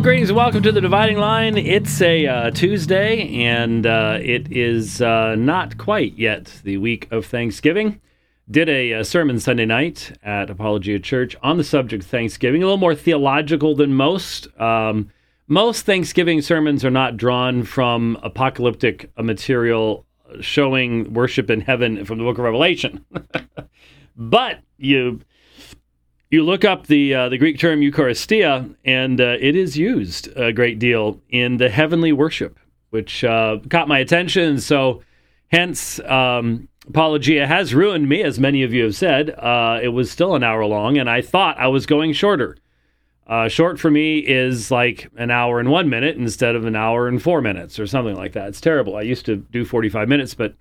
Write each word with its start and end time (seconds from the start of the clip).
Well, 0.00 0.06
greetings 0.06 0.30
and 0.30 0.36
welcome 0.38 0.62
to 0.62 0.72
the 0.72 0.80
Dividing 0.80 1.18
Line. 1.18 1.58
It's 1.58 2.00
a 2.00 2.26
uh, 2.26 2.50
Tuesday, 2.52 3.44
and 3.44 3.84
uh, 3.84 4.16
it 4.18 4.50
is 4.50 5.02
uh, 5.02 5.34
not 5.34 5.76
quite 5.76 6.16
yet 6.16 6.58
the 6.64 6.78
week 6.78 7.06
of 7.10 7.26
Thanksgiving. 7.26 8.00
Did 8.50 8.70
a, 8.70 8.92
a, 8.92 9.04
sermon 9.04 9.38
Sunday 9.40 9.66
night 9.66 10.16
at 10.22 10.48
Apologia 10.48 11.00
Church 11.00 11.36
on 11.42 11.58
the 11.58 11.64
subject 11.64 12.02
of 12.02 12.08
Thanksgiving, 12.08 12.62
a 12.62 12.64
little 12.64 12.78
more 12.78 12.94
theological 12.94 13.74
than 13.76 13.92
most. 13.92 14.48
Um, 14.58 15.10
most 15.48 15.84
Thanksgiving 15.84 16.40
sermons 16.40 16.82
are 16.82 16.90
not 16.90 17.18
drawn 17.18 17.62
from 17.62 18.18
apocalyptic 18.22 19.10
material 19.18 20.06
showing 20.40 21.12
worship 21.12 21.50
in 21.50 21.60
heaven 21.60 22.06
from 22.06 22.16
the 22.16 22.24
book 22.24 22.38
of 22.38 22.44
Revelation. 22.44 23.04
but 24.16 24.60
you 24.78 25.20
you 26.30 26.44
look 26.44 26.64
up 26.64 26.86
the 26.86 27.14
uh, 27.14 27.28
the 27.28 27.38
Greek 27.38 27.58
term 27.58 27.80
Eucharistia, 27.80 28.74
and 28.84 29.20
uh, 29.20 29.36
it 29.40 29.56
is 29.56 29.76
used 29.76 30.28
a 30.36 30.52
great 30.52 30.78
deal 30.78 31.20
in 31.28 31.56
the 31.56 31.68
heavenly 31.68 32.12
worship, 32.12 32.58
which 32.90 33.24
uh, 33.24 33.58
caught 33.68 33.88
my 33.88 33.98
attention. 33.98 34.60
So, 34.60 35.02
hence, 35.48 35.98
um, 36.00 36.68
Apologia 36.86 37.46
has 37.46 37.74
ruined 37.74 38.08
me, 38.08 38.22
as 38.22 38.38
many 38.38 38.62
of 38.62 38.72
you 38.72 38.84
have 38.84 38.96
said. 38.96 39.30
Uh, 39.30 39.80
it 39.82 39.88
was 39.88 40.10
still 40.10 40.36
an 40.36 40.44
hour 40.44 40.64
long, 40.64 40.98
and 40.98 41.10
I 41.10 41.20
thought 41.20 41.58
I 41.58 41.66
was 41.66 41.84
going 41.84 42.12
shorter. 42.12 42.56
Uh, 43.26 43.48
short 43.48 43.78
for 43.78 43.90
me 43.90 44.18
is 44.18 44.72
like 44.72 45.08
an 45.16 45.30
hour 45.30 45.60
and 45.60 45.70
one 45.70 45.88
minute 45.88 46.16
instead 46.16 46.56
of 46.56 46.64
an 46.64 46.74
hour 46.74 47.06
and 47.06 47.22
four 47.22 47.40
minutes 47.40 47.78
or 47.78 47.86
something 47.86 48.16
like 48.16 48.32
that. 48.32 48.48
It's 48.48 48.60
terrible. 48.60 48.96
I 48.96 49.02
used 49.02 49.24
to 49.26 49.36
do 49.36 49.64
45 49.64 50.08
minutes, 50.08 50.34
but 50.34 50.56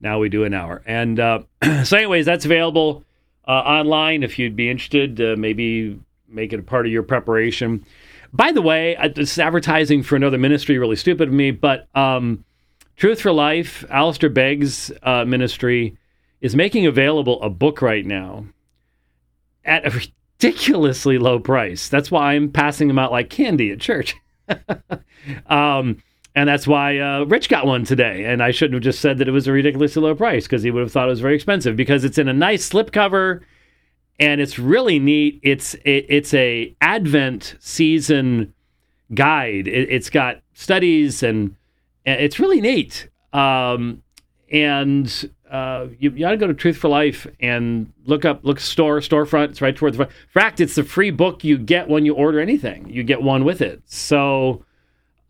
now 0.00 0.18
we 0.18 0.28
do 0.28 0.42
an 0.42 0.52
hour. 0.52 0.82
And 0.84 1.20
uh, 1.20 1.42
so, 1.84 1.96
anyways, 1.96 2.26
that's 2.26 2.44
available 2.44 3.04
uh, 3.48 3.50
online 3.50 4.22
if 4.22 4.38
you'd 4.38 4.54
be 4.54 4.70
interested. 4.70 5.20
Uh, 5.20 5.34
maybe 5.36 5.98
make 6.28 6.52
it 6.52 6.60
a 6.60 6.62
part 6.62 6.86
of 6.86 6.92
your 6.92 7.02
preparation. 7.02 7.84
By 8.32 8.52
the 8.52 8.62
way, 8.62 8.96
this 9.14 9.32
is 9.32 9.38
advertising 9.38 10.02
for 10.02 10.14
another 10.14 10.38
ministry, 10.38 10.78
really 10.78 10.96
stupid 10.96 11.28
of 11.28 11.34
me, 11.34 11.50
but 11.50 11.88
um, 11.96 12.44
Truth 12.96 13.22
for 13.22 13.32
Life, 13.32 13.84
Alistair 13.88 14.28
Begg's 14.28 14.92
uh, 15.02 15.24
ministry, 15.24 15.96
is 16.40 16.54
making 16.54 16.86
available 16.86 17.42
a 17.42 17.48
book 17.48 17.80
right 17.80 18.04
now 18.04 18.44
at 19.64 19.86
a 19.86 19.90
ridiculously 19.90 21.18
low 21.18 21.38
price. 21.38 21.88
That's 21.88 22.10
why 22.10 22.32
I'm 22.32 22.50
passing 22.50 22.88
them 22.88 22.98
out 22.98 23.10
like 23.10 23.30
candy 23.30 23.70
at 23.70 23.80
church. 23.80 24.14
um, 25.46 26.02
and 26.38 26.48
that's 26.48 26.68
why 26.68 27.00
uh, 27.00 27.24
Rich 27.24 27.48
got 27.48 27.66
one 27.66 27.84
today. 27.84 28.24
And 28.24 28.44
I 28.44 28.52
shouldn't 28.52 28.74
have 28.74 28.82
just 28.84 29.00
said 29.00 29.18
that 29.18 29.26
it 29.26 29.32
was 29.32 29.48
a 29.48 29.52
ridiculously 29.52 30.00
low 30.00 30.14
price 30.14 30.44
because 30.44 30.62
he 30.62 30.70
would 30.70 30.82
have 30.82 30.92
thought 30.92 31.08
it 31.08 31.10
was 31.10 31.18
very 31.18 31.34
expensive 31.34 31.74
because 31.74 32.04
it's 32.04 32.16
in 32.16 32.28
a 32.28 32.32
nice 32.32 32.70
slipcover 32.70 33.40
and 34.20 34.40
it's 34.40 34.56
really 34.56 35.00
neat. 35.00 35.40
It's 35.42 35.74
it, 35.84 36.06
it's 36.08 36.32
a 36.34 36.76
Advent 36.80 37.56
season 37.58 38.54
guide. 39.12 39.66
It, 39.66 39.90
has 39.90 40.10
got 40.10 40.40
studies 40.54 41.24
and, 41.24 41.56
and, 42.06 42.20
it's 42.20 42.38
really 42.38 42.60
neat. 42.60 43.08
Um, 43.32 44.04
and 44.52 45.32
uh, 45.50 45.88
you, 45.98 46.12
you 46.12 46.24
ought 46.24 46.30
to 46.30 46.36
go 46.36 46.46
to 46.46 46.54
Truth 46.54 46.76
for 46.76 46.86
Life 46.86 47.26
and 47.40 47.92
look 48.06 48.24
up 48.24 48.44
look 48.44 48.60
store 48.60 49.00
storefront. 49.00 49.48
It's 49.48 49.60
right 49.60 49.74
toward 49.74 49.94
the 49.94 49.96
front. 49.96 50.12
In 50.12 50.40
fact, 50.40 50.60
it's 50.60 50.76
the 50.76 50.84
free 50.84 51.10
book 51.10 51.42
you 51.42 51.58
get 51.58 51.88
when 51.88 52.06
you 52.06 52.14
order 52.14 52.38
anything. 52.38 52.88
You 52.88 53.02
get 53.02 53.22
one 53.22 53.44
with 53.44 53.60
it. 53.60 53.82
So 53.86 54.64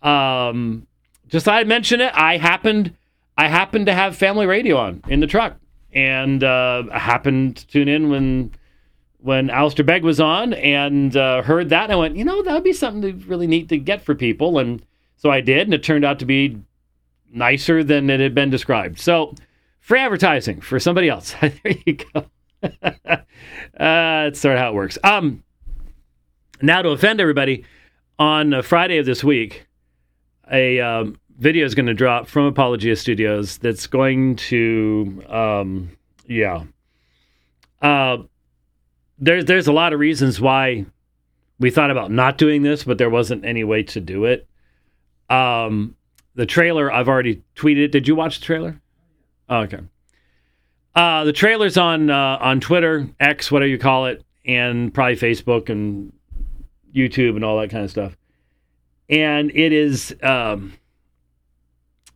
um, 0.03 0.87
just 1.28 1.44
thought 1.44 1.56
I'd 1.56 1.69
mention 1.69 2.00
it. 2.00 2.12
I 2.15 2.37
happened 2.37 2.94
I 3.37 3.49
happened 3.49 3.87
to 3.87 3.94
have 3.94 4.16
family 4.16 4.47
radio 4.47 4.77
on 4.77 5.03
in 5.09 5.21
the 5.21 5.27
truck, 5.27 5.56
and 5.93 6.43
uh, 6.43 6.84
I 6.91 6.99
happened 6.99 7.56
to 7.59 7.66
tune 7.66 7.89
in 7.89 8.11
when 8.11 8.53
when 9.21 9.50
Alistair 9.50 9.84
Begg 9.84 10.05
was 10.05 10.21
on, 10.21 10.55
and 10.55 11.16
uh, 11.16 11.43
heard 11.43 11.71
that. 11.71 11.84
And 11.84 11.93
I 11.93 11.97
went, 11.97 12.16
you 12.16 12.25
know, 12.25 12.43
that 12.43 12.55
would 12.55 12.65
be 12.65 12.72
something 12.72 13.25
really 13.27 13.47
neat 13.47 13.69
to 13.69 13.78
get 13.78 14.03
for 14.03 14.15
people, 14.15 14.59
and 14.59 14.84
so 15.16 15.31
I 15.31 15.41
did, 15.41 15.66
and 15.66 15.75
it 15.75 15.83
turned 15.83 16.05
out 16.05 16.19
to 16.21 16.27
be 16.27 16.59
nicer 17.33 17.84
than 17.84 18.09
it 18.10 18.21
had 18.21 18.34
been 18.34 18.50
described. 18.50 18.99
So 18.99 19.34
free 19.81 20.00
advertising 20.00 20.60
for 20.60 20.81
somebody 20.81 21.09
else. 21.09 21.34
there 21.41 21.53
you 21.87 21.95
go. 21.95 22.27
uh, 22.62 23.16
that's 23.77 24.41
sort 24.41 24.55
of 24.55 24.60
how 24.60 24.71
it 24.71 24.75
works. 24.75 24.99
Um, 25.05 25.43
now 26.60 26.83
to 26.83 26.91
offend 26.91 27.21
everybody, 27.21 27.65
on 28.19 28.62
Friday 28.62 28.99
of 28.99 29.06
this 29.06 29.22
week, 29.22 29.68
a 30.50 30.81
um, 30.81 31.19
video 31.38 31.64
is 31.64 31.75
going 31.75 31.86
to 31.86 31.94
drop 31.94 32.26
from 32.26 32.47
Apologia 32.47 32.97
Studios 32.97 33.59
that's 33.59 33.86
going 33.86 34.36
to, 34.36 35.22
um, 35.28 35.97
yeah. 36.26 36.64
Uh, 37.81 38.19
there's 39.19 39.44
there's 39.44 39.66
a 39.66 39.72
lot 39.72 39.92
of 39.92 40.00
reasons 40.00 40.41
why 40.41 40.84
we 41.59 41.70
thought 41.70 41.91
about 41.91 42.10
not 42.10 42.38
doing 42.38 42.62
this, 42.62 42.84
but 42.84 42.98
there 42.98 43.10
wasn't 43.10 43.44
any 43.44 43.64
way 43.64 43.82
to 43.84 44.00
do 44.00 44.25
it. 44.25 44.47
Um, 45.31 45.97
the 46.34 46.47
trailer 46.47 46.92
I've 46.92 47.09
already 47.09 47.42
tweeted. 47.56 47.91
Did 47.91 48.09
you 48.09 48.15
watch 48.15 48.41
the 48.41 48.47
trailer? 48.47 48.80
Oh, 49.48 49.60
okay. 49.60 49.80
Uh, 50.94 51.25
the 51.25 51.32
trailer's 51.32 51.76
on 51.76 52.10
uh, 52.10 52.38
on 52.41 52.60
Twitter, 52.60 53.09
X, 53.20 53.50
whatever 53.50 53.69
you 53.69 53.78
call 53.78 54.06
it, 54.06 54.25
and 54.44 54.92
probably 54.92 55.16
Facebook 55.16 55.69
and 55.69 56.12
YouTube 56.94 57.36
and 57.36 57.44
all 57.44 57.60
that 57.60 57.70
kind 57.70 57.84
of 57.84 57.91
stuff 57.91 58.18
and 59.09 59.51
it 59.55 59.73
is 59.73 60.15
um, 60.23 60.75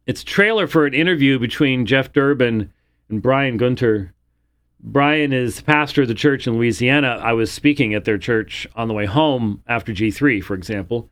it's 0.07 0.25
trailer 0.25 0.67
for 0.67 0.87
an 0.87 0.95
interview 0.95 1.39
between 1.39 1.87
Jeff 1.87 2.13
Durbin 2.13 2.73
and 3.09 3.23
Brian 3.23 3.57
Gunter. 3.57 4.13
Brian 4.81 5.33
is 5.33 5.61
pastor 5.61 6.03
of 6.03 6.09
the 6.09 6.15
church 6.15 6.47
in 6.47 6.57
Louisiana. 6.57 7.21
I 7.23 7.35
was 7.35 7.53
speaking 7.53 7.95
at 7.95 8.05
their 8.05 8.19
church 8.19 8.67
on 8.75 8.89
the 8.89 8.95
way 8.95 9.07
home 9.07 9.63
after 9.69 9.93
G3, 9.93 10.43
for 10.43 10.55
example, 10.55 11.09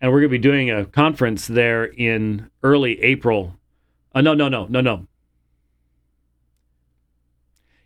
and 0.00 0.10
we're 0.10 0.20
going 0.20 0.30
to 0.30 0.38
be 0.38 0.38
doing 0.38 0.70
a 0.70 0.86
conference 0.86 1.46
there 1.46 1.84
in 1.84 2.50
early 2.62 3.00
April. 3.02 3.54
Uh, 4.14 4.22
no, 4.22 4.32
no, 4.32 4.48
no, 4.48 4.66
no, 4.70 4.80
no. 4.80 5.06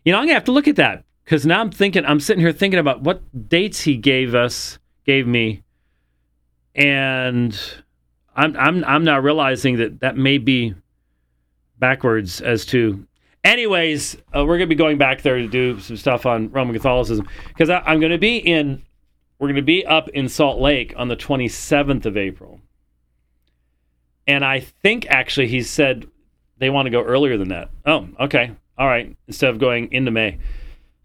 You 0.05 0.13
know, 0.13 0.19
I'm 0.19 0.23
going 0.23 0.29
to 0.29 0.35
have 0.35 0.45
to 0.45 0.53
look 0.53 0.69
at 0.69 0.77
that 0.77 1.03
because 1.25 1.45
now 1.45 1.59
I'm 1.59 1.71
thinking, 1.71 2.05
I'm 2.05 2.21
sitting 2.21 2.39
here 2.39 2.53
thinking 2.53 2.79
about 2.79 3.01
what 3.01 3.49
dates 3.49 3.81
he 3.81 3.97
gave 3.97 4.35
us, 4.35 4.79
gave 5.05 5.27
me 5.27 5.63
and 6.75 7.57
I'm 8.35 8.55
I'm 8.57 8.83
I'm 8.83 9.03
now 9.03 9.19
realizing 9.19 9.77
that 9.77 10.01
that 10.01 10.17
may 10.17 10.37
be 10.37 10.75
backwards 11.79 12.41
as 12.41 12.65
to. 12.67 13.07
Anyways, 13.43 14.17
uh, 14.35 14.43
we're 14.43 14.57
gonna 14.57 14.67
be 14.67 14.75
going 14.75 14.97
back 14.97 15.21
there 15.21 15.37
to 15.37 15.47
do 15.47 15.79
some 15.79 15.97
stuff 15.97 16.25
on 16.25 16.51
Roman 16.51 16.75
Catholicism 16.75 17.27
because 17.47 17.69
I'm 17.69 17.99
gonna 17.99 18.17
be 18.17 18.37
in. 18.37 18.83
We're 19.39 19.47
gonna 19.49 19.61
be 19.61 19.85
up 19.85 20.09
in 20.09 20.27
Salt 20.27 20.59
Lake 20.59 20.93
on 20.97 21.07
the 21.07 21.15
27th 21.15 22.05
of 22.05 22.17
April, 22.17 22.59
and 24.27 24.43
I 24.43 24.61
think 24.61 25.05
actually 25.09 25.47
he 25.47 25.61
said 25.61 26.07
they 26.57 26.69
want 26.69 26.87
to 26.87 26.89
go 26.89 27.03
earlier 27.03 27.37
than 27.37 27.49
that. 27.49 27.69
Oh, 27.85 28.07
okay, 28.19 28.51
all 28.77 28.87
right. 28.87 29.15
Instead 29.27 29.51
of 29.51 29.59
going 29.59 29.91
into 29.91 30.11
May, 30.11 30.39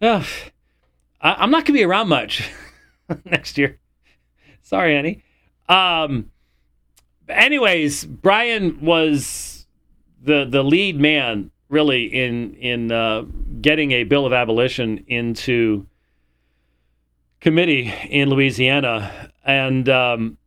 oh, 0.00 0.26
I, 1.20 1.44
am 1.44 1.50
not 1.50 1.66
gonna 1.66 1.78
be 1.78 1.84
around 1.84 2.08
much 2.08 2.48
next 3.24 3.58
year. 3.58 3.78
Sorry, 4.62 4.96
Annie. 4.96 5.22
Um, 5.70 6.32
anyways, 7.28 8.04
Brian 8.04 8.80
was 8.80 9.66
the 10.20 10.44
the 10.44 10.64
lead 10.64 11.00
man 11.00 11.52
really 11.68 12.06
in 12.06 12.54
in 12.54 12.90
uh, 12.92 13.22
getting 13.60 13.92
a 13.92 14.04
bill 14.04 14.26
of 14.26 14.32
abolition 14.32 15.04
into 15.06 15.86
committee 17.40 17.94
in 18.10 18.28
Louisiana, 18.28 19.30
and 19.44 19.88
um, 19.88 20.38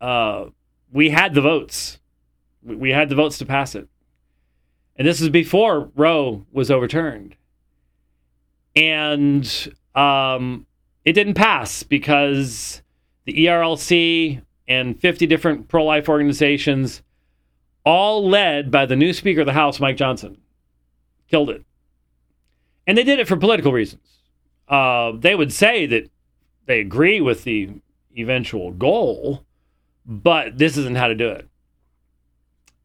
uh, 0.00 0.46
we 0.92 1.10
had 1.10 1.32
the 1.32 1.40
votes. 1.40 2.00
We 2.64 2.90
had 2.90 3.08
the 3.08 3.14
votes 3.14 3.38
to 3.38 3.46
pass 3.46 3.76
it, 3.76 3.88
and 4.96 5.06
this 5.06 5.20
is 5.20 5.28
before 5.28 5.92
Roe 5.94 6.44
was 6.50 6.72
overturned, 6.72 7.36
and 8.74 9.72
um, 9.94 10.66
it 11.04 11.12
didn't 11.12 11.34
pass 11.34 11.84
because 11.84 12.82
the 13.28 13.44
ERLC, 13.44 14.40
and 14.66 14.98
50 14.98 15.26
different 15.26 15.68
pro 15.68 15.84
life 15.84 16.08
organizations, 16.08 17.02
all 17.84 18.26
led 18.26 18.70
by 18.70 18.86
the 18.86 18.96
new 18.96 19.12
Speaker 19.12 19.40
of 19.40 19.46
the 19.46 19.52
House, 19.52 19.78
Mike 19.78 19.98
Johnson. 19.98 20.38
Killed 21.30 21.50
it. 21.50 21.62
And 22.86 22.96
they 22.96 23.04
did 23.04 23.18
it 23.18 23.28
for 23.28 23.36
political 23.36 23.70
reasons. 23.70 24.02
Uh, 24.66 25.12
they 25.18 25.34
would 25.34 25.52
say 25.52 25.84
that 25.86 26.10
they 26.64 26.80
agree 26.80 27.20
with 27.20 27.44
the 27.44 27.68
eventual 28.16 28.72
goal, 28.72 29.44
but 30.06 30.56
this 30.56 30.78
isn't 30.78 30.96
how 30.96 31.08
to 31.08 31.14
do 31.14 31.28
it. 31.28 31.46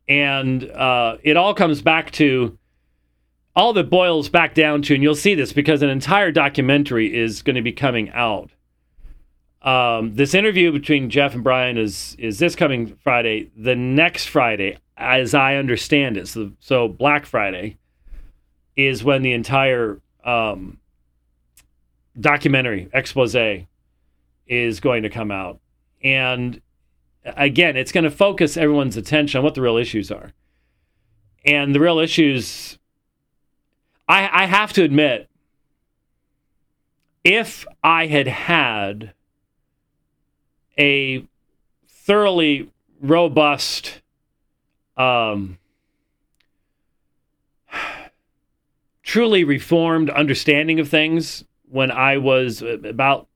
And 0.10 0.70
uh, 0.72 1.18
it 1.24 1.38
all 1.38 1.54
comes 1.54 1.82
back 1.82 2.12
to 2.12 2.58
all 3.56 3.72
that 3.74 3.90
boils 3.90 4.28
back 4.28 4.56
down 4.56 4.82
to, 4.84 4.94
and 4.94 5.02
you'll 5.02 5.16
see 5.16 5.36
this 5.36 5.54
because 5.54 5.82
an 5.82 5.90
entire 5.90 6.34
documentary 6.34 7.16
is 7.16 7.42
going 7.42 7.56
to 7.56 7.62
be 7.62 7.72
coming 7.72 8.10
out 8.10 8.52
um, 9.64 10.16
this 10.16 10.34
interview 10.34 10.72
between 10.72 11.10
Jeff 11.10 11.34
and 11.34 11.44
Brian 11.44 11.78
is 11.78 12.16
is 12.20 12.40
this 12.40 12.56
coming 12.56 12.98
Friday. 13.04 13.50
The 13.56 13.76
next 13.76 14.26
Friday, 14.26 14.78
as 14.98 15.34
I 15.34 15.56
understand 15.56 16.18
it, 16.18 16.28
so, 16.28 16.52
so 16.60 16.88
Black 16.88 17.26
Friday 17.26 17.78
is 18.76 19.04
when 19.04 19.22
the 19.22 19.34
entire 19.34 20.02
um, 20.26 20.80
documentary 22.20 22.90
expose 22.94 23.36
is 24.48 24.80
going 24.80 25.04
to 25.04 25.10
come 25.10 25.32
out, 25.32 25.60
And 26.04 26.62
again, 27.24 27.78
it's 27.78 27.92
going 27.92 28.04
to 28.04 28.12
focus 28.12 28.58
everyone's 28.58 28.98
attention 28.98 29.40
on 29.40 29.44
what 29.44 29.56
the 29.56 29.62
real 29.62 29.78
issues 29.78 30.12
are. 30.12 30.34
And 31.46 31.74
the 31.74 31.80
real 31.80 32.00
issues, 32.00 32.78
I, 34.08 34.44
I 34.44 34.46
have 34.46 34.74
to 34.74 34.84
admit, 34.84 35.30
if 37.24 37.66
I 37.84 38.08
had 38.08 38.28
had 38.28 39.14
a 40.78 41.26
thoroughly 41.88 42.70
robust 43.02 44.02
um, 44.98 45.58
truly 49.04 49.44
reformed 49.44 50.10
understanding 50.10 50.80
of 50.80 50.90
things 50.90 51.44
when 51.70 51.92
I 51.92 52.18
was 52.18 52.62
about 52.62 53.28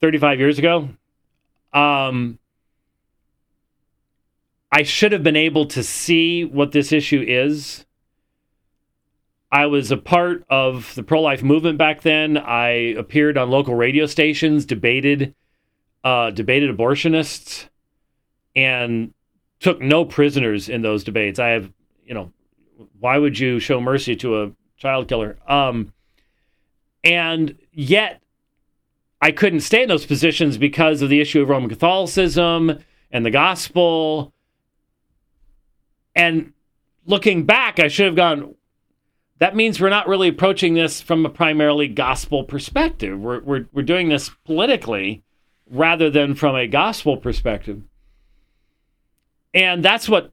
35 0.00 0.38
years 0.38 0.58
ago, 0.58 0.88
um, 1.72 2.38
I 4.70 4.82
should 4.82 5.12
have 5.12 5.22
been 5.22 5.36
able 5.36 5.66
to 5.66 5.82
see 5.82 6.44
what 6.44 6.72
this 6.72 6.92
issue 6.92 7.24
is. 7.26 7.84
I 9.50 9.66
was 9.66 9.90
a 9.90 9.98
part 9.98 10.44
of 10.48 10.94
the 10.94 11.02
pro 11.02 11.20
life 11.20 11.42
movement 11.42 11.76
back 11.76 12.00
then. 12.00 12.38
I 12.38 12.94
appeared 12.96 13.36
on 13.36 13.50
local 13.50 13.74
radio 13.74 14.06
stations, 14.06 14.64
debated, 14.64 15.34
uh, 16.04 16.30
debated 16.30 16.76
abortionists, 16.76 17.68
and 18.54 19.12
took 19.60 19.80
no 19.80 20.04
prisoners 20.04 20.68
in 20.68 20.82
those 20.82 21.04
debates. 21.04 21.38
I 21.38 21.48
have, 21.48 21.72
you 22.04 22.14
know, 22.14 22.32
why 22.98 23.18
would 23.18 23.38
you 23.38 23.60
show 23.60 23.80
mercy 23.80 24.16
to 24.16 24.42
a 24.42 24.52
child 24.76 25.08
killer? 25.08 25.38
Um, 25.46 25.92
and 27.04 27.56
yet, 27.72 28.22
I 29.20 29.30
couldn't 29.30 29.60
stay 29.60 29.82
in 29.82 29.88
those 29.88 30.06
positions 30.06 30.58
because 30.58 31.02
of 31.02 31.08
the 31.08 31.20
issue 31.20 31.42
of 31.42 31.48
Roman 31.48 31.68
Catholicism 31.68 32.78
and 33.10 33.24
the 33.24 33.30
gospel 33.30 34.32
and 36.14 36.52
looking 37.06 37.44
back, 37.44 37.80
I 37.80 37.88
should 37.88 38.06
have 38.06 38.16
gone, 38.16 38.54
that 39.38 39.56
means 39.56 39.80
we're 39.80 39.88
not 39.88 40.08
really 40.08 40.28
approaching 40.28 40.74
this 40.74 41.00
from 41.00 41.24
a 41.24 41.30
primarily 41.30 41.88
gospel 41.88 42.44
perspective. 42.44 43.18
We're, 43.18 43.40
we're, 43.40 43.66
we're 43.72 43.82
doing 43.82 44.08
this 44.08 44.30
politically 44.44 45.22
rather 45.72 46.10
than 46.10 46.34
from 46.34 46.54
a 46.54 46.66
gospel 46.66 47.16
perspective. 47.16 47.82
And 49.54 49.82
that's 49.82 50.08
what 50.08 50.30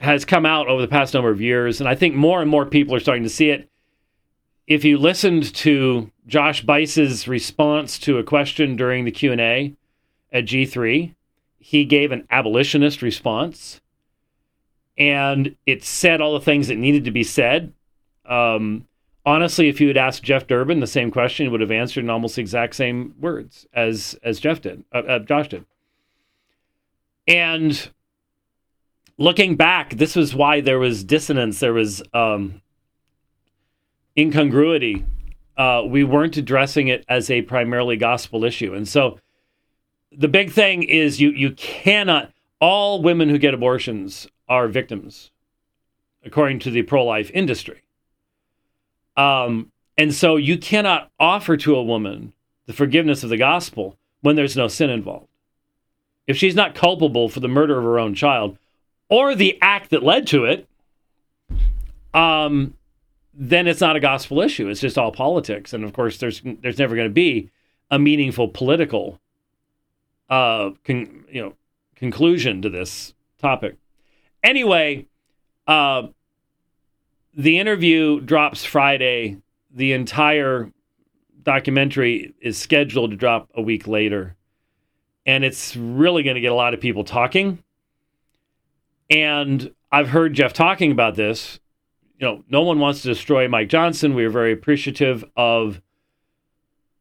has 0.00 0.24
come 0.24 0.46
out 0.46 0.66
over 0.66 0.80
the 0.80 0.88
past 0.88 1.14
number 1.14 1.30
of 1.30 1.40
years. 1.40 1.80
And 1.80 1.88
I 1.88 1.94
think 1.94 2.14
more 2.14 2.40
and 2.40 2.50
more 2.50 2.66
people 2.66 2.94
are 2.94 3.00
starting 3.00 3.22
to 3.22 3.28
see 3.28 3.50
it. 3.50 3.68
If 4.66 4.84
you 4.84 4.96
listened 4.96 5.54
to 5.56 6.10
Josh 6.26 6.64
Buice's 6.64 7.28
response 7.28 7.98
to 8.00 8.18
a 8.18 8.24
question 8.24 8.76
during 8.76 9.04
the 9.04 9.10
Q&A 9.10 9.74
at 10.32 10.46
G3, 10.46 11.14
he 11.58 11.84
gave 11.84 12.10
an 12.10 12.26
abolitionist 12.30 13.02
response 13.02 13.80
and 14.96 15.56
it 15.66 15.82
said 15.82 16.20
all 16.20 16.34
the 16.34 16.44
things 16.44 16.68
that 16.68 16.76
needed 16.76 17.04
to 17.04 17.10
be 17.10 17.24
said. 17.24 17.72
Um, 18.24 18.86
honestly, 19.24 19.68
if 19.68 19.80
you 19.80 19.88
had 19.88 19.96
asked 19.96 20.22
Jeff 20.22 20.46
Durbin 20.46 20.80
the 20.80 20.86
same 20.86 21.10
question, 21.10 21.46
he 21.46 21.50
would 21.50 21.60
have 21.60 21.70
answered 21.70 22.04
in 22.04 22.10
almost 22.10 22.36
the 22.36 22.40
exact 22.40 22.74
same 22.74 23.14
words 23.20 23.66
as 23.72 24.18
as 24.22 24.40
Jeff 24.40 24.60
did, 24.60 24.84
uh, 24.92 24.98
uh, 24.98 25.18
Josh 25.20 25.48
did. 25.48 25.64
And 27.26 27.90
looking 29.16 29.56
back, 29.56 29.94
this 29.94 30.14
was 30.14 30.34
why 30.34 30.60
there 30.60 30.78
was 30.78 31.04
dissonance, 31.04 31.60
there 31.60 31.72
was 31.72 32.02
um, 32.12 32.60
incongruity. 34.16 35.04
Uh, 35.56 35.82
we 35.86 36.02
weren't 36.02 36.36
addressing 36.36 36.88
it 36.88 37.04
as 37.08 37.30
a 37.30 37.42
primarily 37.42 37.96
gospel 37.96 38.44
issue, 38.44 38.74
and 38.74 38.88
so 38.88 39.18
the 40.10 40.28
big 40.28 40.50
thing 40.50 40.82
is 40.82 41.20
you 41.20 41.30
you 41.30 41.52
cannot 41.52 42.32
all 42.60 43.02
women 43.02 43.28
who 43.28 43.38
get 43.38 43.54
abortions 43.54 44.26
are 44.48 44.68
victims, 44.68 45.30
according 46.24 46.58
to 46.58 46.70
the 46.70 46.82
pro 46.82 47.04
life 47.04 47.30
industry. 47.32 47.83
Um, 49.16 49.70
and 49.96 50.12
so 50.12 50.36
you 50.36 50.58
cannot 50.58 51.10
offer 51.20 51.56
to 51.58 51.76
a 51.76 51.82
woman 51.82 52.32
the 52.66 52.72
forgiveness 52.72 53.22
of 53.22 53.30
the 53.30 53.36
gospel 53.36 53.96
when 54.20 54.36
there's 54.36 54.56
no 54.56 54.68
sin 54.68 54.90
involved. 54.90 55.28
If 56.26 56.36
she's 56.36 56.54
not 56.54 56.74
culpable 56.74 57.28
for 57.28 57.40
the 57.40 57.48
murder 57.48 57.78
of 57.78 57.84
her 57.84 57.98
own 57.98 58.14
child 58.14 58.56
or 59.08 59.34
the 59.34 59.58
act 59.60 59.90
that 59.90 60.02
led 60.02 60.26
to 60.28 60.44
it, 60.46 60.66
um, 62.14 62.74
then 63.34 63.66
it's 63.66 63.80
not 63.80 63.96
a 63.96 64.00
gospel 64.00 64.40
issue. 64.40 64.68
It's 64.68 64.80
just 64.80 64.96
all 64.96 65.12
politics. 65.12 65.72
And 65.72 65.84
of 65.84 65.92
course, 65.92 66.18
there's 66.18 66.40
there's 66.62 66.78
never 66.78 66.94
going 66.94 67.08
to 67.08 67.12
be 67.12 67.50
a 67.90 67.98
meaningful 67.98 68.48
political, 68.48 69.20
uh, 70.30 70.70
con, 70.84 71.24
you 71.30 71.42
know, 71.42 71.54
conclusion 71.96 72.62
to 72.62 72.70
this 72.70 73.12
topic. 73.38 73.76
Anyway, 74.42 75.06
uh, 75.66 76.08
the 77.36 77.58
interview 77.58 78.20
drops 78.20 78.64
Friday. 78.64 79.38
The 79.72 79.92
entire 79.92 80.70
documentary 81.42 82.34
is 82.40 82.56
scheduled 82.56 83.10
to 83.10 83.16
drop 83.16 83.50
a 83.54 83.62
week 83.62 83.86
later. 83.86 84.36
And 85.26 85.44
it's 85.44 85.76
really 85.76 86.22
going 86.22 86.34
to 86.34 86.40
get 86.40 86.52
a 86.52 86.56
lot 86.56 86.74
of 86.74 86.80
people 86.80 87.04
talking. 87.04 87.62
And 89.10 89.72
I've 89.90 90.08
heard 90.08 90.34
Jeff 90.34 90.52
talking 90.52 90.92
about 90.92 91.14
this. 91.14 91.60
You 92.18 92.26
know, 92.26 92.44
no 92.48 92.62
one 92.62 92.78
wants 92.78 93.02
to 93.02 93.08
destroy 93.08 93.48
Mike 93.48 93.68
Johnson. 93.68 94.14
We 94.14 94.24
are 94.24 94.30
very 94.30 94.52
appreciative 94.52 95.24
of 95.36 95.80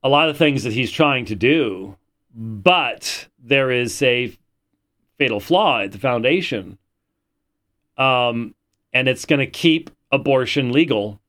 a 0.04 0.10
lot 0.10 0.30
of 0.30 0.38
things 0.38 0.64
that 0.64 0.74
he's 0.74 0.92
trying 0.92 1.26
to 1.26 1.36
do. 1.36 1.98
But 2.34 3.28
there 3.38 3.70
is 3.70 4.02
a 4.02 4.36
fatal 5.18 5.40
flaw 5.40 5.82
at 5.82 5.92
the 5.92 6.00
foundation 6.00 6.78
um, 7.98 8.56
and 8.92 9.08
it's 9.08 9.26
going 9.26 9.40
to 9.40 9.48
keep 9.48 9.90
abortion 10.14 10.72
legal 10.72 11.20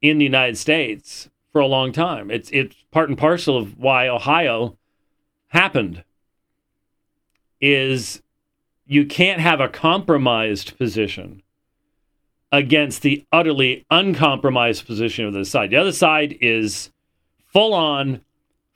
in 0.00 0.18
the 0.18 0.24
United 0.24 0.56
States 0.56 1.28
for 1.52 1.60
a 1.60 1.66
long 1.66 1.92
time. 1.92 2.30
It's 2.30 2.50
it's 2.50 2.74
part 2.90 3.08
and 3.08 3.16
parcel 3.16 3.56
of 3.56 3.78
why 3.78 4.08
Ohio 4.08 4.76
happened. 5.48 6.02
Is 7.60 8.22
you 8.86 9.06
can't 9.06 9.40
have 9.40 9.60
a 9.60 9.68
compromised 9.68 10.76
position 10.78 11.42
against 12.52 13.02
the 13.02 13.24
utterly 13.32 13.84
uncompromised 13.90 14.86
position 14.86 15.26
of 15.26 15.32
the 15.32 15.40
other 15.40 15.44
side. 15.44 15.70
The 15.70 15.76
other 15.76 15.92
side 15.92 16.38
is 16.40 16.90
full 17.52 17.74
on 17.74 18.22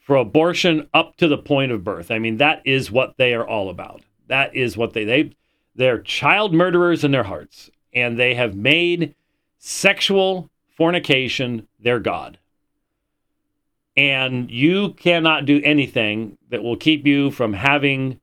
for 0.01 0.17
abortion 0.17 0.89
up 0.93 1.17
to 1.17 1.29
the 1.29 1.39
point 1.39 1.73
of 1.73 1.85
birth. 1.85 2.11
I 2.11 2.19
mean, 2.19 2.39
that 2.39 2.63
is 2.65 2.91
what 2.91 3.15
they 3.17 3.33
are 3.33 3.47
all 3.47 3.71
about. 3.71 4.03
That 4.27 4.55
is 4.55 4.77
what 4.77 4.93
they 4.93 5.05
they 5.05 5.33
they're 5.75 6.01
child 6.01 6.53
murderers 6.53 7.05
in 7.05 7.13
their 7.13 7.23
hearts, 7.23 7.71
and 7.95 8.19
they 8.19 8.35
have 8.35 8.55
made 8.55 9.15
sexual 9.61 10.51
fornication 10.77 11.69
their 11.79 12.01
God. 12.01 12.39
And 13.97 14.51
you 14.51 14.95
cannot 14.95 15.47
do 15.47 15.61
anything 15.63 16.39
that 16.49 16.65
will 16.65 16.77
keep 16.77 17.07
you 17.07 17.31
from 17.31 17.53
having 17.53 18.19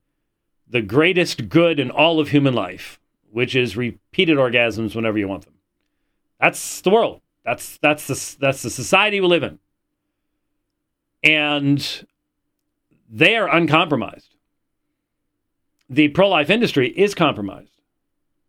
the 0.68 0.82
greatest 0.82 1.48
good 1.48 1.80
in 1.80 1.90
all 1.90 2.20
of 2.20 2.30
human 2.30 2.54
life, 2.54 3.00
which 3.32 3.56
is 3.56 3.78
repeated 3.78 4.38
orgasms 4.38 4.96
whenever 4.96 5.18
you 5.18 5.30
want 5.30 5.46
them. 5.46 5.54
That's 6.42 6.82
the 6.82 6.90
world. 6.90 7.22
That's 7.46 7.78
that's 7.78 8.08
the 8.08 8.36
that's 8.40 8.62
the 8.64 8.70
society 8.70 9.22
we 9.22 9.28
live 9.28 9.44
in. 9.44 9.60
And 11.24 12.06
they 13.10 13.38
are 13.38 13.48
uncompromised 13.48 14.36
the 15.90 16.10
pro 16.10 16.30
life 16.30 16.50
industry 16.50 16.90
is 16.90 17.16
compromised 17.16 17.72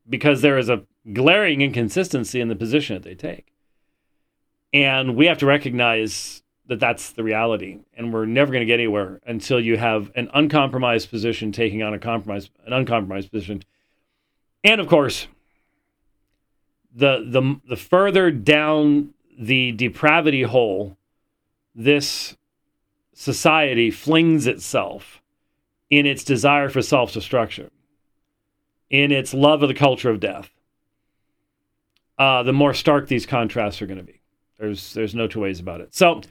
because 0.09 0.43
there 0.43 0.59
is 0.59 0.69
a 0.69 0.83
glaring 1.13 1.61
inconsistency 1.61 2.41
in 2.41 2.49
the 2.49 2.57
position 2.57 2.95
that 2.95 3.03
they 3.03 3.15
take. 3.15 3.53
And 4.73 5.17
we 5.17 5.27
have 5.27 5.39
to 5.39 5.47
recognize 5.47 6.43
that 6.67 6.81
that's 6.81 7.13
the 7.13 7.23
reality. 7.23 7.79
And 7.97 8.13
we're 8.13 8.27
never 8.27 8.53
going 8.53 8.61
to 8.61 8.67
get 8.67 8.75
anywhere 8.75 9.21
until 9.27 9.59
you 9.59 9.79
have 9.79 10.11
an 10.15 10.31
uncompromised 10.35 11.11
position 11.11 11.51
taking 11.51 11.83
on 11.83 11.95
a 11.95 11.99
compromise, 11.99 12.51
an 12.67 12.73
uncompromised 12.73 13.31
position. 13.31 13.63
And 14.63 14.81
of 14.81 14.87
course, 14.87 15.29
the, 16.95 17.25
the, 17.27 17.61
the 17.69 17.77
further 17.77 18.31
down 18.31 19.15
the 19.39 19.73
depravity 19.73 20.43
hole 20.43 20.97
this 21.75 22.37
society 23.15 23.91
flings 23.91 24.47
itself, 24.47 25.23
in 25.91 26.07
its 26.07 26.25
desire 26.25 26.69
for 26.69 26.83
self 26.83 27.13
destruction, 27.13 27.71
in 28.91 29.13
its 29.13 29.33
love 29.33 29.63
of 29.63 29.69
the 29.69 29.75
culture 29.75 30.11
of 30.11 30.21
death, 30.21 30.51
uh, 32.19 32.43
the 32.43 32.53
more 32.53 32.75
stark 32.75 33.09
these 33.09 33.27
contrasts 33.27 33.81
are 33.81 33.87
going 33.87 33.99
to 33.99 34.05
be. 34.05 34.21
There's 34.59 34.93
there's 34.95 35.15
no 35.15 35.27
two 35.27 35.41
ways 35.41 35.61
about 35.61 35.81
it. 35.81 35.95
So 35.95 36.23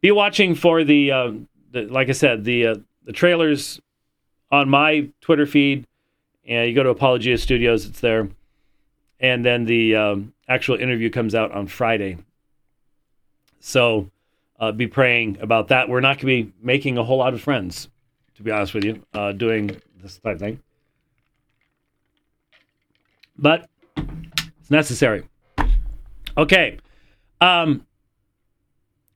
be 0.00 0.10
watching 0.10 0.54
for 0.54 0.84
the, 0.84 1.12
uh, 1.12 1.32
the 1.72 1.82
like 1.82 2.08
I 2.08 2.12
said 2.12 2.44
the 2.44 2.66
uh, 2.66 2.74
the 3.04 3.12
trailers 3.12 3.80
on 4.50 4.68
my 4.68 5.08
Twitter 5.20 5.46
feed, 5.46 5.86
and 6.46 6.68
you 6.68 6.74
go 6.74 6.82
to 6.82 6.90
Apologia 6.90 7.38
Studios, 7.38 7.86
it's 7.86 8.00
there, 8.00 8.28
and 9.20 9.44
then 9.44 9.64
the 9.64 9.94
um, 9.94 10.32
actual 10.48 10.76
interview 10.76 11.10
comes 11.10 11.34
out 11.34 11.52
on 11.52 11.66
Friday. 11.66 12.18
So 13.60 14.10
uh, 14.58 14.72
be 14.72 14.86
praying 14.86 15.38
about 15.40 15.68
that. 15.68 15.88
We're 15.88 16.00
not 16.00 16.18
going 16.18 16.44
to 16.44 16.50
be 16.50 16.52
making 16.62 16.98
a 16.98 17.04
whole 17.04 17.18
lot 17.18 17.34
of 17.34 17.40
friends 17.40 17.88
to 18.36 18.42
be 18.42 18.50
honest 18.50 18.74
with 18.74 18.84
you, 18.84 19.02
uh, 19.14 19.32
doing 19.32 19.80
this 20.02 20.18
type 20.18 20.34
of 20.34 20.40
thing. 20.40 20.60
But 23.38 23.68
it's 23.96 24.70
necessary. 24.70 25.24
Okay. 26.36 26.78
Um, 27.40 27.86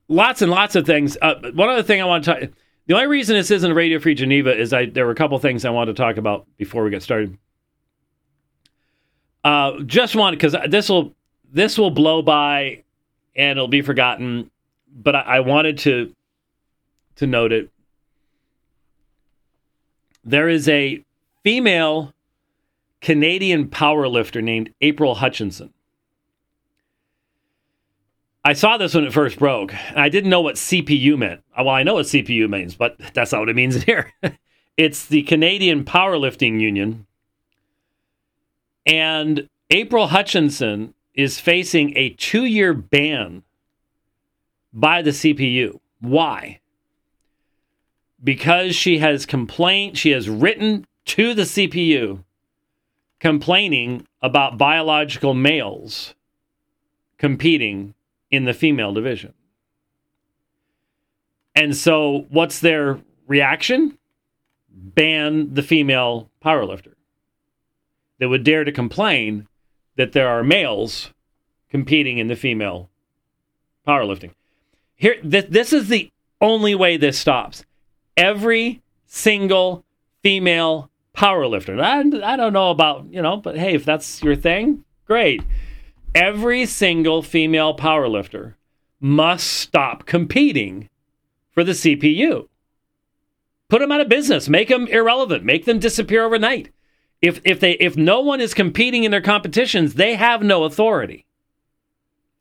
lots 0.08 0.42
and 0.42 0.50
lots 0.50 0.76
of 0.76 0.86
things. 0.86 1.16
Uh, 1.20 1.34
one 1.54 1.68
other 1.68 1.82
thing 1.82 2.00
I 2.00 2.04
want 2.04 2.24
to 2.24 2.34
talk. 2.34 2.50
The 2.86 2.94
only 2.94 3.06
reason 3.06 3.36
this 3.36 3.50
isn't 3.50 3.72
Radio 3.72 3.98
Free 4.00 4.14
Geneva 4.14 4.56
is 4.56 4.72
I 4.72 4.86
there 4.86 5.06
were 5.06 5.12
a 5.12 5.16
couple 5.16 5.38
things 5.38 5.64
I 5.64 5.70
wanted 5.70 5.96
to 5.96 6.02
talk 6.02 6.16
about 6.16 6.46
before 6.56 6.82
we 6.82 6.90
get 6.90 7.02
started. 7.02 7.38
Uh, 9.44 9.80
just 9.86 10.16
want 10.16 10.36
because 10.36 10.56
this 10.68 10.88
will 10.88 11.14
this 11.52 11.78
will 11.78 11.90
blow 11.90 12.20
by 12.20 12.82
and 13.36 13.52
it'll 13.58 13.68
be 13.68 13.82
forgotten. 13.82 14.50
But 14.92 15.14
I, 15.14 15.20
I 15.20 15.40
wanted 15.40 15.78
to 15.78 16.14
to 17.16 17.26
note 17.26 17.52
it. 17.52 17.70
There 20.24 20.48
is 20.48 20.68
a 20.68 21.04
female 21.42 22.12
Canadian 23.00 23.68
powerlifter 23.68 24.42
named 24.42 24.74
April 24.80 25.14
Hutchinson. 25.14 25.72
I 28.50 28.52
saw 28.52 28.76
this 28.76 28.94
when 28.94 29.04
it 29.04 29.12
first 29.12 29.38
broke. 29.38 29.72
I 29.94 30.08
didn't 30.08 30.28
know 30.28 30.40
what 30.40 30.56
CPU 30.56 31.16
meant. 31.16 31.44
Uh, 31.56 31.62
well, 31.62 31.68
I 31.76 31.84
know 31.84 31.94
what 31.94 32.06
CPU 32.06 32.50
means, 32.50 32.74
but 32.74 32.96
that's 33.14 33.30
not 33.30 33.38
what 33.38 33.48
it 33.48 33.54
means 33.54 33.80
here. 33.84 34.12
it's 34.76 35.06
the 35.06 35.22
Canadian 35.22 35.84
Powerlifting 35.84 36.60
Union. 36.60 37.06
And 38.84 39.48
April 39.70 40.08
Hutchinson 40.08 40.94
is 41.14 41.38
facing 41.38 41.96
a 41.96 42.10
two 42.10 42.44
year 42.44 42.74
ban 42.74 43.44
by 44.72 45.00
the 45.00 45.10
CPU. 45.10 45.78
Why? 46.00 46.58
Because 48.24 48.74
she 48.74 48.98
has 48.98 49.26
complained, 49.26 49.96
she 49.96 50.10
has 50.10 50.28
written 50.28 50.88
to 51.04 51.34
the 51.34 51.42
CPU 51.42 52.24
complaining 53.20 54.08
about 54.20 54.58
biological 54.58 55.34
males 55.34 56.14
competing 57.16 57.94
in 58.30 58.44
the 58.44 58.54
female 58.54 58.92
division. 58.92 59.34
And 61.54 61.76
so, 61.76 62.26
what's 62.30 62.60
their 62.60 63.00
reaction? 63.26 63.98
Ban 64.72 65.52
the 65.52 65.62
female 65.62 66.30
powerlifter 66.44 66.94
that 68.18 68.28
would 68.28 68.44
dare 68.44 68.64
to 68.64 68.72
complain 68.72 69.48
that 69.96 70.12
there 70.12 70.28
are 70.28 70.42
males 70.42 71.12
competing 71.68 72.18
in 72.18 72.28
the 72.28 72.36
female 72.36 72.88
powerlifting. 73.86 74.32
Here, 74.94 75.20
th- 75.22 75.48
this 75.48 75.72
is 75.72 75.88
the 75.88 76.10
only 76.40 76.74
way 76.74 76.96
this 76.96 77.18
stops. 77.18 77.64
Every 78.16 78.82
single 79.06 79.84
female 80.22 80.90
powerlifter. 81.16 81.82
I, 81.82 82.00
I 82.32 82.36
don't 82.36 82.52
know 82.52 82.70
about, 82.70 83.06
you 83.10 83.22
know, 83.22 83.36
but 83.36 83.56
hey, 83.56 83.74
if 83.74 83.84
that's 83.84 84.22
your 84.22 84.36
thing, 84.36 84.84
great. 85.06 85.42
Every 86.14 86.66
single 86.66 87.22
female 87.22 87.76
powerlifter 87.76 88.54
must 89.00 89.46
stop 89.46 90.06
competing 90.06 90.88
for 91.52 91.62
the 91.62 91.72
CPU. 91.72 92.48
Put 93.68 93.80
them 93.80 93.92
out 93.92 94.00
of 94.00 94.08
business, 94.08 94.48
make 94.48 94.68
them 94.68 94.88
irrelevant, 94.88 95.44
make 95.44 95.64
them 95.64 95.78
disappear 95.78 96.24
overnight. 96.24 96.70
If 97.22 97.40
if 97.44 97.60
they 97.60 97.72
if 97.72 97.96
no 97.96 98.20
one 98.20 98.40
is 98.40 98.54
competing 98.54 99.04
in 99.04 99.10
their 99.10 99.20
competitions, 99.20 99.94
they 99.94 100.16
have 100.16 100.42
no 100.42 100.64
authority. 100.64 101.26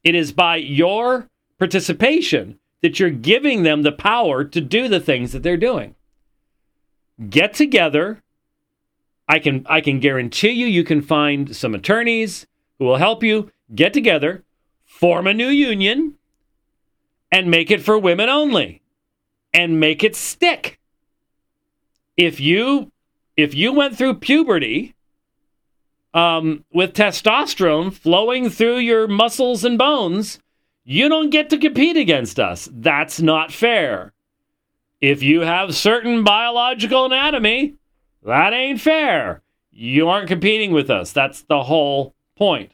It 0.04 0.16
is 0.16 0.32
by 0.32 0.56
your 0.56 1.28
participation 1.60 2.58
that 2.82 3.00
you're 3.00 3.10
giving 3.10 3.64
them 3.64 3.84
the 3.84 3.92
power 3.92 4.44
to 4.46 4.62
do 4.62 4.88
the 4.88 5.02
things 5.02 5.32
that 5.34 5.44
they're 5.44 5.58
doing. 5.58 5.96
Get 7.30 7.54
together. 7.54 8.24
I 9.28 9.38
can 9.38 9.66
I 9.70 9.82
can 9.82 10.00
guarantee 10.00 10.52
you 10.52 10.66
you 10.66 10.84
can 10.84 11.02
find 11.02 11.56
some 11.56 11.76
attorneys 11.76 12.48
who 12.80 12.86
will 12.86 12.98
help 12.98 13.24
you 13.24 13.52
get 13.74 13.94
together, 13.94 14.44
form 14.86 15.28
a 15.28 15.34
new 15.34 15.48
union 15.48 16.16
and 17.32 17.52
make 17.52 17.72
it 17.72 17.82
for 17.82 17.98
women 17.98 18.30
only 18.30 18.82
and 19.54 19.80
make 19.80 20.04
it 20.04 20.16
stick. 20.16 20.80
If 22.18 22.40
you 22.40 22.92
if 23.38 23.56
you 23.56 23.72
went 23.72 23.98
through 23.98 24.16
puberty 24.16 24.96
um, 26.14 26.66
with 26.74 26.94
testosterone 26.94 27.94
flowing 27.94 28.50
through 28.50 28.80
your 28.80 29.08
muscles 29.08 29.64
and 29.64 29.78
bones, 29.78 30.40
you 30.84 31.08
don't 31.08 31.30
get 31.30 31.50
to 31.52 31.58
compete 31.58 31.96
against 31.96 32.40
us. 32.40 32.68
That's 32.72 33.22
not 33.22 33.54
fair. 33.54 34.12
If 35.00 35.24
you 35.24 35.42
have 35.42 35.76
certain 35.76 36.24
biological 36.24 37.06
anatomy, 37.06 37.76
that 38.24 38.52
ain't 38.52 38.82
fair. 38.82 39.42
You 39.72 40.10
aren't 40.10 40.28
competing 40.28 40.72
with 40.72 40.90
us. 40.90 41.14
That's 41.14 41.44
the 41.44 41.64
whole 41.64 42.16
point. 42.36 42.72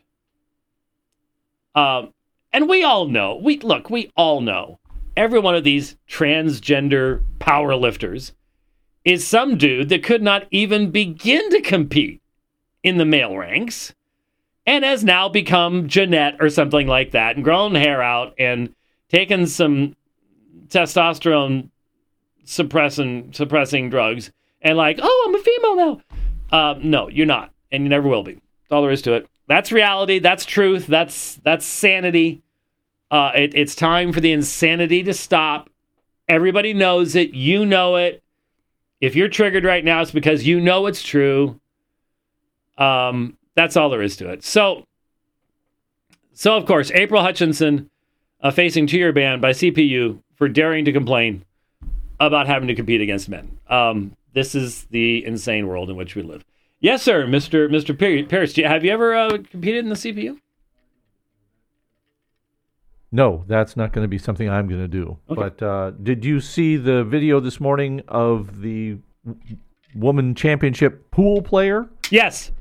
Um, 1.75 2.13
and 2.51 2.69
we 2.69 2.83
all 2.83 3.07
know. 3.07 3.35
We 3.35 3.59
look. 3.59 3.89
We 3.89 4.11
all 4.15 4.41
know. 4.41 4.79
Every 5.17 5.39
one 5.39 5.55
of 5.55 5.63
these 5.63 5.95
transgender 6.09 7.21
power 7.39 7.75
lifters 7.75 8.33
is 9.03 9.27
some 9.27 9.57
dude 9.57 9.89
that 9.89 10.03
could 10.03 10.23
not 10.23 10.47
even 10.51 10.89
begin 10.89 11.49
to 11.51 11.61
compete 11.61 12.21
in 12.83 12.97
the 12.97 13.05
male 13.05 13.37
ranks 13.37 13.93
and 14.65 14.83
has 14.83 15.03
now 15.03 15.29
become 15.29 15.87
Jeanette 15.87 16.37
or 16.39 16.49
something 16.49 16.87
like 16.87 17.11
that 17.11 17.35
and 17.35 17.43
grown 17.43 17.75
hair 17.75 18.01
out 18.01 18.33
and 18.39 18.73
taken 19.09 19.45
some 19.47 19.95
testosterone 20.67 21.69
suppressing 22.43 23.31
suppressing 23.33 23.89
drugs 23.89 24.31
and 24.61 24.77
like, 24.77 24.99
oh, 25.01 25.25
I'm 25.27 25.35
a 25.35 25.43
female 25.43 25.75
now. 25.75 26.01
Uh, 26.51 26.75
no, 26.81 27.09
you're 27.09 27.25
not, 27.25 27.51
and 27.71 27.83
you 27.83 27.89
never 27.89 28.07
will 28.07 28.23
be. 28.23 28.33
That's 28.33 28.71
all 28.71 28.81
there 28.81 28.91
is 28.91 29.01
to 29.03 29.13
it. 29.13 29.27
That's 29.47 29.71
reality. 29.71 30.19
That's 30.19 30.45
truth. 30.45 30.87
That's 30.87 31.35
that's 31.43 31.65
sanity. 31.65 32.41
Uh, 33.11 33.31
it, 33.35 33.53
it's 33.55 33.75
time 33.75 34.11
for 34.11 34.19
the 34.19 34.31
insanity 34.31 35.03
to 35.03 35.13
stop. 35.13 35.69
Everybody 36.27 36.73
knows 36.73 37.15
it. 37.15 37.33
You 37.33 37.65
know 37.65 37.95
it. 37.95 38.23
If 38.99 39.15
you're 39.15 39.29
triggered 39.29 39.63
right 39.63 39.85
now, 39.85 40.01
it's 40.01 40.11
because 40.11 40.47
you 40.47 40.59
know 40.59 40.87
it's 40.87 41.03
true. 41.03 41.59
Um, 42.77 43.37
that's 43.53 43.77
all 43.77 43.89
there 43.89 44.01
is 44.01 44.17
to 44.17 44.29
it. 44.29 44.43
So, 44.43 44.85
so 46.33 46.57
of 46.57 46.65
course, 46.65 46.91
April 46.91 47.21
Hutchinson 47.21 47.89
uh, 48.41 48.51
facing 48.51 48.87
two-year 48.87 49.13
ban 49.13 49.39
by 49.39 49.51
CPU 49.51 50.21
for 50.35 50.49
daring 50.49 50.85
to 50.85 50.91
complain 50.91 51.45
about 52.19 52.47
having 52.47 52.67
to 52.67 52.75
compete 52.75 53.01
against 53.01 53.29
men. 53.29 53.59
Um, 53.69 54.15
this 54.33 54.55
is 54.55 54.85
the 54.85 55.23
insane 55.25 55.67
world 55.67 55.89
in 55.89 55.95
which 55.95 56.15
we 56.15 56.23
live. 56.23 56.43
Yes, 56.85 57.01
sir, 57.01 57.25
Mister 57.25 57.67
Mister 57.67 57.95
Pierce. 57.95 58.55
Have 58.57 58.85
you 58.85 58.91
ever 58.91 59.15
uh, 59.15 59.39
competed 59.49 59.85
in 59.85 59.89
the 59.89 59.95
CPU? 59.95 60.37
No, 63.11 63.43
that's 63.47 63.75
not 63.75 63.91
going 63.91 64.03
to 64.03 64.07
be 64.07 64.19
something 64.19 64.47
I'm 64.47 64.67
going 64.67 64.81
to 64.81 64.87
do. 64.87 65.17
Okay. 65.27 65.41
But 65.41 65.63
uh, 65.63 65.91
did 66.03 66.23
you 66.23 66.39
see 66.39 66.77
the 66.77 67.03
video 67.03 67.39
this 67.39 67.59
morning 67.59 68.03
of 68.07 68.61
the 68.61 68.99
woman 69.95 70.35
championship 70.35 71.09
pool 71.09 71.41
player? 71.41 71.89
Yes. 72.11 72.51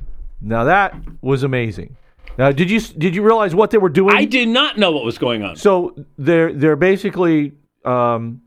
Now 0.40 0.64
that 0.64 0.96
was 1.20 1.42
amazing. 1.42 1.94
Now, 2.38 2.50
did 2.50 2.70
you 2.70 2.80
did 2.80 3.14
you 3.14 3.22
realize 3.22 3.54
what 3.54 3.72
they 3.72 3.78
were 3.78 3.90
doing? 3.90 4.16
I 4.16 4.24
did 4.24 4.48
not 4.48 4.78
know 4.78 4.90
what 4.90 5.04
was 5.04 5.18
going 5.18 5.42
on. 5.42 5.56
So 5.56 5.94
they're 6.16 6.50
they're 6.50 6.76
basically 6.76 7.52
um, 7.84 8.40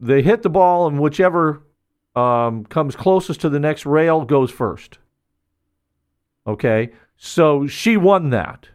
they 0.00 0.22
hit 0.22 0.42
the 0.42 0.50
ball, 0.50 0.88
and 0.88 0.98
whichever 0.98 1.62
um, 2.18 2.64
comes 2.64 2.96
closest 2.96 3.40
to 3.42 3.48
the 3.48 3.60
next 3.60 3.86
rail 3.86 4.24
goes 4.24 4.50
first. 4.50 4.98
Okay, 6.46 6.90
so 7.16 7.66
she 7.66 7.96
won 7.96 8.30
that. 8.30 8.68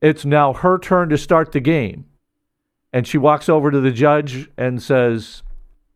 It's 0.00 0.24
now 0.24 0.52
her 0.52 0.78
turn 0.78 1.08
to 1.08 1.18
start 1.18 1.52
the 1.52 1.60
game, 1.60 2.04
and 2.92 3.06
she 3.06 3.18
walks 3.18 3.48
over 3.48 3.70
to 3.70 3.80
the 3.80 3.90
judge 3.90 4.48
and 4.56 4.82
says, 4.82 5.42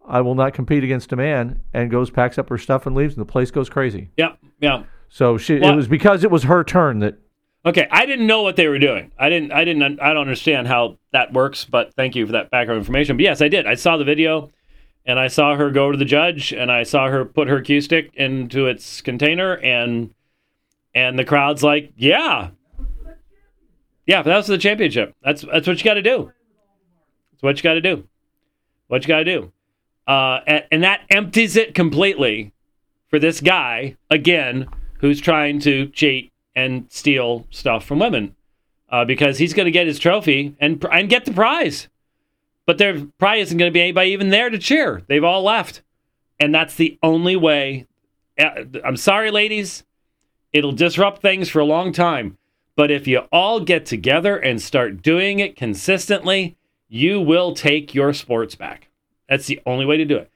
"I 0.07 0.23
will 0.23 0.35
not 0.35 0.55
compete 0.55 0.83
against 0.83 1.13
a 1.13 1.17
man," 1.17 1.61
and 1.73 1.91
goes 1.91 2.11
packs 2.11 2.39
up 2.39 2.49
her 2.49 2.59
stuff 2.59 2.87
and 2.87 2.97
leaves, 2.97 3.15
and 3.15 3.21
the 3.21 3.31
place 3.31 3.51
goes 3.51 3.69
crazy. 3.69 4.11
Yeah, 4.17 4.33
yeah. 4.61 4.85
So 5.09 5.39
she 5.39 5.59
well, 5.59 5.75
it 5.75 5.77
was 5.77 5.89
because 5.89 6.25
it 6.25 6.31
was 6.31 6.45
her 6.45 6.65
turn 6.65 6.99
that 7.01 7.19
Okay, 7.65 7.87
I 7.93 8.07
didn't 8.07 8.27
know 8.27 8.43
what 8.43 8.57
they 8.57 8.67
were 8.67 8.81
doing. 8.81 9.13
I 9.17 9.29
didn't 9.29 9.53
I 9.53 9.65
didn't 9.65 10.01
I 10.01 10.09
don't 10.13 10.23
understand 10.23 10.67
how 10.67 10.99
that 11.13 11.33
works, 11.33 11.65
but 11.65 11.95
thank 11.95 12.17
you 12.17 12.27
for 12.27 12.33
that 12.33 12.51
background 12.51 12.79
information. 12.79 13.17
But 13.17 13.23
yes, 13.23 13.41
I 13.41 13.49
did. 13.49 13.67
I 13.67 13.75
saw 13.75 13.97
the 13.97 14.05
video 14.05 14.51
and 15.05 15.19
I 15.19 15.29
saw 15.29 15.57
her 15.57 15.71
go 15.71 15.91
to 15.91 15.99
the 15.99 16.05
judge 16.05 16.53
and 16.53 16.71
I 16.71 16.83
saw 16.85 17.09
her 17.09 17.25
put 17.25 17.49
her 17.49 17.61
cue 17.61 17.81
stick 17.81 18.11
into 18.15 18.67
its 18.67 19.01
container 19.01 19.57
and 19.59 20.15
and 20.95 21.19
the 21.19 21.25
crowd's 21.25 21.63
like, 21.63 21.93
"Yeah. 21.97 22.51
Yeah, 24.07 24.23
that's 24.23 24.49
the 24.49 24.59
championship. 24.59 25.15
That's 25.23 25.43
that's 25.43 25.67
what 25.67 25.79
you 25.79 25.85
got 25.85 25.95
to 25.95 26.03
do. 26.03 26.33
That's 27.33 27.43
what 27.43 27.57
you 27.57 27.63
got 27.63 27.75
to 27.75 27.81
do. 27.81 28.07
What 28.89 29.03
you 29.03 29.09
got 29.09 29.19
to 29.19 29.25
do." 29.25 29.53
Uh, 30.07 30.41
and, 30.47 30.65
and 30.71 30.83
that 30.83 31.03
empties 31.11 31.57
it 31.57 31.75
completely 31.75 32.53
for 33.09 33.19
this 33.19 33.41
guy 33.41 33.97
again 34.11 34.69
who's 34.99 35.21
trying 35.21 35.61
to 35.61 35.87
cheat 35.89 36.33
and 36.55 36.87
steal 36.91 37.47
stuff 37.51 37.85
from 37.85 37.99
women 37.99 38.35
uh, 38.91 39.05
because 39.05 39.39
he's 39.39 39.55
going 39.55 39.67
to 39.67 39.73
get 39.73 39.87
his 39.87 39.99
trophy 39.99 40.55
and 40.61 40.85
and 40.93 41.09
get 41.09 41.25
the 41.25 41.33
prize. 41.33 41.89
But 42.67 42.79
there 42.79 43.07
probably 43.19 43.41
isn't 43.41 43.59
going 43.59 43.71
to 43.71 43.75
be 43.75 43.83
anybody 43.83 44.11
even 44.11 44.31
there 44.31 44.51
to 44.51 44.59
cheer. 44.59 45.03
They've 45.09 45.25
all 45.25 45.43
left, 45.43 45.83
And 46.39 46.55
that's 46.55 46.75
the 46.75 46.99
only 47.03 47.37
way. 47.37 47.87
Uh, 48.39 48.65
I'm 48.85 48.97
sorry, 48.97 49.31
ladies. 49.31 49.85
It'll 50.53 50.73
disrupt 50.73 51.23
things 51.23 51.49
for 51.49 51.61
a 51.61 51.65
long 51.65 51.93
time. 51.93 52.39
But 52.77 52.91
if 52.91 53.07
you 53.07 53.21
all 53.33 53.61
get 53.61 53.85
together 53.87 54.37
and 54.37 54.61
start 54.61 55.03
doing 55.03 55.41
it 55.41 55.57
consistently, 55.57 56.57
you 56.89 57.21
will 57.21 57.55
take 57.55 57.95
your 57.95 58.13
sports 58.13 58.55
back. 58.55 58.89
That's 59.29 59.47
the 59.47 59.61
only 59.67 59.87
way 59.87 59.97
to 59.97 60.05
do 60.05 60.17
it. 60.17 60.31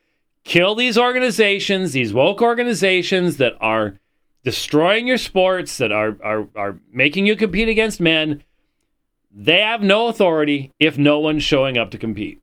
Kill 0.45 0.75
these 0.75 0.97
organizations, 0.97 1.93
these 1.93 2.13
woke 2.15 2.41
organizations 2.41 3.39
that 3.39 3.55
are 3.61 3.99
destroying 4.45 5.07
your 5.07 5.19
sports, 5.19 5.77
that 5.79 5.91
are, 5.91 6.17
are, 6.23 6.49
are 6.55 6.79
making 6.93 7.27
you 7.27 7.37
compete 7.37 7.69
against 7.69 8.01
men. 8.01 8.43
They 9.39 9.61
have 9.61 9.83
no 9.83 10.09
authority 10.09 10.73
if 10.81 10.97
no 10.97 11.21
one's 11.21 11.43
showing 11.43 11.77
up 11.77 11.91
to 11.91 11.99
compete. 11.99 12.43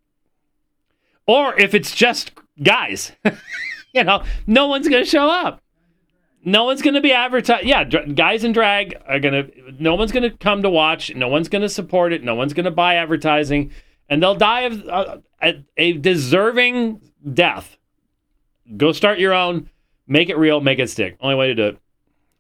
Or 1.25 1.59
if 1.59 1.73
it's 1.73 1.95
just 1.95 2.31
guys. 2.62 3.13
you 3.93 4.03
know, 4.03 4.23
no 4.45 4.67
one's 4.67 4.88
going 4.88 5.03
to 5.03 5.09
show 5.09 5.27
up. 5.27 5.59
No 6.45 6.65
one's 6.65 6.83
going 6.83 6.93
to 6.93 7.01
be 7.01 7.12
advertised. 7.12 7.65
Yeah, 7.65 7.83
dr- 7.83 8.15
guys 8.15 8.43
in 8.43 8.51
drag 8.51 8.95
are 9.07 9.19
going 9.19 9.33
to, 9.33 9.51
no 9.79 9.95
one's 9.95 10.12
going 10.12 10.29
to 10.29 10.38
come 10.38 10.62
to 10.62 10.69
watch. 10.69 11.15
No 11.15 11.29
one's 11.29 11.50
going 11.50 11.63
to 11.63 11.69
support 11.69 12.13
it. 12.13 12.23
No 12.23 12.35
one's 12.35 12.53
going 12.53 12.65
to 12.65 12.71
buy 12.71 12.95
advertising. 12.95 13.71
And 14.07 14.21
they'll 14.21 14.35
die 14.35 14.62
of 14.62 14.88
uh, 14.88 15.17
a, 15.41 15.65
a 15.77 15.93
deserving 15.93 17.01
death. 17.33 17.75
Go 18.77 18.91
start 18.91 19.17
your 19.17 19.33
own. 19.33 19.67
Make 20.05 20.29
it 20.29 20.38
real. 20.38 20.62
Make 20.62 20.77
it 20.77 20.91
stick. 20.91 21.17
Only 21.21 21.35
way 21.35 21.47
to 21.47 21.55
do 21.55 21.67
it. 21.69 21.77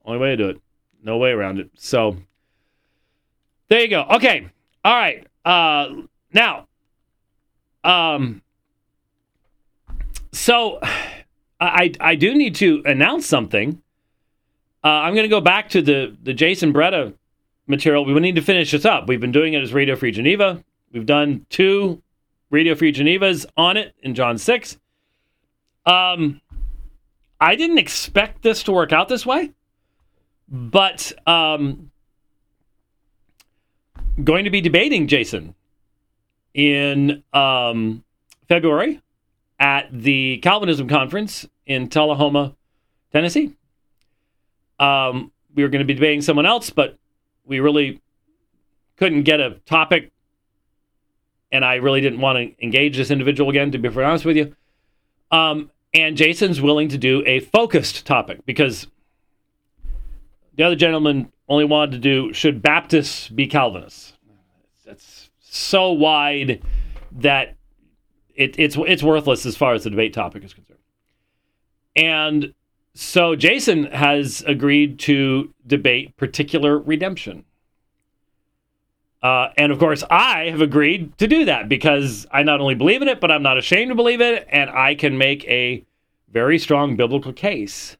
Only 0.05 0.19
way 0.19 0.29
to 0.29 0.37
do 0.37 0.49
it. 0.49 0.61
No 1.01 1.17
way 1.17 1.31
around 1.31 1.59
it. 1.59 1.71
So 1.75 2.17
there 3.69 3.81
you 3.81 3.87
go. 3.87 4.05
Okay. 4.15 4.47
All 4.83 4.95
right. 4.95 5.25
Uh, 5.45 6.03
now, 6.33 6.67
um, 7.83 8.41
so 10.31 10.79
I 11.59 11.93
I 11.99 12.15
do 12.15 12.33
need 12.33 12.55
to 12.55 12.81
announce 12.85 13.25
something. 13.25 13.81
Uh, 14.83 14.87
I'm 14.87 15.13
going 15.13 15.23
to 15.23 15.29
go 15.29 15.41
back 15.41 15.69
to 15.69 15.81
the 15.81 16.15
the 16.23 16.33
Jason 16.33 16.71
Breda 16.71 17.13
material. 17.67 18.05
We 18.05 18.19
need 18.19 18.35
to 18.35 18.41
finish 18.41 18.71
this 18.71 18.85
up. 18.85 19.07
We've 19.07 19.21
been 19.21 19.31
doing 19.31 19.53
it 19.53 19.63
as 19.63 19.73
Radio 19.73 19.95
Free 19.95 20.11
Geneva. 20.11 20.63
We've 20.91 21.05
done 21.05 21.45
two 21.49 22.01
Radio 22.49 22.75
Free 22.75 22.91
Genevas 22.91 23.45
on 23.55 23.77
it 23.77 23.95
in 24.01 24.15
John 24.15 24.37
six. 24.37 24.77
Um, 25.85 26.41
I 27.39 27.55
didn't 27.55 27.77
expect 27.77 28.41
this 28.41 28.63
to 28.63 28.71
work 28.71 28.93
out 28.93 29.09
this 29.09 29.25
way, 29.25 29.51
but 30.47 31.11
um, 31.27 31.91
going 34.21 34.43
to 34.45 34.49
be 34.49 34.61
debating 34.61 35.07
Jason 35.07 35.55
in 36.53 37.23
um, 37.33 38.03
February 38.47 39.01
at 39.59 39.87
the 39.91 40.37
Calvinism 40.37 40.87
conference 40.87 41.47
in 41.65 41.89
Tullahoma, 41.89 42.55
Tennessee. 43.11 43.55
Um, 44.79 45.31
we 45.55 45.63
were 45.63 45.69
going 45.69 45.79
to 45.79 45.85
be 45.85 45.93
debating 45.93 46.21
someone 46.21 46.45
else, 46.45 46.69
but 46.69 46.97
we 47.45 47.59
really 47.59 48.01
couldn't 48.97 49.23
get 49.23 49.39
a 49.39 49.51
topic, 49.65 50.11
and 51.51 51.63
I 51.63 51.75
really 51.75 52.01
didn't 52.01 52.19
want 52.19 52.37
to 52.37 52.63
engage 52.63 52.97
this 52.97 53.11
individual 53.11 53.49
again. 53.49 53.71
To 53.71 53.77
be 53.77 53.87
honest 53.87 54.25
with 54.25 54.37
you, 54.37 54.55
um, 55.31 55.71
and 55.93 56.17
Jason's 56.17 56.61
willing 56.61 56.89
to 56.89 56.97
do 56.97 57.23
a 57.25 57.39
focused 57.39 58.05
topic 58.05 58.45
because 58.45 58.87
the 60.55 60.63
other 60.63 60.75
gentleman 60.75 61.31
only 61.47 61.65
wanted 61.65 61.91
to 61.91 61.97
do 61.99 62.33
should 62.33 62.61
Baptists 62.61 63.27
be 63.29 63.47
Calvinists? 63.47 64.13
That's 64.85 65.29
so 65.39 65.91
wide 65.91 66.61
that 67.11 67.55
it, 68.35 68.57
it's 68.57 68.77
it's 68.87 69.03
worthless 69.03 69.45
as 69.45 69.55
far 69.55 69.73
as 69.73 69.83
the 69.83 69.89
debate 69.89 70.13
topic 70.13 70.43
is 70.43 70.53
concerned. 70.53 70.79
And 71.95 72.53
so 72.95 73.35
Jason 73.35 73.85
has 73.85 74.43
agreed 74.45 74.99
to 74.99 75.53
debate 75.65 76.17
particular 76.17 76.77
redemption. 76.77 77.45
Uh, 79.21 79.49
and 79.57 79.71
of 79.71 79.79
course, 79.79 80.03
I 80.09 80.49
have 80.49 80.59
agreed 80.59 81.17
to 81.17 81.27
do 81.27 81.45
that 81.45 81.69
because 81.69 82.27
I 82.31 82.43
not 82.43 82.59
only 82.59 82.75
believe 82.75 83.01
in 83.01 83.07
it, 83.07 83.21
but 83.21 83.31
I'm 83.31 83.43
not 83.43 83.57
ashamed 83.57 83.89
to 83.89 83.95
believe 83.95 84.19
it, 84.19 84.45
and 84.49 84.69
I 84.69 84.95
can 84.95 85.17
make 85.17 85.45
a 85.45 85.85
very 86.29 86.59
strong 86.59 86.97
biblical 86.97 87.31
case 87.31 87.95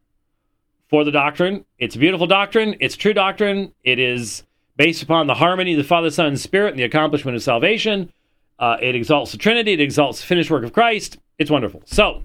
for 0.94 1.04
the 1.04 1.10
doctrine. 1.10 1.66
It's 1.80 1.96
a 1.96 1.98
beautiful 1.98 2.28
doctrine. 2.28 2.76
It's 2.80 2.96
true 2.96 3.16
doctrine. 3.16 3.74
It 3.84 3.98
is 3.98 4.44
based 4.78 5.02
upon 5.02 5.26
the 5.26 5.34
harmony 5.34 5.72
of 5.72 5.80
the 5.80 5.84
Father, 5.84 6.12
Son, 6.12 6.28
and 6.28 6.40
Spirit 6.40 6.70
and 6.70 6.78
the 6.78 6.84
accomplishment 6.84 7.36
of 7.36 7.42
salvation. 7.42 8.14
Uh, 8.60 8.78
it 8.80 8.94
exalts 8.94 9.32
the 9.32 9.40
Trinity. 9.40 9.74
It 9.74 9.80
exalts 9.80 10.22
the 10.22 10.28
finished 10.28 10.52
work 10.52 10.64
of 10.64 10.72
Christ. 10.72 11.18
It's 11.40 11.50
wonderful. 11.50 11.82
So, 11.86 12.22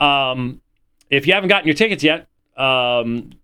um, 0.00 0.60
if 1.10 1.28
you 1.28 1.34
haven't 1.34 1.48
gotten 1.48 1.68
your 1.68 1.76
tickets 1.76 2.02
yet, 2.02 2.26
um, 2.56 3.34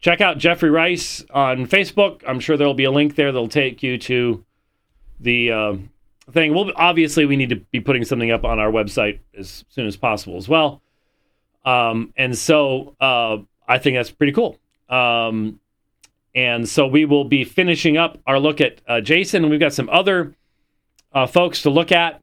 check 0.00 0.20
out 0.20 0.38
Jeffrey 0.38 0.70
Rice 0.70 1.24
on 1.30 1.68
Facebook. 1.68 2.22
I'm 2.26 2.40
sure 2.40 2.56
there'll 2.56 2.74
be 2.74 2.82
a 2.82 2.90
link 2.90 3.14
there 3.14 3.30
that'll 3.30 3.46
take 3.46 3.80
you 3.80 3.96
to 3.96 4.44
the 5.20 5.52
uh, 5.52 5.76
thing. 6.32 6.52
We'll 6.52 6.72
obviously 6.74 7.26
we 7.26 7.36
need 7.36 7.50
to 7.50 7.60
be 7.70 7.78
putting 7.78 8.04
something 8.04 8.32
up 8.32 8.44
on 8.44 8.58
our 8.58 8.72
website 8.72 9.20
as 9.38 9.64
soon 9.68 9.86
as 9.86 9.96
possible 9.96 10.36
as 10.36 10.48
well. 10.48 10.82
Um, 11.66 12.14
and 12.16 12.36
so 12.38 12.94
uh, 13.00 13.38
I 13.68 13.78
think 13.78 13.96
that's 13.96 14.10
pretty 14.10 14.32
cool. 14.32 14.58
Um, 14.88 15.60
and 16.34 16.68
so 16.68 16.86
we 16.86 17.04
will 17.04 17.24
be 17.24 17.44
finishing 17.44 17.96
up 17.96 18.18
our 18.26 18.38
look 18.38 18.60
at 18.60 18.80
uh, 18.86 19.00
Jason, 19.00 19.42
and 19.42 19.50
we've 19.50 19.60
got 19.60 19.74
some 19.74 19.90
other 19.90 20.34
uh, 21.12 21.26
folks 21.26 21.62
to 21.62 21.70
look 21.70 21.92
at. 21.92 22.22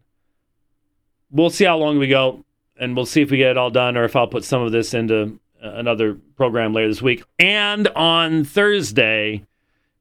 We'll 1.29 1.49
see 1.49 1.65
how 1.65 1.77
long 1.77 1.99
we 1.99 2.07
go, 2.07 2.45
and 2.79 2.95
we'll 2.95 3.05
see 3.05 3.21
if 3.21 3.31
we 3.31 3.37
get 3.37 3.51
it 3.51 3.57
all 3.57 3.71
done, 3.71 3.97
or 3.97 4.05
if 4.05 4.15
I'll 4.15 4.27
put 4.27 4.45
some 4.45 4.61
of 4.61 4.71
this 4.71 4.93
into 4.93 5.39
uh, 5.61 5.71
another 5.73 6.15
program 6.35 6.73
later 6.73 6.87
this 6.87 7.01
week. 7.01 7.23
And 7.39 7.87
on 7.89 8.43
Thursday, 8.45 9.45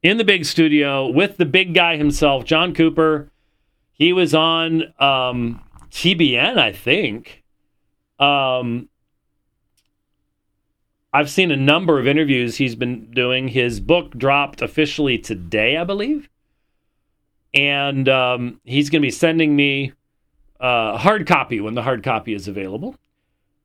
in 0.03 0.19
the 0.19 0.25
big 0.25 0.45
studio 0.45 1.09
with 1.09 1.37
the 1.37 1.47
big 1.47 1.75
guy 1.75 1.97
himself, 1.97 2.45
John 2.45 2.75
Cooper. 2.75 3.31
He 3.93 4.13
was 4.13 4.35
on 4.35 4.83
um, 4.99 5.63
TBN, 5.91 6.59
I 6.59 6.73
think. 6.73 7.45
Um, 8.19 8.89
I've 11.13 11.31
seen 11.31 11.51
a 11.51 11.57
number 11.57 11.99
of 11.99 12.07
interviews 12.07 12.57
he's 12.57 12.75
been 12.75 13.11
doing. 13.11 13.49
His 13.49 13.81
book 13.81 14.17
dropped 14.17 14.63
officially 14.63 15.19
today, 15.19 15.77
I 15.77 15.85
believe. 15.85 16.29
And 17.53 18.09
um, 18.09 18.61
he's 18.65 18.89
going 18.89 19.03
to 19.03 19.07
be 19.07 19.11
sending 19.11 19.55
me 19.55 19.93
a 20.59 20.97
hard 20.97 21.27
copy 21.27 21.61
when 21.61 21.75
the 21.75 21.83
hard 21.83 22.03
copy 22.03 22.33
is 22.33 22.49
available. 22.49 22.97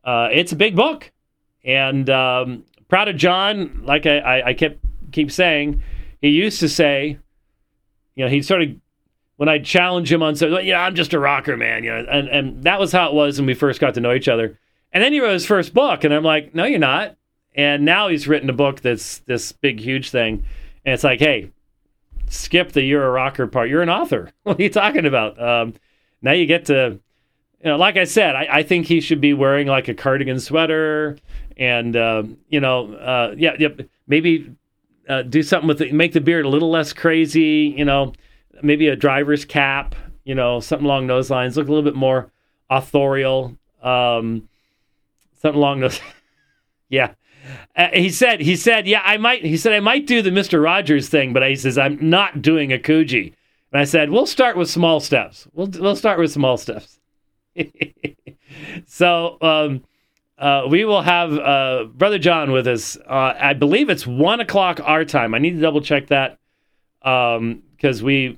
Uh, 0.03 0.27
it's 0.31 0.51
a 0.51 0.57
big 0.57 0.75
book. 0.75 1.11
And 1.63 2.09
um, 2.09 2.65
proud 2.89 3.07
of 3.07 3.15
John, 3.15 3.83
like 3.85 4.05
I, 4.05 4.17
I, 4.17 4.47
I 4.47 4.53
kept 4.53 4.79
keep 5.11 5.31
saying, 5.31 5.81
he 6.21 6.29
used 6.29 6.59
to 6.59 6.67
say, 6.67 7.17
you 8.15 8.25
know, 8.25 8.29
he 8.29 8.41
sort 8.41 8.61
of 8.61 8.69
when 9.37 9.47
I 9.47 9.59
challenge 9.59 10.11
him 10.11 10.23
on 10.23 10.35
something, 10.35 10.65
yeah, 10.65 10.81
I'm 10.81 10.95
just 10.95 11.13
a 11.13 11.19
rocker, 11.19 11.55
man. 11.55 11.83
You 11.83 11.91
know, 11.91 12.05
and, 12.09 12.27
and 12.27 12.63
that 12.63 12.79
was 12.79 12.91
how 12.91 13.07
it 13.07 13.13
was 13.13 13.39
when 13.39 13.45
we 13.45 13.53
first 13.53 13.79
got 13.79 13.93
to 13.93 14.01
know 14.01 14.13
each 14.13 14.27
other. 14.27 14.59
And 14.91 15.03
then 15.03 15.13
he 15.13 15.21
wrote 15.21 15.33
his 15.33 15.45
first 15.45 15.73
book, 15.73 16.03
and 16.03 16.13
I'm 16.13 16.23
like, 16.23 16.55
no, 16.55 16.65
you're 16.65 16.79
not. 16.79 17.15
And 17.57 17.83
now 17.83 18.07
he's 18.07 18.27
written 18.27 18.49
a 18.49 18.53
book 18.53 18.81
that's 18.81 19.17
this 19.19 19.51
big, 19.51 19.79
huge 19.79 20.11
thing. 20.11 20.45
And 20.85 20.93
it's 20.93 21.03
like, 21.03 21.19
hey, 21.19 21.51
skip 22.29 22.71
the 22.71 22.83
you're 22.83 23.05
a 23.05 23.09
rocker 23.09 23.47
part. 23.47 23.69
You're 23.69 23.81
an 23.81 23.89
author. 23.89 24.31
What 24.43 24.59
are 24.59 24.63
you 24.63 24.69
talking 24.69 25.05
about? 25.05 25.41
Um, 25.41 25.73
now 26.21 26.31
you 26.31 26.45
get 26.45 26.65
to, 26.65 26.99
you 27.63 27.69
know, 27.69 27.77
like 27.77 27.97
I 27.97 28.03
said, 28.05 28.35
I, 28.35 28.47
I, 28.49 28.63
think 28.63 28.85
he 28.85 29.01
should 29.01 29.19
be 29.19 29.33
wearing 29.33 29.67
like 29.67 29.87
a 29.87 29.93
cardigan 29.93 30.39
sweater 30.39 31.17
and, 31.57 31.95
uh, 31.95 32.23
you 32.47 32.59
know, 32.59 32.93
uh, 32.93 33.35
yeah, 33.37 33.55
yeah, 33.59 33.69
maybe 34.07 34.55
uh, 35.09 35.23
do 35.23 35.43
something 35.43 35.67
with 35.67 35.81
it, 35.81 35.93
make 35.93 36.13
the 36.13 36.21
beard 36.21 36.45
a 36.45 36.49
little 36.49 36.69
less 36.69 36.93
crazy, 36.93 37.73
you 37.75 37.83
know, 37.83 38.13
maybe 38.61 38.87
a 38.87 38.95
driver's 38.95 39.43
cap, 39.43 39.95
you 40.23 40.35
know, 40.35 40.59
something 40.59 40.85
along 40.85 41.07
those 41.07 41.29
lines. 41.29 41.57
Look 41.57 41.67
a 41.67 41.71
little 41.71 41.83
bit 41.83 41.95
more 41.95 42.31
authorial. 42.69 43.57
Um, 43.81 44.47
something 45.41 45.57
along 45.57 45.81
those. 45.81 45.99
yeah. 46.89 47.13
Uh, 47.75 47.87
he 47.93 48.09
said, 48.09 48.41
he 48.41 48.55
said, 48.55 48.87
yeah, 48.87 49.01
I 49.03 49.17
might, 49.17 49.45
he 49.45 49.57
said, 49.57 49.73
I 49.73 49.79
might 49.79 50.07
do 50.07 50.21
the 50.21 50.29
Mr. 50.29 50.63
Rogers 50.63 51.09
thing, 51.09 51.33
but 51.33 51.47
he 51.47 51.55
says, 51.55 51.77
I'm 51.77 51.97
not 52.09 52.41
doing 52.41 52.73
a 52.73 52.77
Coogi. 52.77 53.33
And 53.71 53.81
I 53.81 53.83
said, 53.83 54.09
we'll 54.09 54.25
start 54.25 54.57
with 54.57 54.69
small 54.69 54.99
steps. 54.99 55.47
We'll, 55.53 55.67
we'll 55.67 55.95
start 55.95 56.19
with 56.19 56.31
small 56.31 56.57
steps. 56.57 56.99
so, 58.85 59.37
um, 59.41 59.83
uh, 60.37 60.67
we 60.69 60.85
will 60.85 61.01
have 61.01 61.33
uh, 61.33 61.85
Brother 61.85 62.19
John 62.19 62.51
with 62.51 62.67
us. 62.67 62.97
Uh, 62.97 63.33
I 63.39 63.53
believe 63.53 63.89
it's 63.89 64.05
one 64.05 64.39
o'clock 64.39 64.79
our 64.83 65.03
time. 65.03 65.33
I 65.33 65.39
need 65.39 65.55
to 65.55 65.61
double 65.61 65.81
check 65.81 66.07
that 66.07 66.37
because 66.99 68.01
um, 68.01 68.05
we 68.05 68.37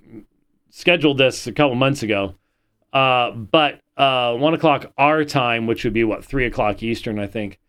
scheduled 0.70 1.18
this 1.18 1.48
a 1.48 1.52
couple 1.52 1.76
months 1.76 2.04
ago. 2.04 2.36
Uh, 2.94 3.32
but 3.32 3.82
uh, 3.98 4.34
one 4.36 4.54
o'clock 4.54 4.92
our 4.98 5.26
time, 5.26 5.68
which 5.68 5.84
would 5.84 5.94
be 5.94 6.04
what 6.04 6.24
three 6.24 6.46
o'clock 6.46 6.82
Eastern, 6.82 7.20
I 7.20 7.28
think, 7.28 7.60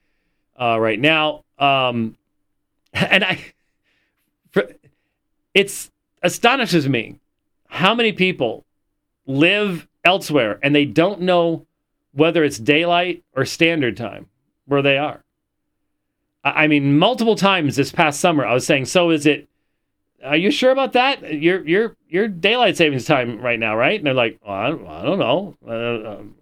uh, 0.61 0.79
right 0.79 1.01
now. 1.01 1.44
Um, 1.59 2.16
and 2.92 3.25
I, 3.25 3.40
it's 5.55 5.90
astonishes 6.23 6.88
me 6.88 7.18
how 7.68 7.94
many 7.94 8.12
people 8.12 8.64
live 9.27 9.87
elsewhere 10.05 10.59
and 10.62 10.75
they 10.75 10.85
don't 10.85 11.20
know 11.20 11.66
whether 12.12 12.42
it's 12.44 12.59
daylight 12.59 13.23
or 13.35 13.44
standard 13.44 13.96
time 13.96 14.27
where 14.66 14.83
they 14.83 14.99
are. 14.99 15.23
I 16.42 16.66
mean, 16.66 16.99
multiple 16.99 17.37
times 17.37 17.77
this 17.77 17.92
past 17.92 18.18
summer, 18.18 18.46
I 18.46 18.55
was 18.55 18.66
saying, 18.66 18.87
"So 18.87 19.11
is 19.11 19.27
it? 19.27 19.46
Are 20.25 20.37
you 20.37 20.51
sure 20.51 20.70
about 20.70 20.94
that? 20.94 21.35
You're 21.35 21.66
you're 21.68 21.96
you're 22.09 22.29
daylight 22.29 22.79
savings 22.79 23.05
time 23.05 23.40
right 23.40 23.59
now, 23.59 23.77
right?" 23.77 24.01
And 24.01 24.07
they're 24.07 24.14
like, 24.14 24.40
well, 24.42 24.57
I, 24.57 24.70
don't, 24.70 24.87
I 24.87 25.03
don't 25.03 25.18
know. 25.18 25.57
Uh, 25.66 26.11
um, 26.12 26.35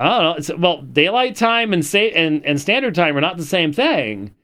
I 0.00 0.08
don't 0.08 0.22
know. 0.22 0.34
It's, 0.36 0.50
well, 0.56 0.80
daylight 0.80 1.36
time 1.36 1.74
and 1.74 1.84
say 1.84 2.10
and, 2.12 2.44
and 2.46 2.58
standard 2.58 2.94
time 2.94 3.16
are 3.18 3.20
not 3.20 3.36
the 3.36 3.44
same 3.44 3.70
thing. 3.70 4.34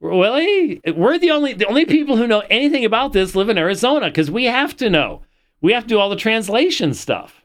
Really? 0.00 0.82
We're 0.94 1.18
the 1.18 1.30
only 1.30 1.54
the 1.54 1.66
only 1.66 1.86
people 1.86 2.18
who 2.18 2.26
know 2.26 2.44
anything 2.50 2.84
about 2.84 3.14
this 3.14 3.34
live 3.34 3.48
in 3.48 3.56
Arizona 3.56 4.08
because 4.08 4.30
we 4.30 4.44
have 4.44 4.76
to 4.76 4.90
know. 4.90 5.22
We 5.62 5.72
have 5.72 5.84
to 5.84 5.88
do 5.88 5.98
all 5.98 6.10
the 6.10 6.14
translation 6.14 6.92
stuff. 6.92 7.42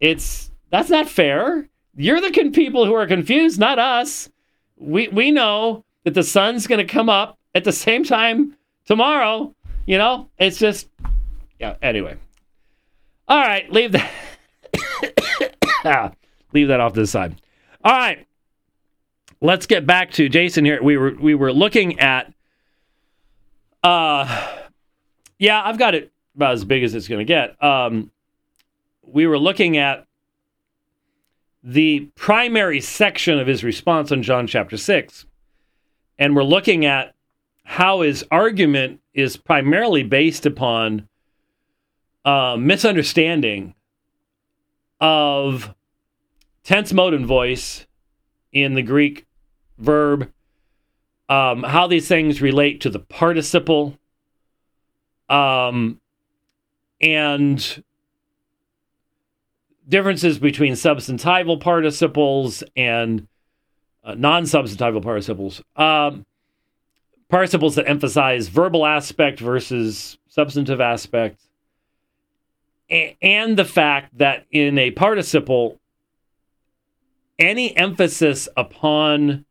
It's 0.00 0.50
that's 0.70 0.88
not 0.88 1.10
fair. 1.10 1.68
You're 1.94 2.22
the 2.22 2.32
con- 2.32 2.52
people 2.52 2.86
who 2.86 2.94
are 2.94 3.06
confused, 3.06 3.60
not 3.60 3.78
us. 3.78 4.30
We 4.78 5.08
we 5.08 5.30
know 5.30 5.84
that 6.04 6.14
the 6.14 6.24
sun's 6.24 6.66
going 6.66 6.84
to 6.84 6.92
come 6.92 7.10
up 7.10 7.38
at 7.54 7.64
the 7.64 7.72
same 7.86 8.02
time 8.02 8.56
tomorrow. 8.86 9.54
You 9.86 9.98
know, 9.98 10.30
it's 10.38 10.58
just 10.58 10.88
yeah. 11.60 11.76
Anyway, 11.82 12.16
all 13.28 13.40
right, 13.40 13.70
leave 13.70 13.92
that. 13.92 14.10
leave 16.52 16.68
that 16.68 16.80
off 16.80 16.94
to 16.94 17.00
the 17.00 17.06
side. 17.06 17.40
All 17.84 17.92
right 17.92 18.26
let's 19.40 19.66
get 19.66 19.86
back 19.86 20.10
to 20.12 20.28
Jason 20.28 20.64
here. 20.64 20.82
We 20.82 20.96
were 20.96 21.14
we 21.14 21.34
were 21.34 21.52
looking 21.52 22.00
at 22.00 22.32
uh 23.82 24.56
yeah, 25.38 25.62
I've 25.64 25.78
got 25.78 25.94
it 25.94 26.12
about 26.34 26.54
as 26.54 26.64
big 26.64 26.82
as 26.82 26.94
it's 26.94 27.08
going 27.08 27.20
to 27.20 27.24
get. 27.24 27.62
Um 27.62 28.10
we 29.02 29.26
were 29.26 29.38
looking 29.38 29.76
at 29.76 30.06
the 31.62 32.00
primary 32.14 32.80
section 32.80 33.38
of 33.38 33.46
his 33.46 33.64
response 33.64 34.12
on 34.12 34.22
John 34.22 34.46
chapter 34.46 34.76
6. 34.76 35.26
And 36.18 36.36
we're 36.36 36.44
looking 36.44 36.84
at 36.84 37.14
how 37.64 38.02
his 38.02 38.24
argument 38.30 39.00
is 39.14 39.36
primarily 39.36 40.02
based 40.02 40.46
upon 40.46 41.08
uh, 42.24 42.56
misunderstanding 42.58 43.74
of 45.00 45.74
tense 46.68 46.92
mode 46.92 47.14
and 47.14 47.24
voice 47.24 47.86
in 48.52 48.74
the 48.74 48.82
Greek 48.82 49.24
verb, 49.78 50.30
um, 51.30 51.62
how 51.62 51.86
these 51.86 52.06
things 52.06 52.42
relate 52.42 52.82
to 52.82 52.90
the 52.90 52.98
participle, 52.98 53.98
um, 55.30 55.98
and 57.00 57.82
differences 59.88 60.38
between 60.38 60.74
substantival 60.74 61.58
participles 61.58 62.62
and 62.76 63.26
uh, 64.04 64.12
non 64.12 64.42
substantival 64.42 65.02
participles. 65.02 65.62
Um, 65.74 66.26
participles 67.30 67.76
that 67.76 67.88
emphasize 67.88 68.48
verbal 68.48 68.84
aspect 68.84 69.40
versus 69.40 70.18
substantive 70.28 70.82
aspect. 70.82 71.40
and 72.90 73.56
the 73.56 73.64
fact 73.64 74.18
that 74.18 74.44
in 74.50 74.76
a 74.76 74.90
participle, 74.90 75.80
any 77.38 77.76
emphasis 77.76 78.48
upon 78.56 79.44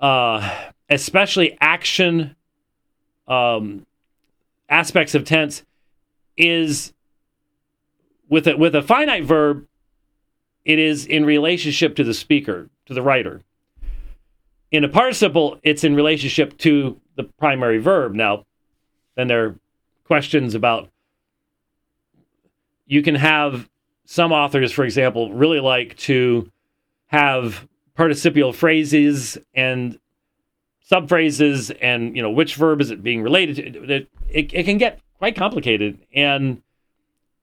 uh, 0.00 0.70
especially 0.90 1.56
action 1.60 2.34
um, 3.26 3.86
aspects 4.68 5.14
of 5.14 5.24
tense, 5.24 5.62
is 6.36 6.92
with 8.28 8.46
a, 8.46 8.56
with 8.56 8.74
a 8.74 8.82
finite 8.82 9.24
verb, 9.24 9.66
it 10.64 10.78
is 10.78 11.06
in 11.06 11.24
relationship 11.24 11.94
to 11.96 12.04
the 12.04 12.14
speaker, 12.14 12.68
to 12.86 12.94
the 12.94 13.02
writer. 13.02 13.42
In 14.70 14.84
a 14.84 14.88
participle, 14.88 15.58
it's 15.62 15.84
in 15.84 15.94
relationship 15.94 16.56
to 16.58 17.00
the 17.16 17.24
primary 17.24 17.78
verb. 17.78 18.14
Now, 18.14 18.46
then 19.14 19.28
there 19.28 19.44
are 19.44 19.58
questions 20.04 20.54
about 20.54 20.88
you 22.86 23.02
can 23.02 23.14
have 23.14 23.68
some 24.12 24.30
authors, 24.30 24.70
for 24.72 24.84
example, 24.84 25.32
really 25.32 25.58
like 25.58 25.96
to 25.96 26.52
have 27.06 27.66
participial 27.94 28.52
phrases 28.52 29.38
and 29.54 29.98
subphrases 30.90 31.74
and 31.80 32.14
you 32.14 32.20
know 32.20 32.30
which 32.30 32.56
verb 32.56 32.82
is 32.82 32.90
it 32.90 33.02
being 33.02 33.22
related 33.22 33.56
to 33.56 33.82
it, 33.84 34.10
it, 34.28 34.52
it, 34.52 34.64
can 34.64 34.76
get 34.76 35.00
quite 35.16 35.34
complicated. 35.34 35.98
And 36.14 36.60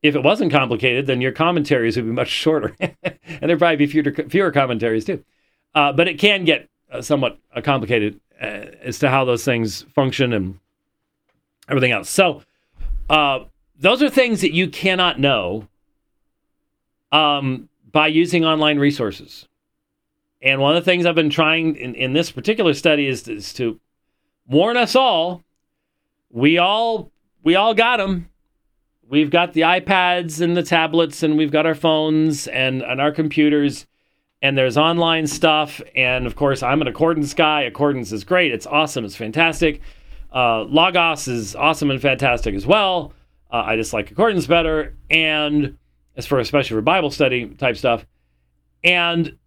if 0.03 0.15
it 0.15 0.21
wasn't 0.21 0.51
complicated 0.51 1.07
then 1.07 1.21
your 1.21 1.31
commentaries 1.31 1.95
would 1.95 2.05
be 2.05 2.11
much 2.11 2.29
shorter. 2.29 2.75
And 3.01 3.49
there'd 3.49 3.57
probably 3.57 3.77
be 3.77 3.87
fewer, 3.87 4.11
fewer 4.29 4.51
commentaries 4.51 5.05
too. 5.05 5.23
Uh, 5.73 5.93
but 5.93 6.07
it 6.07 6.19
can 6.19 6.45
get 6.45 6.69
uh, 6.91 7.01
somewhat 7.01 7.39
uh, 7.55 7.61
complicated 7.61 8.19
uh, 8.39 8.65
as 8.83 8.99
to 8.99 9.09
how 9.09 9.23
those 9.25 9.45
things 9.45 9.83
function 9.95 10.33
and 10.33 10.59
everything 11.67 11.91
else. 11.91 12.09
So 12.09 12.43
uh, 13.09 13.45
those 13.79 14.03
are 14.03 14.09
things 14.09 14.41
that 14.41 14.53
you 14.53 14.67
cannot 14.67 15.19
know 15.19 15.68
um, 17.11 17.69
by 17.91 18.07
using 18.07 18.45
online 18.45 18.79
resources 18.79 19.47
and 20.41 20.61
one 20.61 20.75
of 20.75 20.83
the 20.83 20.89
things 20.89 21.05
I've 21.05 21.15
been 21.15 21.29
trying 21.29 21.75
in, 21.75 21.95
in 21.95 22.13
this 22.13 22.31
particular 22.31 22.73
study 22.73 23.07
is, 23.07 23.27
is 23.27 23.53
to 23.53 23.79
warn 24.47 24.77
us 24.77 24.95
all. 24.95 25.43
We 26.29 26.57
all 26.57 27.11
we 27.43 27.55
all 27.55 27.73
got 27.73 27.97
them. 27.97 28.29
We've 29.07 29.31
got 29.31 29.53
the 29.53 29.61
iPads 29.61 30.39
and 30.39 30.55
the 30.55 30.63
tablets, 30.63 31.23
and 31.23 31.35
we've 31.35 31.51
got 31.51 31.65
our 31.65 31.73
phones 31.73 32.47
and, 32.47 32.83
and 32.83 33.01
our 33.01 33.11
computers, 33.11 33.87
and 34.41 34.55
there's 34.55 34.77
online 34.77 35.25
stuff. 35.25 35.81
And 35.95 36.27
of 36.27 36.35
course, 36.35 36.61
I'm 36.61 36.81
an 36.81 36.87
Accordance 36.87 37.33
guy. 37.33 37.61
Accordance 37.61 38.11
is 38.11 38.23
great. 38.23 38.51
It's 38.51 38.67
awesome. 38.67 39.05
It's 39.05 39.15
fantastic. 39.15 39.81
Uh, 40.33 40.61
Logos 40.63 41.27
is 41.27 41.55
awesome 41.55 41.89
and 41.89 41.99
fantastic 41.99 42.53
as 42.53 42.67
well. 42.67 43.13
Uh, 43.51 43.63
I 43.65 43.75
just 43.77 43.93
like 43.93 44.11
Accordance 44.11 44.45
better. 44.45 44.95
And 45.09 45.77
as 46.15 46.25
for 46.25 46.39
especially 46.39 46.75
for 46.75 46.81
Bible 46.81 47.11
study 47.11 47.47
type 47.47 47.77
stuff. 47.77 48.05
And 48.83 49.37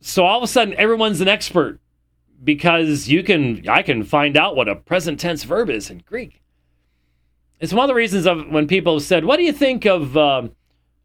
so 0.00 0.24
all 0.24 0.38
of 0.38 0.42
a 0.42 0.48
sudden, 0.48 0.74
everyone's 0.74 1.20
an 1.20 1.28
expert 1.28 1.80
because 2.42 3.08
you 3.08 3.22
can 3.22 3.68
I 3.68 3.82
can 3.82 4.02
find 4.04 4.36
out 4.36 4.56
what 4.56 4.68
a 4.68 4.76
present 4.76 5.20
tense 5.20 5.44
verb 5.44 5.70
is 5.70 5.90
in 5.90 6.02
Greek. 6.06 6.40
It's 7.60 7.72
one 7.72 7.84
of 7.84 7.88
the 7.88 7.94
reasons 7.94 8.26
of 8.26 8.48
when 8.48 8.66
people 8.66 8.98
said, 9.00 9.24
"What 9.24 9.36
do 9.36 9.44
you 9.44 9.52
think 9.52 9.86
of 9.86 10.16
uh, 10.16 10.48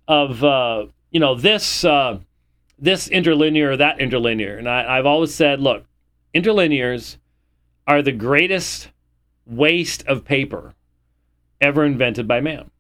of 0.08 0.43
uh, 0.43 0.88
you 1.12 1.19
know 1.19 1.36
this 1.36 1.86
uh, 1.86 2.19
this 2.80 3.08
interlinear 3.08 3.71
or 3.71 3.78
that 3.78 4.00
interlinear?" 4.00 4.58
And 4.58 4.67
I, 4.67 4.97
I've 4.97 5.06
always 5.06 5.34
said, 5.34 5.60
"Look, 5.60 5.86
interlinears 6.34 7.17
are 7.86 8.02
the 8.02 8.12
greatest 8.12 8.89
waste 9.45 10.06
of 10.08 10.26
paper 10.26 10.73
ever 11.62 11.86
invented 11.86 12.28
by 12.28 12.41
man, 12.41 12.71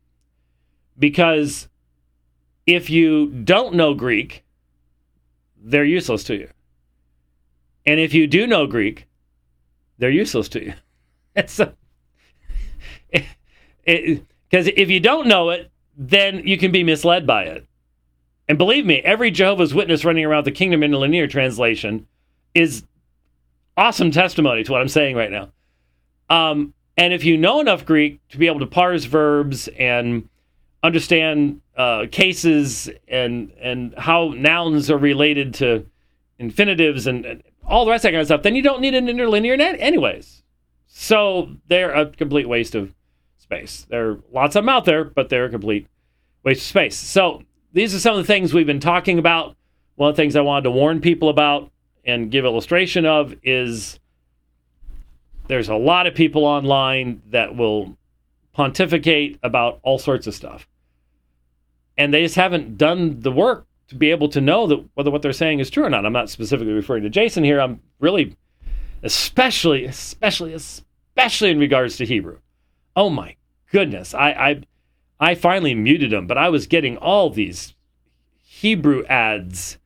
because 0.97 1.69
if 2.67 2.89
you 2.89 3.27
don't 3.27 3.73
know 3.73 3.95
Greek." 3.95 4.43
they're 5.67 5.83
useless 5.83 6.23
to 6.25 6.35
you. 6.35 6.49
And 7.85 7.99
if 7.99 8.13
you 8.13 8.25
do 8.27 8.47
know 8.47 8.67
Greek, 8.67 9.07
they're 9.97 10.09
useless 10.09 10.47
to 10.49 10.63
you. 10.63 10.73
because 13.85 14.67
if 14.67 14.89
you 14.89 14.99
don't 14.99 15.27
know 15.27 15.49
it, 15.49 15.71
then 15.97 16.47
you 16.47 16.57
can 16.57 16.71
be 16.71 16.83
misled 16.83 17.25
by 17.27 17.43
it. 17.43 17.67
And 18.47 18.57
believe 18.57 18.85
me, 18.85 18.99
every 18.99 19.29
Jehovah's 19.29 19.73
Witness 19.73 20.05
running 20.05 20.23
around 20.23 20.45
the 20.45 20.51
Kingdom 20.51 20.81
Interlinear 20.81 21.27
translation 21.27 22.07
is 22.53 22.83
awesome 23.75 24.11
testimony 24.11 24.63
to 24.63 24.71
what 24.71 24.81
I'm 24.81 24.87
saying 24.87 25.15
right 25.15 25.31
now. 25.31 25.49
Um, 26.29 26.73
and 26.95 27.13
if 27.13 27.23
you 27.25 27.37
know 27.37 27.59
enough 27.59 27.85
Greek 27.85 28.19
to 28.29 28.37
be 28.37 28.47
able 28.47 28.59
to 28.59 28.67
parse 28.67 29.03
verbs 29.05 29.67
and 29.69 30.29
understand 30.83 31.61
uh, 31.75 32.05
cases 32.11 32.89
and 33.07 33.51
and 33.59 33.93
how 33.97 34.33
nouns 34.35 34.89
are 34.89 34.97
related 34.97 35.53
to 35.55 35.85
infinitives 36.39 37.07
and, 37.07 37.25
and, 37.25 37.43
all 37.65 37.83
the 37.83 37.91
rest 37.91 38.05
of 38.05 38.09
that 38.09 38.11
kind 38.13 38.21
of 38.21 38.27
stuff, 38.27 38.43
then 38.43 38.55
you 38.55 38.61
don't 38.61 38.79
need 38.79 38.95
an 38.95 39.09
interlinear 39.09 39.57
net 39.57 39.75
anyways. 39.79 40.41
So 40.87 41.49
they're 41.67 41.91
a 41.91 42.05
complete 42.05 42.47
waste 42.47 42.75
of 42.75 42.95
space. 43.37 43.85
There 43.89 44.11
are 44.11 44.19
lots 44.31 44.55
of 44.55 44.63
them 44.63 44.69
out 44.69 44.85
there, 44.85 45.03
but 45.03 45.27
they're 45.27 45.45
a 45.45 45.49
complete 45.49 45.85
waste 46.43 46.61
of 46.61 46.67
space. 46.67 46.95
So 46.95 47.43
these 47.73 47.93
are 47.93 47.99
some 47.99 48.15
of 48.15 48.19
the 48.19 48.27
things 48.27 48.53
we've 48.53 48.65
been 48.65 48.79
talking 48.79 49.19
about. 49.19 49.57
One 49.95 50.09
of 50.09 50.15
the 50.15 50.21
things 50.21 50.37
I 50.37 50.41
wanted 50.41 50.63
to 50.63 50.71
warn 50.71 51.01
people 51.01 51.27
about 51.27 51.69
and 52.05 52.31
give 52.31 52.45
illustration 52.45 53.05
of 53.05 53.35
is 53.43 53.99
there's 55.47 55.67
a 55.67 55.75
lot 55.75 56.07
of 56.07 56.15
people 56.15 56.45
online 56.45 57.21
that 57.31 57.55
will 57.55 57.97
pontificate 58.57 59.39
about 59.43 59.79
all 59.83 59.97
sorts 59.97 60.27
of 60.27 60.35
stuff 60.35 60.67
and 61.97 62.13
they 62.13 62.21
just 62.21 62.35
haven't 62.35 62.77
done 62.77 63.19
the 63.21 63.31
work 63.31 63.65
to 63.87 63.95
be 63.95 64.11
able 64.11 64.29
to 64.29 64.41
know 64.41 64.67
that 64.67 64.83
whether 64.93 65.09
what 65.09 65.21
they're 65.21 65.33
saying 65.33 65.59
is 65.59 65.69
true 65.69 65.85
or 65.85 65.89
not. 65.89 66.05
I'm 66.05 66.13
not 66.13 66.29
specifically 66.29 66.73
referring 66.73 67.03
to 67.03 67.09
Jason 67.09 67.43
here. 67.43 67.59
I'm 67.59 67.81
really, 67.99 68.35
especially, 69.01 69.85
especially, 69.85 70.53
especially 70.53 71.49
in 71.49 71.59
regards 71.59 71.97
to 71.97 72.05
Hebrew. 72.05 72.39
Oh 72.95 73.09
my 73.09 73.35
goodness, 73.71 74.13
I, 74.13 74.29
I, 74.31 74.61
I 75.19 75.35
finally 75.35 75.73
muted 75.73 76.13
him, 76.13 76.27
but 76.27 76.37
I 76.37 76.49
was 76.49 76.67
getting 76.67 76.97
all 76.97 77.29
these 77.29 77.73
Hebrew 78.43 79.05
ads. 79.05 79.77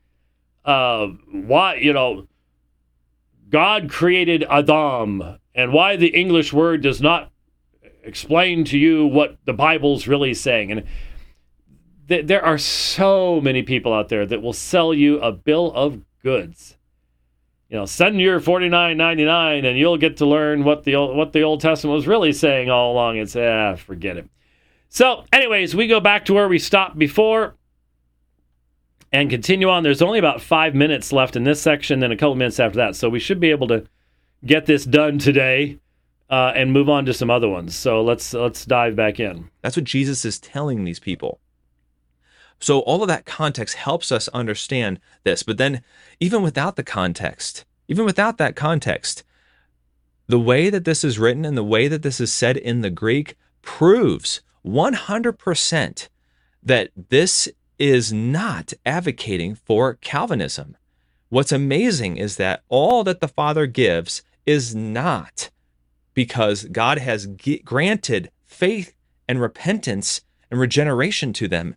Uh, 0.66 1.08
why, 1.32 1.76
you 1.76 1.94
know, 1.94 2.28
God 3.50 3.90
created 3.90 4.44
Adam, 4.50 5.40
and 5.56 5.74
why 5.74 5.96
the 5.96 6.08
English 6.08 6.54
word 6.54 6.82
does 6.82 7.02
not 7.02 7.32
explain 8.04 8.64
to 8.66 8.78
you 8.78 9.06
what 9.06 9.38
the 9.46 9.54
Bible's 9.54 10.08
really 10.08 10.34
saying. 10.34 10.72
And 10.72 10.84
th- 12.08 12.28
there 12.28 12.44
are 12.44 12.58
so 12.58 13.42
many 13.42 13.64
people 13.64 13.94
out 13.94 14.10
there 14.10 14.26
that 14.26 14.42
will 14.42 14.54
sell 14.54 14.94
you 14.94 15.20
a 15.20 15.32
bill 15.32 15.72
of 15.74 16.02
goods. 16.24 16.78
You 17.70 17.78
know, 17.78 17.86
send 17.86 18.20
your 18.20 18.40
forty 18.40 18.68
nine 18.68 18.98
ninety 18.98 19.24
nine, 19.24 19.64
and 19.64 19.78
you'll 19.78 19.98
get 19.98 20.18
to 20.18 20.26
learn 20.26 20.64
what 20.64 20.84
the 20.84 20.96
old, 20.96 21.16
what 21.16 21.32
the 21.32 21.44
Old 21.44 21.62
Testament 21.62 21.96
was 21.96 22.08
really 22.08 22.34
saying 22.34 22.70
all 22.70 22.92
along. 22.92 23.18
It's 23.18 23.36
ah, 23.36 23.76
forget 23.76 24.18
it. 24.18 24.28
So, 24.90 25.24
anyways, 25.32 25.74
we 25.74 25.88
go 25.88 26.02
back 26.02 26.26
to 26.26 26.34
where 26.34 26.50
we 26.50 26.60
stopped 26.60 27.00
before 27.00 27.56
and 29.14 29.30
continue 29.30 29.70
on. 29.70 29.84
There's 29.84 30.02
only 30.02 30.20
about 30.20 30.42
five 30.42 30.76
minutes 30.76 31.14
left 31.14 31.38
in 31.38 31.46
this 31.46 31.62
section, 31.62 32.00
then 32.00 32.12
a 32.12 32.18
couple 32.18 32.36
minutes 32.36 32.60
after 32.60 32.78
that. 32.78 32.96
So 32.98 33.10
we 33.10 33.20
should 33.20 33.40
be 33.40 33.52
able 33.52 33.68
to 33.68 33.86
get 34.46 34.66
this 34.66 34.86
done 34.86 35.18
today 35.18 35.80
uh, 36.32 36.54
and 36.56 36.72
move 36.72 36.90
on 36.90 37.06
to 37.06 37.14
some 37.14 37.30
other 37.30 37.50
ones. 37.50 37.76
So 37.76 38.02
let's 38.02 38.34
let's 38.34 38.66
dive 38.66 38.96
back 38.96 39.20
in. 39.20 39.50
That's 39.62 39.76
what 39.76 39.84
Jesus 39.84 40.24
is 40.26 40.40
telling 40.40 40.84
these 40.84 41.00
people. 41.00 41.40
So 42.60 42.80
all 42.80 43.02
of 43.02 43.08
that 43.10 43.26
context 43.26 43.76
helps 43.76 44.12
us 44.12 44.28
understand 44.30 45.00
this. 45.24 45.44
But 45.44 45.58
then, 45.58 45.84
even 46.20 46.42
without 46.42 46.78
the 46.78 46.84
context, 46.84 47.66
even 47.88 48.06
without 48.06 48.38
that 48.38 48.56
context, 48.56 49.24
the 50.28 50.40
way 50.40 50.70
that 50.70 50.86
this 50.86 51.04
is 51.04 51.20
written 51.20 51.44
and 51.44 51.58
the 51.58 51.64
way 51.64 51.88
that 51.88 52.04
this 52.04 52.22
is 52.22 52.32
said 52.32 52.56
in 52.56 52.82
the 52.82 52.90
Greek 52.90 53.36
proves 53.62 54.42
100% 54.66 56.08
that 56.64 56.90
this 57.10 57.50
is 57.80 58.14
not 58.14 58.74
advocating 58.86 59.56
for 59.56 59.96
Calvinism. 59.96 60.78
What's 61.30 61.52
amazing 61.52 62.18
is 62.18 62.36
that 62.38 62.64
all 62.70 63.04
that 63.04 63.22
the 63.22 63.28
Father 63.28 63.66
gives 63.66 64.22
is 64.46 64.76
not 64.76 65.50
because 66.14 66.66
God 66.66 66.98
has 66.98 67.28
g- 67.28 67.62
granted 67.64 68.32
faith 68.46 68.94
and 69.28 69.42
repentance 69.42 70.22
and 70.50 70.60
regeneration 70.60 71.34
to 71.34 71.48
them. 71.48 71.76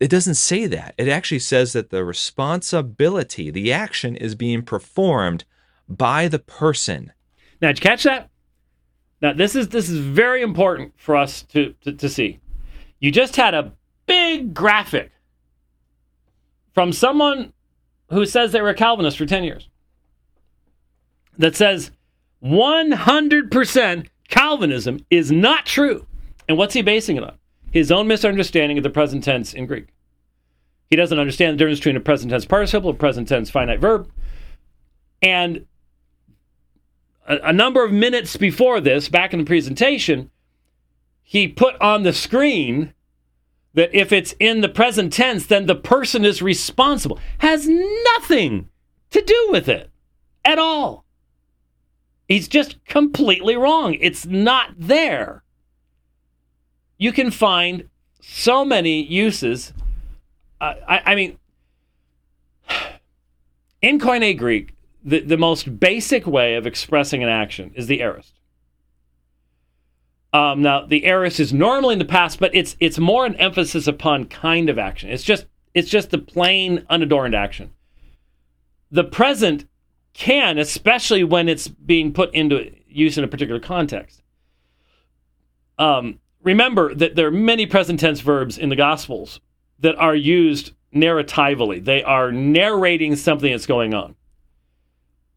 It 0.00 0.10
doesn't 0.10 0.34
say 0.34 0.66
that. 0.66 0.94
It 0.98 1.08
actually 1.08 1.38
says 1.38 1.72
that 1.72 1.90
the 1.90 2.04
responsibility, 2.04 3.50
the 3.50 3.72
action 3.72 4.16
is 4.16 4.34
being 4.34 4.62
performed 4.62 5.44
by 5.88 6.28
the 6.28 6.38
person. 6.38 7.12
Now, 7.60 7.68
did 7.68 7.78
you 7.78 7.82
catch 7.82 8.02
that? 8.02 8.30
Now, 9.22 9.32
this 9.32 9.54
is 9.54 9.68
this 9.68 9.88
is 9.88 9.98
very 9.98 10.42
important 10.42 10.92
for 10.96 11.16
us 11.16 11.42
to, 11.44 11.74
to, 11.82 11.92
to 11.92 12.08
see. 12.08 12.40
You 12.98 13.10
just 13.10 13.36
had 13.36 13.54
a 13.54 13.72
big 14.06 14.52
graphic 14.52 15.12
from 16.74 16.92
someone 16.92 17.52
who 18.10 18.26
says 18.26 18.52
they 18.52 18.60
were 18.60 18.70
a 18.70 18.74
Calvinist 18.74 19.16
for 19.16 19.26
10 19.26 19.44
years 19.44 19.68
that 21.38 21.56
says 21.56 21.90
100% 22.44 24.06
Calvinism 24.28 25.04
is 25.10 25.30
not 25.30 25.66
true. 25.66 26.06
And 26.48 26.58
what's 26.58 26.74
he 26.74 26.82
basing 26.82 27.16
it 27.16 27.24
on? 27.24 27.38
His 27.70 27.90
own 27.90 28.06
misunderstanding 28.06 28.78
of 28.78 28.84
the 28.84 28.90
present 28.90 29.24
tense 29.24 29.54
in 29.54 29.66
Greek. 29.66 29.88
He 30.90 30.96
doesn't 30.96 31.18
understand 31.18 31.54
the 31.54 31.58
difference 31.58 31.80
between 31.80 31.96
a 31.96 32.00
present 32.00 32.30
tense 32.30 32.44
participle, 32.44 32.90
a 32.90 32.94
present 32.94 33.28
tense 33.28 33.50
finite 33.50 33.80
verb. 33.80 34.10
And 35.22 35.66
a, 37.26 37.36
a 37.44 37.52
number 37.52 37.84
of 37.84 37.92
minutes 37.92 38.36
before 38.36 38.80
this, 38.80 39.08
back 39.08 39.32
in 39.32 39.38
the 39.38 39.44
presentation, 39.44 40.30
he 41.22 41.48
put 41.48 41.80
on 41.80 42.02
the 42.02 42.12
screen 42.12 42.92
that 43.72 43.92
if 43.92 44.12
it's 44.12 44.34
in 44.38 44.60
the 44.60 44.68
present 44.68 45.12
tense, 45.12 45.46
then 45.46 45.66
the 45.66 45.74
person 45.74 46.24
is 46.24 46.42
responsible. 46.42 47.18
Has 47.38 47.66
nothing 47.68 48.68
to 49.10 49.20
do 49.20 49.48
with 49.50 49.68
it 49.68 49.90
at 50.44 50.58
all. 50.58 51.03
He's 52.28 52.48
just 52.48 52.82
completely 52.86 53.56
wrong. 53.56 53.96
It's 54.00 54.24
not 54.24 54.70
there. 54.78 55.42
You 56.96 57.12
can 57.12 57.30
find 57.30 57.88
so 58.20 58.64
many 58.64 59.02
uses. 59.02 59.72
Uh, 60.60 60.74
I, 60.88 61.12
I, 61.12 61.14
mean, 61.14 61.38
in 63.82 63.98
Koine 63.98 64.38
Greek, 64.38 64.74
the, 65.04 65.20
the 65.20 65.36
most 65.36 65.78
basic 65.78 66.26
way 66.26 66.54
of 66.54 66.66
expressing 66.66 67.22
an 67.22 67.28
action 67.28 67.72
is 67.74 67.86
the 67.86 68.00
aorist. 68.00 68.32
Um, 70.32 70.62
now, 70.62 70.84
the 70.84 71.04
aorist 71.04 71.38
is 71.38 71.52
normally 71.52 71.92
in 71.92 71.98
the 72.00 72.04
past, 72.04 72.40
but 72.40 72.52
it's 72.54 72.76
it's 72.80 72.98
more 72.98 73.24
an 73.24 73.36
emphasis 73.36 73.86
upon 73.86 74.24
kind 74.24 74.68
of 74.68 74.80
action. 74.80 75.08
It's 75.10 75.22
just 75.22 75.46
it's 75.74 75.88
just 75.88 76.10
the 76.10 76.18
plain 76.18 76.84
unadorned 76.90 77.36
action. 77.36 77.70
The 78.90 79.04
present 79.04 79.66
can, 80.14 80.58
especially 80.58 81.24
when 81.24 81.48
it's 81.48 81.68
being 81.68 82.12
put 82.12 82.32
into 82.34 82.74
use 82.88 83.18
in 83.18 83.24
a 83.24 83.28
particular 83.28 83.60
context. 83.60 84.22
Um, 85.78 86.20
remember 86.42 86.94
that 86.94 87.16
there 87.16 87.26
are 87.26 87.32
many 87.32 87.66
present 87.66 88.00
tense 88.00 88.20
verbs 88.20 88.56
in 88.56 88.68
the 88.68 88.76
Gospels 88.76 89.40
that 89.80 89.96
are 89.96 90.14
used 90.14 90.72
narratively. 90.94 91.84
They 91.84 92.02
are 92.02 92.30
narrating 92.30 93.16
something 93.16 93.50
that's 93.50 93.66
going 93.66 93.92
on. 93.92 94.14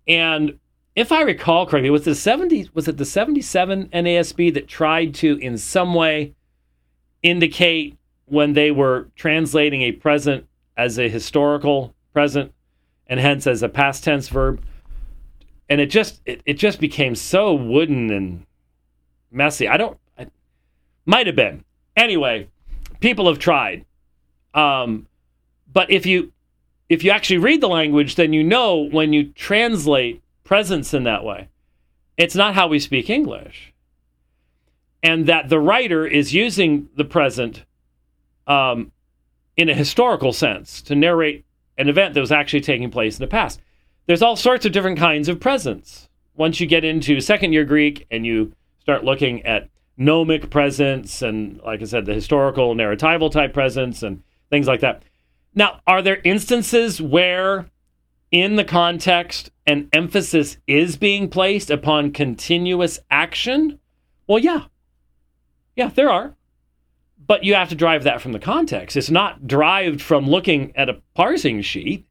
And 0.07 0.59
if 0.95 1.11
I 1.11 1.21
recall 1.21 1.65
correctly, 1.65 1.89
was 1.89 2.05
the 2.05 2.15
70 2.15 2.69
was 2.73 2.87
it 2.87 2.97
the 2.97 3.05
77 3.05 3.89
NASB 3.89 4.53
that 4.53 4.67
tried 4.67 5.13
to 5.15 5.37
in 5.37 5.57
some 5.57 5.93
way 5.93 6.33
indicate 7.23 7.97
when 8.25 8.53
they 8.53 8.71
were 8.71 9.09
translating 9.15 9.81
a 9.81 9.91
present 9.91 10.47
as 10.75 10.99
a 10.99 11.09
historical 11.09 11.95
present 12.13 12.53
and 13.07 13.19
hence 13.19 13.47
as 13.47 13.63
a 13.63 13.69
past 13.69 14.03
tense 14.03 14.29
verb 14.29 14.61
and 15.69 15.81
it 15.81 15.87
just 15.87 16.21
it, 16.25 16.41
it 16.45 16.53
just 16.53 16.79
became 16.79 17.15
so 17.15 17.53
wooden 17.53 18.11
and 18.11 18.45
messy 19.31 19.67
i 19.67 19.77
don't 19.77 19.97
I, 20.17 20.27
might 21.05 21.27
have 21.27 21.35
been 21.35 21.63
anyway 21.95 22.47
people 22.99 23.27
have 23.27 23.39
tried 23.39 23.85
um, 24.53 25.07
but 25.71 25.91
if 25.91 26.05
you 26.05 26.31
if 26.89 27.03
you 27.03 27.11
actually 27.11 27.37
read 27.37 27.61
the 27.61 27.67
language 27.67 28.15
then 28.15 28.33
you 28.33 28.43
know 28.43 28.77
when 28.77 29.13
you 29.13 29.31
translate 29.33 30.21
presents 30.47 30.93
in 30.93 31.03
that 31.03 31.23
way. 31.23 31.49
It's 32.15 32.33
not 32.33 32.55
how 32.55 32.67
we 32.67 32.79
speak 32.79 33.09
English. 33.09 33.73
And 35.03 35.27
that 35.27 35.49
the 35.49 35.59
writer 35.59 36.07
is 36.07 36.33
using 36.33 36.89
the 36.95 37.05
present 37.05 37.65
um, 38.47 38.91
in 39.57 39.69
a 39.69 39.73
historical 39.73 40.33
sense 40.33 40.81
to 40.83 40.95
narrate 40.95 41.45
an 41.77 41.89
event 41.89 42.13
that 42.13 42.21
was 42.21 42.31
actually 42.31 42.61
taking 42.61 42.89
place 42.89 43.17
in 43.17 43.23
the 43.23 43.27
past. 43.27 43.61
There's 44.05 44.21
all 44.21 44.35
sorts 44.35 44.65
of 44.65 44.71
different 44.71 44.97
kinds 44.97 45.27
of 45.27 45.39
presents. 45.39 46.09
Once 46.35 46.59
you 46.59 46.67
get 46.67 46.83
into 46.83 47.19
second 47.19 47.53
year 47.53 47.65
Greek 47.65 48.05
and 48.09 48.25
you 48.25 48.53
start 48.79 49.03
looking 49.03 49.45
at 49.45 49.69
gnomic 49.97 50.49
presents 50.49 51.21
and, 51.21 51.59
like 51.61 51.81
I 51.81 51.85
said, 51.85 52.05
the 52.05 52.13
historical 52.13 52.75
narratival 52.75 53.31
type 53.31 53.53
presents 53.53 54.03
and 54.03 54.23
things 54.49 54.67
like 54.67 54.79
that. 54.81 55.03
Now, 55.55 55.81
are 55.87 56.01
there 56.01 56.21
instances 56.23 57.01
where 57.01 57.69
in 58.31 58.55
the 58.55 58.63
context 58.63 59.51
an 59.65 59.89
emphasis 59.91 60.57
is 60.67 60.97
being 60.97 61.29
placed 61.29 61.69
upon 61.69 62.11
continuous 62.11 62.99
action? 63.09 63.79
Well, 64.27 64.39
yeah. 64.39 64.65
Yeah, 65.75 65.89
there 65.89 66.09
are. 66.09 66.36
But 67.27 67.43
you 67.43 67.53
have 67.55 67.69
to 67.69 67.75
drive 67.75 68.03
that 68.03 68.21
from 68.21 68.31
the 68.31 68.39
context. 68.39 68.95
It's 68.95 69.11
not 69.11 69.47
derived 69.47 70.01
from 70.01 70.27
looking 70.27 70.75
at 70.75 70.89
a 70.89 71.01
parsing 71.13 71.61
sheet 71.61 72.07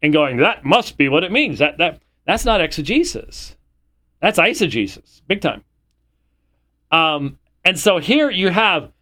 and 0.00 0.12
going, 0.12 0.38
that 0.38 0.64
must 0.64 0.96
be 0.96 1.08
what 1.08 1.24
it 1.24 1.32
means. 1.32 1.58
That, 1.58 1.78
that, 1.78 2.00
that's 2.24 2.44
not 2.44 2.60
exegesis. 2.60 3.56
That's 4.20 4.38
eisegesis, 4.38 5.22
big 5.26 5.40
time. 5.40 5.64
Um, 6.92 7.38
and 7.64 7.78
so 7.78 7.98
here 7.98 8.30
you 8.30 8.50
have 8.50 8.92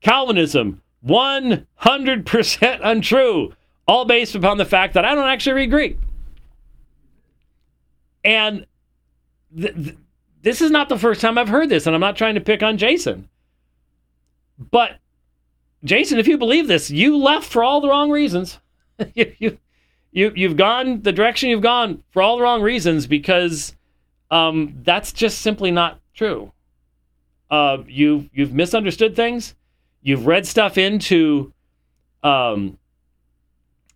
Calvinism, 0.00 0.82
100% 1.06 2.80
untrue, 2.82 3.54
all 3.86 4.04
based 4.04 4.34
upon 4.34 4.58
the 4.58 4.64
fact 4.64 4.94
that 4.94 5.04
I 5.04 5.14
don't 5.14 5.28
actually 5.28 5.54
read 5.54 5.70
Greek. 5.70 5.98
And 8.24 8.66
th- 9.56 9.74
th- 9.74 9.96
this 10.42 10.60
is 10.60 10.70
not 10.70 10.88
the 10.88 10.98
first 10.98 11.20
time 11.20 11.38
I've 11.38 11.48
heard 11.48 11.68
this, 11.68 11.86
and 11.86 11.94
I'm 11.94 12.00
not 12.00 12.16
trying 12.16 12.34
to 12.34 12.40
pick 12.40 12.62
on 12.62 12.78
Jason. 12.78 13.28
But 14.58 14.98
Jason, 15.84 16.18
if 16.18 16.26
you 16.26 16.38
believe 16.38 16.66
this, 16.66 16.90
you 16.90 17.16
left 17.16 17.46
for 17.50 17.62
all 17.62 17.80
the 17.80 17.88
wrong 17.88 18.10
reasons. 18.10 18.58
you, 19.14 19.32
you, 19.38 19.58
you, 20.10 20.32
you've 20.34 20.56
gone 20.56 21.02
the 21.02 21.12
direction 21.12 21.50
you've 21.50 21.60
gone 21.62 22.02
for 22.10 22.22
all 22.22 22.36
the 22.36 22.42
wrong 22.42 22.62
reasons 22.62 23.06
because 23.06 23.74
um, 24.30 24.74
that's 24.82 25.12
just 25.12 25.40
simply 25.40 25.70
not 25.70 26.00
true. 26.14 26.52
Uh, 27.50 27.78
you 27.86 28.28
you've 28.32 28.52
misunderstood 28.52 29.16
things. 29.16 29.54
You've 30.02 30.26
read 30.26 30.46
stuff 30.46 30.76
into 30.76 31.52
um, 32.22 32.78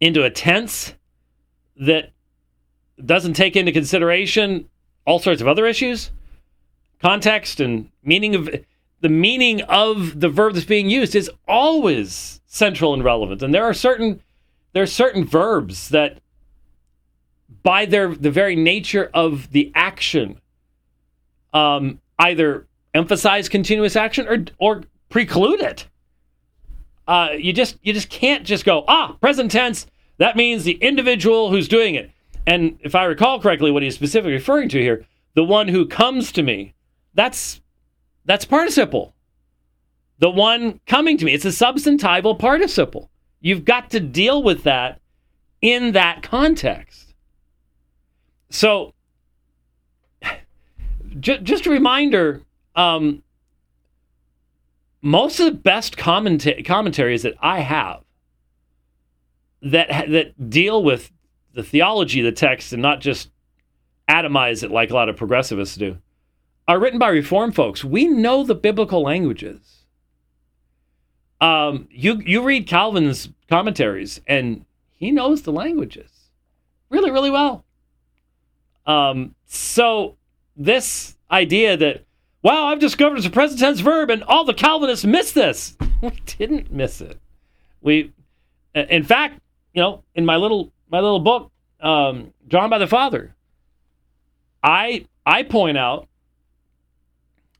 into 0.00 0.24
a 0.24 0.30
tense 0.30 0.94
that 1.76 2.12
doesn't 3.04 3.34
take 3.34 3.56
into 3.56 3.72
consideration 3.72 4.68
all 5.06 5.18
sorts 5.18 5.40
of 5.40 5.48
other 5.48 5.66
issues, 5.66 6.10
context 7.00 7.60
and 7.60 7.90
meaning 8.02 8.34
of 8.34 8.48
the 9.02 9.08
meaning 9.08 9.60
of 9.62 10.20
the 10.20 10.28
verb 10.28 10.54
that's 10.54 10.64
being 10.64 10.88
used 10.88 11.14
is 11.14 11.30
always 11.46 12.40
central 12.46 12.94
and 12.94 13.04
relevant. 13.04 13.42
And 13.42 13.52
there 13.52 13.64
are 13.64 13.74
certain 13.74 14.22
there 14.72 14.82
are 14.82 14.86
certain 14.86 15.26
verbs 15.26 15.90
that, 15.90 16.18
by 17.62 17.84
their 17.84 18.14
the 18.14 18.30
very 18.30 18.56
nature 18.56 19.10
of 19.12 19.50
the 19.50 19.70
action, 19.74 20.40
um, 21.52 22.00
either 22.18 22.66
emphasize 22.94 23.48
continuous 23.48 23.96
action 23.96 24.26
or 24.28 24.44
or 24.58 24.84
preclude 25.08 25.60
it. 25.60 25.88
Uh, 27.06 27.30
you 27.36 27.52
just 27.52 27.78
you 27.82 27.92
just 27.92 28.08
can't 28.08 28.44
just 28.44 28.64
go 28.64 28.84
ah 28.86 29.16
present 29.20 29.50
tense. 29.50 29.86
That 30.18 30.36
means 30.36 30.62
the 30.62 30.74
individual 30.74 31.50
who's 31.50 31.66
doing 31.66 31.96
it. 31.96 32.10
And 32.46 32.78
if 32.82 32.94
I 32.94 33.04
recall 33.04 33.40
correctly, 33.40 33.72
what 33.72 33.82
he's 33.82 33.96
specifically 33.96 34.32
referring 34.32 34.68
to 34.68 34.80
here, 34.80 35.04
the 35.34 35.42
one 35.44 35.68
who 35.68 35.86
comes 35.86 36.30
to 36.32 36.42
me, 36.42 36.74
that's 37.14 37.61
that's 38.24 38.44
participle. 38.44 39.14
The 40.18 40.30
one 40.30 40.80
coming 40.86 41.18
to 41.18 41.24
me, 41.24 41.34
it's 41.34 41.44
a 41.44 41.48
substantival 41.48 42.38
participle. 42.38 43.10
You've 43.40 43.64
got 43.64 43.90
to 43.90 44.00
deal 44.00 44.42
with 44.42 44.62
that 44.64 45.00
in 45.60 45.92
that 45.92 46.22
context. 46.22 47.14
So, 48.50 48.94
just 51.20 51.66
a 51.66 51.70
reminder 51.70 52.42
um, 52.76 53.22
most 55.02 55.40
of 55.40 55.46
the 55.46 55.52
best 55.52 55.96
commenta- 55.96 56.64
commentaries 56.64 57.22
that 57.22 57.34
I 57.40 57.60
have 57.60 58.02
that 59.62 59.88
that 60.10 60.50
deal 60.50 60.82
with 60.82 61.12
the 61.52 61.62
theology 61.62 62.20
of 62.20 62.24
the 62.24 62.32
text 62.32 62.72
and 62.72 62.82
not 62.82 63.00
just 63.00 63.30
atomize 64.08 64.62
it 64.62 64.70
like 64.70 64.90
a 64.90 64.94
lot 64.94 65.08
of 65.08 65.16
progressivists 65.16 65.78
do 65.78 65.98
are 66.72 66.80
written 66.80 66.98
by 66.98 67.08
reform 67.08 67.52
folks. 67.52 67.84
We 67.84 68.06
know 68.06 68.44
the 68.44 68.54
biblical 68.54 69.02
languages. 69.02 69.84
Um, 71.38 71.86
you 71.90 72.22
you 72.24 72.42
read 72.42 72.66
Calvin's 72.66 73.28
commentaries 73.46 74.22
and 74.26 74.64
he 74.96 75.10
knows 75.10 75.42
the 75.42 75.52
languages 75.52 76.10
really 76.88 77.10
really 77.10 77.30
well. 77.30 77.66
Um, 78.86 79.34
so 79.44 80.16
this 80.56 81.18
idea 81.30 81.76
that 81.76 82.04
wow 82.40 82.68
I've 82.68 82.78
discovered 82.78 83.18
it's 83.18 83.26
a 83.26 83.30
present 83.30 83.60
tense 83.60 83.80
verb 83.80 84.08
and 84.08 84.22
all 84.22 84.44
the 84.44 84.54
Calvinists 84.54 85.04
missed 85.04 85.34
this. 85.34 85.76
We 86.00 86.10
didn't 86.26 86.72
miss 86.72 87.00
it. 87.00 87.20
We, 87.80 88.12
in 88.74 89.04
fact, 89.04 89.38
you 89.72 89.80
know, 89.80 90.02
in 90.16 90.24
my 90.26 90.34
little 90.34 90.72
my 90.90 90.98
little 90.98 91.20
book, 91.20 91.52
um, 91.80 92.32
drawn 92.48 92.70
by 92.70 92.78
the 92.78 92.88
Father, 92.88 93.36
I 94.64 95.04
I 95.24 95.44
point 95.44 95.78
out 95.78 96.08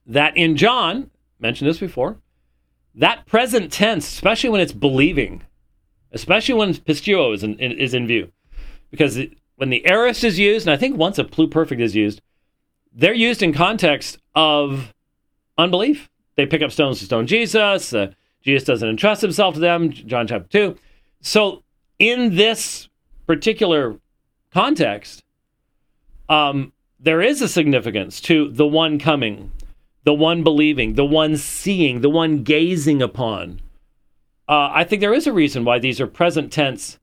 that 0.05 0.35
in 0.37 0.55
John, 0.57 1.09
mentioned 1.39 1.69
this 1.69 1.79
before, 1.79 2.17
that 2.95 3.25
present 3.25 3.71
tense, 3.71 4.07
especially 4.07 4.49
when 4.49 4.61
it's 4.61 4.71
believing, 4.71 5.43
especially 6.11 6.55
when 6.55 6.73
pisteuo 6.73 7.33
is 7.33 7.43
in, 7.43 7.59
is 7.59 7.93
in 7.93 8.07
view, 8.07 8.31
because 8.91 9.19
when 9.55 9.69
the 9.69 9.85
aorist 9.87 10.23
is 10.23 10.37
used, 10.37 10.67
and 10.67 10.73
I 10.73 10.77
think 10.77 10.97
once 10.97 11.17
a 11.17 11.23
pluperfect 11.23 11.79
is 11.79 11.95
used, 11.95 12.21
they're 12.93 13.13
used 13.13 13.41
in 13.41 13.53
context 13.53 14.19
of 14.35 14.93
unbelief. 15.57 16.09
They 16.35 16.45
pick 16.45 16.61
up 16.61 16.71
stones 16.71 16.99
to 16.99 17.05
stone 17.05 17.27
Jesus. 17.27 17.93
Uh, 17.93 18.11
Jesus 18.41 18.65
doesn't 18.65 18.87
entrust 18.87 19.21
himself 19.21 19.55
to 19.55 19.59
them, 19.59 19.91
John 19.91 20.27
chapter 20.27 20.47
2. 20.49 20.77
So, 21.21 21.63
in 21.97 22.35
this 22.35 22.89
particular 23.25 23.97
context, 24.51 25.23
um, 26.27 26.73
there 26.99 27.21
is 27.21 27.41
a 27.41 27.47
significance 27.47 28.19
to 28.21 28.49
the 28.49 28.67
one 28.67 28.99
coming, 28.99 29.51
the 30.03 30.13
one 30.13 30.43
believing, 30.43 30.95
the 30.95 31.05
one 31.05 31.37
seeing, 31.37 32.01
the 32.01 32.09
one 32.09 32.43
gazing 32.43 33.01
upon. 33.01 33.61
Uh, 34.47 34.69
I 34.73 34.83
think 34.83 34.99
there 34.99 35.13
is 35.13 35.27
a 35.27 35.33
reason 35.33 35.63
why 35.63 35.79
these 35.79 36.01
are 36.01 36.07
present 36.07 36.51
tense 36.51 36.99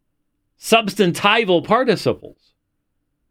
substantival 0.60 1.64
participles. 1.64 2.52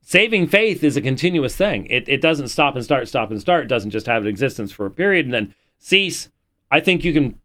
Saving 0.02 0.48
faith 0.48 0.84
is 0.84 0.98
a 0.98 1.02
continuous 1.02 1.56
thing. 1.56 1.86
It, 1.86 2.10
it 2.10 2.20
doesn't 2.20 2.48
stop 2.48 2.76
and 2.76 2.84
start, 2.84 3.08
stop 3.08 3.30
and 3.30 3.40
start. 3.40 3.66
It 3.66 3.68
doesn't 3.68 3.92
just 3.92 4.08
have 4.08 4.24
an 4.24 4.28
existence 4.28 4.72
for 4.72 4.88
a 4.88 4.92
period 4.92 5.26
and 5.26 5.34
then 5.34 5.54
cease. 5.78 6.30
I 6.72 6.80
think 6.80 7.04
you 7.04 7.14
can 7.14 7.40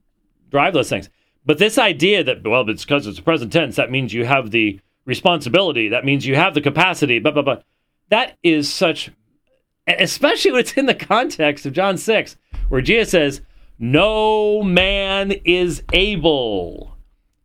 drive 0.51 0.73
those 0.73 0.89
things. 0.89 1.11
But 1.45 1.59
this 1.59 1.77
idea 1.77 2.25
that, 2.25 2.43
well, 2.43 2.69
it's 2.71 2.87
because 2.87 3.07
it's 3.07 3.19
a 3.19 3.23
present 3.23 3.53
tense, 3.53 3.77
that 3.77 3.91
means 3.91 4.15
you 4.15 4.25
have 4.25 4.51
the 4.51 4.81
responsibility, 5.05 5.91
that 5.91 6.07
means 6.07 6.27
you 6.27 6.37
have 6.37 6.55
the 6.55 6.63
capacity, 6.63 7.19
blah, 7.19 7.33
blah, 7.33 7.43
blah. 7.43 7.59
That 8.09 8.39
is 8.43 8.73
such 8.73 9.11
especially 9.87 10.53
when 10.53 10.61
it's 10.61 10.73
in 10.73 10.87
the 10.87 10.95
context 10.95 11.67
of 11.67 11.73
John 11.73 11.97
6, 11.97 12.37
where 12.69 12.81
Jesus 12.81 13.11
says, 13.11 13.41
No 13.79 14.63
man 14.63 15.33
is 15.45 15.83
able. 15.93 16.97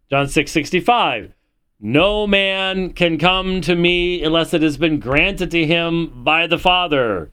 John 0.10 0.28
6 0.28 0.52
65. 0.52 1.34
No 1.82 2.28
man 2.28 2.92
can 2.92 3.18
come 3.18 3.62
to 3.62 3.76
me 3.76 4.22
unless 4.24 4.54
it 4.54 4.62
has 4.62 4.78
been 4.78 5.00
granted 5.00 5.52
to 5.52 5.66
him 5.66 6.24
by 6.24 6.46
the 6.46 6.58
Father. 6.58 7.32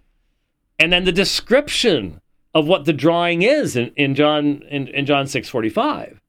And 0.78 0.92
then 0.92 1.04
the 1.04 1.12
description 1.12 2.20
of 2.54 2.68
what 2.68 2.84
the 2.84 2.92
drawing 2.92 3.42
is 3.42 3.76
in, 3.76 3.92
in 3.96 4.14
John 4.14 4.62
in, 4.70 4.88
in 4.88 5.06
John 5.06 5.26
6 5.26 5.48
45, 5.48 6.20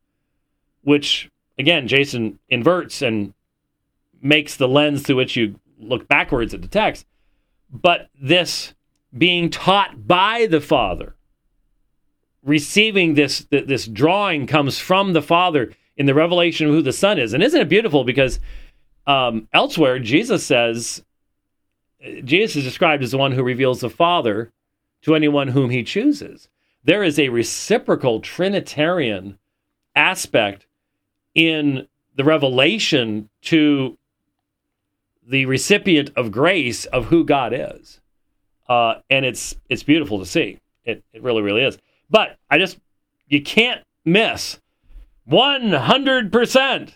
which 0.82 1.30
again 1.60 1.88
Jason 1.88 2.40
inverts 2.50 3.02
and 3.02 3.34
makes 4.22 4.56
the 4.56 4.68
lens 4.68 5.04
through 5.04 5.18
which 5.18 5.36
you 5.36 5.60
look 5.80 6.08
backwards 6.08 6.54
at 6.54 6.62
the 6.62 6.68
text 6.68 7.06
but 7.72 8.10
this 8.20 8.74
being 9.18 9.50
taught 9.50 10.08
by 10.08 10.48
the 10.48 10.62
Father, 10.62 11.16
receiving 12.44 13.14
this 13.14 13.46
this 13.50 13.86
drawing 13.88 14.48
comes 14.48 14.80
from 14.80 15.14
the 15.14 15.22
Father 15.22 15.74
in 15.96 16.06
the 16.06 16.14
revelation 16.14 16.68
of 16.68 16.74
who 16.74 16.82
the 16.82 16.94
Son 16.94 17.18
is. 17.20 17.34
And 17.34 17.44
isn't 17.44 17.60
it 17.62 17.70
beautiful? 17.70 18.04
Because 18.04 18.40
um, 19.06 19.48
elsewhere, 19.54 20.00
Jesus 20.00 20.46
says, 20.46 21.04
Jesus 22.24 22.58
is 22.58 22.64
described 22.64 23.04
as 23.04 23.12
the 23.12 23.18
one 23.18 23.32
who 23.32 23.44
reveals 23.44 23.82
the 23.82 23.90
Father 23.90 24.52
to 25.02 25.16
anyone 25.16 25.48
whom 25.48 25.70
he 25.70 25.84
chooses. 25.84 26.50
There 26.84 27.04
is 27.04 27.18
a 27.18 27.30
reciprocal 27.30 28.20
Trinitarian 28.20 29.40
aspect 29.96 30.68
in 31.34 31.88
the 32.16 32.24
revelation 32.24 33.30
to 33.44 33.98
the 35.28 35.46
recipient 35.46 36.12
of 36.16 36.32
grace 36.32 36.86
of 36.86 37.06
who 37.06 37.26
God 37.26 37.54
is. 37.54 38.00
Uh, 38.68 38.96
and 39.10 39.26
it's 39.26 39.56
it's 39.70 39.84
beautiful 39.84 40.20
to 40.20 40.26
see. 40.26 40.60
It, 40.84 41.04
it 41.14 41.22
really, 41.22 41.42
really 41.42 41.64
is. 41.64 41.78
But 42.10 42.38
I 42.50 42.58
just, 42.58 42.80
you 43.28 43.42
can't 43.42 43.84
miss 44.06 44.60
100%. 45.30 46.92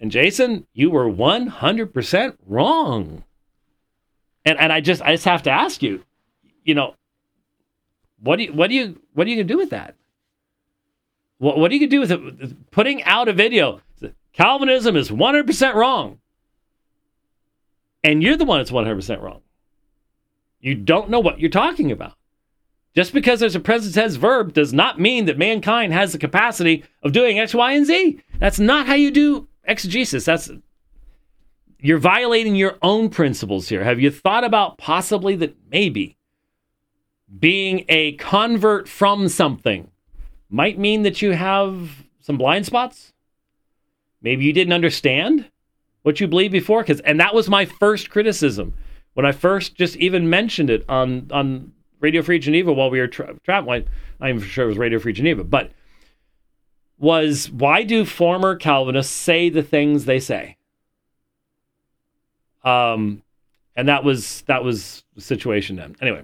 And 0.00 0.10
Jason, 0.12 0.66
you 0.72 0.90
were 0.90 1.10
100% 1.10 2.36
wrong. 2.46 3.24
And, 4.44 4.58
and 4.58 4.72
I 4.72 4.80
just, 4.80 5.02
I 5.02 5.12
just 5.12 5.24
have 5.24 5.42
to 5.42 5.50
ask 5.50 5.82
you, 5.82 6.04
you 6.64 6.74
know, 6.74 6.94
what 8.20 8.36
do 8.36 8.44
you, 8.44 8.52
what 8.52 8.68
do 8.68 8.76
you, 8.76 9.00
what 9.14 9.26
are 9.26 9.30
you 9.30 9.36
gonna 9.36 9.44
do 9.44 9.58
with 9.58 9.70
that? 9.70 9.96
What, 11.38 11.58
what 11.58 11.70
are 11.70 11.74
you 11.74 11.80
gonna 11.80 11.90
do 11.90 12.00
with 12.00 12.12
it? 12.12 12.70
Putting 12.70 13.02
out 13.02 13.26
a 13.26 13.32
video, 13.32 13.80
Calvinism 14.32 14.94
is 14.94 15.10
100% 15.10 15.74
wrong 15.74 16.20
and 18.04 18.22
you're 18.22 18.36
the 18.36 18.44
one 18.44 18.60
that's 18.60 18.70
100% 18.70 19.22
wrong. 19.22 19.42
You 20.60 20.74
don't 20.74 21.10
know 21.10 21.20
what 21.20 21.40
you're 21.40 21.50
talking 21.50 21.92
about. 21.92 22.14
Just 22.94 23.12
because 23.12 23.38
there's 23.38 23.54
a 23.54 23.60
present 23.60 23.94
tense 23.94 24.16
verb 24.16 24.52
does 24.52 24.72
not 24.72 24.98
mean 24.98 25.26
that 25.26 25.38
mankind 25.38 25.92
has 25.92 26.12
the 26.12 26.18
capacity 26.18 26.84
of 27.02 27.12
doing 27.12 27.38
X, 27.38 27.54
Y, 27.54 27.72
and 27.72 27.86
Z. 27.86 28.20
That's 28.38 28.58
not 28.58 28.86
how 28.86 28.94
you 28.94 29.10
do 29.10 29.46
exegesis. 29.64 30.24
That's 30.24 30.50
you're 31.80 31.98
violating 31.98 32.56
your 32.56 32.76
own 32.82 33.08
principles 33.08 33.68
here. 33.68 33.84
Have 33.84 34.00
you 34.00 34.10
thought 34.10 34.42
about 34.42 34.78
possibly 34.78 35.36
that 35.36 35.56
maybe 35.70 36.16
being 37.38 37.84
a 37.88 38.12
convert 38.12 38.88
from 38.88 39.28
something 39.28 39.90
might 40.50 40.78
mean 40.78 41.02
that 41.02 41.22
you 41.22 41.32
have 41.32 42.04
some 42.20 42.36
blind 42.36 42.66
spots? 42.66 43.12
Maybe 44.20 44.44
you 44.44 44.52
didn't 44.52 44.72
understand 44.72 45.48
what 46.08 46.20
you 46.20 46.26
believed 46.26 46.52
before 46.52 46.80
because 46.80 47.00
and 47.00 47.20
that 47.20 47.34
was 47.34 47.50
my 47.50 47.66
first 47.66 48.08
criticism 48.08 48.72
when 49.12 49.26
I 49.26 49.32
first 49.32 49.74
just 49.74 49.94
even 49.96 50.30
mentioned 50.30 50.70
it 50.70 50.82
on 50.88 51.28
on 51.30 51.70
Radio 52.00 52.22
Free 52.22 52.38
Geneva 52.38 52.72
while 52.72 52.88
we 52.88 52.98
were 52.98 53.08
tra- 53.08 53.38
traveling. 53.44 53.84
I'm 54.18 54.36
even 54.36 54.48
sure 54.48 54.64
it 54.64 54.68
was 54.68 54.78
Radio 54.78 54.98
Free 55.00 55.12
Geneva, 55.12 55.44
but 55.44 55.70
was 56.96 57.50
why 57.50 57.82
do 57.82 58.06
former 58.06 58.56
Calvinists 58.56 59.12
say 59.12 59.50
the 59.50 59.62
things 59.62 60.06
they 60.06 60.18
say? 60.18 60.56
Um, 62.64 63.22
and 63.76 63.86
that 63.86 64.02
was 64.02 64.40
that 64.46 64.64
was 64.64 65.04
the 65.14 65.20
situation 65.20 65.76
then. 65.76 65.94
Anyway, 66.00 66.22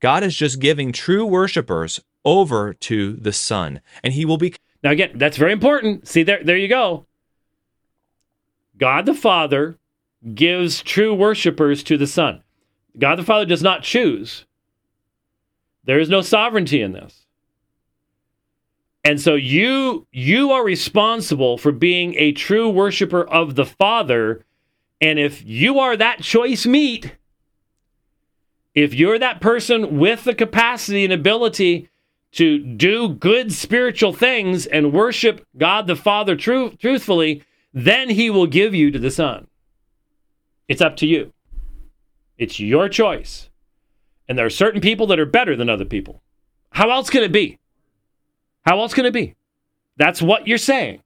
God 0.00 0.24
is 0.24 0.34
just 0.34 0.58
giving 0.58 0.90
true 0.90 1.24
worshipers 1.24 2.00
over 2.24 2.74
to 2.74 3.12
the 3.12 3.32
Son, 3.32 3.82
and 4.02 4.14
He 4.14 4.24
will 4.24 4.36
be. 4.36 4.56
Now 4.82 4.90
again, 4.90 5.12
that's 5.14 5.36
very 5.36 5.52
important. 5.52 6.08
See 6.08 6.24
there, 6.24 6.42
there 6.42 6.56
you 6.56 6.66
go. 6.66 7.06
God 8.82 9.06
the 9.06 9.14
Father 9.14 9.78
gives 10.34 10.82
true 10.82 11.14
worshipers 11.14 11.84
to 11.84 11.96
the 11.96 12.08
Son. 12.08 12.42
God 12.98 13.14
the 13.14 13.22
Father 13.22 13.46
does 13.46 13.62
not 13.62 13.84
choose. 13.84 14.44
There 15.84 16.00
is 16.00 16.08
no 16.08 16.20
sovereignty 16.20 16.82
in 16.82 16.90
this. 16.90 17.26
And 19.04 19.20
so 19.20 19.36
you 19.36 20.08
you 20.10 20.50
are 20.50 20.64
responsible 20.64 21.58
for 21.58 21.70
being 21.70 22.16
a 22.16 22.32
true 22.32 22.68
worshiper 22.68 23.22
of 23.22 23.54
the 23.54 23.64
Father. 23.64 24.44
And 25.00 25.16
if 25.16 25.44
you 25.44 25.78
are 25.78 25.96
that 25.96 26.20
choice 26.22 26.66
meat, 26.66 27.14
if 28.74 28.94
you're 28.94 29.20
that 29.20 29.40
person 29.40 30.00
with 30.00 30.24
the 30.24 30.34
capacity 30.34 31.04
and 31.04 31.12
ability 31.12 31.88
to 32.32 32.58
do 32.58 33.10
good 33.10 33.52
spiritual 33.52 34.12
things 34.12 34.66
and 34.66 34.92
worship 34.92 35.46
God 35.56 35.86
the 35.86 35.94
Father 35.94 36.34
tru- 36.34 36.74
truthfully, 36.80 37.44
then 37.72 38.10
he 38.10 38.30
will 38.30 38.46
give 38.46 38.74
you 38.74 38.90
to 38.90 38.98
the 38.98 39.10
Son. 39.10 39.46
It's 40.68 40.82
up 40.82 40.96
to 40.96 41.06
you. 41.06 41.32
It's 42.38 42.60
your 42.60 42.88
choice. 42.88 43.48
And 44.28 44.38
there 44.38 44.46
are 44.46 44.50
certain 44.50 44.80
people 44.80 45.06
that 45.08 45.18
are 45.18 45.26
better 45.26 45.56
than 45.56 45.68
other 45.68 45.84
people. 45.84 46.22
How 46.70 46.90
else 46.90 47.10
can 47.10 47.22
it 47.22 47.32
be? 47.32 47.58
How 48.64 48.80
else 48.80 48.94
can 48.94 49.06
it 49.06 49.12
be? 49.12 49.34
That's 49.96 50.22
what 50.22 50.46
you're 50.46 50.58
saying. 50.58 51.02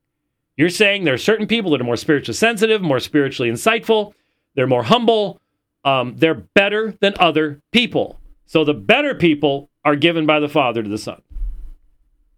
You're 0.57 0.71
saying 0.71 1.05
there 1.05 1.15
are 1.15 1.19
certain 1.19 1.47
people 1.47 1.71
that 1.73 1.81
are 1.81 1.85
more 1.85 1.97
spiritually 1.97 2.35
sensitive, 2.37 2.81
more 2.81 3.01
spiritually 3.01 3.51
insightful, 3.51 4.15
they're 4.55 4.67
more 4.67 4.85
humble, 4.85 5.41
um, 5.85 6.15
they're 6.17 6.35
better 6.35 6.95
than 7.01 7.15
other 7.19 7.61
people. 7.73 8.19
So 8.47 8.65
the 8.65 8.75
better 8.75 9.15
people 9.15 9.69
are 9.85 9.97
given 9.97 10.25
by 10.25 10.41
the 10.41 10.49
Father 10.49 10.83
to 10.83 10.89
the 10.89 10.99
Son. 10.99 11.21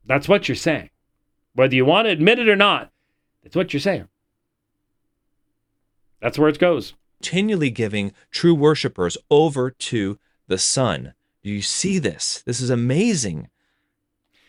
That's 0.06 0.28
what 0.28 0.48
you're 0.48 0.56
saying. 0.56 0.90
Whether 1.54 1.76
you 1.76 1.84
want 1.84 2.06
to 2.06 2.12
admit 2.12 2.38
it 2.38 2.48
or 2.48 2.56
not, 2.56 2.90
it's 3.42 3.54
what 3.54 3.72
you're 3.72 3.80
saying. 3.80 4.08
That's 6.20 6.38
where 6.38 6.48
it 6.48 6.58
goes. 6.58 6.94
Continually 7.22 7.70
giving 7.70 8.12
true 8.30 8.54
worshipers 8.54 9.16
over 9.30 9.70
to 9.70 10.18
the 10.46 10.58
Son. 10.58 11.14
Do 11.42 11.50
you 11.50 11.62
see 11.62 11.98
this? 11.98 12.42
This 12.46 12.60
is 12.60 12.70
amazing. 12.70 13.48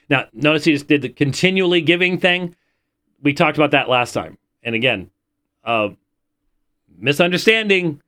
Now, 0.09 0.25
notice 0.33 0.65
he 0.65 0.73
just 0.73 0.87
did 0.87 1.01
the 1.01 1.09
continually 1.09 1.81
giving 1.81 2.19
thing. 2.19 2.55
We 3.21 3.33
talked 3.33 3.57
about 3.57 3.71
that 3.71 3.89
last 3.89 4.13
time. 4.13 4.37
And 4.63 4.75
again, 4.75 5.11
uh, 5.63 5.89
misunderstanding 6.97 8.01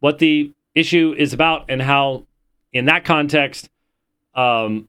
what 0.00 0.18
the 0.18 0.52
issue 0.74 1.14
is 1.16 1.32
about 1.32 1.66
and 1.68 1.80
how, 1.80 2.26
in 2.72 2.86
that 2.86 3.04
context, 3.04 3.70
um, 4.34 4.88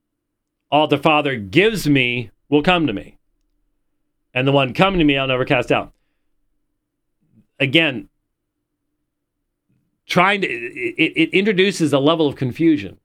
all 0.71 0.87
the 0.87 0.97
Father 0.97 1.35
gives 1.35 1.87
me 1.87 2.31
will 2.49 2.63
come 2.63 2.87
to 2.87 2.93
me. 2.93 3.17
And 4.33 4.47
the 4.47 4.51
one 4.51 4.73
coming 4.73 4.99
to 4.99 5.05
me, 5.05 5.17
I'll 5.17 5.27
never 5.27 5.45
cast 5.45 5.71
out. 5.71 5.93
Again, 7.59 8.09
trying 10.05 10.41
to, 10.41 10.47
it, 10.47 11.13
it 11.15 11.29
introduces 11.33 11.93
a 11.93 11.99
level 11.99 12.27
of 12.27 12.35
confusion. 12.35 12.97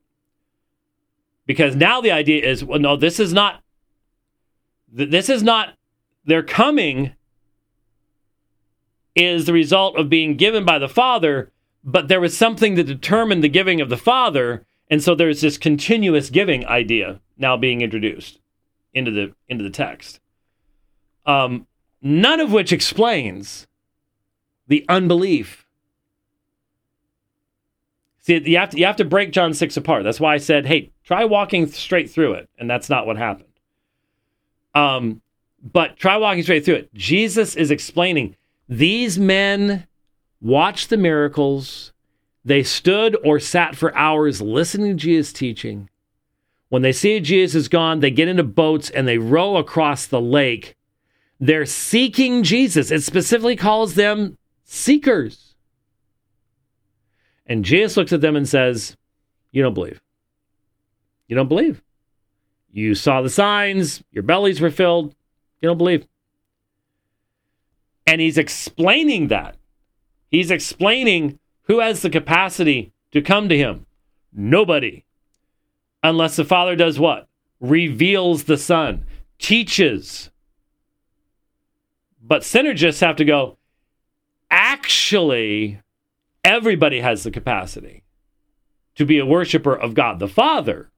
Because 1.47 1.75
now 1.75 2.01
the 2.01 2.13
idea 2.13 2.49
is, 2.49 2.65
well, 2.65 2.79
no, 2.79 2.97
this 2.97 3.19
is 3.19 3.33
not, 3.33 3.63
this 4.93 5.29
is 5.29 5.43
not, 5.43 5.75
their 6.25 6.43
coming 6.43 7.15
is 9.17 9.47
the 9.47 9.53
result 9.53 9.97
of 9.97 10.09
being 10.09 10.37
given 10.37 10.65
by 10.65 10.79
the 10.79 10.89
Father, 10.89 11.51
but 11.83 12.09
there 12.09 12.21
was 12.21 12.37
something 12.37 12.75
that 12.77 12.85
determined 12.85 13.43
the 13.43 13.49
giving 13.49 13.81
of 13.81 13.89
the 13.89 13.97
Father. 13.97 14.65
And 14.89 15.03
so 15.03 15.15
there's 15.15 15.41
this 15.41 15.59
continuous 15.59 16.31
giving 16.31 16.67
idea 16.67 17.21
now 17.37 17.57
being 17.57 17.81
introduced 17.81 18.39
into 18.93 19.11
the 19.11 19.35
into 19.49 19.65
the 19.65 19.71
text. 19.71 20.21
Um, 21.27 21.67
none 22.03 22.41
of 22.41 22.53
which 22.53 22.73
explains 22.73 23.67
the 24.67 24.85
unbelief. 24.89 25.67
See, 28.31 28.49
you 28.49 28.59
have 28.59 28.71
to 28.71 28.79
you 28.79 28.87
have 28.87 28.97
to 28.97 29.05
break 29.05 29.33
John 29.33 29.53
six 29.55 29.77
apart. 29.77 30.05
That's 30.05 30.21
why 30.21 30.35
I 30.35 30.39
said, 30.39 30.65
"Hey, 30.65 30.93
try 31.03 31.25
walking 31.25 31.67
straight 31.67 32.09
through 32.09 32.35
it," 32.35 32.49
and 32.61 32.71
that's 32.71 32.89
not 32.89 33.05
what 33.05 33.17
happened. 33.17 33.49
Um, 34.73 35.21
but 35.61 35.97
try 35.97 36.17
walking 36.17 36.45
straight 36.45 36.65
through 36.65 36.77
it. 36.77 36.95
Jesus 36.95 37.57
is 37.57 37.73
explaining 37.73 38.37
these 38.69 39.19
men 39.19 39.89
watched 40.41 40.91
the 40.91 40.97
miracles. 40.97 41.93
They 42.45 42.63
stood 42.63 43.17
or 43.25 43.41
sat 43.41 43.75
for 43.75 43.93
hours 43.97 44.41
listening 44.41 44.91
to 44.91 45.03
Jesus' 45.03 45.33
teaching. 45.33 45.91
When 46.69 46.83
they 46.83 46.93
see 46.93 47.19
Jesus 47.19 47.63
is 47.63 47.69
gone, 47.69 47.99
they 47.99 48.13
get 48.13 48.29
into 48.29 48.45
boats 48.45 48.91
and 48.91 49.09
they 49.09 49.19
row 49.19 49.57
across 49.57 50.07
the 50.07 50.21
lake. 50.21 50.77
They're 51.41 51.67
seeking 51.67 52.45
Jesus. 52.45 52.93
It 52.93 53.03
specifically 53.03 53.57
calls 53.57 53.95
them 53.97 54.39
seekers. 54.63 55.50
And 57.51 57.65
Jesus 57.65 57.97
looks 57.97 58.13
at 58.13 58.23
them 58.23 58.37
and 58.37 58.49
says, 58.49 58.97
You 59.51 59.63
don't 59.63 59.75
believe. 59.75 60.01
You 61.27 61.37
don't 61.37 61.49
believe. 61.49 61.83
You 62.73 62.95
saw 62.95 63.21
the 63.21 63.29
signs, 63.29 64.03
your 64.13 64.23
bellies 64.23 64.61
were 64.61 64.71
filled. 64.71 65.15
You 65.61 65.69
don't 65.69 65.77
believe. 65.77 66.07
And 68.07 68.21
he's 68.21 68.39
explaining 68.39 69.29
that. 69.29 69.57
He's 70.31 70.51
explaining 70.51 71.39
who 71.65 71.81
has 71.81 72.01
the 72.03 72.11
capacity 72.11 72.93
to 73.11 73.21
come 73.21 73.49
to 73.49 73.59
him. 73.59 73.85
Nobody 74.33 75.05
unless 76.03 76.37
the 76.37 76.45
Father 76.45 76.77
does 76.77 76.99
what? 76.99 77.29
Reveals 77.61 78.45
the 78.45 78.57
Son, 78.57 79.05
teaches. 79.39 80.31
But 82.23 82.43
synergists 82.43 83.01
have 83.01 83.17
to 83.17 83.25
go, 83.25 83.59
actually, 84.51 85.81
everybody 86.45 87.01
has 87.01 87.23
the 87.23 87.31
capacity 87.31 88.03
to 88.95 89.05
be 89.05 89.19
a 89.19 89.27
worshiper 89.27 89.75
of 89.75 89.95
God 89.95 90.19
the 90.19 90.29
Father. 90.29 90.91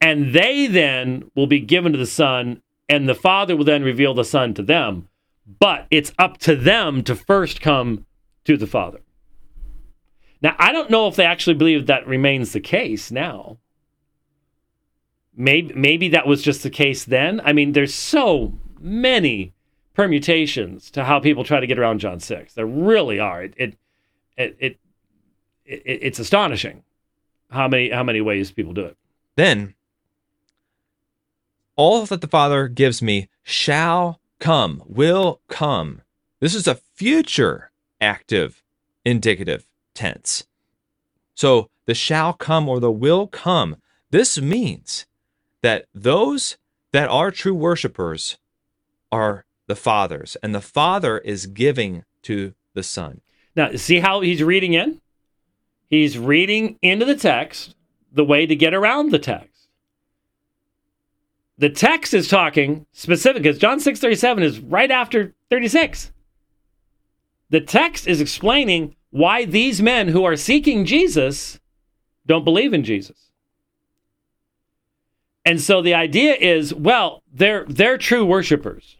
And 0.00 0.34
they 0.34 0.66
then 0.66 1.30
will 1.34 1.46
be 1.46 1.60
given 1.60 1.92
to 1.92 1.98
the 1.98 2.06
Son, 2.06 2.62
and 2.88 3.08
the 3.08 3.14
Father 3.14 3.56
will 3.56 3.64
then 3.64 3.82
reveal 3.82 4.14
the 4.14 4.24
Son 4.24 4.54
to 4.54 4.62
them. 4.62 5.08
But 5.58 5.86
it's 5.90 6.12
up 6.18 6.38
to 6.38 6.56
them 6.56 7.02
to 7.04 7.14
first 7.14 7.60
come 7.60 8.06
to 8.44 8.56
the 8.56 8.66
Father. 8.66 9.00
Now, 10.42 10.54
I 10.58 10.72
don't 10.72 10.90
know 10.90 11.08
if 11.08 11.16
they 11.16 11.24
actually 11.24 11.54
believe 11.54 11.86
that 11.86 12.06
remains 12.06 12.52
the 12.52 12.60
case 12.60 13.10
now. 13.10 13.58
Maybe 15.36 15.74
maybe 15.74 16.08
that 16.08 16.26
was 16.26 16.42
just 16.42 16.62
the 16.62 16.70
case 16.70 17.04
then. 17.04 17.40
I 17.44 17.52
mean, 17.52 17.72
there's 17.72 17.94
so 17.94 18.52
many 18.78 19.54
permutations 19.94 20.90
to 20.90 21.04
how 21.04 21.18
people 21.18 21.44
try 21.44 21.60
to 21.60 21.66
get 21.66 21.78
around 21.78 22.00
John 22.00 22.20
six. 22.20 22.54
There 22.54 22.66
really 22.66 23.18
are. 23.18 23.42
It 23.42 23.54
it 23.56 23.78
it, 24.36 24.56
it, 24.58 24.78
it 25.64 25.82
it's 25.84 26.18
astonishing 26.18 26.82
how 27.50 27.68
many 27.68 27.90
how 27.90 28.02
many 28.02 28.20
ways 28.20 28.50
people 28.50 28.72
do 28.72 28.84
it. 28.84 28.96
Then 29.36 29.74
all 31.76 32.04
that 32.06 32.20
the 32.20 32.28
Father 32.28 32.68
gives 32.68 33.02
me 33.02 33.28
shall 33.42 34.20
come, 34.38 34.82
will 34.86 35.40
come. 35.48 36.02
This 36.40 36.54
is 36.54 36.66
a 36.66 36.74
future 36.94 37.70
active 38.00 38.62
indicative 39.04 39.66
tense. 39.94 40.44
So 41.34 41.70
the 41.86 41.94
shall 41.94 42.32
come 42.32 42.68
or 42.68 42.80
the 42.80 42.90
will 42.90 43.26
come. 43.26 43.76
This 44.10 44.40
means 44.40 45.06
that 45.62 45.86
those 45.94 46.56
that 46.92 47.08
are 47.08 47.30
true 47.30 47.54
worshipers 47.54 48.38
are 49.10 49.44
the 49.66 49.76
Father's, 49.76 50.36
and 50.42 50.54
the 50.54 50.60
Father 50.60 51.18
is 51.18 51.46
giving 51.46 52.04
to 52.22 52.54
the 52.74 52.82
Son. 52.82 53.20
Now, 53.56 53.72
see 53.76 54.00
how 54.00 54.20
he's 54.20 54.42
reading 54.42 54.74
in? 54.74 55.00
He's 55.88 56.18
reading 56.18 56.78
into 56.82 57.04
the 57.04 57.14
text 57.14 57.76
the 58.12 58.24
way 58.24 58.46
to 58.46 58.56
get 58.56 58.74
around 58.74 59.10
the 59.10 59.18
text. 59.18 59.68
The 61.58 61.70
text 61.70 62.14
is 62.14 62.28
talking 62.28 62.86
specific 62.92 63.42
because 63.42 63.58
John 63.58 63.78
6:37 63.78 64.42
is 64.42 64.60
right 64.60 64.90
after 64.90 65.34
36. 65.50 66.10
The 67.50 67.60
text 67.60 68.08
is 68.08 68.20
explaining 68.20 68.96
why 69.10 69.44
these 69.44 69.80
men 69.80 70.08
who 70.08 70.24
are 70.24 70.34
seeking 70.34 70.84
Jesus 70.84 71.60
don't 72.26 72.44
believe 72.44 72.74
in 72.74 72.82
Jesus. 72.82 73.30
And 75.44 75.60
so 75.60 75.82
the 75.82 75.94
idea 75.94 76.34
is, 76.34 76.74
well, 76.74 77.22
they're 77.32 77.64
they're 77.68 77.98
true 77.98 78.24
worshipers. 78.24 78.96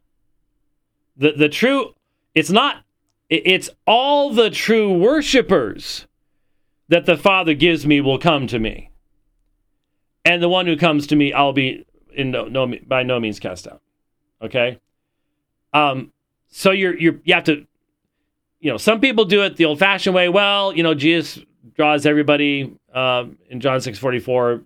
The 1.17 1.33
the 1.33 1.49
true 1.49 1.95
it's 2.35 2.51
not 2.51 2.85
it's 3.29 3.71
all 3.87 4.33
the 4.33 4.51
true 4.51 4.93
worshipers 4.93 6.07
that 6.89 7.07
the 7.07 7.17
Father 7.17 7.55
gives 7.55 7.87
me 7.87 8.01
will 8.01 8.19
come 8.19 8.47
to 8.47 8.59
me. 8.59 8.91
And 10.25 10.43
the 10.43 10.49
one 10.49 10.67
who 10.67 10.77
comes 10.77 11.07
to 11.09 11.17
me, 11.17 11.33
I'll 11.33 11.53
be 11.53 11.87
in 12.15 12.31
no, 12.31 12.45
no 12.45 12.73
by 12.87 13.03
no 13.03 13.19
means 13.19 13.41
cast 13.41 13.67
out. 13.67 13.81
Okay? 14.43 14.79
Um 15.73 16.13
so 16.49 16.71
you're 16.71 16.97
you're 16.97 17.21
you 17.25 17.35
have 17.35 17.45
to 17.45 17.67
you 18.61 18.71
know, 18.71 18.79
some 18.79 19.01
people 19.01 19.27
do 19.27 19.43
it 19.43 19.57
the 19.57 19.67
old-fashioned 19.67 20.15
way. 20.15 20.31
Well, 20.31 20.75
you 20.75 20.83
know, 20.83 20.95
Jesus 20.95 21.39
draws 21.75 22.07
everybody 22.07 22.75
uh, 22.95 23.27
in 23.51 23.61
John 23.61 23.81
6:44 23.81 24.65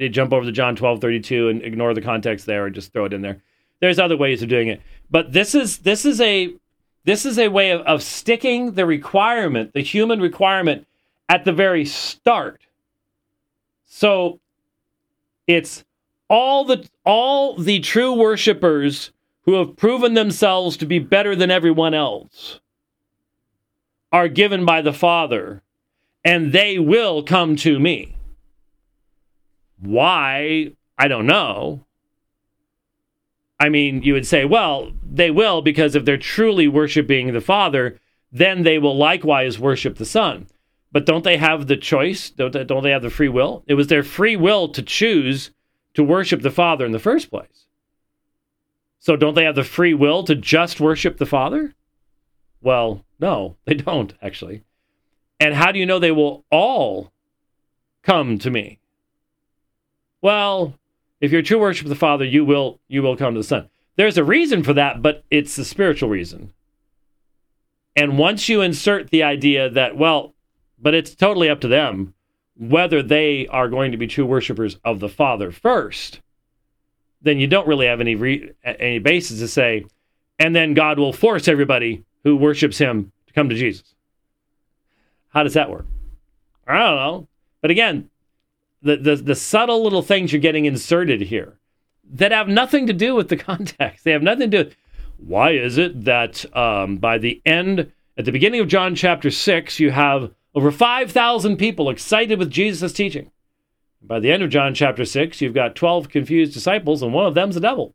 they 0.00 0.08
jump 0.08 0.32
over 0.32 0.46
to 0.46 0.50
John 0.50 0.74
12, 0.74 1.00
32 1.00 1.48
and 1.50 1.62
ignore 1.62 1.92
the 1.92 2.00
context 2.00 2.46
there 2.46 2.64
and 2.64 2.74
just 2.74 2.90
throw 2.92 3.04
it 3.04 3.12
in 3.12 3.20
there. 3.20 3.42
There's 3.80 3.98
other 3.98 4.16
ways 4.16 4.42
of 4.42 4.48
doing 4.48 4.68
it. 4.68 4.80
But 5.10 5.32
this 5.32 5.54
is 5.54 5.78
this 5.78 6.06
is 6.06 6.20
a 6.22 6.54
this 7.04 7.24
is 7.24 7.38
a 7.38 7.48
way 7.48 7.70
of, 7.70 7.80
of 7.82 8.02
sticking 8.02 8.72
the 8.72 8.86
requirement, 8.86 9.72
the 9.72 9.82
human 9.82 10.20
requirement, 10.20 10.86
at 11.28 11.44
the 11.44 11.52
very 11.52 11.84
start. 11.84 12.60
So 13.86 14.40
it's 15.46 15.84
all 16.28 16.64
the 16.64 16.88
all 17.04 17.56
the 17.56 17.80
true 17.80 18.14
worshipers 18.14 19.12
who 19.42 19.54
have 19.54 19.76
proven 19.76 20.14
themselves 20.14 20.76
to 20.76 20.86
be 20.86 20.98
better 20.98 21.34
than 21.34 21.50
everyone 21.50 21.94
else 21.94 22.60
are 24.12 24.28
given 24.28 24.64
by 24.64 24.82
the 24.82 24.92
Father, 24.92 25.62
and 26.24 26.52
they 26.52 26.78
will 26.78 27.22
come 27.22 27.56
to 27.56 27.78
me. 27.78 28.16
Why? 29.80 30.72
I 30.98 31.08
don't 31.08 31.26
know. 31.26 31.84
I 33.60 33.68
mean, 33.68 34.02
you 34.02 34.14
would 34.14 34.26
say, 34.26 34.46
well, 34.46 34.90
they 35.02 35.30
will 35.30 35.60
because 35.60 35.94
if 35.94 36.06
they're 36.06 36.16
truly 36.16 36.66
worshiping 36.66 37.32
the 37.32 37.42
Father, 37.42 38.00
then 38.32 38.62
they 38.62 38.78
will 38.78 38.96
likewise 38.96 39.58
worship 39.58 39.98
the 39.98 40.06
Son. 40.06 40.46
But 40.90 41.04
don't 41.04 41.24
they 41.24 41.36
have 41.36 41.66
the 41.66 41.76
choice? 41.76 42.30
Don't 42.30 42.52
they, 42.52 42.64
don't 42.64 42.82
they 42.82 42.90
have 42.90 43.02
the 43.02 43.10
free 43.10 43.28
will? 43.28 43.62
It 43.66 43.74
was 43.74 43.88
their 43.88 44.02
free 44.02 44.34
will 44.34 44.68
to 44.70 44.82
choose 44.82 45.50
to 45.94 46.02
worship 46.02 46.40
the 46.40 46.50
Father 46.50 46.86
in 46.86 46.92
the 46.92 46.98
first 46.98 47.30
place. 47.30 47.66
So 48.98 49.14
don't 49.14 49.34
they 49.34 49.44
have 49.44 49.54
the 49.54 49.64
free 49.64 49.94
will 49.94 50.24
to 50.24 50.34
just 50.34 50.80
worship 50.80 51.18
the 51.18 51.26
Father? 51.26 51.74
Well, 52.62 53.04
no, 53.18 53.56
they 53.66 53.74
don't 53.74 54.14
actually. 54.22 54.64
And 55.38 55.54
how 55.54 55.70
do 55.70 55.78
you 55.78 55.86
know 55.86 55.98
they 55.98 56.12
will 56.12 56.44
all 56.50 57.12
come 58.02 58.38
to 58.38 58.50
me? 58.50 58.78
Well, 60.22 60.74
if 61.20 61.30
you're 61.30 61.42
true 61.42 61.60
worship 61.60 61.86
of 61.86 61.90
the 61.90 61.96
Father, 61.96 62.24
you 62.24 62.44
will 62.44 62.80
you 62.88 63.02
will 63.02 63.16
come 63.16 63.34
to 63.34 63.40
the 63.40 63.44
Son. 63.44 63.68
There's 63.96 64.18
a 64.18 64.24
reason 64.24 64.62
for 64.62 64.72
that, 64.74 65.02
but 65.02 65.24
it's 65.30 65.56
a 65.58 65.64
spiritual 65.64 66.08
reason. 66.08 66.52
And 67.96 68.16
once 68.18 68.48
you 68.48 68.62
insert 68.62 69.10
the 69.10 69.22
idea 69.22 69.68
that, 69.68 69.96
well, 69.96 70.34
but 70.80 70.94
it's 70.94 71.14
totally 71.14 71.50
up 71.50 71.60
to 71.60 71.68
them 71.68 72.14
whether 72.56 73.02
they 73.02 73.46
are 73.48 73.68
going 73.68 73.90
to 73.90 73.98
be 73.98 74.06
true 74.06 74.26
worshipers 74.26 74.78
of 74.84 75.00
the 75.00 75.08
Father 75.08 75.50
first, 75.50 76.20
then 77.22 77.38
you 77.38 77.46
don't 77.46 77.66
really 77.66 77.86
have 77.86 78.00
any 78.00 78.14
re- 78.14 78.52
any 78.64 78.98
basis 78.98 79.40
to 79.40 79.48
say, 79.48 79.84
and 80.38 80.54
then 80.54 80.74
God 80.74 80.98
will 80.98 81.12
force 81.12 81.48
everybody 81.48 82.04
who 82.22 82.36
worships 82.36 82.78
Him 82.78 83.12
to 83.26 83.32
come 83.32 83.48
to 83.48 83.54
Jesus. 83.54 83.94
How 85.30 85.42
does 85.42 85.54
that 85.54 85.70
work? 85.70 85.86
I 86.66 86.78
don't 86.78 86.96
know. 86.96 87.28
But 87.60 87.70
again, 87.70 88.10
the, 88.82 88.96
the, 88.96 89.16
the 89.16 89.34
subtle 89.34 89.82
little 89.82 90.02
things 90.02 90.32
you're 90.32 90.40
getting 90.40 90.64
inserted 90.64 91.22
here 91.22 91.58
that 92.12 92.32
have 92.32 92.48
nothing 92.48 92.86
to 92.86 92.92
do 92.92 93.14
with 93.14 93.28
the 93.28 93.36
context. 93.36 94.04
They 94.04 94.12
have 94.12 94.22
nothing 94.22 94.50
to 94.50 94.64
do. 94.64 94.70
Why 95.18 95.52
is 95.52 95.78
it 95.78 96.04
that 96.04 96.44
um, 96.56 96.96
by 96.96 97.18
the 97.18 97.42
end, 97.44 97.92
at 98.16 98.24
the 98.24 98.32
beginning 98.32 98.60
of 98.60 98.68
John 98.68 98.94
chapter 98.94 99.30
6, 99.30 99.78
you 99.78 99.90
have 99.90 100.32
over 100.54 100.70
5,000 100.70 101.56
people 101.56 101.90
excited 101.90 102.38
with 102.38 102.50
Jesus' 102.50 102.92
teaching? 102.92 103.30
By 104.02 104.18
the 104.18 104.32
end 104.32 104.42
of 104.42 104.50
John 104.50 104.74
chapter 104.74 105.04
6, 105.04 105.40
you've 105.40 105.54
got 105.54 105.76
12 105.76 106.08
confused 106.08 106.54
disciples, 106.54 107.02
and 107.02 107.12
one 107.12 107.26
of 107.26 107.34
them's 107.34 107.56
a 107.56 107.60
devil. 107.60 107.94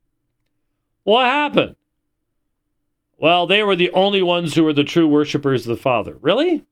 What 1.03 1.25
happened? 1.25 1.75
Well, 3.17 3.47
they 3.47 3.63
were 3.63 3.75
the 3.75 3.91
only 3.91 4.21
ones 4.21 4.53
who 4.53 4.63
were 4.63 4.73
the 4.73 4.83
true 4.83 5.07
worshipers 5.07 5.65
of 5.65 5.75
the 5.75 5.81
Father. 5.81 6.17
Really? 6.21 6.63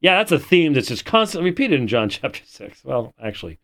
Yeah, 0.00 0.16
that's 0.16 0.32
a 0.32 0.38
theme 0.38 0.74
that's 0.74 0.88
just 0.88 1.04
constantly 1.04 1.50
repeated 1.50 1.80
in 1.80 1.88
John 1.88 2.08
chapter 2.10 2.42
6. 2.44 2.84
Well, 2.84 3.14
actually, 3.22 3.58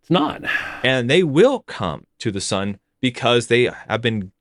it's 0.00 0.10
not. 0.10 0.42
And 0.82 1.08
they 1.08 1.22
will 1.22 1.60
come 1.60 2.06
to 2.18 2.30
the 2.30 2.40
Son 2.40 2.78
because 3.00 3.46
they 3.46 3.70
have 3.88 4.02
been 4.02 4.32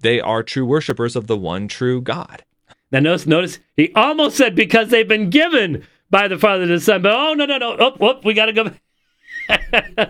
they 0.00 0.18
are 0.18 0.42
true 0.42 0.64
worshipers 0.64 1.14
of 1.14 1.26
the 1.26 1.36
one 1.36 1.68
true 1.68 2.00
God. 2.00 2.44
Now 2.90 3.00
notice 3.00 3.26
notice 3.26 3.58
he 3.76 3.92
almost 3.94 4.36
said 4.36 4.54
because 4.54 4.88
they've 4.88 5.06
been 5.06 5.30
given 5.30 5.86
by 6.08 6.26
the 6.26 6.38
Father 6.38 6.62
and 6.62 6.72
the 6.72 6.80
Son, 6.80 7.02
but 7.02 7.12
oh 7.12 7.34
no 7.34 7.44
no 7.44 7.58
no. 7.58 7.76
Oh, 7.78 7.96
oh 8.00 8.20
we 8.24 8.32
gotta 8.32 8.52
go. 8.52 8.72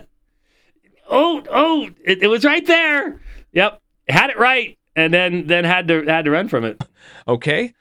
oh, 1.09 1.43
oh, 1.51 1.89
it, 2.05 2.23
it 2.23 2.27
was 2.27 2.45
right 2.45 2.65
there. 2.65 3.19
Yep. 3.51 3.81
Had 4.07 4.29
it 4.29 4.39
right. 4.39 4.77
And 4.95 5.13
then 5.13 5.47
then 5.47 5.65
had 5.65 5.87
to 5.89 6.05
had 6.05 6.25
to 6.25 6.31
run 6.31 6.47
from 6.47 6.63
it. 6.63 6.81
Okay 7.27 7.73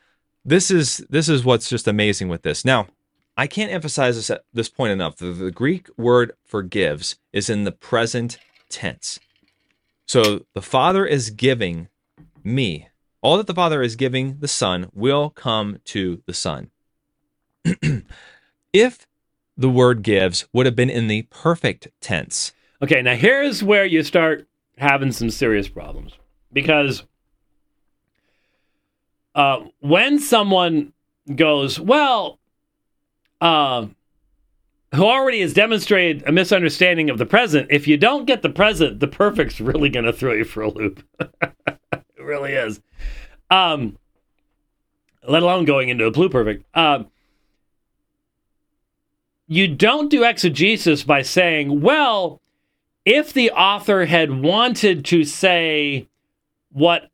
this 0.44 0.70
is 0.70 0.98
this 1.10 1.28
is 1.28 1.44
what's 1.44 1.68
just 1.68 1.88
amazing 1.88 2.28
with 2.28 2.42
this. 2.42 2.64
Now, 2.64 2.88
I 3.36 3.46
can't 3.46 3.72
emphasize 3.72 4.16
this 4.16 4.30
at 4.30 4.44
this 4.52 4.68
point 4.68 4.92
enough. 4.92 5.16
The, 5.16 5.32
the 5.32 5.50
Greek 5.50 5.88
word 5.96 6.32
forgives 6.44 7.16
is 7.32 7.48
in 7.48 7.64
the 7.64 7.72
present 7.72 8.38
tense. 8.68 9.20
So 10.06 10.46
the 10.54 10.62
Father 10.62 11.06
is 11.06 11.30
giving 11.30 11.88
me 12.42 12.88
all 13.22 13.36
that 13.36 13.46
the 13.46 13.54
Father 13.54 13.82
is 13.82 13.96
giving 13.96 14.38
the 14.38 14.48
Son 14.48 14.90
will 14.94 15.30
come 15.30 15.78
to 15.86 16.22
the 16.26 16.34
Son. 16.34 16.70
if 18.72 19.06
the 19.56 19.68
word 19.68 20.02
gives 20.02 20.48
would 20.52 20.66
have 20.66 20.76
been 20.76 20.90
in 20.90 21.06
the 21.06 21.22
perfect 21.30 21.88
tense. 22.00 22.52
Okay, 22.82 23.02
now 23.02 23.14
here's 23.14 23.62
where 23.62 23.84
you 23.84 24.02
start 24.02 24.48
having 24.78 25.12
some 25.12 25.30
serious 25.30 25.68
problems 25.68 26.14
because 26.52 27.04
uh, 29.34 29.60
when 29.80 30.18
someone 30.18 30.92
goes, 31.34 31.78
well, 31.78 32.38
uh, 33.40 33.86
who 34.94 35.04
already 35.04 35.40
has 35.40 35.54
demonstrated 35.54 36.26
a 36.26 36.32
misunderstanding 36.32 37.10
of 37.10 37.18
the 37.18 37.26
present, 37.26 37.68
if 37.70 37.86
you 37.86 37.96
don't 37.96 38.26
get 38.26 38.42
the 38.42 38.48
present, 38.48 39.00
the 39.00 39.06
perfect's 39.06 39.60
really 39.60 39.88
going 39.88 40.04
to 40.04 40.12
throw 40.12 40.32
you 40.32 40.44
for 40.44 40.62
a 40.62 40.70
loop. 40.70 41.02
it 41.20 42.02
really 42.18 42.52
is. 42.52 42.80
Um, 43.50 43.96
let 45.26 45.42
alone 45.42 45.64
going 45.64 45.88
into 45.88 46.06
a 46.06 46.12
pluperfect. 46.12 46.64
Uh, 46.74 47.04
you 49.46 49.68
don't 49.68 50.10
do 50.10 50.24
exegesis 50.24 51.02
by 51.02 51.22
saying, 51.22 51.80
well, 51.80 52.40
if 53.04 53.32
the 53.32 53.50
author 53.50 54.06
had 54.06 54.42
wanted 54.42 55.04
to 55.06 55.24
say 55.24 56.08
what 56.72 57.09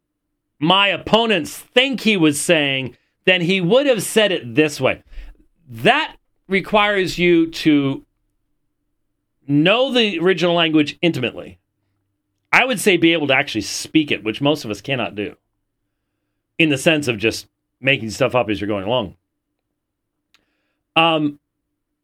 my 0.58 0.88
opponents 0.88 1.58
think 1.58 2.00
he 2.00 2.16
was 2.16 2.40
saying, 2.40 2.96
then 3.24 3.40
he 3.40 3.60
would 3.60 3.86
have 3.86 4.02
said 4.02 4.32
it 4.32 4.54
this 4.54 4.80
way. 4.80 5.02
That 5.68 6.16
requires 6.48 7.18
you 7.18 7.50
to 7.50 8.04
know 9.46 9.92
the 9.92 10.18
original 10.18 10.54
language 10.54 10.98
intimately. 11.02 11.58
I 12.52 12.64
would 12.64 12.80
say 12.80 12.96
be 12.96 13.12
able 13.12 13.26
to 13.26 13.34
actually 13.34 13.62
speak 13.62 14.10
it, 14.10 14.24
which 14.24 14.40
most 14.40 14.64
of 14.64 14.70
us 14.70 14.80
cannot 14.80 15.14
do, 15.14 15.36
in 16.58 16.70
the 16.70 16.78
sense 16.78 17.08
of 17.08 17.18
just 17.18 17.48
making 17.80 18.10
stuff 18.10 18.34
up 18.34 18.48
as 18.48 18.60
you're 18.60 18.68
going 18.68 18.84
along. 18.84 19.16
Um, 20.94 21.38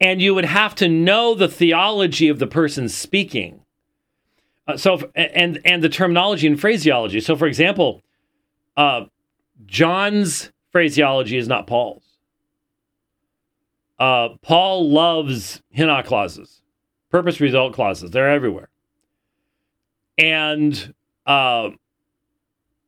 and 0.00 0.20
you 0.20 0.34
would 0.34 0.44
have 0.44 0.74
to 0.76 0.88
know 0.88 1.34
the 1.34 1.48
theology 1.48 2.28
of 2.28 2.38
the 2.38 2.46
person 2.46 2.88
speaking. 2.88 3.60
Uh, 4.66 4.76
so, 4.76 5.10
and 5.14 5.60
and 5.64 5.82
the 5.82 5.88
terminology 5.88 6.46
and 6.46 6.60
phraseology. 6.60 7.20
So, 7.20 7.34
for 7.34 7.46
example, 7.46 8.02
uh, 8.76 9.04
John's 9.66 10.50
phraseology 10.70 11.36
is 11.36 11.48
not 11.48 11.66
Paul's. 11.66 12.04
Uh, 13.98 14.30
Paul 14.42 14.90
loves 14.90 15.62
hina 15.76 16.02
clauses, 16.02 16.62
purpose 17.10 17.40
result 17.40 17.74
clauses. 17.74 18.10
They're 18.10 18.30
everywhere. 18.30 18.68
And 20.18 20.94
uh, 21.26 21.70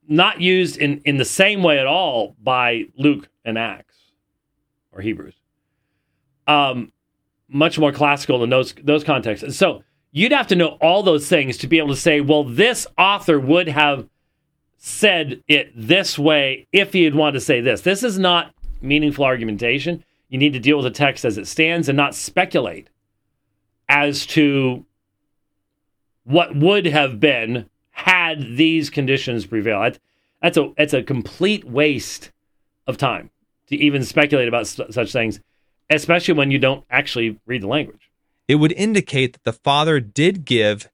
not 0.07 0.41
used 0.41 0.77
in, 0.77 1.01
in 1.05 1.17
the 1.17 1.25
same 1.25 1.63
way 1.63 1.79
at 1.79 1.87
all 1.87 2.35
by 2.41 2.83
Luke 2.97 3.29
and 3.45 3.57
Acts 3.57 3.95
or 4.91 5.01
Hebrews. 5.01 5.35
Um, 6.47 6.91
much 7.47 7.79
more 7.79 7.91
classical 7.91 8.43
in 8.43 8.49
those 8.49 8.73
those 8.83 9.03
contexts. 9.03 9.43
And 9.43 9.53
so 9.53 9.83
you'd 10.11 10.31
have 10.31 10.47
to 10.47 10.55
know 10.55 10.77
all 10.81 11.03
those 11.03 11.27
things 11.27 11.57
to 11.57 11.67
be 11.67 11.77
able 11.77 11.89
to 11.89 11.95
say, 11.95 12.21
well, 12.21 12.43
this 12.43 12.87
author 12.97 13.39
would 13.39 13.67
have 13.67 14.07
said 14.85 15.41
it 15.47 15.71
this 15.75 16.19
way 16.19 16.67
if 16.71 16.93
he 16.93 17.05
had 17.05 17.15
wanted 17.15 17.33
to 17.33 17.39
say 17.39 17.59
this. 17.59 17.81
This 17.81 18.03
is 18.03 18.19
not 18.19 18.53
meaningful 18.81 19.25
argumentation. 19.25 20.03
You 20.29 20.37
need 20.37 20.53
to 20.53 20.59
deal 20.59 20.77
with 20.77 20.83
the 20.83 20.91
text 20.91 21.25
as 21.25 21.39
it 21.39 21.47
stands 21.47 21.89
and 21.89 21.97
not 21.97 22.13
speculate 22.13 22.87
as 23.89 24.27
to 24.27 24.85
what 26.23 26.55
would 26.55 26.85
have 26.85 27.19
been 27.19 27.67
had 27.89 28.57
these 28.57 28.91
conditions 28.91 29.47
prevailed. 29.47 29.97
That's 30.39 30.57
a 30.57 30.71
that's 30.77 30.93
a 30.93 31.01
complete 31.01 31.65
waste 31.65 32.31
of 32.85 32.95
time 32.95 33.31
to 33.67 33.75
even 33.75 34.03
speculate 34.03 34.47
about 34.47 34.67
such 34.67 35.11
things, 35.11 35.39
especially 35.89 36.35
when 36.35 36.51
you 36.51 36.59
don't 36.59 36.85
actually 36.91 37.39
read 37.47 37.63
the 37.63 37.67
language. 37.67 38.11
It 38.47 38.55
would 38.55 38.73
indicate 38.73 39.33
that 39.33 39.45
the 39.45 39.53
Father 39.53 39.99
did 39.99 40.45
give 40.45 40.91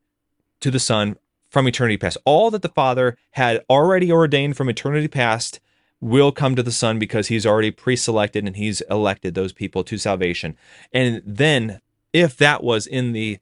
to 0.61 0.71
the 0.71 0.79
Son 0.79 1.17
from 1.51 1.67
eternity 1.67 1.97
past. 1.97 2.17
All 2.25 2.49
that 2.49 2.61
the 2.63 2.69
Father 2.69 3.17
had 3.31 3.63
already 3.69 4.11
ordained 4.11 4.55
from 4.55 4.69
eternity 4.69 5.09
past 5.09 5.59
will 5.99 6.31
come 6.31 6.55
to 6.55 6.63
the 6.63 6.71
Son 6.71 6.97
because 6.97 7.27
he's 7.27 7.45
already 7.45 7.69
pre 7.69 7.95
selected 7.95 8.47
and 8.47 8.55
he's 8.55 8.81
elected 8.89 9.35
those 9.35 9.53
people 9.53 9.83
to 9.83 9.97
salvation. 9.97 10.57
And 10.91 11.21
then, 11.25 11.81
if 12.13 12.37
that 12.37 12.63
was 12.63 12.87
in 12.87 13.11
the 13.11 13.37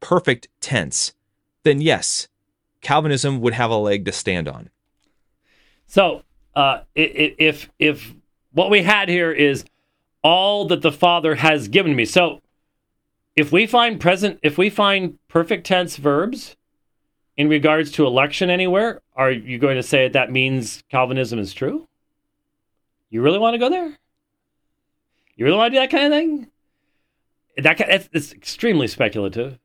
perfect 0.00 0.48
tense, 0.60 1.14
then 1.62 1.80
yes, 1.80 2.28
Calvinism 2.80 3.40
would 3.40 3.54
have 3.54 3.70
a 3.70 3.76
leg 3.76 4.04
to 4.04 4.12
stand 4.12 4.48
on. 4.48 4.68
So, 5.86 6.22
uh, 6.56 6.80
if 6.96 7.70
if 7.78 8.12
what 8.52 8.68
we 8.68 8.82
had 8.82 9.08
here 9.08 9.30
is 9.30 9.64
all 10.22 10.66
that 10.66 10.82
the 10.82 10.92
Father 10.92 11.36
has 11.36 11.68
given 11.68 11.94
me, 11.94 12.04
so 12.04 12.42
if 13.36 13.52
we 13.52 13.66
find 13.66 14.00
present, 14.00 14.40
if 14.42 14.58
we 14.58 14.68
find 14.68 15.18
perfect 15.28 15.66
tense 15.66 15.96
verbs 15.96 16.56
in 17.40 17.48
regards 17.48 17.90
to 17.92 18.06
election 18.06 18.50
anywhere, 18.50 19.00
are 19.16 19.30
you 19.30 19.56
going 19.56 19.76
to 19.76 19.82
say 19.82 20.02
that, 20.02 20.12
that 20.12 20.30
means 20.30 20.84
Calvinism 20.90 21.38
is 21.38 21.54
true? 21.54 21.88
You 23.08 23.22
really 23.22 23.38
want 23.38 23.54
to 23.54 23.58
go 23.58 23.70
there? 23.70 23.96
You 25.36 25.46
really 25.46 25.56
want 25.56 25.72
to 25.72 25.76
do 25.78 25.80
that 25.80 25.90
kind 25.90 26.04
of 26.04 26.18
thing? 26.18 26.48
That 27.56 27.80
it's, 27.80 28.10
it's 28.12 28.32
extremely 28.34 28.86
speculative, 28.88 29.58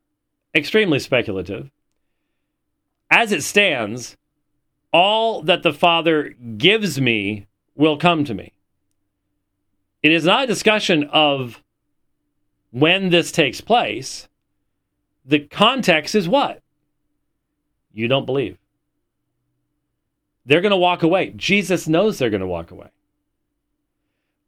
extremely 0.56 1.00
speculative. 1.00 1.70
As 3.12 3.34
it 3.34 3.44
stands, 3.44 4.16
all 4.94 5.42
that 5.42 5.62
the 5.62 5.74
Father 5.74 6.34
gives 6.56 7.02
me 7.02 7.46
will 7.76 7.98
come 7.98 8.24
to 8.24 8.34
me. 8.34 8.54
It 10.02 10.14
is 10.14 10.24
not 10.24 10.46
a 10.46 10.48
discussion 10.48 11.10
of 11.12 11.62
when 12.72 13.10
this 13.10 13.34
takes 13.34 13.60
place. 13.60 14.30
The 15.26 15.40
context 15.40 16.16
is 16.16 16.30
what? 16.30 16.62
You 17.96 18.10
don't 18.10 18.26
believe. 18.26 18.58
They're 20.46 20.62
going 20.62 20.72
to 20.72 20.78
walk 20.78 21.02
away. 21.02 21.34
Jesus 21.36 21.88
knows 21.88 22.18
they're 22.18 22.30
going 22.30 22.42
to 22.42 22.48
walk 22.48 22.70
away. 22.70 22.90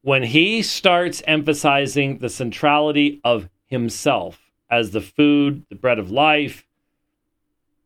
When 0.01 0.21
he 0.21 0.61
starts 0.61 1.23
emphasizing 1.25 2.19
the 2.19 2.29
centrality 2.29 3.19
of 3.23 3.49
himself 3.65 4.39
as 4.69 4.91
the 4.91 5.01
food, 5.01 5.65
the 5.69 5.75
bread 5.75 5.97
of 5.97 6.11
life, 6.11 6.65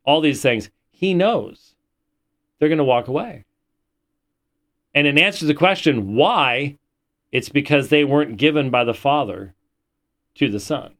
all 0.03 0.19
these 0.19 0.41
things, 0.41 0.69
he 0.89 1.13
knows 1.13 1.75
they're 2.59 2.67
going 2.67 2.77
to 2.79 2.83
walk 2.83 3.07
away. 3.07 3.45
And 4.93 5.07
in 5.07 5.17
answer 5.17 5.39
to 5.39 5.45
the 5.45 5.53
question, 5.53 6.15
why? 6.15 6.77
It's 7.31 7.49
because 7.49 7.89
they 7.89 8.03
weren't 8.03 8.37
given 8.37 8.71
by 8.71 8.83
the 8.83 8.93
Father 8.93 9.53
to 10.35 10.49
the 10.49 10.59
Son. 10.59 10.95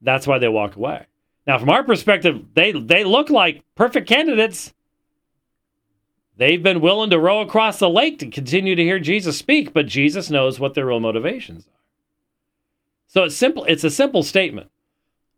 That's 0.00 0.26
why 0.26 0.38
they 0.38 0.48
walk 0.48 0.76
away. 0.76 1.06
Now, 1.50 1.58
from 1.58 1.70
our 1.70 1.82
perspective, 1.82 2.44
they, 2.54 2.70
they 2.70 3.02
look 3.02 3.28
like 3.28 3.64
perfect 3.74 4.08
candidates. 4.08 4.72
They've 6.36 6.62
been 6.62 6.80
willing 6.80 7.10
to 7.10 7.18
row 7.18 7.40
across 7.40 7.80
the 7.80 7.90
lake 7.90 8.20
to 8.20 8.30
continue 8.30 8.76
to 8.76 8.84
hear 8.84 9.00
Jesus 9.00 9.36
speak, 9.36 9.72
but 9.72 9.88
Jesus 9.88 10.30
knows 10.30 10.60
what 10.60 10.74
their 10.74 10.86
real 10.86 11.00
motivations 11.00 11.66
are. 11.66 11.80
So 13.08 13.24
it's 13.24 13.34
simple, 13.34 13.64
it's 13.64 13.82
a 13.82 13.90
simple 13.90 14.22
statement. 14.22 14.70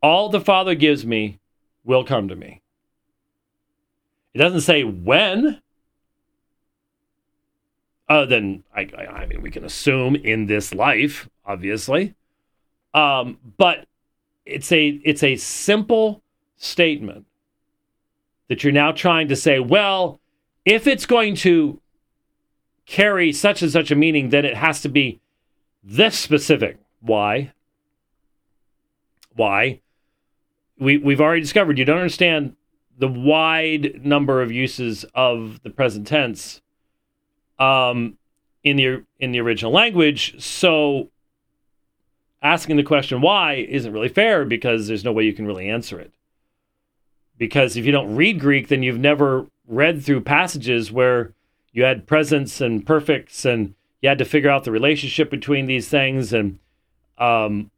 All 0.03 0.29
the 0.29 0.43
Father 0.43 0.75
gives 0.75 1.07
me 1.07 1.39
will 1.83 2.05
come 2.05 2.29
to 2.29 2.37
me. 2.37 2.61
It 4.35 4.39
doesn't 4.39 4.61
say 4.61 4.85
when. 4.85 5.63
Other 8.07 8.27
than 8.27 8.65
I, 8.77 8.83
I 9.11 9.25
mean, 9.25 9.41
we 9.41 9.51
can 9.51 9.65
assume 9.65 10.15
in 10.17 10.45
this 10.45 10.75
life, 10.75 11.31
obviously. 11.47 12.13
Um, 12.93 13.39
but 13.57 13.87
it's 14.45 14.72
a 14.72 15.01
it's 15.05 15.22
a 15.22 15.36
simple 15.36 16.22
statement 16.57 17.26
that 18.49 18.62
you're 18.62 18.72
now 18.72 18.93
trying 18.93 19.28
to 19.28 19.36
say, 19.36 19.59
well, 19.61 20.20
if 20.64 20.86
it's 20.86 21.07
going 21.07 21.34
to 21.36 21.80
carry 22.86 23.32
such 23.32 23.62
and 23.62 23.70
such 23.70 23.90
a 23.90 23.97
meaning, 23.97 24.28
then 24.28 24.45
it 24.45 24.57
has 24.57 24.82
to 24.82 24.88
be 24.88 25.20
this 25.82 26.18
specific. 26.18 26.78
Why? 27.01 27.53
Why? 29.34 29.80
We 30.78 30.99
we've 30.99 31.20
already 31.20 31.40
discovered 31.40 31.78
you 31.78 31.84
don't 31.84 31.99
understand 31.99 32.57
the 32.99 33.09
wide 33.09 34.05
number 34.05 34.43
of 34.43 34.53
uses 34.53 35.05
of 35.14 35.62
the 35.62 35.70
present 35.70 36.07
tense 36.07 36.61
um, 37.59 38.18
in 38.62 38.76
the 38.76 39.05
in 39.18 39.32
the 39.32 39.40
original 39.40 39.72
language. 39.72 40.40
So 40.43 41.11
asking 42.43 42.76
the 42.76 42.82
question 42.82 43.20
why 43.20 43.55
isn't 43.55 43.93
really 43.93 44.09
fair 44.09 44.45
because 44.45 44.86
there's 44.86 45.05
no 45.05 45.12
way 45.12 45.24
you 45.24 45.32
can 45.32 45.47
really 45.47 45.68
answer 45.68 45.99
it. 46.01 46.12
Because 47.38 47.76
if 47.76 47.84
you 47.84 47.93
don't 47.93 48.14
read 48.14 48.40
Greek, 48.40 48.68
then 48.68 48.82
you've 48.82 48.99
never 48.99 49.47
read 49.66 50.05
through 50.05 50.20
passages 50.20 50.93
where 50.93 51.32
you 51.72 51.84
had 51.84 52.07
presents 52.07 52.61
and 52.61 52.84
perfects 52.84 53.45
and 53.45 53.74
you 54.01 54.09
had 54.09 54.18
to 54.18 54.24
figure 54.24 54.51
out 54.51 54.64
the 54.64 54.72
relationship 54.72 55.30
between 55.30 55.66
these 55.66 55.88
things 55.88 56.32
and 56.32 56.59
um, 57.18 57.70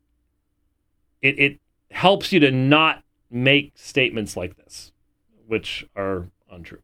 it, 1.22 1.38
it 1.38 1.60
helps 1.90 2.32
you 2.32 2.40
to 2.40 2.50
not 2.50 3.02
make 3.30 3.72
statements 3.76 4.36
like 4.36 4.56
this 4.56 4.92
which 5.46 5.86
are 5.94 6.28
untrue. 6.50 6.80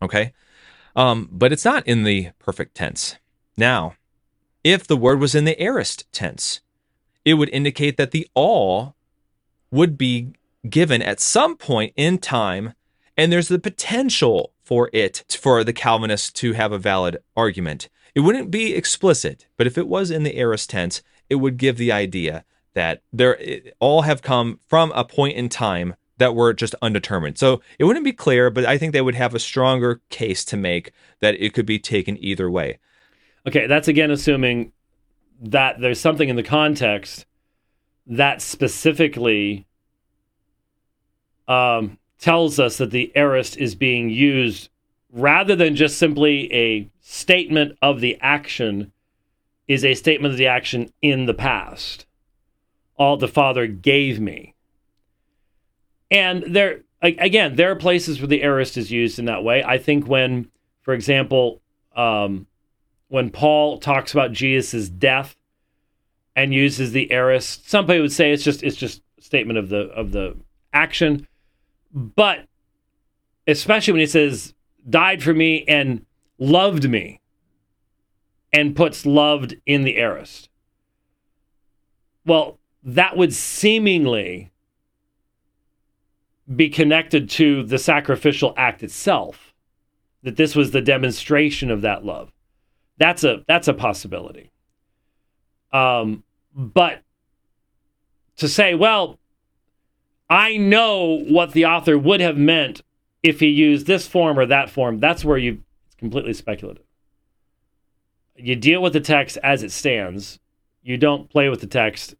Okay. 0.00 0.32
Um, 0.94 1.28
but 1.30 1.52
it's 1.52 1.64
not 1.64 1.86
in 1.86 2.04
the 2.04 2.30
perfect 2.38 2.74
tense. 2.74 3.16
Now, 3.56 3.94
if 4.64 4.86
the 4.86 4.96
word 4.96 5.20
was 5.20 5.34
in 5.34 5.44
the 5.44 5.60
aorist 5.60 6.10
tense, 6.12 6.60
it 7.24 7.34
would 7.34 7.48
indicate 7.50 7.96
that 7.96 8.10
the 8.10 8.26
all 8.34 8.94
would 9.70 9.98
be 9.98 10.32
given 10.68 11.02
at 11.02 11.20
some 11.20 11.56
point 11.56 11.92
in 11.96 12.18
time, 12.18 12.74
and 13.16 13.30
there's 13.32 13.48
the 13.48 13.58
potential 13.58 14.52
for 14.62 14.90
it 14.92 15.24
for 15.40 15.64
the 15.64 15.72
Calvinist 15.72 16.36
to 16.36 16.52
have 16.52 16.72
a 16.72 16.78
valid 16.78 17.18
argument. 17.36 17.88
It 18.14 18.20
wouldn't 18.20 18.50
be 18.50 18.74
explicit, 18.74 19.46
but 19.56 19.66
if 19.66 19.78
it 19.78 19.88
was 19.88 20.10
in 20.10 20.22
the 20.22 20.38
aorist 20.38 20.70
tense, 20.70 21.02
it 21.28 21.36
would 21.36 21.56
give 21.56 21.76
the 21.76 21.92
idea 21.92 22.44
that 22.74 23.02
there 23.12 23.38
all 23.78 24.02
have 24.02 24.22
come 24.22 24.60
from 24.68 24.92
a 24.92 25.04
point 25.04 25.36
in 25.36 25.48
time 25.48 25.94
that 26.18 26.34
were 26.34 26.52
just 26.52 26.74
undetermined. 26.82 27.38
So 27.38 27.60
it 27.78 27.84
wouldn't 27.84 28.04
be 28.04 28.12
clear, 28.12 28.50
but 28.50 28.64
I 28.64 28.76
think 28.76 28.92
they 28.92 29.00
would 29.00 29.14
have 29.14 29.34
a 29.34 29.38
stronger 29.38 30.00
case 30.10 30.44
to 30.46 30.56
make 30.56 30.92
that 31.20 31.34
it 31.40 31.54
could 31.54 31.66
be 31.66 31.78
taken 31.78 32.22
either 32.22 32.50
way. 32.50 32.78
Okay, 33.48 33.66
that's 33.66 33.88
again 33.88 34.10
assuming 34.10 34.72
that 35.40 35.80
there's 35.80 35.98
something 35.98 36.28
in 36.28 36.36
the 36.36 36.42
context 36.42 37.24
that 38.06 38.42
specifically 38.42 39.66
um, 41.48 41.96
tells 42.18 42.60
us 42.60 42.76
that 42.76 42.90
the 42.90 43.10
aorist 43.14 43.56
is 43.56 43.74
being 43.74 44.10
used 44.10 44.68
rather 45.10 45.56
than 45.56 45.76
just 45.76 45.96
simply 45.96 46.52
a 46.52 46.90
statement 47.00 47.74
of 47.80 48.02
the 48.02 48.18
action 48.20 48.92
is 49.66 49.82
a 49.82 49.94
statement 49.94 50.32
of 50.32 50.38
the 50.38 50.46
action 50.46 50.92
in 51.00 51.24
the 51.24 51.32
past. 51.32 52.04
All 52.96 53.16
the 53.16 53.28
Father 53.28 53.66
gave 53.66 54.20
me. 54.20 54.54
And 56.10 56.44
there, 56.46 56.82
again, 57.00 57.56
there 57.56 57.70
are 57.70 57.76
places 57.76 58.20
where 58.20 58.28
the 58.28 58.42
aorist 58.42 58.76
is 58.76 58.92
used 58.92 59.18
in 59.18 59.24
that 59.24 59.42
way. 59.42 59.64
I 59.64 59.78
think 59.78 60.06
when, 60.06 60.50
for 60.82 60.92
example, 60.92 61.62
um, 61.96 62.46
when 63.08 63.30
Paul 63.30 63.78
talks 63.78 64.12
about 64.12 64.32
Jesus' 64.32 64.88
death 64.88 65.36
and 66.36 66.54
uses 66.54 66.92
the 66.92 67.10
aorist, 67.10 67.68
somebody 67.68 68.00
would 68.00 68.12
say 68.12 68.32
it's 68.32 68.44
just 68.44 68.62
it's 68.62 68.76
just 68.76 69.02
a 69.18 69.22
statement 69.22 69.58
of 69.58 69.68
the 69.70 69.88
of 69.88 70.12
the 70.12 70.36
action, 70.72 71.26
but 71.92 72.46
especially 73.46 73.92
when 73.92 74.00
he 74.00 74.06
says 74.06 74.54
died 74.88 75.22
for 75.22 75.34
me 75.34 75.64
and 75.66 76.04
loved 76.38 76.88
me 76.88 77.20
and 78.52 78.76
puts 78.76 79.04
loved 79.04 79.56
in 79.66 79.82
the 79.82 79.96
aorist. 79.96 80.48
Well, 82.24 82.58
that 82.82 83.16
would 83.16 83.34
seemingly 83.34 84.50
be 86.54 86.68
connected 86.70 87.28
to 87.28 87.62
the 87.62 87.78
sacrificial 87.78 88.54
act 88.56 88.82
itself 88.82 89.54
that 90.22 90.36
this 90.36 90.54
was 90.54 90.70
the 90.70 90.80
demonstration 90.80 91.70
of 91.70 91.82
that 91.82 92.04
love 92.04 92.32
that's 92.98 93.24
a 93.24 93.44
that's 93.46 93.68
a 93.68 93.74
possibility. 93.74 94.50
Um 95.72 96.24
but 96.54 97.02
to 98.36 98.48
say 98.48 98.74
well 98.74 99.18
i 100.30 100.56
know 100.56 101.18
what 101.28 101.52
the 101.52 101.66
author 101.66 101.96
would 101.96 102.20
have 102.20 102.36
meant 102.36 102.82
if 103.22 103.40
he 103.40 103.46
used 103.48 103.86
this 103.86 104.06
form 104.06 104.38
or 104.38 104.46
that 104.46 104.70
form 104.70 104.98
that's 104.98 105.24
where 105.24 105.38
you 105.38 105.62
it's 105.88 105.96
completely 105.96 106.34
speculative. 106.34 106.84
You 108.36 108.54
deal 108.56 108.82
with 108.82 108.92
the 108.92 109.00
text 109.00 109.38
as 109.42 109.62
it 109.62 109.72
stands. 109.72 110.38
You 110.82 110.96
don't 110.96 111.30
play 111.30 111.48
with 111.48 111.60
the 111.60 111.66
text 111.66 112.14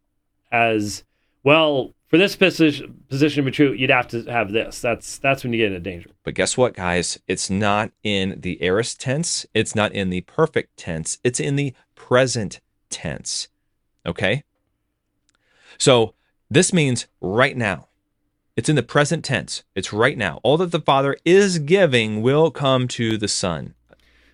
as 0.51 1.03
well 1.43 1.93
for 2.09 2.17
this 2.17 2.35
position 2.35 3.03
position 3.07 3.43
to 3.43 3.51
be 3.51 3.55
true, 3.55 3.71
you'd 3.71 3.91
have 3.91 4.07
to 4.09 4.23
have 4.23 4.51
this. 4.51 4.81
That's 4.81 5.19
that's 5.19 5.43
when 5.43 5.53
you 5.53 5.59
get 5.59 5.67
into 5.67 5.79
danger. 5.79 6.09
But 6.23 6.33
guess 6.33 6.57
what, 6.57 6.73
guys? 6.73 7.19
It's 7.27 7.49
not 7.49 7.91
in 8.03 8.41
the 8.41 8.61
aorist 8.61 8.99
tense. 8.99 9.45
It's 9.53 9.75
not 9.75 9.91
in 9.93 10.09
the 10.09 10.21
perfect 10.21 10.75
tense. 10.75 11.19
It's 11.23 11.39
in 11.39 11.55
the 11.55 11.73
present 11.95 12.59
tense. 12.89 13.47
Okay. 14.05 14.43
So 15.77 16.15
this 16.49 16.73
means 16.73 17.07
right 17.21 17.55
now. 17.55 17.87
It's 18.57 18.67
in 18.67 18.75
the 18.75 18.83
present 18.83 19.23
tense. 19.23 19.63
It's 19.75 19.93
right 19.93 20.17
now. 20.17 20.39
All 20.43 20.57
that 20.57 20.71
the 20.71 20.81
Father 20.81 21.15
is 21.23 21.59
giving 21.59 22.21
will 22.21 22.51
come 22.51 22.87
to 22.89 23.17
the 23.17 23.29
Son. 23.29 23.75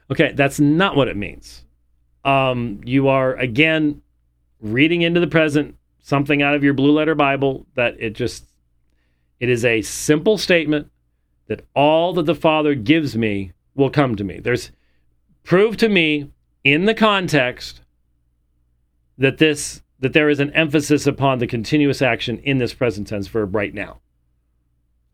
Okay, 0.09 0.31
that's 0.33 0.59
not 0.59 0.95
what 0.95 1.07
it 1.07 1.17
means. 1.17 1.63
Um, 2.23 2.81
you 2.83 3.07
are 3.07 3.35
again 3.35 4.01
reading 4.61 5.03
into 5.03 5.19
the 5.19 5.27
present 5.27 5.75
something 6.05 6.43
out 6.43 6.53
of 6.53 6.63
your 6.63 6.75
blue 6.75 6.91
letter 6.91 7.15
Bible 7.15 7.65
that 7.73 7.95
it 7.99 8.11
just 8.11 8.45
it 9.39 9.49
is 9.49 9.65
a 9.65 9.81
simple 9.81 10.37
statement 10.37 10.91
that 11.47 11.65
all 11.75 12.13
that 12.13 12.27
the 12.27 12.35
Father 12.35 12.75
gives 12.75 13.17
me 13.17 13.53
will 13.73 13.89
come 13.89 14.15
to 14.15 14.23
me. 14.23 14.39
There's 14.39 14.71
prove 15.43 15.77
to 15.77 15.89
me 15.89 16.29
in 16.63 16.85
the 16.85 16.93
context 16.93 17.81
that 19.17 19.39
this 19.39 19.81
that 19.99 20.13
there 20.13 20.29
is 20.29 20.39
an 20.39 20.51
emphasis 20.51 21.07
upon 21.07 21.39
the 21.39 21.47
continuous 21.47 22.03
action 22.03 22.37
in 22.39 22.59
this 22.59 22.75
present 22.75 23.07
tense 23.07 23.27
verb 23.27 23.55
right 23.55 23.73
now. 23.73 23.99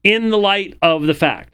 In 0.04 0.30
the 0.30 0.38
light 0.38 0.78
of 0.82 1.04
the 1.04 1.14
fact 1.14 1.54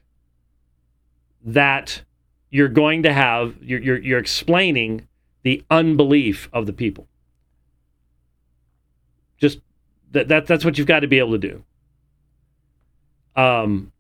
that 1.46 2.02
you're 2.50 2.70
going 2.70 3.04
to 3.04 3.14
have, 3.14 3.56
you're, 3.62 3.82
you're, 3.82 4.00
you're 4.00 4.20
explaining 4.20 5.08
the 5.44 5.64
unbelief 5.70 6.50
of 6.52 6.66
the 6.66 6.74
people. 6.74 7.08
That, 10.12 10.28
that 10.30 10.47
that's 10.47 10.64
what 10.64 10.78
you've 10.78 10.88
got 10.88 11.01
to 11.01 11.08
be 11.08 11.20
able 11.20 11.34
to 11.34 11.38
do. 11.38 11.64
Um, 13.36 13.91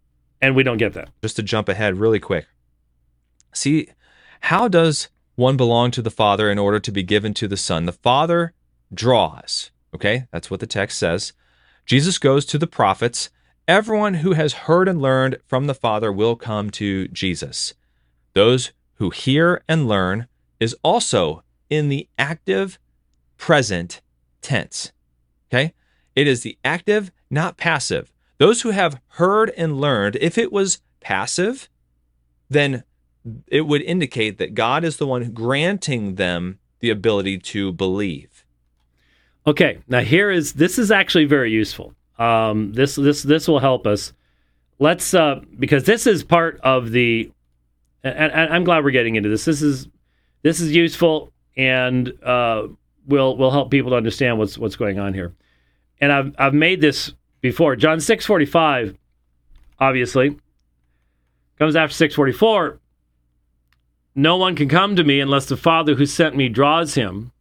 and 0.41 0.55
we 0.55 0.63
don't 0.63 0.77
get 0.77 0.93
that. 0.93 1.09
Just 1.21 1.35
to 1.35 1.43
jump 1.43 1.69
ahead 1.69 1.97
really 1.97 2.19
quick. 2.19 2.47
See, 3.53 3.89
how 4.41 4.67
does 4.67 5.09
one 5.35 5.57
belong 5.57 5.91
to 5.91 6.01
the 6.01 6.11
Father 6.11 6.49
in 6.49 6.57
order 6.57 6.79
to 6.79 6.91
be 6.91 7.03
given 7.03 7.33
to 7.35 7.47
the 7.47 7.57
Son? 7.57 7.85
The 7.85 7.91
Father 7.91 8.53
draws. 8.93 9.71
Okay, 9.93 10.25
that's 10.31 10.51
what 10.51 10.59
the 10.59 10.67
text 10.67 10.97
says. 10.97 11.33
Jesus 11.85 12.17
goes 12.17 12.45
to 12.47 12.57
the 12.57 12.67
prophets. 12.67 13.29
Everyone 13.67 14.15
who 14.15 14.33
has 14.33 14.53
heard 14.53 14.87
and 14.87 15.01
learned 15.01 15.37
from 15.47 15.67
the 15.67 15.73
Father 15.73 16.11
will 16.11 16.35
come 16.35 16.69
to 16.71 17.07
Jesus. 17.09 17.73
Those 18.33 18.71
who 18.95 19.09
hear 19.09 19.63
and 19.67 19.87
learn 19.87 20.27
is 20.59 20.75
also 20.83 21.43
in 21.69 21.89
the 21.89 22.07
active 22.17 22.79
present 23.37 24.01
tense. 24.41 24.91
Okay? 25.49 25.73
It 26.17 26.27
is 26.27 26.41
the 26.41 26.57
active, 26.65 27.11
not 27.29 27.57
passive. 27.57 28.11
Those 28.39 28.63
who 28.63 28.71
have 28.71 28.99
heard 29.09 29.51
and 29.55 29.79
learned, 29.79 30.17
if 30.19 30.35
it 30.35 30.51
was 30.51 30.81
passive, 30.99 31.69
then 32.49 32.83
it 33.45 33.67
would 33.67 33.83
indicate 33.83 34.39
that 34.39 34.55
God 34.55 34.83
is 34.83 34.97
the 34.97 35.05
one 35.05 35.29
granting 35.29 36.15
them 36.15 36.57
the 36.79 36.89
ability 36.89 37.37
to 37.37 37.71
believe. 37.71 38.43
Okay, 39.45 39.77
now 39.87 39.99
here 39.99 40.31
is 40.31 40.53
this 40.53 40.79
is 40.79 40.89
actually 40.89 41.25
very 41.25 41.51
useful. 41.51 41.93
Um, 42.17 42.73
this 42.73 42.95
this 42.95 43.21
this 43.21 43.47
will 43.47 43.59
help 43.59 43.85
us. 43.85 44.11
Let's 44.79 45.13
uh, 45.13 45.41
because 45.59 45.83
this 45.83 46.07
is 46.07 46.23
part 46.23 46.59
of 46.61 46.89
the, 46.89 47.31
and, 48.03 48.31
and 48.31 48.51
I'm 48.51 48.63
glad 48.63 48.83
we're 48.83 48.89
getting 48.89 49.17
into 49.17 49.29
this. 49.29 49.45
This 49.45 49.61
is 49.61 49.87
this 50.41 50.61
is 50.61 50.75
useful 50.75 51.31
and 51.55 52.11
uh, 52.23 52.69
will 53.05 53.37
will 53.37 53.51
help 53.51 53.69
people 53.69 53.91
to 53.91 53.97
understand 53.97 54.39
what's 54.39 54.57
what's 54.57 54.75
going 54.75 54.97
on 54.97 55.13
here. 55.13 55.35
And 55.99 56.11
I've 56.11 56.35
I've 56.37 56.53
made 56.53 56.81
this 56.81 57.13
before. 57.41 57.75
John 57.75 57.99
six 57.99 58.25
forty 58.25 58.45
five, 58.45 58.95
obviously, 59.79 60.37
comes 61.57 61.75
after 61.75 61.95
six 61.95 62.15
forty 62.15 62.33
four. 62.33 62.79
No 64.15 64.37
one 64.37 64.55
can 64.55 64.67
come 64.67 64.95
to 64.95 65.03
me 65.03 65.19
unless 65.19 65.45
the 65.45 65.57
Father 65.57 65.95
who 65.95 66.05
sent 66.05 66.35
me 66.35 66.49
draws 66.49 66.95
him 66.95 67.31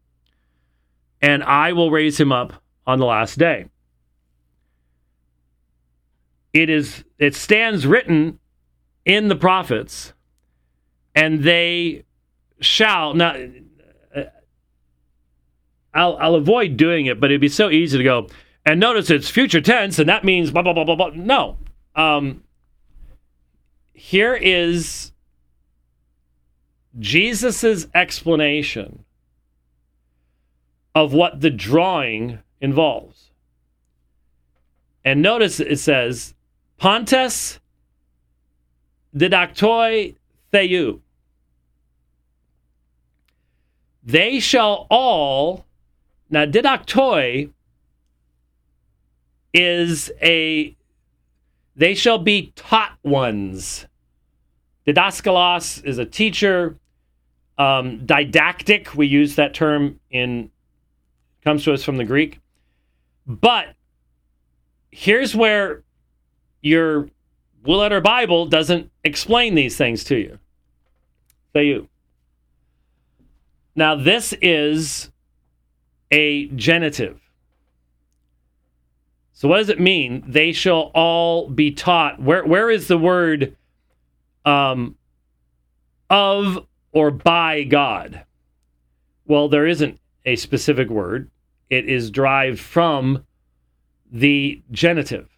and 1.20 1.42
I 1.42 1.72
will 1.72 1.90
raise 1.90 2.18
him 2.20 2.32
up 2.32 2.62
on 2.86 2.98
the 2.98 3.06
last 3.06 3.38
day. 3.38 3.66
It 6.52 6.70
is 6.70 7.04
it 7.18 7.34
stands 7.34 7.86
written 7.86 8.38
in 9.04 9.28
the 9.28 9.36
prophets, 9.36 10.12
and 11.14 11.42
they 11.42 12.04
shall 12.60 13.14
now. 13.14 13.36
Uh, 14.14 14.22
I'll, 15.92 16.16
I'll 16.18 16.34
avoid 16.34 16.76
doing 16.76 17.06
it, 17.06 17.20
but 17.20 17.30
it'd 17.30 17.40
be 17.40 17.48
so 17.48 17.70
easy 17.70 17.98
to 17.98 18.04
go. 18.04 18.28
And 18.66 18.80
notice 18.80 19.10
it's 19.10 19.30
future 19.30 19.60
tense, 19.60 20.00
and 20.00 20.08
that 20.08 20.24
means 20.24 20.50
blah 20.50 20.62
blah 20.62 20.72
blah 20.72 20.84
blah 20.84 20.96
blah. 20.96 21.10
No, 21.14 21.56
um, 21.94 22.42
here 23.94 24.34
is 24.34 25.12
Jesus's 26.98 27.86
explanation 27.94 29.04
of 30.96 31.12
what 31.12 31.40
the 31.40 31.50
drawing 31.50 32.40
involves. 32.60 33.30
And 35.04 35.22
notice 35.22 35.60
it 35.60 35.78
says, 35.78 36.34
pantes 36.78 37.60
didactoi 39.14 40.16
theou. 40.52 41.00
They 44.02 44.40
shall 44.40 44.88
all, 44.90 45.66
now 46.28 46.46
didactoi 46.46 47.52
is 49.56 50.12
a, 50.20 50.76
they 51.74 51.94
shall 51.94 52.18
be 52.18 52.52
taught 52.54 52.98
ones. 53.02 53.86
Didaskalos 54.86 55.82
is 55.84 55.98
a 55.98 56.04
teacher. 56.04 56.76
Um, 57.58 58.04
didactic, 58.04 58.94
we 58.94 59.06
use 59.06 59.36
that 59.36 59.54
term 59.54 59.98
in 60.10 60.50
comes 61.42 61.64
to 61.64 61.72
us 61.72 61.82
from 61.82 61.96
the 61.96 62.04
Greek. 62.04 62.40
But 63.26 63.74
here's 64.90 65.34
where 65.34 65.82
your 66.60 67.08
Blue 67.62 67.76
Letter 67.76 68.00
Bible 68.00 68.46
doesn't 68.46 68.90
explain 69.04 69.54
these 69.54 69.76
things 69.76 70.04
to 70.04 70.16
you. 70.16 70.38
Say 71.54 71.66
you. 71.66 71.88
Now, 73.74 73.94
this 73.94 74.34
is 74.42 75.10
a 76.10 76.46
genitive. 76.48 77.20
So, 79.36 79.48
what 79.48 79.58
does 79.58 79.68
it 79.68 79.78
mean? 79.78 80.24
They 80.26 80.52
shall 80.52 80.90
all 80.94 81.50
be 81.50 81.70
taught. 81.70 82.18
Where, 82.18 82.42
where 82.42 82.70
is 82.70 82.88
the 82.88 82.96
word 82.96 83.54
um, 84.46 84.96
of 86.08 86.66
or 86.92 87.10
by 87.10 87.64
God? 87.64 88.24
Well, 89.26 89.50
there 89.50 89.66
isn't 89.66 90.00
a 90.24 90.36
specific 90.36 90.88
word 90.88 91.30
it 91.68 91.86
is 91.86 92.10
derived 92.10 92.58
from 92.58 93.26
the 94.10 94.62
genitive. 94.70 95.28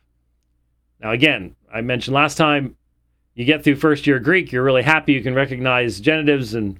Now, 1.01 1.11
again, 1.11 1.57
I 1.75 1.81
mentioned 1.81 2.15
last 2.15 2.37
time 2.37 2.77
you 3.35 3.45
get 3.45 3.65
through 3.65 3.77
first 3.77 4.07
year 4.07 4.21
Greek, 4.21 4.53
you're 4.53 4.63
really 4.63 4.85
happy 4.85 5.13
you 5.13 5.25
can 5.25 5.35
recognize 5.35 6.01
genitives 6.01 6.55
and 6.55 6.79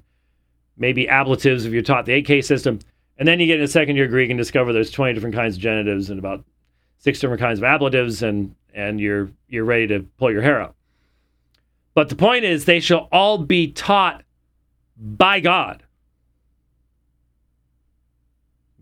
maybe 0.77 1.07
ablatives 1.07 1.65
if 1.65 1.73
you're 1.73 1.81
taught 1.81 2.05
the 2.05 2.23
8-case 2.23 2.47
system. 2.47 2.79
And 3.17 3.27
then 3.27 3.41
you 3.41 3.45
get 3.45 3.59
into 3.59 3.67
second 3.67 3.97
year 3.97 4.07
Greek 4.07 4.29
and 4.29 4.37
discover 4.37 4.71
there's 4.71 4.89
20 4.89 5.15
different 5.15 5.35
kinds 5.35 5.57
of 5.57 5.61
genitives 5.61 6.09
and 6.09 6.17
about 6.17 6.45
six 6.99 7.19
different 7.19 7.41
kinds 7.41 7.59
of 7.59 7.63
ablatives, 7.63 8.21
and, 8.21 8.55
and 8.73 8.99
you're, 8.99 9.31
you're 9.47 9.65
ready 9.65 9.87
to 9.87 10.01
pull 10.17 10.31
your 10.31 10.41
hair 10.41 10.61
out. 10.61 10.75
But 11.93 12.09
the 12.09 12.15
point 12.15 12.45
is, 12.45 12.65
they 12.65 12.79
shall 12.79 13.09
all 13.11 13.39
be 13.39 13.71
taught 13.71 14.23
by 14.97 15.39
God. 15.39 15.83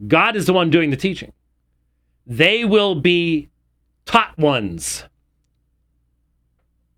God 0.08 0.36
is 0.36 0.46
the 0.46 0.54
one 0.54 0.70
doing 0.70 0.92
the 0.92 0.98
teaching. 0.98 1.32
They 2.28 2.66
will 2.66 2.96
be 2.96 3.50
taught 4.06 4.38
ones. 4.38 5.06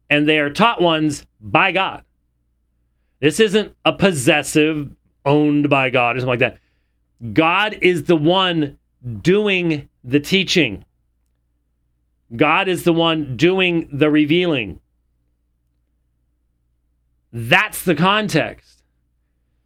And 0.09 0.27
they 0.27 0.39
are 0.39 0.49
taught 0.49 0.81
ones 0.81 1.25
by 1.39 1.71
God. 1.71 2.03
This 3.19 3.39
isn't 3.39 3.75
a 3.85 3.93
possessive 3.93 4.89
owned 5.25 5.69
by 5.69 5.89
God 5.89 6.15
or 6.15 6.19
something 6.19 6.29
like 6.29 6.39
that. 6.39 6.57
God 7.33 7.77
is 7.81 8.05
the 8.05 8.15
one 8.15 8.77
doing 9.21 9.87
the 10.03 10.19
teaching. 10.19 10.83
God 12.35 12.67
is 12.67 12.83
the 12.83 12.93
one 12.93 13.35
doing 13.35 13.89
the 13.91 14.09
revealing. 14.09 14.79
That's 17.31 17.83
the 17.83 17.95
context. 17.95 18.83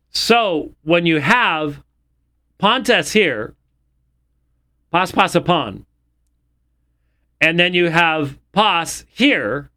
So 0.10 0.76
when 0.84 1.06
you 1.06 1.20
have 1.20 1.84
Pontes 2.58 3.12
here, 3.12 3.56
pas 4.92 5.12
pasapon. 5.12 5.86
And 7.42 7.60
then 7.60 7.74
you 7.74 7.90
have 7.90 8.38
pas 8.54 9.04
here. 9.10 9.70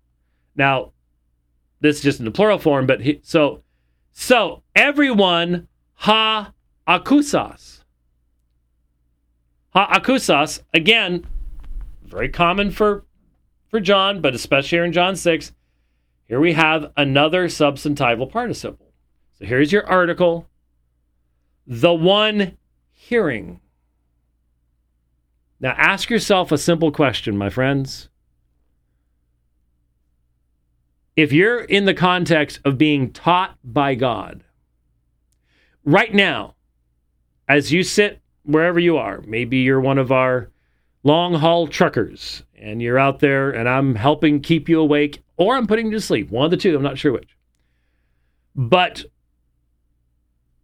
Now, 0.54 0.92
this 1.80 1.96
is 1.96 2.02
just 2.02 2.18
in 2.20 2.24
the 2.24 2.30
plural 2.30 2.58
form, 2.58 2.86
but 2.86 3.00
he, 3.00 3.20
so 3.22 3.62
so 4.12 4.62
everyone 4.74 5.68
ha 5.94 6.52
akusas. 6.86 7.82
Ha 9.70 9.98
akusas 9.98 10.60
again, 10.72 11.26
very 12.06 12.28
common 12.28 12.70
for 12.70 13.04
for 13.68 13.80
John, 13.80 14.20
but 14.20 14.34
especially 14.34 14.76
here 14.76 14.84
in 14.84 14.92
John 14.92 15.16
6. 15.16 15.52
Here 16.28 16.40
we 16.40 16.54
have 16.54 16.92
another 16.96 17.46
substantival 17.46 18.30
participle. 18.30 18.92
So 19.38 19.44
here's 19.44 19.72
your 19.72 19.86
article. 19.86 20.48
The 21.66 21.92
one 21.92 22.56
hearing. 22.90 23.60
Now 25.60 25.74
ask 25.76 26.10
yourself 26.10 26.52
a 26.52 26.58
simple 26.58 26.90
question, 26.90 27.36
my 27.36 27.50
friends. 27.50 28.08
If 31.16 31.32
you're 31.32 31.60
in 31.60 31.86
the 31.86 31.94
context 31.94 32.60
of 32.64 32.76
being 32.76 33.10
taught 33.10 33.56
by 33.64 33.94
God, 33.94 34.44
right 35.84 36.12
now, 36.12 36.56
as 37.48 37.72
you 37.72 37.82
sit 37.82 38.20
wherever 38.42 38.78
you 38.78 38.98
are, 38.98 39.22
maybe 39.26 39.58
you're 39.58 39.80
one 39.80 39.98
of 39.98 40.12
our 40.12 40.50
long 41.06 41.34
haul 41.34 41.68
truckers 41.68 42.42
and 42.58 42.82
you're 42.82 42.98
out 42.98 43.20
there 43.20 43.50
and 43.50 43.68
I'm 43.68 43.94
helping 43.94 44.40
keep 44.40 44.68
you 44.68 44.80
awake 44.80 45.22
or 45.36 45.56
I'm 45.56 45.68
putting 45.68 45.86
you 45.86 45.92
to 45.92 46.00
sleep, 46.00 46.30
one 46.30 46.46
of 46.46 46.50
the 46.50 46.56
two, 46.56 46.74
I'm 46.74 46.82
not 46.82 46.98
sure 46.98 47.12
which. 47.12 47.36
But 48.56 49.04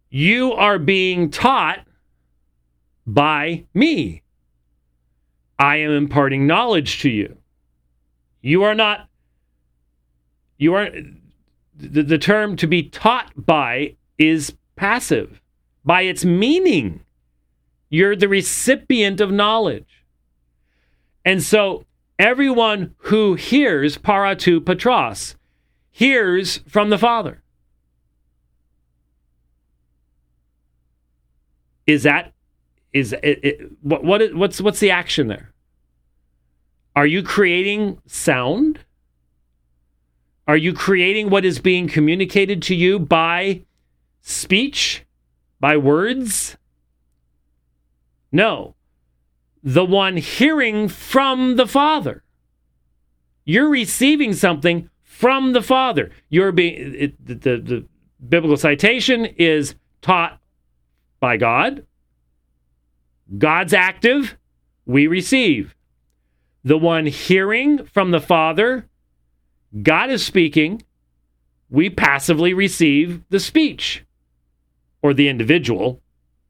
you 0.09 0.51
are 0.51 0.79
being 0.79 1.29
taught 1.29 1.87
by 3.07 3.65
me. 3.73 4.21
I 5.57 5.77
am 5.77 5.91
imparting 5.91 6.45
knowledge 6.45 6.99
to 7.01 7.09
you. 7.09 7.37
You 8.41 8.63
are 8.63 8.75
not, 8.75 9.07
you 10.57 10.73
are, 10.73 10.89
the, 11.73 12.03
the 12.03 12.17
term 12.17 12.57
to 12.57 12.67
be 12.67 12.83
taught 12.83 13.31
by 13.37 13.95
is 14.17 14.53
passive 14.75 15.41
by 15.85 16.01
its 16.01 16.25
meaning. 16.25 17.01
You're 17.89 18.17
the 18.17 18.27
recipient 18.27 19.21
of 19.21 19.31
knowledge. 19.31 20.02
And 21.25 21.41
so 21.41 21.85
everyone 22.19 22.95
who 22.97 23.35
hears 23.35 23.97
paratu 23.97 24.59
patros 24.59 25.35
hears 25.91 26.59
from 26.67 26.89
the 26.89 26.97
Father. 26.97 27.41
Is 31.85 32.03
that 32.03 32.33
is 32.93 33.13
it, 33.13 33.39
it, 33.43 33.71
what 33.81 34.03
what 34.03 34.33
what's 34.33 34.61
what's 34.61 34.79
the 34.79 34.91
action 34.91 35.27
there? 35.27 35.53
Are 36.95 37.05
you 37.05 37.23
creating 37.23 37.99
sound? 38.05 38.79
Are 40.47 40.57
you 40.57 40.73
creating 40.73 41.29
what 41.29 41.45
is 41.45 41.59
being 41.59 41.87
communicated 41.87 42.61
to 42.63 42.75
you 42.75 42.99
by 42.99 43.63
speech? 44.21 45.05
By 45.59 45.77
words? 45.77 46.57
No. 48.31 48.75
The 49.63 49.85
one 49.85 50.17
hearing 50.17 50.89
from 50.89 51.55
the 51.55 51.67
Father. 51.67 52.23
You're 53.45 53.69
receiving 53.69 54.33
something 54.33 54.89
from 55.01 55.53
the 55.53 55.61
Father. 55.61 56.11
You're 56.29 56.51
being 56.51 56.95
it, 56.95 57.25
the, 57.25 57.35
the, 57.35 57.57
the 57.57 57.85
biblical 58.27 58.57
citation 58.57 59.25
is 59.25 59.75
taught 60.01 60.39
by 61.19 61.37
God. 61.37 61.85
God's 63.37 63.73
active, 63.73 64.37
we 64.85 65.07
receive. 65.07 65.75
The 66.63 66.77
one 66.77 67.05
hearing 67.05 67.85
from 67.85 68.11
the 68.11 68.21
Father, 68.21 68.87
God 69.81 70.09
is 70.09 70.25
speaking, 70.25 70.83
we 71.69 71.89
passively 71.89 72.53
receive 72.53 73.21
the 73.29 73.39
speech. 73.39 74.03
Or 75.01 75.13
the 75.13 75.27
individual 75.27 76.01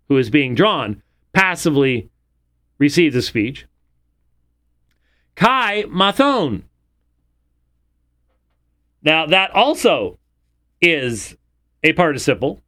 who 0.07 0.17
is 0.17 0.29
being 0.29 0.53
drawn 0.53 1.01
passively 1.31 2.09
receives 2.83 3.15
the 3.15 3.21
speech. 3.21 3.65
Kai 5.35 5.83
mathon. 5.83 6.63
Now, 9.01 9.25
that 9.25 9.51
also 9.51 10.19
is 10.81 11.37
a 11.81 11.93
participle. 11.93 12.61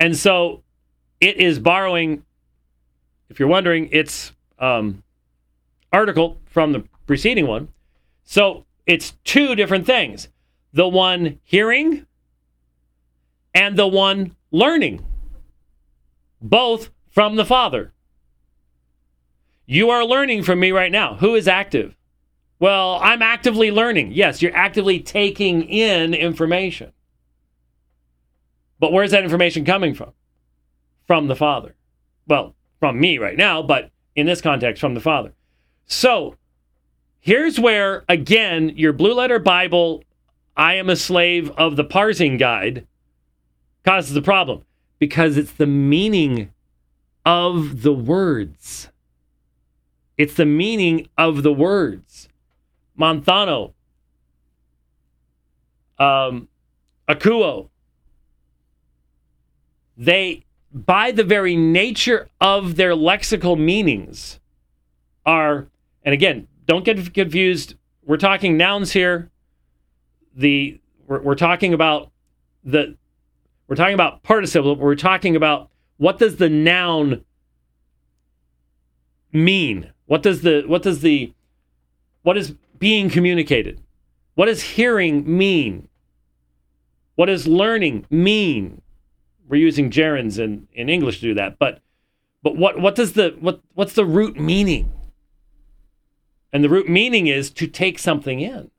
And 0.00 0.16
so 0.16 0.64
it 1.20 1.36
is 1.36 1.60
borrowing, 1.60 2.24
if 3.30 3.38
you're 3.38 3.48
wondering, 3.48 3.88
its 3.92 4.32
um, 4.58 5.04
article 5.92 6.40
from 6.46 6.72
the 6.72 6.84
preceding 7.06 7.46
one. 7.46 7.68
So 8.24 8.66
it's 8.84 9.12
two 9.22 9.54
different 9.54 9.86
things 9.86 10.28
the 10.72 10.88
one 10.88 11.38
hearing 11.44 12.04
and 13.54 13.76
the 13.76 13.86
one 13.86 14.34
learning, 14.50 15.04
both 16.42 16.90
from 17.18 17.34
the 17.34 17.44
Father. 17.44 17.92
You 19.66 19.90
are 19.90 20.04
learning 20.04 20.44
from 20.44 20.60
me 20.60 20.70
right 20.70 20.92
now. 20.92 21.16
Who 21.16 21.34
is 21.34 21.48
active? 21.48 21.96
Well, 22.60 23.00
I'm 23.02 23.22
actively 23.22 23.72
learning. 23.72 24.12
Yes, 24.12 24.40
you're 24.40 24.54
actively 24.54 25.00
taking 25.00 25.64
in 25.64 26.14
information. 26.14 26.92
But 28.78 28.92
where's 28.92 29.10
that 29.10 29.24
information 29.24 29.64
coming 29.64 29.96
from? 29.96 30.12
From 31.08 31.26
the 31.26 31.34
Father. 31.34 31.74
Well, 32.28 32.54
from 32.78 33.00
me 33.00 33.18
right 33.18 33.36
now, 33.36 33.62
but 33.62 33.90
in 34.14 34.26
this 34.26 34.40
context, 34.40 34.80
from 34.80 34.94
the 34.94 35.00
Father. 35.00 35.34
So 35.86 36.36
here's 37.18 37.58
where, 37.58 38.04
again, 38.08 38.74
your 38.76 38.92
Blue 38.92 39.14
Letter 39.14 39.40
Bible, 39.40 40.04
I 40.56 40.74
am 40.74 40.88
a 40.88 40.94
slave 40.94 41.50
of 41.58 41.74
the 41.74 41.82
parsing 41.82 42.36
guide, 42.36 42.86
causes 43.84 44.14
a 44.14 44.22
problem 44.22 44.62
because 45.00 45.36
it's 45.36 45.50
the 45.50 45.66
meaning 45.66 46.52
of 47.28 47.82
the 47.82 47.92
words. 47.92 48.88
It's 50.16 50.32
the 50.32 50.46
meaning 50.46 51.08
of 51.18 51.42
the 51.42 51.52
words. 51.52 52.26
Manthano, 52.98 53.74
um, 55.98 56.48
Akuo, 57.06 57.68
they, 59.98 60.46
by 60.72 61.10
the 61.10 61.22
very 61.22 61.54
nature 61.54 62.30
of 62.40 62.76
their 62.76 62.92
lexical 62.92 63.58
meanings, 63.58 64.40
are, 65.26 65.68
and 66.04 66.14
again, 66.14 66.48
don't 66.64 66.84
get 66.86 67.12
confused. 67.12 67.74
We're 68.06 68.16
talking 68.16 68.56
nouns 68.56 68.92
here. 68.92 69.30
The 70.34 70.80
we're, 71.06 71.20
we're 71.20 71.34
talking 71.34 71.74
about 71.74 72.10
the 72.64 72.96
we're 73.66 73.76
talking 73.76 73.94
about 73.94 74.22
participle. 74.22 74.76
We're 74.76 74.94
talking 74.94 75.36
about 75.36 75.68
what 75.98 76.18
does 76.18 76.36
the 76.36 76.48
noun 76.48 77.24
mean? 79.32 79.92
What 80.06 80.22
does 80.22 80.40
the 80.40 80.62
what 80.66 80.82
does 80.82 81.00
the 81.00 81.32
what 82.22 82.38
is 82.38 82.54
being 82.78 83.10
communicated? 83.10 83.82
What 84.34 84.46
does 84.46 84.62
hearing 84.62 85.24
mean? 85.36 85.88
What 87.16 87.26
does 87.26 87.46
learning 87.46 88.06
mean? 88.10 88.80
We're 89.48 89.56
using 89.56 89.90
gerunds 89.90 90.38
in, 90.38 90.68
in 90.72 90.88
English 90.88 91.16
to 91.20 91.28
do 91.28 91.34
that, 91.34 91.58
but 91.58 91.80
but 92.42 92.56
what 92.56 92.80
what 92.80 92.94
does 92.94 93.12
the 93.12 93.36
what 93.40 93.60
what's 93.74 93.94
the 93.94 94.06
root 94.06 94.38
meaning? 94.38 94.92
And 96.52 96.64
the 96.64 96.68
root 96.68 96.88
meaning 96.88 97.26
is 97.26 97.50
to 97.50 97.66
take 97.66 97.98
something 97.98 98.40
in. 98.40 98.70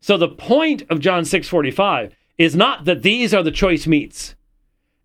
So 0.00 0.16
the 0.16 0.28
point 0.28 0.84
of 0.88 1.00
John 1.00 1.24
6:45 1.24 2.12
is 2.38 2.54
not 2.54 2.84
that 2.84 3.02
these 3.02 3.34
are 3.34 3.42
the 3.42 3.50
choice 3.50 3.86
meats 3.88 4.36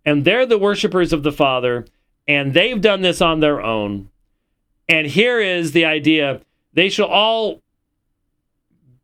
and 0.06 0.26
they're 0.26 0.46
the 0.46 0.58
worshipers 0.58 1.14
of 1.14 1.24
the 1.24 1.32
Father 1.32 1.86
and 2.28 2.54
they've 2.54 2.82
done 2.82 3.02
this 3.02 3.22
on 3.22 3.40
their 3.40 3.62
own. 3.62 4.10
And 4.88 5.08
here 5.08 5.40
is 5.40 5.72
the 5.72 5.86
idea 5.86 6.42
they 6.74 6.90
shall 6.90 7.08
all 7.08 7.62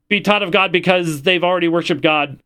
be 0.08 0.22
taught 0.22 0.44
of 0.44 0.52
God 0.52 0.72
because 0.72 1.22
they've 1.22 1.44
already 1.44 1.68
worshiped 1.68 2.02
God. 2.02 2.40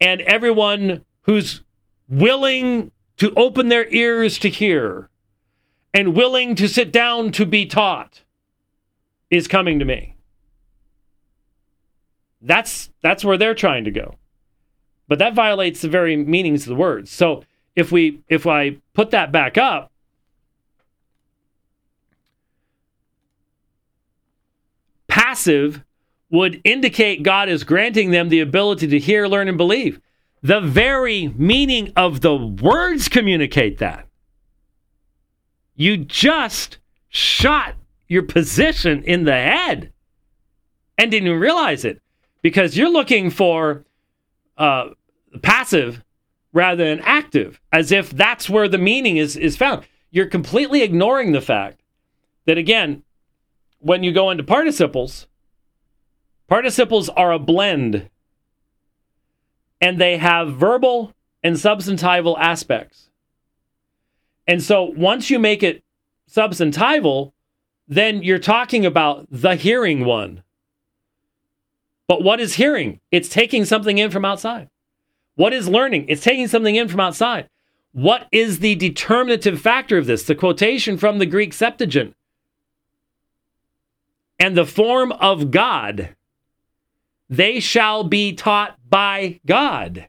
And 0.00 0.20
everyone 0.22 1.04
who's 1.22 1.62
willing 2.08 2.92
to 3.16 3.32
open 3.34 3.68
their 3.68 3.88
ears 3.88 4.38
to 4.38 4.48
hear 4.48 5.08
and 5.94 6.14
willing 6.14 6.54
to 6.56 6.68
sit 6.68 6.92
down 6.92 7.32
to 7.32 7.46
be 7.46 7.66
taught 7.66 8.22
is 9.30 9.48
coming 9.48 9.78
to 9.78 9.84
me. 9.84 10.16
That's 12.40 12.90
that's 13.02 13.24
where 13.24 13.38
they're 13.38 13.54
trying 13.54 13.84
to 13.84 13.90
go. 13.90 14.16
But 15.08 15.18
that 15.18 15.34
violates 15.34 15.82
the 15.82 15.88
very 15.88 16.16
meanings 16.16 16.62
of 16.62 16.68
the 16.68 16.74
words. 16.74 17.10
So 17.10 17.44
if 17.76 17.92
we 17.92 18.20
if 18.28 18.46
I 18.46 18.76
put 18.94 19.10
that 19.10 19.32
back 19.32 19.58
up, 19.58 19.90
passive 25.08 25.84
would 26.30 26.60
indicate 26.64 27.22
God 27.22 27.48
is 27.48 27.64
granting 27.64 28.10
them 28.10 28.30
the 28.30 28.40
ability 28.40 28.86
to 28.88 28.98
hear, 28.98 29.26
learn, 29.26 29.48
and 29.48 29.58
believe. 29.58 30.00
The 30.42 30.60
very 30.60 31.28
meaning 31.36 31.92
of 31.94 32.22
the 32.22 32.34
words 32.34 33.08
communicate 33.08 33.78
that. 33.78 34.08
You 35.76 35.98
just 35.98 36.78
shot 37.10 37.74
your 38.08 38.22
position 38.22 39.02
in 39.04 39.24
the 39.24 39.32
head 39.32 39.92
and 40.98 41.10
didn't 41.10 41.38
realize 41.38 41.84
it 41.84 42.00
because 42.40 42.76
you're 42.76 42.90
looking 42.90 43.30
for 43.30 43.84
uh, 44.58 44.90
passive 45.42 46.02
rather 46.52 46.84
than 46.84 47.00
active, 47.04 47.60
as 47.72 47.92
if 47.92 48.10
that's 48.10 48.50
where 48.50 48.68
the 48.68 48.78
meaning 48.78 49.16
is, 49.16 49.36
is 49.36 49.56
found. 49.56 49.84
You're 50.10 50.26
completely 50.26 50.82
ignoring 50.82 51.32
the 51.32 51.40
fact 51.40 51.80
that, 52.44 52.58
again, 52.58 53.02
when 53.78 54.02
you 54.02 54.12
go 54.12 54.30
into 54.30 54.44
participles, 54.44 55.26
Participles 56.52 57.08
are 57.08 57.32
a 57.32 57.38
blend, 57.38 58.10
and 59.80 59.98
they 59.98 60.18
have 60.18 60.54
verbal 60.54 61.14
and 61.42 61.56
substantival 61.56 62.36
aspects. 62.38 63.08
And 64.46 64.62
so 64.62 64.82
once 64.82 65.30
you 65.30 65.38
make 65.38 65.62
it 65.62 65.82
substantival, 66.30 67.32
then 67.88 68.22
you're 68.22 68.38
talking 68.38 68.84
about 68.84 69.26
the 69.30 69.56
hearing 69.56 70.04
one. 70.04 70.42
But 72.12 72.22
what 72.22 72.40
is 72.40 72.56
hearing? 72.56 73.00
It's 73.10 73.30
taking 73.30 73.64
something 73.64 73.96
in 73.96 74.10
from 74.10 74.26
outside. 74.26 74.68
What 75.36 75.54
is 75.54 75.66
learning? 75.66 76.04
It's 76.10 76.22
taking 76.22 76.46
something 76.46 76.76
in 76.76 76.88
from 76.88 77.00
outside. 77.00 77.48
What 77.92 78.26
is 78.30 78.58
the 78.58 78.74
determinative 78.74 79.58
factor 79.58 79.96
of 79.96 80.04
this? 80.04 80.24
The 80.24 80.34
quotation 80.34 80.98
from 80.98 81.16
the 81.16 81.24
Greek 81.24 81.54
Septuagint. 81.54 82.14
And 84.38 84.54
the 84.54 84.66
form 84.66 85.12
of 85.12 85.50
God 85.50 86.14
they 87.30 87.60
shall 87.60 88.04
be 88.04 88.34
taught 88.34 88.76
by 88.90 89.40
God. 89.46 90.06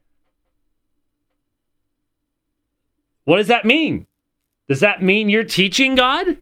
What 3.24 3.38
does 3.38 3.48
that 3.48 3.64
mean? 3.64 4.08
Does 4.68 4.82
that 4.82 5.02
mean 5.02 5.30
you're 5.30 5.46
teaching 5.46 5.96
God? 5.96 6.40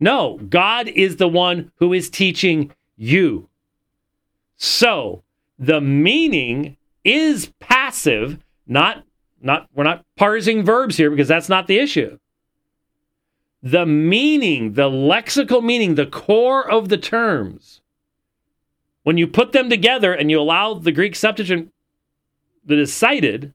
No, 0.00 0.38
God 0.48 0.88
is 0.88 1.16
the 1.16 1.28
one 1.28 1.72
who 1.76 1.92
is 1.92 2.08
teaching 2.08 2.72
you. 2.96 3.50
So 4.62 5.24
the 5.58 5.80
meaning 5.80 6.76
is 7.02 7.52
passive, 7.58 8.38
not 8.64 9.02
not 9.40 9.66
we're 9.74 9.82
not 9.82 10.04
parsing 10.16 10.64
verbs 10.64 10.96
here 10.96 11.10
because 11.10 11.26
that's 11.26 11.48
not 11.48 11.66
the 11.66 11.80
issue. 11.80 12.20
The 13.60 13.84
meaning, 13.84 14.74
the 14.74 14.88
lexical 14.88 15.64
meaning, 15.64 15.96
the 15.96 16.06
core 16.06 16.70
of 16.70 16.90
the 16.90 16.96
terms, 16.96 17.80
when 19.02 19.18
you 19.18 19.26
put 19.26 19.50
them 19.50 19.68
together 19.68 20.12
and 20.14 20.30
you 20.30 20.38
allow 20.38 20.74
the 20.74 20.92
Greek 20.92 21.16
Septuagint 21.16 21.72
that 22.64 22.78
is 22.78 22.92
cited 22.92 23.52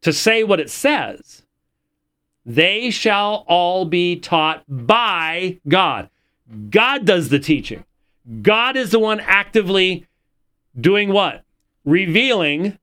to 0.00 0.12
say 0.12 0.42
what 0.42 0.58
it 0.58 0.68
says, 0.68 1.42
they 2.44 2.90
shall 2.90 3.44
all 3.46 3.84
be 3.84 4.18
taught 4.18 4.64
by 4.68 5.60
God. 5.68 6.10
God 6.70 7.04
does 7.04 7.28
the 7.28 7.38
teaching. 7.38 7.84
God 8.42 8.76
is 8.76 8.90
the 8.90 8.98
one 8.98 9.20
actively 9.20 10.06
doing 10.78 11.12
what? 11.12 11.44
Revealing. 11.84 12.78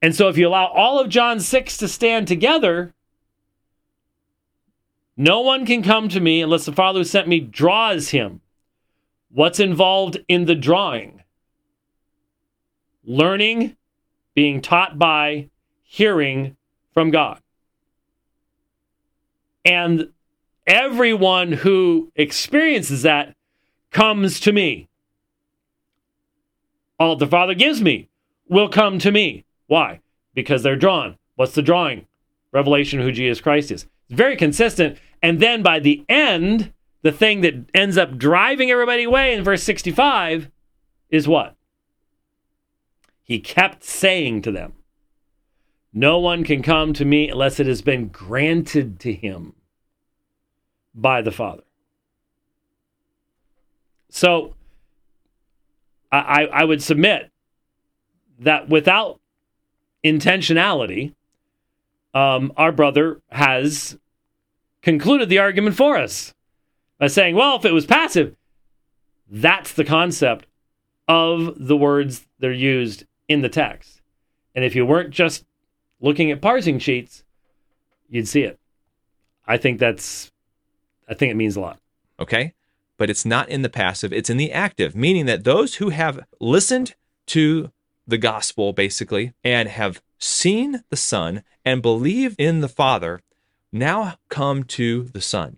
And 0.00 0.14
so 0.14 0.28
if 0.28 0.38
you 0.38 0.48
allow 0.48 0.66
all 0.66 1.00
of 1.00 1.08
John 1.08 1.40
6 1.40 1.76
to 1.78 1.88
stand 1.88 2.28
together, 2.28 2.94
no 5.16 5.40
one 5.40 5.66
can 5.66 5.82
come 5.82 6.08
to 6.08 6.20
me 6.20 6.40
unless 6.42 6.64
the 6.64 6.72
Father 6.72 7.00
who 7.00 7.04
sent 7.04 7.28
me 7.28 7.40
draws 7.40 8.10
him. 8.10 8.40
What's 9.30 9.60
involved 9.60 10.18
in 10.28 10.44
the 10.44 10.54
drawing? 10.54 11.22
Learning, 13.04 13.76
being 14.34 14.60
taught 14.60 14.98
by, 14.98 15.48
hearing 15.82 16.56
from 16.94 17.10
God. 17.10 17.40
And 19.64 20.10
everyone 20.66 21.52
who 21.52 22.10
experiences 22.14 23.02
that 23.02 23.34
comes 23.92 24.40
to 24.40 24.52
me. 24.52 24.88
All 26.98 27.16
the 27.16 27.26
Father 27.26 27.54
gives 27.54 27.80
me 27.80 28.08
will 28.48 28.68
come 28.68 28.98
to 28.98 29.12
me. 29.12 29.44
Why? 29.66 30.00
Because 30.34 30.62
they're 30.62 30.76
drawn. 30.76 31.16
What's 31.36 31.54
the 31.54 31.62
drawing? 31.62 32.06
Revelation 32.52 33.00
who 33.00 33.12
Jesus 33.12 33.40
Christ 33.40 33.70
is. 33.70 33.86
It's 34.08 34.16
very 34.16 34.36
consistent. 34.36 34.98
And 35.22 35.40
then 35.40 35.62
by 35.62 35.78
the 35.78 36.04
end, 36.08 36.72
the 37.02 37.12
thing 37.12 37.40
that 37.42 37.54
ends 37.74 37.96
up 37.96 38.18
driving 38.18 38.70
everybody 38.70 39.04
away 39.04 39.34
in 39.34 39.44
verse 39.44 39.62
65 39.62 40.50
is 41.10 41.28
what? 41.28 41.56
He 43.22 43.40
kept 43.40 43.84
saying 43.84 44.42
to 44.42 44.52
them, 44.52 44.74
No 45.92 46.18
one 46.18 46.44
can 46.44 46.62
come 46.62 46.92
to 46.94 47.04
me 47.04 47.30
unless 47.30 47.60
it 47.60 47.66
has 47.66 47.82
been 47.82 48.08
granted 48.08 49.00
to 49.00 49.12
him 49.12 49.54
by 50.94 51.22
the 51.22 51.30
Father. 51.30 51.62
So 54.14 54.54
I, 56.12 56.44
I 56.44 56.64
would 56.64 56.82
submit 56.82 57.30
that 58.40 58.68
without 58.68 59.20
intentionality, 60.04 61.14
um, 62.12 62.52
our 62.58 62.72
brother 62.72 63.22
has 63.30 63.98
concluded 64.82 65.30
the 65.30 65.38
argument 65.38 65.76
for 65.76 65.96
us 65.96 66.34
by 66.98 67.06
saying, 67.06 67.36
well, 67.36 67.56
if 67.56 67.64
it 67.64 67.72
was 67.72 67.86
passive, 67.86 68.36
that's 69.30 69.72
the 69.72 69.84
concept 69.84 70.46
of 71.08 71.54
the 71.56 71.76
words 71.76 72.26
that 72.38 72.50
are 72.50 72.52
used 72.52 73.06
in 73.28 73.40
the 73.40 73.48
text. 73.48 74.02
And 74.54 74.62
if 74.62 74.76
you 74.76 74.84
weren't 74.84 75.10
just 75.10 75.46
looking 76.02 76.30
at 76.30 76.42
parsing 76.42 76.78
sheets, 76.78 77.24
you'd 78.10 78.28
see 78.28 78.42
it. 78.42 78.58
I 79.46 79.56
think 79.56 79.78
that's, 79.78 80.30
I 81.08 81.14
think 81.14 81.30
it 81.30 81.36
means 81.36 81.56
a 81.56 81.60
lot. 81.60 81.78
Okay 82.20 82.52
but 83.02 83.10
it's 83.10 83.26
not 83.26 83.48
in 83.48 83.62
the 83.62 83.68
passive, 83.68 84.12
it's 84.12 84.30
in 84.30 84.36
the 84.36 84.52
active, 84.52 84.94
meaning 84.94 85.26
that 85.26 85.42
those 85.42 85.74
who 85.74 85.88
have 85.88 86.20
listened 86.38 86.94
to 87.26 87.72
the 88.06 88.16
gospel, 88.16 88.72
basically, 88.72 89.32
and 89.42 89.68
have 89.68 90.00
seen 90.20 90.84
the 90.88 90.96
Son 90.96 91.42
and 91.64 91.82
believe 91.82 92.36
in 92.38 92.60
the 92.60 92.68
Father 92.68 93.20
now 93.72 94.14
come 94.28 94.62
to 94.62 95.02
the 95.02 95.20
Son 95.20 95.56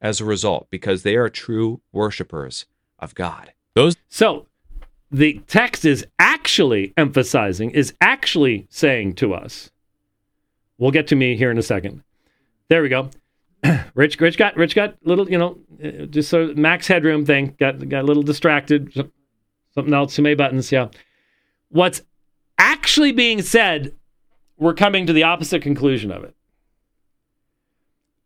as 0.00 0.18
a 0.18 0.24
result 0.24 0.66
because 0.70 1.02
they 1.02 1.14
are 1.14 1.28
true 1.28 1.82
worshipers 1.92 2.64
of 2.98 3.14
God. 3.14 3.52
Those 3.74 3.96
So 4.08 4.46
the 5.10 5.42
text 5.46 5.84
is 5.84 6.06
actually 6.18 6.94
emphasizing, 6.96 7.70
is 7.72 7.92
actually 8.00 8.66
saying 8.70 9.16
to 9.16 9.34
us, 9.34 9.70
we'll 10.78 10.90
get 10.90 11.06
to 11.08 11.16
me 11.16 11.36
here 11.36 11.50
in 11.50 11.58
a 11.58 11.62
second. 11.62 12.02
There 12.70 12.80
we 12.80 12.88
go. 12.88 13.10
Rich, 13.94 14.20
Rich 14.20 14.38
got 14.38 14.56
Rich 14.56 14.74
got 14.74 14.94
little, 15.04 15.30
you 15.30 15.38
know, 15.38 15.58
uh, 15.82 16.06
just 16.06 16.28
so 16.28 16.52
max 16.56 16.86
headroom 16.86 17.24
thing. 17.24 17.56
Got 17.58 17.88
got 17.88 18.02
a 18.02 18.06
little 18.06 18.22
distracted. 18.22 18.92
Something 19.74 19.94
else. 19.94 20.14
Too 20.14 20.22
many 20.22 20.34
buttons. 20.34 20.70
Yeah. 20.70 20.88
What's 21.68 22.02
actually 22.58 23.12
being 23.12 23.42
said? 23.42 23.94
We're 24.56 24.74
coming 24.74 25.06
to 25.06 25.12
the 25.12 25.22
opposite 25.22 25.62
conclusion 25.62 26.10
of 26.10 26.24
it. 26.24 26.34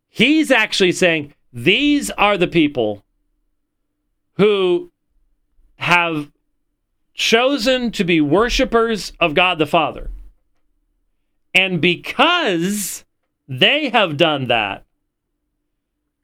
He's 0.09 0.49
actually 0.49 0.91
saying 0.91 1.33
these 1.51 2.09
are 2.11 2.37
the 2.37 2.47
people 2.47 3.03
who 4.37 4.91
have 5.75 6.31
chosen 7.13 7.91
to 7.91 8.03
be 8.03 8.19
worshipers 8.19 9.13
of 9.19 9.35
God 9.35 9.59
the 9.59 9.67
Father. 9.67 10.09
And 11.53 11.79
because 11.79 13.05
they 13.47 13.89
have 13.89 14.17
done 14.17 14.45
that, 14.45 14.85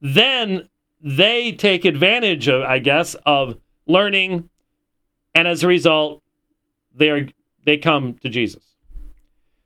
then 0.01 0.69
they 1.01 1.51
take 1.51 1.85
advantage 1.85 2.47
of, 2.47 2.63
I 2.63 2.79
guess, 2.79 3.15
of 3.25 3.57
learning, 3.85 4.49
and 5.33 5.47
as 5.47 5.63
a 5.63 5.67
result, 5.67 6.21
they 6.93 7.09
are 7.09 7.27
they 7.65 7.77
come 7.77 8.15
to 8.15 8.29
Jesus. 8.29 8.63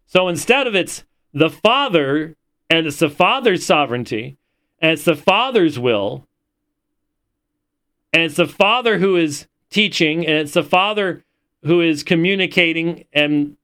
So 0.05 0.27
instead 0.27 0.67
of 0.67 0.75
it's 0.75 1.03
the 1.33 1.49
Father 1.49 2.35
and 2.69 2.85
it's 2.85 2.99
the 2.99 3.09
Father's 3.09 3.65
sovereignty 3.65 4.37
and 4.79 4.91
it's 4.91 5.05
the 5.05 5.15
Father's 5.15 5.79
will 5.79 6.27
and 8.11 8.23
it's 8.23 8.35
the 8.35 8.47
Father 8.47 8.99
who 8.99 9.15
is 9.15 9.47
teaching 9.69 10.25
and 10.25 10.37
it's 10.37 10.53
the 10.53 10.63
Father 10.63 11.23
who 11.63 11.81
is 11.81 12.03
communicating 12.03 13.05
and 13.13 13.57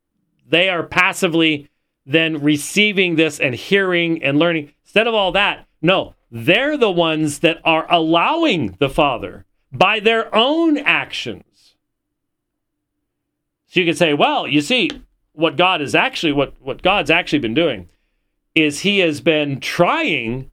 they 0.47 0.70
are 0.70 0.84
passively 0.84 1.70
then 2.05 2.41
receiving 2.41 3.15
this 3.15 3.39
and 3.39 3.53
hearing 3.53 4.24
and 4.24 4.39
learning. 4.39 4.74
Instead 4.84 5.05
of 5.05 5.13
all 5.13 5.32
that, 5.34 5.67
no, 5.82 6.15
they're 6.32 6.77
the 6.77 6.91
ones 6.91 7.39
that 7.39 7.59
are 7.63 7.86
allowing 7.91 8.75
the 8.80 8.89
Father 8.89 9.45
by 9.71 9.99
their 9.99 10.34
own 10.36 10.77
actions. 10.77 11.75
So 13.67 13.80
you 13.80 13.86
could 13.86 13.97
say, 13.97 14.13
well, 14.13 14.47
you 14.47 14.61
see, 14.61 14.89
what 15.34 15.55
God 15.55 15.82
is 15.82 15.95
actually 15.95 16.34
what, 16.34 16.53
what 16.59 16.82
God's 16.82 17.09
actually 17.09 17.39
been 17.39 17.53
doing 17.53 17.88
is 18.55 18.82
he 18.82 18.99
has 18.99 19.21
been 19.21 19.59
trying 19.59 20.51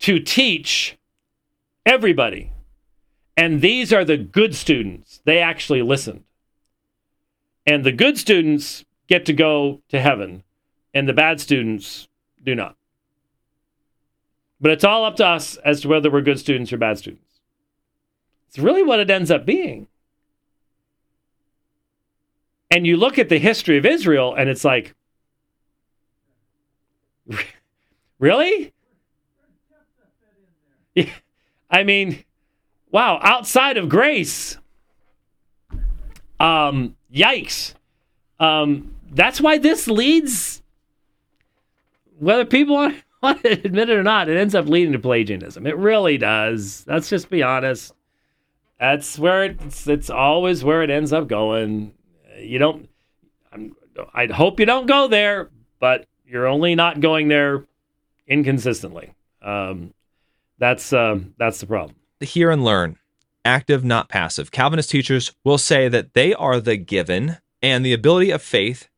to 0.00 0.18
teach 0.18 0.98
everybody. 1.84 2.52
And 3.36 3.60
these 3.60 3.92
are 3.92 4.04
the 4.04 4.16
good 4.16 4.54
students. 4.54 5.20
They 5.24 5.38
actually 5.38 5.82
listened. 5.82 6.24
And 7.64 7.84
the 7.84 7.92
good 7.92 8.18
students 8.18 8.84
get 9.08 9.24
to 9.26 9.32
go 9.32 9.82
to 9.88 10.00
heaven, 10.00 10.42
and 10.94 11.08
the 11.08 11.12
bad 11.12 11.40
students 11.40 12.08
do 12.42 12.54
not. 12.54 12.76
But 14.60 14.70
it's 14.70 14.84
all 14.84 15.04
up 15.04 15.16
to 15.16 15.26
us 15.26 15.56
as 15.56 15.82
to 15.82 15.88
whether 15.88 16.10
we're 16.10 16.22
good 16.22 16.38
students 16.38 16.72
or 16.72 16.78
bad 16.78 16.98
students. 16.98 17.40
It's 18.48 18.58
really 18.58 18.82
what 18.82 19.00
it 19.00 19.10
ends 19.10 19.30
up 19.30 19.44
being. 19.44 19.86
And 22.70 22.86
you 22.86 22.96
look 22.96 23.18
at 23.18 23.28
the 23.28 23.38
history 23.38 23.76
of 23.78 23.84
Israel 23.86 24.34
and 24.34 24.48
it's 24.48 24.64
like, 24.64 24.94
really? 28.18 28.72
I 31.70 31.84
mean, 31.84 32.24
wow, 32.90 33.20
outside 33.22 33.76
of 33.76 33.88
grace, 33.88 34.56
um, 36.40 36.96
yikes. 37.12 37.74
Um, 38.40 38.94
that's 39.10 39.40
why 39.40 39.58
this 39.58 39.86
leads, 39.86 40.62
whether 42.18 42.44
people 42.44 42.74
want 42.74 42.96
want 43.26 43.42
to 43.42 43.52
admit 43.64 43.90
it 43.90 43.96
or 43.96 44.02
not, 44.02 44.28
it 44.28 44.36
ends 44.36 44.54
up 44.54 44.66
leading 44.66 44.92
to 44.92 44.98
Pelagianism. 44.98 45.66
It 45.66 45.76
really 45.76 46.18
does. 46.18 46.84
Let's 46.86 47.08
just 47.08 47.28
be 47.28 47.42
honest. 47.42 47.92
That's 48.78 49.18
where 49.18 49.44
it's. 49.44 49.86
It's 49.86 50.10
always 50.10 50.62
where 50.62 50.82
it 50.82 50.90
ends 50.90 51.12
up 51.12 51.28
going. 51.28 51.92
You 52.38 52.58
don't. 52.58 52.88
I'm, 53.52 53.74
I 54.12 54.26
hope 54.26 54.60
you 54.60 54.66
don't 54.66 54.86
go 54.86 55.08
there, 55.08 55.50
but 55.80 56.06
you're 56.26 56.46
only 56.46 56.74
not 56.74 57.00
going 57.00 57.28
there 57.28 57.64
inconsistently. 58.26 59.14
Um, 59.40 59.94
that's 60.58 60.92
uh, 60.92 61.20
that's 61.38 61.60
the 61.60 61.66
problem. 61.66 61.96
Hear 62.20 62.50
and 62.50 62.64
learn, 62.64 62.98
active, 63.44 63.84
not 63.84 64.08
passive. 64.08 64.50
Calvinist 64.50 64.90
teachers 64.90 65.32
will 65.44 65.58
say 65.58 65.88
that 65.88 66.14
they 66.14 66.34
are 66.34 66.60
the 66.60 66.76
given 66.76 67.38
and 67.62 67.84
the 67.84 67.92
ability 67.92 68.30
of 68.30 68.42
faith 68.42 68.88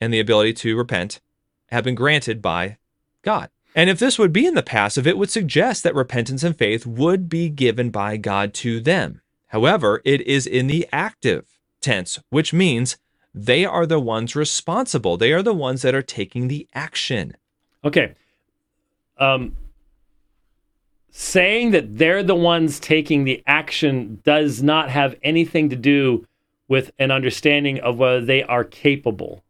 and 0.00 0.12
the 0.12 0.20
ability 0.20 0.52
to 0.52 0.76
repent 0.76 1.20
have 1.68 1.84
been 1.84 1.94
granted 1.94 2.40
by 2.40 2.78
God. 3.26 3.50
And 3.74 3.90
if 3.90 3.98
this 3.98 4.18
would 4.18 4.32
be 4.32 4.46
in 4.46 4.54
the 4.54 4.62
passive, 4.62 5.06
it 5.06 5.18
would 5.18 5.28
suggest 5.28 5.82
that 5.82 5.94
repentance 5.94 6.42
and 6.42 6.56
faith 6.56 6.86
would 6.86 7.28
be 7.28 7.50
given 7.50 7.90
by 7.90 8.16
God 8.16 8.54
to 8.54 8.80
them. 8.80 9.20
However, 9.48 10.00
it 10.04 10.22
is 10.22 10.46
in 10.46 10.66
the 10.66 10.88
active 10.92 11.58
tense, 11.82 12.18
which 12.30 12.54
means 12.54 12.96
they 13.34 13.66
are 13.66 13.84
the 13.84 14.00
ones 14.00 14.34
responsible. 14.34 15.18
They 15.18 15.32
are 15.32 15.42
the 15.42 15.52
ones 15.52 15.82
that 15.82 15.94
are 15.94 16.02
taking 16.02 16.48
the 16.48 16.66
action. 16.72 17.36
Okay. 17.84 18.14
Um, 19.18 19.56
saying 21.10 21.72
that 21.72 21.98
they're 21.98 22.22
the 22.22 22.34
ones 22.34 22.80
taking 22.80 23.24
the 23.24 23.42
action 23.46 24.20
does 24.24 24.62
not 24.62 24.88
have 24.88 25.16
anything 25.22 25.68
to 25.68 25.76
do 25.76 26.26
with 26.68 26.92
an 26.98 27.10
understanding 27.10 27.78
of 27.80 27.98
whether 27.98 28.24
they 28.24 28.42
are 28.42 28.64
capable. 28.64 29.44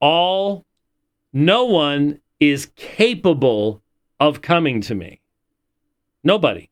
All, 0.00 0.64
no 1.38 1.64
one 1.64 2.20
is 2.40 2.66
capable 2.74 3.80
of 4.18 4.42
coming 4.42 4.80
to 4.80 4.94
me. 4.94 5.20
Nobody. 6.24 6.68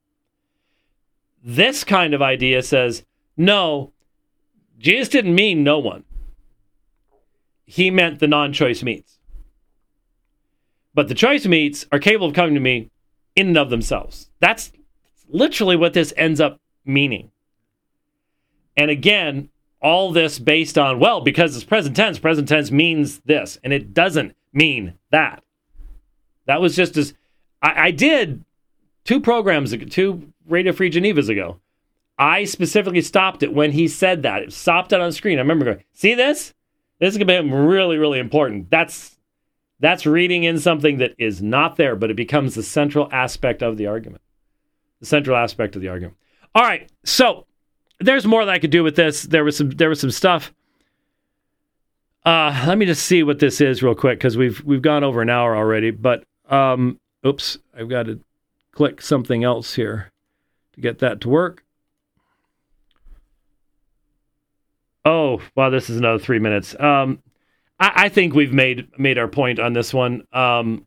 This 1.42 1.84
kind 1.84 2.14
of 2.14 2.20
idea 2.20 2.62
says, 2.62 3.04
no, 3.36 3.92
Jesus 4.78 5.08
didn't 5.08 5.36
mean 5.36 5.62
no 5.62 5.78
one. 5.78 6.02
He 7.64 7.90
meant 7.92 8.18
the 8.18 8.26
non 8.26 8.52
choice 8.52 8.82
meats. 8.82 9.20
But 10.94 11.06
the 11.06 11.14
choice 11.14 11.46
meats 11.46 11.86
are 11.92 12.00
capable 12.00 12.26
of 12.26 12.34
coming 12.34 12.54
to 12.54 12.60
me 12.60 12.90
in 13.36 13.48
and 13.48 13.58
of 13.58 13.70
themselves. 13.70 14.30
That's 14.40 14.72
literally 15.28 15.76
what 15.76 15.92
this 15.92 16.12
ends 16.16 16.40
up 16.40 16.60
meaning. 16.84 17.30
And 18.76 18.90
again, 18.90 19.50
all 19.80 20.12
this 20.12 20.38
based 20.38 20.78
on, 20.78 20.98
well, 20.98 21.20
because 21.20 21.54
it's 21.54 21.64
present 21.64 21.96
tense, 21.96 22.18
present 22.18 22.48
tense 22.48 22.70
means 22.70 23.20
this, 23.20 23.58
and 23.62 23.72
it 23.72 23.94
doesn't 23.94 24.34
mean 24.52 24.94
that. 25.10 25.42
That 26.46 26.60
was 26.60 26.76
just 26.76 26.96
as 26.96 27.14
I, 27.62 27.86
I 27.86 27.90
did 27.90 28.44
two 29.04 29.20
programs, 29.20 29.74
two 29.90 30.32
Radio 30.48 30.72
Free 30.72 30.90
Genevas 30.90 31.28
ago. 31.28 31.60
I 32.18 32.44
specifically 32.44 33.02
stopped 33.02 33.42
it 33.42 33.52
when 33.52 33.72
he 33.72 33.88
said 33.88 34.22
that. 34.22 34.42
It 34.42 34.52
stopped 34.52 34.92
it 34.92 35.00
on 35.00 35.12
screen. 35.12 35.38
I 35.38 35.42
remember 35.42 35.66
going, 35.66 35.84
see 35.92 36.14
this? 36.14 36.54
This 36.98 37.12
is 37.12 37.18
going 37.18 37.28
to 37.28 37.42
be 37.42 37.50
really, 37.50 37.98
really 37.98 38.18
important. 38.18 38.70
That's 38.70 39.18
that's 39.78 40.06
reading 40.06 40.44
in 40.44 40.58
something 40.58 40.96
that 40.98 41.14
is 41.18 41.42
not 41.42 41.76
there, 41.76 41.94
but 41.94 42.10
it 42.10 42.16
becomes 42.16 42.54
the 42.54 42.62
central 42.62 43.08
aspect 43.12 43.62
of 43.62 43.76
the 43.76 43.86
argument. 43.86 44.22
The 45.00 45.06
central 45.06 45.36
aspect 45.36 45.76
of 45.76 45.82
the 45.82 45.88
argument. 45.88 46.16
All 46.54 46.62
right, 46.62 46.90
so 47.04 47.45
there's 47.99 48.26
more 48.26 48.44
that 48.44 48.53
I 48.53 48.59
could 48.59 48.70
do 48.70 48.82
with 48.82 48.97
this. 48.97 49.22
There 49.22 49.44
was 49.44 49.57
some 49.57 49.70
there 49.70 49.88
was 49.88 50.01
some 50.01 50.11
stuff. 50.11 50.53
Uh, 52.24 52.64
let 52.66 52.76
me 52.76 52.86
just 52.86 53.05
see 53.05 53.22
what 53.22 53.38
this 53.38 53.61
is 53.61 53.82
real 53.82 53.94
quick 53.94 54.18
because 54.18 54.36
we've 54.36 54.62
we've 54.64 54.82
gone 54.82 55.05
over 55.05 55.22
an 55.22 55.30
hour 55.30 55.57
already. 55.57 55.90
But 55.90 56.24
um, 56.49 56.99
oops, 57.24 57.59
I've 57.76 57.88
got 57.88 58.07
to 58.07 58.20
click 58.72 59.01
something 59.01 59.44
else 59.44 59.74
here 59.74 60.11
to 60.74 60.80
get 60.80 60.99
that 60.99 61.20
to 61.22 61.28
work. 61.28 61.64
Oh, 65.05 65.40
wow, 65.55 65.70
this 65.70 65.88
is 65.88 65.97
another 65.99 66.18
three 66.18 66.40
minutes. 66.40 66.74
Um, 66.80 67.22
I, 67.78 67.92
I, 67.94 68.09
think 68.09 68.34
we've 68.34 68.53
made 68.53 68.88
made 68.99 69.18
our 69.18 69.28
point 69.28 69.61
on 69.61 69.72
this 69.72 69.94
one. 69.94 70.26
Um, 70.32 70.84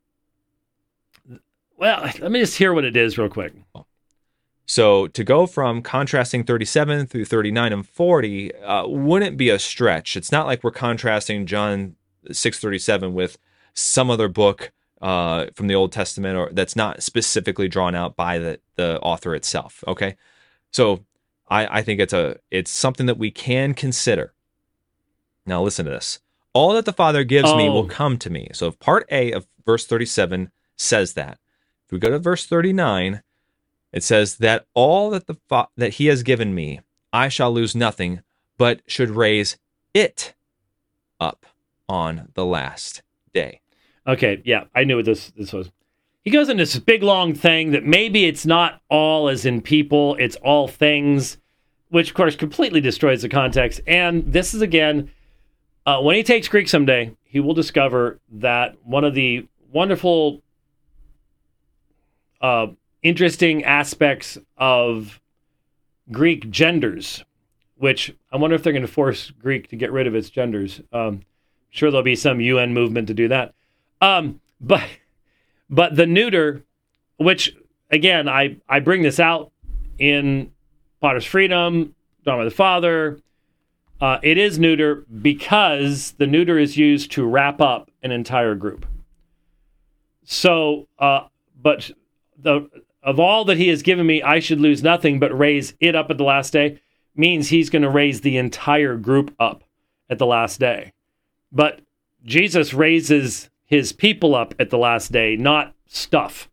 well, 1.77 2.01
let 2.19 2.29
me 2.29 2.41
just 2.41 2.57
hear 2.57 2.73
what 2.73 2.83
it 2.83 2.97
is 2.97 3.17
real 3.17 3.29
quick. 3.29 3.53
So 4.69 5.07
to 5.07 5.23
go 5.23 5.47
from 5.47 5.81
contrasting 5.81 6.43
37 6.43 7.07
through 7.07 7.25
39 7.25 7.73
and 7.73 7.89
40 7.89 8.53
uh, 8.53 8.87
wouldn't 8.87 9.35
be 9.35 9.49
a 9.49 9.57
stretch. 9.57 10.15
It's 10.15 10.31
not 10.31 10.45
like 10.45 10.63
we're 10.63 10.69
contrasting 10.69 11.47
John 11.47 11.95
637 12.31 13.15
with 13.15 13.39
some 13.73 14.11
other 14.11 14.27
book 14.27 14.71
uh, 15.01 15.47
from 15.55 15.65
the 15.65 15.73
Old 15.73 15.91
Testament 15.91 16.37
or 16.37 16.51
that's 16.51 16.75
not 16.75 17.01
specifically 17.01 17.67
drawn 17.67 17.95
out 17.95 18.15
by 18.15 18.37
the, 18.37 18.59
the 18.75 18.99
author 18.99 19.33
itself. 19.33 19.83
Okay, 19.87 20.15
so 20.71 21.03
I, 21.47 21.79
I 21.79 21.81
think 21.81 21.99
it's 21.99 22.13
a 22.13 22.37
it's 22.51 22.69
something 22.69 23.07
that 23.07 23.17
we 23.17 23.31
can 23.31 23.73
consider. 23.73 24.35
Now 25.47 25.63
listen 25.63 25.85
to 25.85 25.91
this. 25.91 26.19
All 26.53 26.73
that 26.73 26.85
the 26.85 26.93
Father 26.93 27.23
gives 27.23 27.49
oh. 27.49 27.57
me 27.57 27.69
will 27.69 27.85
oh. 27.85 27.87
come 27.87 28.19
to 28.19 28.29
me. 28.29 28.49
So 28.53 28.67
if 28.67 28.77
part 28.77 29.07
A 29.09 29.31
of 29.31 29.47
verse 29.65 29.87
37 29.87 30.51
says 30.77 31.13
that. 31.13 31.39
If 31.87 31.91
we 31.91 31.97
go 31.97 32.11
to 32.11 32.19
verse 32.19 32.45
39, 32.45 33.23
it 33.91 34.03
says 34.03 34.37
that 34.37 34.65
all 34.73 35.09
that 35.11 35.27
the 35.27 35.37
fa- 35.47 35.69
that 35.77 35.95
he 35.95 36.07
has 36.07 36.23
given 36.23 36.53
me, 36.53 36.81
I 37.11 37.29
shall 37.29 37.51
lose 37.51 37.75
nothing, 37.75 38.21
but 38.57 38.81
should 38.87 39.11
raise 39.11 39.57
it 39.93 40.35
up 41.19 41.45
on 41.87 42.29
the 42.35 42.45
last 42.45 43.01
day. 43.33 43.61
Okay, 44.07 44.41
yeah, 44.45 44.65
I 44.75 44.83
knew 44.83 44.97
what 44.97 45.05
this 45.05 45.31
this 45.31 45.53
was. 45.53 45.71
He 46.23 46.31
goes 46.31 46.49
into 46.49 46.61
this 46.61 46.77
big 46.77 47.01
long 47.01 47.33
thing 47.33 47.71
that 47.71 47.85
maybe 47.85 48.25
it's 48.25 48.45
not 48.45 48.81
all 48.89 49.29
as 49.29 49.45
in 49.45 49.61
people, 49.61 50.15
it's 50.15 50.35
all 50.37 50.67
things, 50.67 51.37
which 51.89 52.09
of 52.09 52.15
course 52.15 52.35
completely 52.35 52.81
destroys 52.81 53.21
the 53.21 53.29
context. 53.29 53.81
And 53.87 54.31
this 54.31 54.53
is 54.53 54.61
again, 54.61 55.09
uh, 55.85 56.01
when 56.01 56.15
he 56.15 56.23
takes 56.23 56.47
Greek 56.47 56.67
someday, 56.67 57.15
he 57.23 57.39
will 57.39 57.53
discover 57.53 58.19
that 58.33 58.75
one 58.83 59.03
of 59.03 59.15
the 59.15 59.47
wonderful, 59.71 60.41
uh, 62.41 62.67
interesting 63.03 63.63
aspects 63.63 64.37
of 64.57 65.19
Greek 66.11 66.49
genders, 66.49 67.23
which 67.77 68.13
I 68.31 68.37
wonder 68.37 68.55
if 68.55 68.63
they're 68.63 68.73
going 68.73 68.81
to 68.81 68.91
force 68.91 69.31
Greek 69.31 69.69
to 69.69 69.75
get 69.75 69.91
rid 69.91 70.07
of 70.07 70.15
its 70.15 70.29
genders. 70.29 70.81
Um, 70.91 71.21
sure, 71.69 71.91
there'll 71.91 72.03
be 72.03 72.15
some 72.15 72.41
UN 72.41 72.73
movement 72.73 73.07
to 73.07 73.13
do 73.13 73.27
that. 73.27 73.53
Um, 74.01 74.41
but 74.59 74.83
but 75.69 75.95
the 75.95 76.05
neuter, 76.05 76.63
which 77.17 77.55
again, 77.91 78.27
I, 78.27 78.57
I 78.67 78.79
bring 78.79 79.01
this 79.01 79.19
out 79.19 79.51
in 79.97 80.51
Potter's 81.01 81.25
Freedom, 81.25 81.95
Drawn 82.23 82.39
by 82.39 82.45
the 82.45 82.51
Father. 82.51 83.19
Uh, 84.01 84.17
it 84.23 84.37
is 84.37 84.57
neuter 84.57 85.05
because 85.21 86.13
the 86.17 86.27
neuter 86.27 86.57
is 86.57 86.77
used 86.77 87.11
to 87.11 87.25
wrap 87.25 87.59
up 87.59 87.91
an 88.01 88.11
entire 88.11 88.55
group. 88.55 88.85
So, 90.23 90.87
uh, 90.97 91.27
but 91.61 91.91
the 92.37 92.69
of 93.01 93.19
all 93.19 93.45
that 93.45 93.57
he 93.57 93.69
has 93.69 93.81
given 93.81 94.05
me, 94.05 94.21
I 94.21 94.39
should 94.39 94.59
lose 94.59 94.83
nothing 94.83 95.19
but 95.19 95.37
raise 95.37 95.73
it 95.79 95.95
up 95.95 96.09
at 96.09 96.17
the 96.17 96.23
last 96.23 96.53
day 96.53 96.79
means 97.15 97.49
he's 97.49 97.69
going 97.69 97.81
to 97.81 97.89
raise 97.89 98.21
the 98.21 98.37
entire 98.37 98.95
group 98.95 99.33
up 99.39 99.63
at 100.09 100.17
the 100.17 100.25
last 100.25 100.59
day. 100.59 100.93
But 101.51 101.81
Jesus 102.23 102.73
raises 102.73 103.49
his 103.65 103.91
people 103.93 104.35
up 104.35 104.53
at 104.59 104.69
the 104.69 104.77
last 104.77 105.11
day, 105.11 105.35
not 105.35 105.75
stuff, 105.87 106.49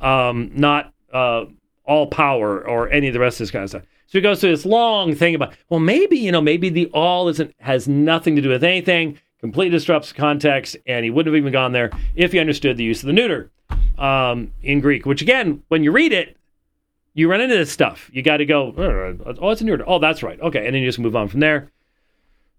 um, 0.00 0.50
not 0.54 0.92
uh, 1.12 1.44
all 1.84 2.06
power 2.06 2.66
or 2.66 2.90
any 2.90 3.08
of 3.08 3.14
the 3.14 3.20
rest 3.20 3.40
of 3.40 3.46
this 3.46 3.50
kind 3.50 3.64
of 3.64 3.70
stuff. 3.70 3.82
So 4.06 4.18
he 4.18 4.22
goes 4.22 4.40
through 4.40 4.50
this 4.50 4.64
long 4.64 5.14
thing 5.14 5.34
about, 5.34 5.54
well, 5.68 5.80
maybe 5.80 6.16
you 6.16 6.32
know, 6.32 6.40
maybe 6.40 6.70
the 6.70 6.86
all 6.94 7.28
isn't 7.28 7.54
has 7.58 7.86
nothing 7.86 8.36
to 8.36 8.42
do 8.42 8.48
with 8.48 8.64
anything, 8.64 9.18
completely 9.40 9.76
disrupts 9.76 10.12
context, 10.12 10.76
and 10.86 11.04
he 11.04 11.10
wouldn't 11.10 11.34
have 11.34 11.40
even 11.40 11.52
gone 11.52 11.72
there 11.72 11.90
if 12.14 12.32
he 12.32 12.38
understood 12.38 12.76
the 12.76 12.84
use 12.84 13.02
of 13.02 13.06
the 13.06 13.12
neuter 13.12 13.50
um, 13.98 14.52
in 14.62 14.80
Greek. 14.80 15.06
Which 15.06 15.22
again, 15.22 15.62
when 15.68 15.82
you 15.82 15.92
read 15.92 16.12
it, 16.12 16.36
you 17.14 17.28
run 17.28 17.40
into 17.40 17.56
this 17.56 17.72
stuff. 17.72 18.10
You 18.12 18.22
got 18.22 18.36
to 18.36 18.46
go, 18.46 18.72
oh, 18.76 19.50
it's 19.50 19.60
a 19.60 19.64
neuter. 19.64 19.84
Oh, 19.86 19.98
that's 19.98 20.22
right. 20.22 20.40
Okay, 20.40 20.64
and 20.66 20.74
then 20.74 20.82
you 20.82 20.88
just 20.88 21.00
move 21.00 21.16
on 21.16 21.28
from 21.28 21.40
there. 21.40 21.70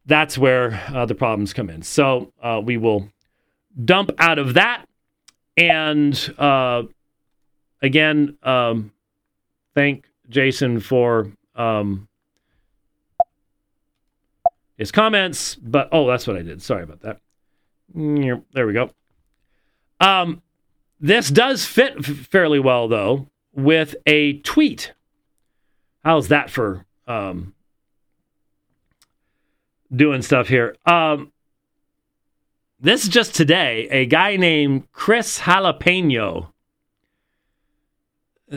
That's 0.05 0.37
where 0.37 0.83
uh, 0.93 1.05
the 1.05 1.15
problems 1.15 1.53
come 1.53 1.69
in. 1.69 1.81
So 1.81 2.33
uh, 2.41 2.61
we 2.63 2.77
will 2.77 3.09
dump 3.85 4.11
out 4.17 4.39
of 4.39 4.55
that. 4.55 4.85
And 5.55 6.35
uh, 6.37 6.83
again, 7.81 8.37
um, 8.43 8.91
thank 9.75 10.05
Jason 10.29 10.79
for 10.79 11.31
um, 11.55 12.07
his 14.77 14.91
comments. 14.91 15.55
But 15.55 15.89
oh, 15.91 16.07
that's 16.07 16.27
what 16.27 16.35
I 16.35 16.41
did. 16.41 16.61
Sorry 16.61 16.83
about 16.83 17.01
that. 17.01 17.19
There 17.93 18.67
we 18.67 18.73
go. 18.73 18.89
Um, 20.01 20.41
this 20.99 21.29
does 21.29 21.65
fit 21.65 22.05
fairly 22.05 22.59
well, 22.59 22.87
though, 22.87 23.27
with 23.53 23.95
a 24.05 24.39
tweet. 24.39 24.93
How's 26.03 26.27
that 26.29 26.49
for 26.49 26.85
um, 27.07 27.53
doing 29.93 30.21
stuff 30.21 30.47
here? 30.47 30.75
Um, 30.85 31.31
this 32.79 33.03
is 33.03 33.09
just 33.09 33.35
today. 33.35 33.87
A 33.91 34.05
guy 34.05 34.37
named 34.37 34.91
Chris 34.91 35.39
Jalapeno 35.39 36.47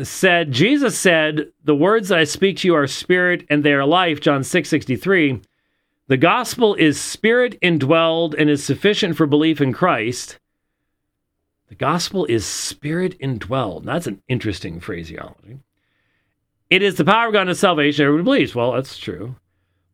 said, 0.02 0.52
Jesus 0.52 0.98
said, 0.98 1.52
The 1.64 1.74
words 1.74 2.08
that 2.08 2.18
I 2.18 2.24
speak 2.24 2.58
to 2.58 2.68
you 2.68 2.74
are 2.74 2.86
spirit 2.86 3.44
and 3.50 3.64
they 3.64 3.72
are 3.72 3.84
life, 3.84 4.20
John 4.20 4.44
6 4.44 4.68
63. 4.68 5.40
The 6.08 6.16
gospel 6.16 6.74
is 6.74 7.00
spirit 7.00 7.60
indwelled 7.60 8.34
and 8.36 8.50
is 8.50 8.62
sufficient 8.62 9.16
for 9.16 9.26
belief 9.26 9.60
in 9.60 9.72
Christ. 9.72 10.38
The 11.72 11.76
gospel 11.76 12.26
is 12.26 12.44
spirit 12.44 13.18
indwelled. 13.18 13.86
That's 13.86 14.06
an 14.06 14.20
interesting 14.28 14.78
phraseology. 14.78 15.60
It 16.68 16.82
is 16.82 16.96
the 16.96 17.04
power 17.06 17.28
of 17.28 17.32
God 17.32 17.44
to 17.44 17.54
salvation. 17.54 18.04
Everybody 18.04 18.24
believes. 18.24 18.54
Well, 18.54 18.72
that's 18.72 18.98
true. 18.98 19.36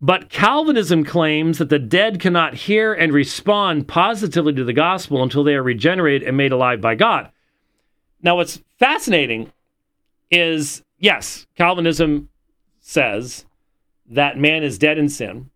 But 0.01 0.29
Calvinism 0.29 1.05
claims 1.05 1.59
that 1.59 1.69
the 1.69 1.79
dead 1.79 2.19
cannot 2.19 2.55
hear 2.55 2.93
and 2.93 3.13
respond 3.13 3.87
positively 3.87 4.53
to 4.55 4.65
the 4.65 4.73
gospel 4.73 5.23
until 5.23 5.45
they 5.45 5.55
are 5.55 5.63
regenerated 5.63 6.27
and 6.27 6.37
made 6.37 6.51
alive 6.51 6.81
by 6.81 6.97
God. 6.97 7.31
Now, 8.21 8.35
what's 8.35 8.61
fascinating 8.81 9.53
is 10.33 10.83
yes, 10.99 11.47
Calvinism 11.55 12.29
says 12.81 13.47
that 14.11 14.37
man 14.37 14.65
is 14.65 14.79
dead 14.79 14.99
in 14.99 15.09
sin 15.09 15.49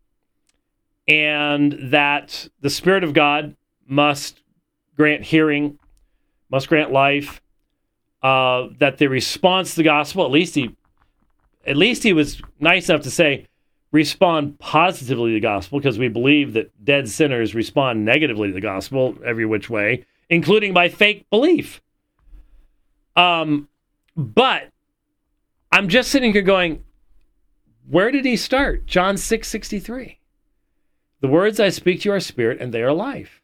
and 1.08 1.72
that 1.80 2.46
the 2.60 2.70
Spirit 2.70 3.02
of 3.02 3.12
God 3.12 3.56
must 3.88 4.40
grant 4.96 5.24
hearing, 5.24 5.80
must 6.52 6.68
grant 6.68 6.92
life, 6.92 7.42
uh, 8.22 8.68
that 8.78 8.98
the 8.98 9.08
response 9.08 9.70
to 9.70 9.76
the 9.76 9.82
gospel, 9.82 10.24
at 10.24 10.30
least 10.30 10.54
he 10.54 10.76
at 11.66 11.76
least 11.76 12.02
he 12.02 12.12
was 12.12 12.42
nice 12.60 12.88
enough 12.88 13.02
to 13.02 13.10
say, 13.10 13.46
respond 13.92 14.58
positively 14.58 15.30
to 15.30 15.34
the 15.34 15.40
gospel, 15.40 15.78
because 15.78 15.98
we 15.98 16.08
believe 16.08 16.54
that 16.54 16.84
dead 16.84 17.08
sinners 17.08 17.54
respond 17.54 18.04
negatively 18.04 18.48
to 18.48 18.54
the 18.54 18.60
gospel 18.60 19.16
every 19.24 19.46
which 19.46 19.70
way, 19.70 20.04
including 20.28 20.72
by 20.72 20.88
fake 20.88 21.28
belief. 21.30 21.80
Um, 23.14 23.68
but 24.16 24.70
I'm 25.70 25.88
just 25.88 26.10
sitting 26.10 26.32
here 26.32 26.42
going, 26.42 26.82
where 27.88 28.10
did 28.10 28.24
he 28.24 28.36
start? 28.36 28.86
John 28.86 29.16
6 29.16 29.46
63. 29.46 30.18
The 31.20 31.28
words 31.28 31.60
I 31.60 31.68
speak 31.68 32.00
to 32.00 32.08
you 32.08 32.14
are 32.14 32.20
spirit 32.20 32.60
and 32.60 32.74
they 32.74 32.82
are 32.82 32.92
life. 32.92 33.41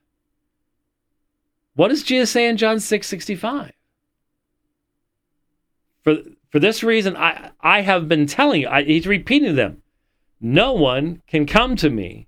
What 1.78 1.90
does 1.90 2.02
Jesus 2.02 2.32
say 2.32 2.48
in 2.48 2.56
John 2.56 2.80
6 2.80 3.06
65? 3.06 3.70
For, 6.02 6.16
for 6.50 6.58
this 6.58 6.82
reason, 6.82 7.16
I, 7.16 7.52
I 7.60 7.82
have 7.82 8.08
been 8.08 8.26
telling 8.26 8.62
you, 8.62 8.68
I, 8.68 8.82
he's 8.82 9.06
repeating 9.06 9.54
them. 9.54 9.80
No 10.40 10.72
one 10.72 11.22
can 11.28 11.46
come 11.46 11.76
to 11.76 11.88
me 11.88 12.26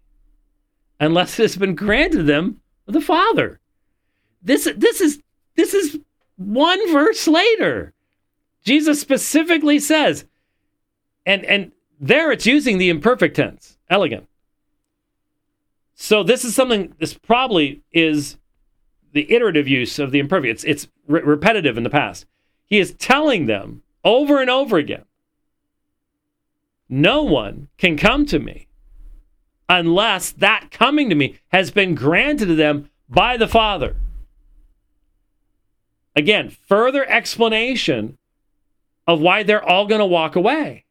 unless 1.01 1.37
it 1.41 1.43
has 1.43 1.57
been 1.57 1.75
granted 1.75 2.29
them 2.29 2.61
the 2.87 3.01
Father. 3.01 3.59
This, 4.41 4.69
this, 4.77 5.01
is, 5.01 5.21
this 5.57 5.75
is 5.75 5.99
one 6.37 6.93
verse 6.93 7.27
later. 7.27 7.93
Jesus 8.65 9.01
specifically 9.01 9.81
says, 9.81 10.27
and, 11.27 11.45
and 11.45 11.73
there 11.99 12.31
it's 12.31 12.47
using 12.47 12.79
the 12.79 12.89
imperfect 12.89 13.35
tense, 13.35 13.79
elegen. 13.91 14.29
So 15.97 16.23
this 16.23 16.45
is 16.45 16.55
something, 16.55 16.95
this 17.01 17.15
probably 17.15 17.83
is 17.93 18.37
the 19.13 19.31
iterative 19.33 19.69
use 19.69 19.99
of 19.99 20.11
the 20.11 20.19
imperfect. 20.19 20.51
It's, 20.51 20.65
it's 20.65 20.89
re- 21.07 21.23
repetitive 21.23 21.77
in 21.77 21.85
the 21.85 21.91
past. 21.91 22.27
He 22.67 22.79
is 22.79 22.95
telling 22.95 23.47
them 23.47 23.83
over 24.05 24.41
and 24.41 24.49
over 24.49 24.77
again 24.79 25.05
no 26.91 27.23
one 27.23 27.69
can 27.79 27.97
come 27.97 28.27
to 28.27 28.39
me 28.41 28.67
unless 29.69 30.33
that 30.33 30.73
coming 30.73 31.09
to 31.09 31.15
me 31.15 31.39
has 31.53 31.71
been 31.71 31.95
granted 31.95 32.47
to 32.47 32.55
them 32.57 32.91
by 33.09 33.37
the 33.37 33.47
Father. 33.47 33.95
Again, 36.17 36.51
further 36.51 37.09
explanation 37.09 38.19
of 39.07 39.21
why 39.21 39.45
they're 39.45 39.65
all 39.65 39.87
going 39.87 40.01
to 40.01 40.07
walk 40.07 40.35
away. 40.35 40.85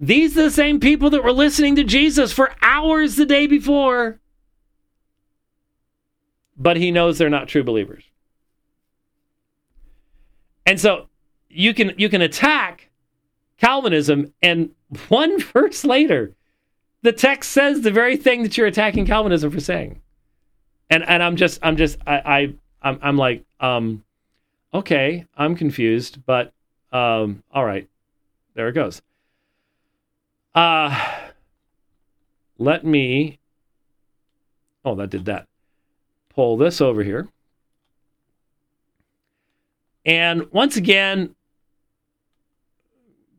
These 0.00 0.36
are 0.38 0.44
the 0.44 0.50
same 0.50 0.80
people 0.80 1.10
that 1.10 1.22
were 1.22 1.32
listening 1.32 1.76
to 1.76 1.84
Jesus 1.84 2.32
for 2.32 2.50
hours 2.62 3.16
the 3.16 3.26
day 3.26 3.46
before. 3.46 4.18
But 6.62 6.76
he 6.76 6.92
knows 6.92 7.18
they're 7.18 7.28
not 7.28 7.48
true 7.48 7.64
believers. 7.64 8.04
And 10.64 10.80
so 10.80 11.08
you 11.48 11.74
can 11.74 11.92
you 11.98 12.08
can 12.08 12.22
attack 12.22 12.88
Calvinism 13.58 14.32
and 14.42 14.70
one 15.08 15.40
verse 15.52 15.84
later 15.84 16.34
the 17.02 17.12
text 17.12 17.50
says 17.50 17.80
the 17.80 17.90
very 17.90 18.16
thing 18.16 18.44
that 18.44 18.56
you're 18.56 18.68
attacking 18.68 19.06
Calvinism 19.06 19.50
for 19.50 19.58
saying. 19.58 20.00
And 20.88 21.02
and 21.02 21.20
I'm 21.20 21.34
just 21.34 21.58
I'm 21.64 21.76
just 21.76 21.98
I, 22.06 22.14
I 22.14 22.54
I'm 22.80 22.98
I'm 23.02 23.16
like 23.16 23.44
um 23.58 24.04
okay, 24.72 25.26
I'm 25.36 25.56
confused, 25.56 26.24
but 26.24 26.52
um 26.92 27.42
all 27.52 27.64
right. 27.64 27.88
There 28.54 28.68
it 28.68 28.74
goes. 28.74 29.02
Uh 30.54 31.28
let 32.56 32.84
me 32.84 33.40
Oh, 34.84 34.94
that 34.96 35.10
did 35.10 35.24
that. 35.24 35.48
Pull 36.34 36.56
this 36.56 36.80
over 36.80 37.02
here. 37.02 37.28
And 40.04 40.50
once 40.52 40.76
again, 40.76 41.34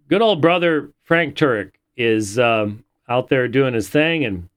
good 0.07 0.22
old 0.22 0.41
brother 0.41 0.91
Frank 1.03 1.36
Turek 1.36 1.72
is 1.98 2.40
um, 2.40 2.84
out 3.10 3.30
there 3.30 3.48
doing 3.48 3.74
his 3.74 3.90
thing, 3.90 4.24
and 4.26 4.49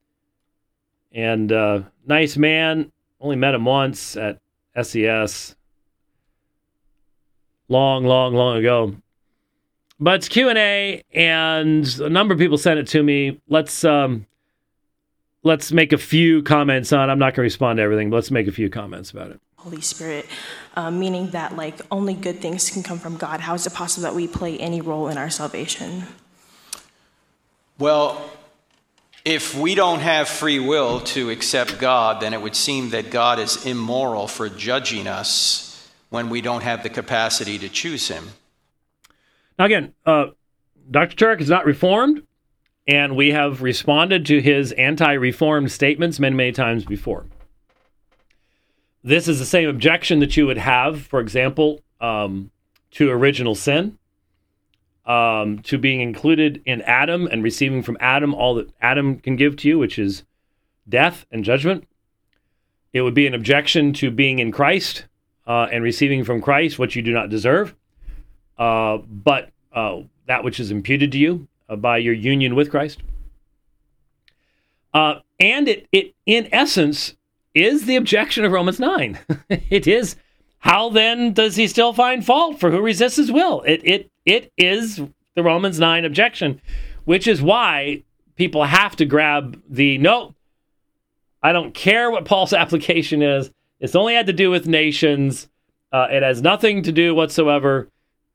and 1.13 1.51
uh, 1.51 1.83
nice 2.07 2.37
man. 2.37 2.93
Only 3.21 3.37
met 3.37 3.55
him 3.55 3.65
once 3.65 4.17
at 4.17 4.41
SES, 4.81 5.57
long, 7.69 8.05
long, 8.05 8.35
long 8.35 8.59
ago. 8.59 8.95
But 9.99 10.17
it's 10.17 10.29
Q 10.29 10.51
and 10.51 10.59
A, 10.59 11.03
and 11.15 11.87
a 12.01 12.11
number 12.11 12.35
of 12.35 12.39
people 12.39 12.59
sent 12.59 12.79
it 12.79 12.87
to 12.89 13.03
me. 13.03 13.41
Let's 13.49 13.83
um, 13.85 14.27
let's 15.47 15.71
make 15.71 15.93
a 15.93 15.99
few 15.99 16.43
comments 16.43 16.93
on. 16.93 17.09
I'm 17.09 17.21
not 17.21 17.27
going 17.27 17.37
to 17.37 17.43
respond 17.43 17.77
to 17.77 17.83
everything, 17.83 18.11
but 18.11 18.17
let's 18.17 18.33
make 18.33 18.49
a 18.49 18.53
few 18.53 18.69
comments 18.69 19.13
about 19.13 19.31
it. 19.31 19.41
Holy 19.59 19.81
Spirit, 19.81 20.27
uh, 20.75 20.91
meaning 20.91 21.31
that 21.31 21.57
like 21.57 21.81
only 21.91 22.15
good 22.15 22.41
things 22.41 22.69
can 22.69 22.83
come 22.83 22.99
from 22.99 23.17
God. 23.17 23.41
How 23.41 23.55
is 23.55 23.67
it 23.67 23.73
possible 23.73 24.03
that 24.03 24.15
we 24.15 24.27
play 24.27 24.59
any 24.59 24.81
role 24.81 25.09
in 25.09 25.17
our 25.17 25.31
salvation? 25.31 26.05
Well, 27.79 28.31
if 29.25 29.57
we 29.57 29.75
don't 29.75 30.01
have 30.01 30.29
free 30.29 30.59
will 30.59 31.01
to 31.01 31.31
accept 31.31 31.79
God, 31.79 32.21
then 32.21 32.35
it 32.35 32.43
would 32.43 32.57
seem 32.57 32.91
that 32.91 33.11
God 33.11 33.39
is 33.39 33.65
immoral 33.67 34.29
for 34.29 34.49
judging 34.49 35.07
us 35.07 35.91
when 36.11 36.29
we 36.29 36.41
don't 36.41 36.63
have 36.63 36.83
the 36.83 36.91
capacity 36.91 37.59
to 37.59 37.69
choose 37.69 38.09
Him. 38.09 38.31
Now, 39.59 39.65
again, 39.65 39.95
uh, 40.05 40.27
Dr. 40.91 41.17
Turek 41.17 41.41
is 41.41 41.51
not 41.51 41.67
reformed, 41.67 42.23
and 42.87 43.17
we 43.17 43.31
have 43.31 43.63
responded 43.63 44.25
to 44.27 44.41
his 44.41 44.73
anti 44.73 45.13
reformed 45.13 45.73
statements 45.73 46.21
many, 46.21 46.37
many 46.37 46.53
times 46.53 46.85
before. 46.85 47.27
This 49.03 49.29
is 49.29 49.39
the 49.39 49.47
same 49.47 49.69
objection 49.69 50.21
that 50.21 50.37
you 50.37 50.47
would 50.47 50.59
have, 50.59 51.03
for 51.03 51.21
example, 51.21 51.81
um, 52.01 52.51
to 52.93 53.11
original 53.11 53.55
sin, 53.55 53.99
um, 55.05 55.61
to 55.61 55.79
being 55.79 56.01
included 56.01 56.63
in 56.65 56.83
Adam 56.83 57.27
and 57.27 57.43
receiving 57.43 57.83
from 57.83 57.97
Adam 58.01 58.35
all 58.35 58.55
that 58.55 58.71
Adam 58.81 59.19
can 59.19 59.37
give 59.37 59.57
to 59.57 59.69
you, 59.69 59.79
which 59.79 59.99
is 59.99 60.25
death 60.89 61.27
and 61.31 61.45
judgment. 61.45 61.87
It 62.93 63.03
would 63.03 63.15
be 63.15 63.27
an 63.27 63.35
objection 63.35 63.93
to 63.95 64.11
being 64.11 64.39
in 64.39 64.53
Christ 64.53 65.05
uh, 65.47 65.69
and 65.71 65.85
receiving 65.85 66.25
from 66.25 66.41
Christ 66.41 66.79
what 66.79 66.97
you 66.97 67.03
do 67.03 67.13
not 67.13 67.31
deserve, 67.31 67.75
uh, 68.59 68.99
but 68.99 69.51
uh, 69.73 70.01
that 70.27 70.43
which 70.43 70.59
is 70.59 70.71
imputed 70.71 71.13
to 71.13 71.19
you 71.19 71.47
by 71.75 71.99
your 71.99 72.15
union 72.15 72.55
with 72.55 72.71
Christ. 72.71 73.03
Uh, 74.95 75.17
and 75.41 75.69
it, 75.69 75.89
it, 75.91 76.15
in 76.25 76.49
essence, 76.53 77.17
is 77.55 77.87
the 77.87 77.97
objection 77.97 78.45
of 78.45 78.53
Romans 78.53 78.79
9. 78.79 79.19
it 79.49 79.87
is 79.87 80.17
how 80.59 80.89
then 80.89 81.33
does 81.33 81.57
he 81.57 81.69
still 81.69 81.93
find 81.93 82.25
fault 82.25 82.59
for 82.59 82.71
who 82.71 82.81
resists 82.81 83.17
his 83.17 83.31
will? 83.31 83.63
It 83.63 83.81
it 83.85 84.11
it 84.25 84.53
is 84.57 85.01
the 85.35 85.43
Romans 85.43 85.79
9 85.79 86.05
objection, 86.05 86.61
which 87.05 87.27
is 87.27 87.41
why 87.41 88.03
people 88.35 88.65
have 88.65 88.97
to 88.97 89.05
grab 89.05 89.63
the 89.69 89.99
no 89.99 90.35
I 91.43 91.53
don't 91.53 91.73
care 91.73 92.11
what 92.11 92.25
Paul's 92.25 92.53
application 92.65 93.23
is. 93.23 93.51
It's 93.79 93.95
only 93.95 94.15
had 94.15 94.27
to 94.27 94.33
do 94.33 94.51
with 94.51 94.67
nations. 94.67 95.49
Uh, 95.93 96.09
it 96.11 96.23
has 96.23 96.43
nothing 96.43 96.83
to 96.83 96.93
do 96.93 97.15
whatsoever. 97.15 97.89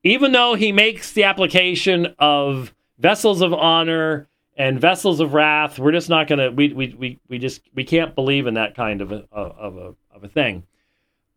Even 0.03 0.31
though 0.31 0.55
he 0.55 0.71
makes 0.71 1.11
the 1.11 1.25
application 1.25 2.15
of 2.17 2.73
vessels 3.01 3.41
of 3.41 3.53
honor 3.53 4.27
and 4.55 4.79
vessels 4.79 5.19
of 5.19 5.33
wrath. 5.33 5.79
We're 5.79 5.91
just 5.91 6.09
not 6.09 6.27
going 6.27 6.39
to. 6.39 6.49
We, 6.49 6.71
we 6.73 6.95
we 6.97 7.19
we 7.27 7.39
just 7.39 7.61
we 7.73 7.83
can't 7.83 8.15
believe 8.15 8.47
in 8.47 8.53
that 8.53 8.75
kind 8.75 9.01
of 9.01 9.11
a 9.11 9.25
of 9.31 9.77
a 9.77 9.95
of 10.15 10.23
a 10.23 10.27
thing. 10.27 10.63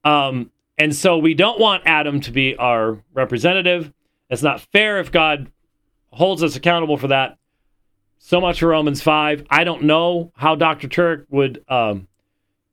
Um, 0.04 0.50
and 0.76 0.94
so 0.94 1.18
we 1.18 1.34
don't 1.34 1.58
want 1.58 1.84
Adam 1.86 2.20
to 2.20 2.30
be 2.30 2.56
our 2.56 2.98
representative. 3.14 3.92
It's 4.28 4.42
not 4.42 4.60
fair 4.60 5.00
if 5.00 5.10
God 5.10 5.50
holds 6.10 6.42
us 6.42 6.56
accountable 6.56 6.96
for 6.96 7.08
that. 7.08 7.38
So 8.18 8.40
much 8.40 8.60
for 8.60 8.68
Romans 8.68 9.02
five. 9.02 9.46
I 9.48 9.64
don't 9.64 9.84
know 9.84 10.32
how 10.36 10.54
Dr. 10.54 10.88
Turek 10.88 11.26
would 11.30 11.64
um, 11.68 12.08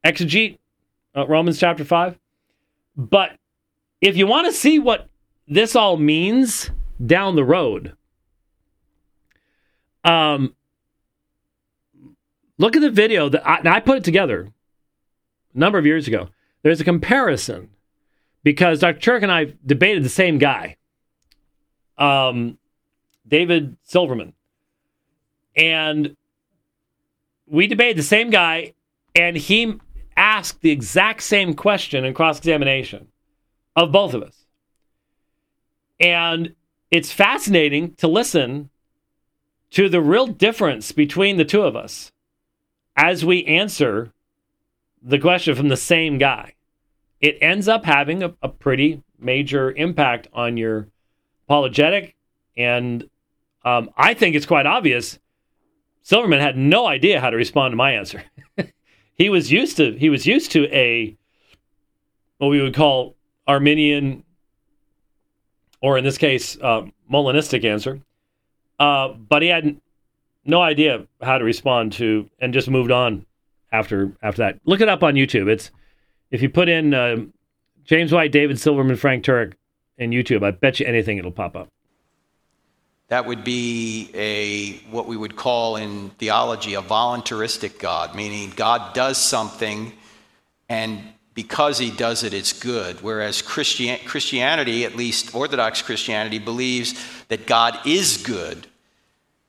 exegete 0.05 0.57
uh, 1.15 1.27
Romans 1.27 1.59
chapter 1.59 1.85
five, 1.85 2.18
but 2.97 3.31
if 4.01 4.18
you 4.18 4.27
want 4.27 4.47
to 4.47 4.53
see 4.53 4.80
what 4.80 5.09
this 5.47 5.76
all 5.76 5.97
means 5.97 6.72
down 7.05 7.35
the 7.35 7.43
road, 7.43 7.93
um, 10.03 10.56
look 12.57 12.76
at 12.76 12.82
the 12.82 12.90
video 12.90 13.30
that 13.30 13.48
I, 13.48 13.78
I 13.78 13.80
put 13.80 13.98
it 13.98 14.03
together 14.03 14.52
a 15.53 15.57
number 15.57 15.78
of 15.78 15.86
years 15.86 16.07
ago. 16.07 16.30
There's 16.64 16.82
a 16.82 16.86
comparison 16.86 17.69
because 18.44 18.80
Dr. 18.80 18.99
Turek 18.99 19.23
and 19.23 19.32
I 19.32 19.53
debated 19.65 20.03
the 20.03 20.10
same 20.10 20.38
guy, 20.38 20.78
um, 21.98 22.57
David 23.28 23.78
Silverman. 23.84 24.34
And 25.56 26.15
we 27.48 27.68
debated 27.68 27.98
the 27.98 28.03
same 28.03 28.30
guy, 28.30 28.73
and 29.15 29.36
he 29.36 29.80
asked 30.15 30.61
the 30.61 30.72
exact 30.72 31.23
same 31.23 31.53
question 31.53 32.06
in 32.06 32.14
cross 32.14 32.38
examination 32.38 33.07
of 33.76 33.91
both 33.91 34.14
of 34.14 34.23
us. 34.23 34.45
And 35.99 36.56
it's 36.90 37.11
fascinating 37.11 37.94
to 37.95 38.07
listen 38.07 38.69
to 39.72 39.89
the 39.89 40.02
real 40.02 40.27
difference 40.27 40.91
between 40.91 41.38
the 41.38 41.45
two 41.45 41.64
of 41.64 41.76
us 41.76 42.11
as 42.95 43.26
we 43.26 43.45
answer 43.45 44.11
the 45.02 45.19
question 45.19 45.56
from 45.56 45.69
the 45.69 45.77
same 45.77 46.18
guy. 46.18 46.53
It 47.19 47.38
ends 47.41 47.68
up 47.68 47.85
having 47.85 48.23
a, 48.23 48.34
a 48.41 48.49
pretty 48.49 49.02
major 49.18 49.72
impact 49.72 50.27
on 50.34 50.57
your 50.57 50.88
apologetic. 51.45 52.15
And 52.57 53.10
um, 53.64 53.89
I 53.95 54.14
think 54.14 54.35
it's 54.35 54.45
quite 54.45 54.65
obvious. 54.65 55.19
Silverman 56.03 56.39
had 56.39 56.57
no 56.57 56.88
idea 56.88 57.22
how 57.22 57.30
to 57.30 57.38
respond 57.38 57.72
to 57.72 57.76
my 57.76 57.93
answer. 57.93 58.23
he 59.15 59.30
was 59.30 59.52
used 59.52 59.77
to 59.77 59.93
he 59.93 60.10
was 60.10 60.26
used 60.26 60.52
to 60.52 60.65
a 60.76 61.15
what 62.39 62.49
we 62.49 62.60
would 62.60 62.73
call 62.73 63.15
Arminian, 63.48 64.23
or 65.80 65.98
in 65.98 66.03
this 66.03 66.18
case, 66.18 66.57
uh, 66.60 66.88
Molinistic 67.11 67.64
answer. 67.64 68.02
Uh, 68.81 69.09
but 69.09 69.43
he 69.43 69.47
had 69.47 69.79
no 70.43 70.59
idea 70.59 71.05
how 71.21 71.37
to 71.37 71.43
respond 71.43 71.93
to, 71.93 72.27
and 72.39 72.51
just 72.51 72.67
moved 72.67 72.89
on 72.89 73.27
after 73.71 74.11
after 74.23 74.41
that. 74.41 74.59
Look 74.65 74.81
it 74.81 74.89
up 74.89 75.03
on 75.03 75.13
YouTube. 75.13 75.47
It's 75.47 75.69
if 76.31 76.41
you 76.41 76.49
put 76.49 76.67
in 76.67 76.95
uh, 76.95 77.17
James 77.83 78.11
White, 78.11 78.31
David 78.31 78.59
Silverman, 78.59 78.95
Frank 78.95 79.23
Turek 79.23 79.53
in 79.99 80.09
YouTube, 80.09 80.43
I 80.43 80.49
bet 80.49 80.79
you 80.79 80.87
anything 80.87 81.19
it'll 81.19 81.31
pop 81.31 81.55
up. 81.55 81.69
That 83.09 83.27
would 83.27 83.43
be 83.43 84.09
a 84.15 84.77
what 84.89 85.05
we 85.05 85.15
would 85.15 85.35
call 85.35 85.75
in 85.75 86.09
theology 86.17 86.73
a 86.73 86.81
voluntaristic 86.81 87.77
God, 87.77 88.15
meaning 88.15 88.51
God 88.55 88.95
does 88.95 89.19
something 89.19 89.93
and 90.69 91.03
because 91.35 91.77
he 91.77 91.91
does 91.91 92.23
it, 92.23 92.33
it's 92.33 92.51
good. 92.51 93.01
Whereas 93.01 93.43
Christian, 93.43 93.99
Christianity, 94.05 94.85
at 94.85 94.95
least 94.95 95.35
Orthodox 95.35 95.83
Christianity, 95.83 96.39
believes 96.39 96.95
that 97.27 97.45
God 97.45 97.77
is 97.85 98.17
good. 98.17 98.67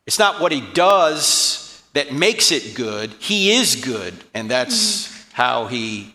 It's 0.07 0.19
not 0.19 0.41
what 0.41 0.53
he 0.53 0.61
does 0.73 1.83
that 1.93 2.13
makes 2.13 2.53
it 2.53 2.75
good, 2.75 3.13
he 3.19 3.53
is 3.53 3.77
good. 3.77 4.15
And 4.35 4.51
that's 4.51 5.07
mm-hmm. 5.07 5.31
how 5.35 5.67
he, 5.67 6.15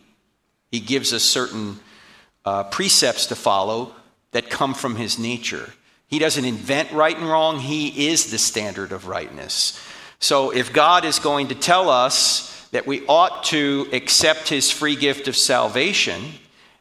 he 0.72 0.80
gives 0.80 1.14
us 1.14 1.24
certain 1.24 1.80
uh, 2.46 2.64
precepts 2.66 3.28
to 3.28 3.36
follow 3.36 3.94
that 4.32 4.50
come 4.50 4.74
from 4.74 4.96
his 4.96 5.20
nature. 5.20 5.74
He 6.08 6.20
doesn't 6.20 6.46
invent 6.46 6.92
right 6.92 7.18
and 7.18 7.28
wrong, 7.28 7.60
he 7.60 8.08
is 8.08 8.32
the 8.32 8.38
standard 8.38 8.92
of 8.92 9.08
rightness. 9.08 9.80
So 10.20 10.52
if 10.52 10.74
God 10.74 11.06
is 11.06 11.20
going 11.20 11.50
to 11.50 11.56
tell 11.56 11.90
us, 11.90 12.58
that 12.72 12.86
we 12.86 13.06
ought 13.08 13.44
to 13.46 13.88
accept 13.94 14.50
his 14.50 14.72
free 14.72 14.96
gift 14.96 15.28
of 15.28 15.36
salvation, 15.36 16.22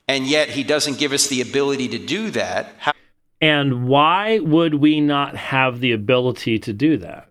and 0.08 0.26
yet 0.26 0.48
he 0.50 0.62
doesn't 0.62 0.98
give 0.98 1.12
us 1.12 1.28
the 1.28 1.40
ability 1.40 1.88
to 1.88 1.98
do 1.98 2.30
that. 2.30 2.74
How- 2.78 2.92
and 3.40 3.86
why 3.86 4.38
would 4.38 4.74
we 4.74 5.00
not 5.00 5.36
have 5.36 5.80
the 5.80 5.92
ability 5.92 6.58
to 6.60 6.72
do 6.72 6.96
that? 6.98 7.28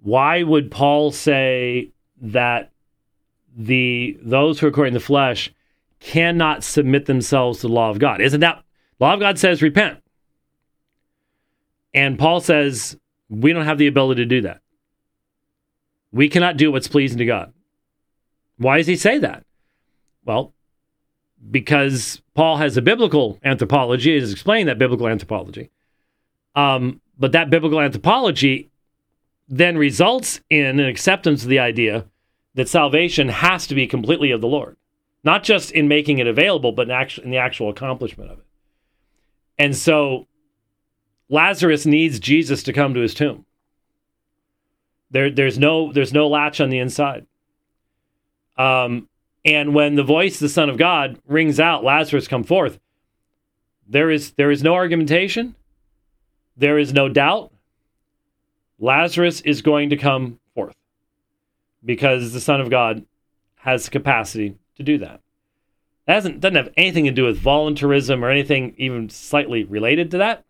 Why 0.00 0.42
would 0.42 0.70
Paul 0.70 1.12
say 1.12 1.90
that 2.20 2.72
the 3.56 4.18
those 4.22 4.58
who 4.58 4.66
are 4.66 4.70
according 4.70 4.94
to 4.94 4.98
the 4.98 5.04
flesh 5.04 5.52
cannot 6.00 6.64
submit 6.64 7.06
themselves 7.06 7.60
to 7.60 7.68
the 7.68 7.72
law 7.72 7.90
of 7.90 7.98
God? 7.98 8.20
Isn't 8.20 8.40
that 8.40 8.62
law 8.98 9.14
of 9.14 9.20
God 9.20 9.38
says 9.38 9.62
repent? 9.62 10.02
And 11.92 12.18
Paul 12.18 12.40
says 12.40 12.96
we 13.28 13.52
don't 13.52 13.66
have 13.66 13.78
the 13.78 13.86
ability 13.86 14.22
to 14.22 14.26
do 14.26 14.40
that. 14.42 14.60
We 16.12 16.28
cannot 16.28 16.56
do 16.56 16.72
what's 16.72 16.88
pleasing 16.88 17.18
to 17.18 17.26
God. 17.26 17.52
Why 18.56 18.78
does 18.78 18.86
he 18.86 18.96
say 18.96 19.18
that? 19.18 19.44
Well, 20.24 20.52
because 21.50 22.20
Paul 22.40 22.56
has 22.56 22.74
a 22.78 22.80
biblical 22.80 23.38
anthropology, 23.44 24.14
he 24.14 24.18
has 24.18 24.32
explained 24.32 24.70
that 24.70 24.78
biblical 24.78 25.06
anthropology. 25.06 25.68
Um, 26.54 27.02
but 27.18 27.32
that 27.32 27.50
biblical 27.50 27.78
anthropology 27.82 28.70
then 29.46 29.76
results 29.76 30.40
in 30.48 30.64
an 30.64 30.80
acceptance 30.80 31.42
of 31.42 31.50
the 31.50 31.58
idea 31.58 32.06
that 32.54 32.66
salvation 32.66 33.28
has 33.28 33.66
to 33.66 33.74
be 33.74 33.86
completely 33.86 34.30
of 34.30 34.40
the 34.40 34.46
Lord, 34.46 34.78
not 35.22 35.44
just 35.44 35.70
in 35.72 35.86
making 35.86 36.16
it 36.16 36.26
available, 36.26 36.72
but 36.72 36.86
in, 36.86 36.92
actual, 36.92 37.24
in 37.24 37.30
the 37.30 37.36
actual 37.36 37.68
accomplishment 37.68 38.30
of 38.30 38.38
it. 38.38 38.46
And 39.58 39.76
so 39.76 40.26
Lazarus 41.28 41.84
needs 41.84 42.18
Jesus 42.18 42.62
to 42.62 42.72
come 42.72 42.94
to 42.94 43.00
his 43.00 43.12
tomb. 43.12 43.44
There, 45.10 45.30
there's 45.30 45.58
no, 45.58 45.92
there's 45.92 46.14
no 46.14 46.26
latch 46.26 46.58
on 46.58 46.70
the 46.70 46.78
inside. 46.78 47.26
Um, 48.56 49.09
and 49.44 49.74
when 49.74 49.94
the 49.94 50.02
voice 50.02 50.34
of 50.34 50.40
the 50.40 50.48
Son 50.48 50.68
of 50.68 50.76
God 50.76 51.18
rings 51.26 51.58
out, 51.58 51.84
Lazarus, 51.84 52.28
come 52.28 52.44
forth. 52.44 52.78
There 53.88 54.10
is, 54.10 54.32
there 54.32 54.50
is 54.50 54.62
no 54.62 54.74
argumentation. 54.74 55.54
There 56.56 56.78
is 56.78 56.92
no 56.92 57.08
doubt. 57.08 57.52
Lazarus 58.78 59.40
is 59.40 59.62
going 59.62 59.90
to 59.90 59.96
come 59.96 60.38
forth 60.54 60.76
because 61.84 62.32
the 62.32 62.40
Son 62.40 62.60
of 62.60 62.70
God 62.70 63.04
has 63.56 63.86
the 63.86 63.90
capacity 63.90 64.56
to 64.76 64.82
do 64.82 64.98
that. 64.98 65.20
That 66.06 66.14
doesn't, 66.14 66.40
doesn't 66.40 66.56
have 66.56 66.72
anything 66.76 67.04
to 67.04 67.10
do 67.10 67.24
with 67.24 67.38
voluntarism 67.38 68.24
or 68.24 68.30
anything 68.30 68.74
even 68.78 69.08
slightly 69.08 69.64
related 69.64 70.10
to 70.12 70.18
that. 70.18 70.44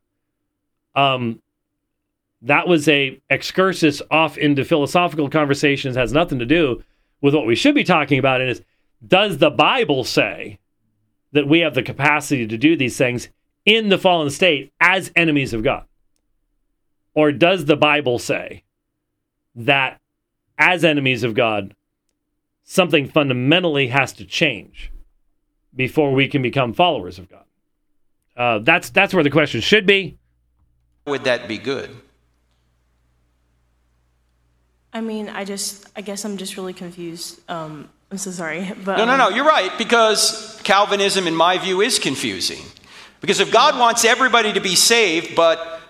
Um, 0.95 1.41
that 2.43 2.67
was 2.67 2.89
a 2.89 3.21
excursus 3.29 4.01
off 4.11 4.39
into 4.39 4.65
philosophical 4.65 5.29
conversations 5.29 5.97
has 5.97 6.13
nothing 6.13 6.39
to 6.39 6.47
do 6.47 6.83
with 7.21 7.35
what 7.35 7.47
we 7.47 7.55
should 7.55 7.75
be 7.75 7.85
talking 7.85 8.19
about 8.19 8.41
and 8.41 8.51
is 8.51 8.63
does 9.07 9.39
the 9.39 9.51
bible 9.51 10.05
say 10.05 10.59
that 11.33 11.49
we 11.49 11.61
have 11.61 11.75
the 11.75 11.83
capacity 11.83 12.47
to 12.47 12.59
do 12.59 12.77
these 12.77 12.97
things 12.97 13.29
in 13.65 13.89
the 13.89 13.99
fallen 13.99 14.31
state 14.31 14.73
as 14.81 15.13
enemies 15.15 15.53
of 15.53 15.63
god? 15.63 15.85
Or 17.15 17.33
does 17.33 17.65
the 17.65 17.77
bible 17.77 18.19
say 18.19 18.65
that 19.55 20.01
as 20.59 20.85
enemies 20.85 21.23
of 21.23 21.35
god 21.35 21.75
something 22.65 23.09
fundamentally 23.09 23.89
has 23.89 24.13
to 24.13 24.25
change 24.25 24.93
before 25.75 26.13
we 26.13 26.29
can 26.29 26.43
become 26.43 26.73
followers 26.73 27.19
of 27.19 27.29
god? 27.29 27.45
Uh, 28.37 28.59
that's 28.61 28.91
that's 28.91 29.13
where 29.13 29.25
the 29.25 29.31
question 29.31 29.61
should 29.61 29.87
be. 29.87 30.17
Would 31.07 31.25
that 31.25 31.49
be 31.49 31.59
good? 31.59 31.91
I 34.93 35.01
mean, 35.01 35.29
I 35.29 35.45
just, 35.45 35.89
I 35.97 36.01
guess 36.01 36.25
I'm 36.25 36.37
just 36.37 36.57
really 36.57 36.73
confused. 36.73 37.41
Um, 37.49 37.89
I'm 38.11 38.19
so 38.19 38.31
sorry, 38.31 38.73
but 38.85 38.97
no, 38.97 39.05
no, 39.05 39.17
no. 39.17 39.29
Um, 39.29 39.35
you're 39.35 39.45
right 39.45 39.71
because 39.79 40.61
Calvinism, 40.65 41.27
in 41.27 41.35
my 41.35 41.59
view, 41.59 41.81
is 41.81 41.99
confusing. 41.99 42.63
Because 43.21 43.39
if 43.39 43.53
God 43.53 43.79
wants 43.79 44.05
everybody 44.05 44.53
to 44.53 44.61
be 44.61 44.75
saved, 44.75 45.37
but 45.37 45.81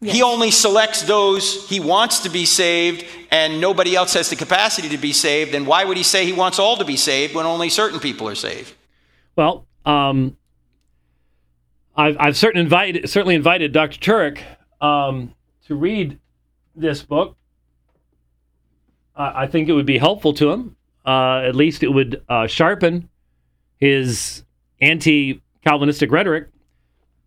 yes. 0.00 0.14
He 0.14 0.22
only 0.22 0.50
selects 0.50 1.02
those 1.02 1.68
He 1.68 1.80
wants 1.80 2.20
to 2.20 2.30
be 2.30 2.44
saved, 2.44 3.04
and 3.30 3.60
nobody 3.60 3.96
else 3.96 4.14
has 4.14 4.30
the 4.30 4.36
capacity 4.36 4.88
to 4.90 4.98
be 4.98 5.12
saved, 5.12 5.52
then 5.52 5.66
why 5.66 5.84
would 5.84 5.96
He 5.96 6.02
say 6.02 6.24
He 6.24 6.32
wants 6.32 6.58
all 6.58 6.76
to 6.76 6.84
be 6.84 6.96
saved 6.96 7.34
when 7.34 7.46
only 7.46 7.68
certain 7.68 8.00
people 8.00 8.28
are 8.28 8.34
saved? 8.34 8.74
Well, 9.36 9.66
um, 9.84 10.36
I've, 11.96 12.16
I've 12.18 12.36
certainly 12.36 12.62
invited, 12.62 13.10
certainly 13.10 13.34
invited 13.34 13.72
Dr. 13.72 13.98
Turek 13.98 14.40
um, 14.80 15.34
to 15.66 15.74
read 15.74 16.18
this 16.74 17.02
book 17.02 17.36
I 19.18 19.48
think 19.48 19.68
it 19.68 19.72
would 19.72 19.86
be 19.86 19.98
helpful 19.98 20.32
to 20.34 20.52
him. 20.52 20.76
Uh, 21.08 21.40
at 21.42 21.56
least 21.56 21.82
it 21.82 21.88
would 21.88 22.22
uh, 22.28 22.46
sharpen 22.46 23.08
his 23.78 24.44
anti 24.78 25.40
Calvinistic 25.64 26.12
rhetoric. 26.12 26.48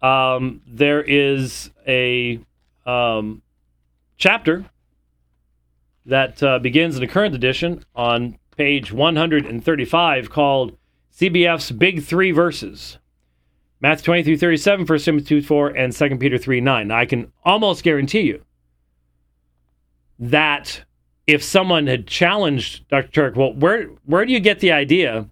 Um, 0.03 0.61
there 0.67 1.01
is 1.01 1.71
a 1.87 2.39
um, 2.85 3.41
chapter 4.17 4.65
that 6.05 6.43
uh, 6.43 6.59
begins 6.59 6.93
in 6.93 7.01
the 7.01 7.07
current 7.07 7.33
edition 7.33 7.83
on 7.95 8.37
page 8.55 8.91
135 8.91 10.29
called 10.29 10.77
CBF's 11.17 11.71
Big 11.71 12.03
Three 12.03 12.29
Verses. 12.29 12.99
Matthew 13.79 14.05
20 14.05 14.23
through 14.25 14.37
37, 14.37 14.85
1 14.85 14.99
Timothy 14.99 15.25
2 15.25 15.41
4, 15.41 15.69
and 15.69 15.91
2 15.91 16.17
Peter 16.17 16.37
3 16.37 16.61
9. 16.61 16.87
Now, 16.87 16.99
I 16.99 17.07
can 17.07 17.31
almost 17.43 17.83
guarantee 17.83 18.21
you 18.21 18.45
that 20.19 20.83
if 21.31 21.41
someone 21.41 21.87
had 21.87 22.07
challenged 22.07 22.87
Dr. 22.89 23.31
Turek, 23.31 23.35
well, 23.35 23.53
where 23.53 23.85
where 24.05 24.25
do 24.25 24.33
you 24.33 24.39
get 24.39 24.59
the 24.59 24.71
idea 24.73 25.29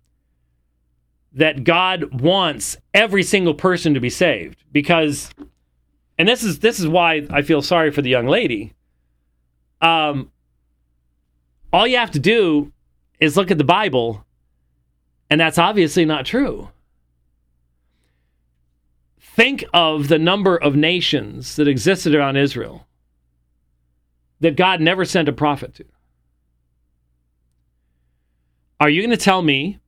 that 1.33 1.65
God 1.65 2.21
wants 2.21 2.77
every 2.93 3.21
single 3.21 3.53
person 3.53 3.93
to 3.93 3.99
be 3.99 4.09
saved? 4.09 4.63
Because, 4.71 5.29
and 6.17 6.27
this 6.27 6.41
is 6.41 6.59
this 6.59 6.79
is 6.79 6.87
why 6.87 7.27
I 7.29 7.41
feel 7.41 7.61
sorry 7.61 7.91
for 7.91 8.01
the 8.01 8.09
young 8.09 8.27
lady. 8.27 8.73
Um, 9.81 10.31
all 11.73 11.85
you 11.85 11.97
have 11.97 12.11
to 12.11 12.19
do 12.19 12.71
is 13.19 13.35
look 13.35 13.51
at 13.51 13.57
the 13.57 13.63
Bible, 13.65 14.25
and 15.29 15.39
that's 15.39 15.57
obviously 15.57 16.05
not 16.05 16.25
true. 16.25 16.69
Think 19.19 19.65
of 19.73 20.07
the 20.07 20.19
number 20.19 20.55
of 20.55 20.75
nations 20.75 21.57
that 21.57 21.67
existed 21.67 22.15
around 22.15 22.37
Israel 22.37 22.85
that 24.39 24.55
God 24.55 24.81
never 24.81 25.05
sent 25.05 25.27
a 25.27 25.33
prophet 25.33 25.73
to. 25.75 25.85
Are 28.79 28.89
you 28.89 29.01
going 29.01 29.17
to 29.17 29.17
tell 29.17 29.41
me 29.41 29.79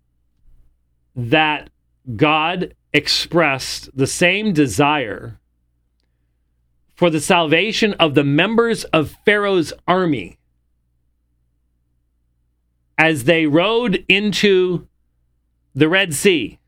that 1.15 1.69
God 2.15 2.75
expressed 2.93 3.89
the 3.95 4.07
same 4.07 4.53
desire 4.53 5.39
for 6.93 7.09
the 7.09 7.21
salvation 7.21 7.93
of 7.93 8.15
the 8.15 8.23
members 8.23 8.83
of 8.85 9.17
Pharaoh's 9.25 9.71
army 9.87 10.37
as 12.97 13.23
they 13.23 13.45
rode 13.45 14.05
into 14.07 14.87
the 15.73 15.87
Red 15.87 16.13
Sea, 16.13 16.59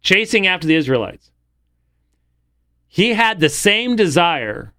chasing 0.00 0.46
after 0.46 0.66
the 0.66 0.74
Israelites? 0.74 1.30
He 2.88 3.12
had 3.14 3.38
the 3.38 3.50
same 3.50 3.94
desire, 3.94 4.72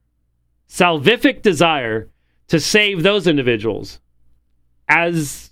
salvific 0.71 1.41
desire, 1.41 2.09
to 2.47 2.59
save 2.59 3.03
those 3.03 3.27
individuals 3.27 3.99
as 4.87 5.51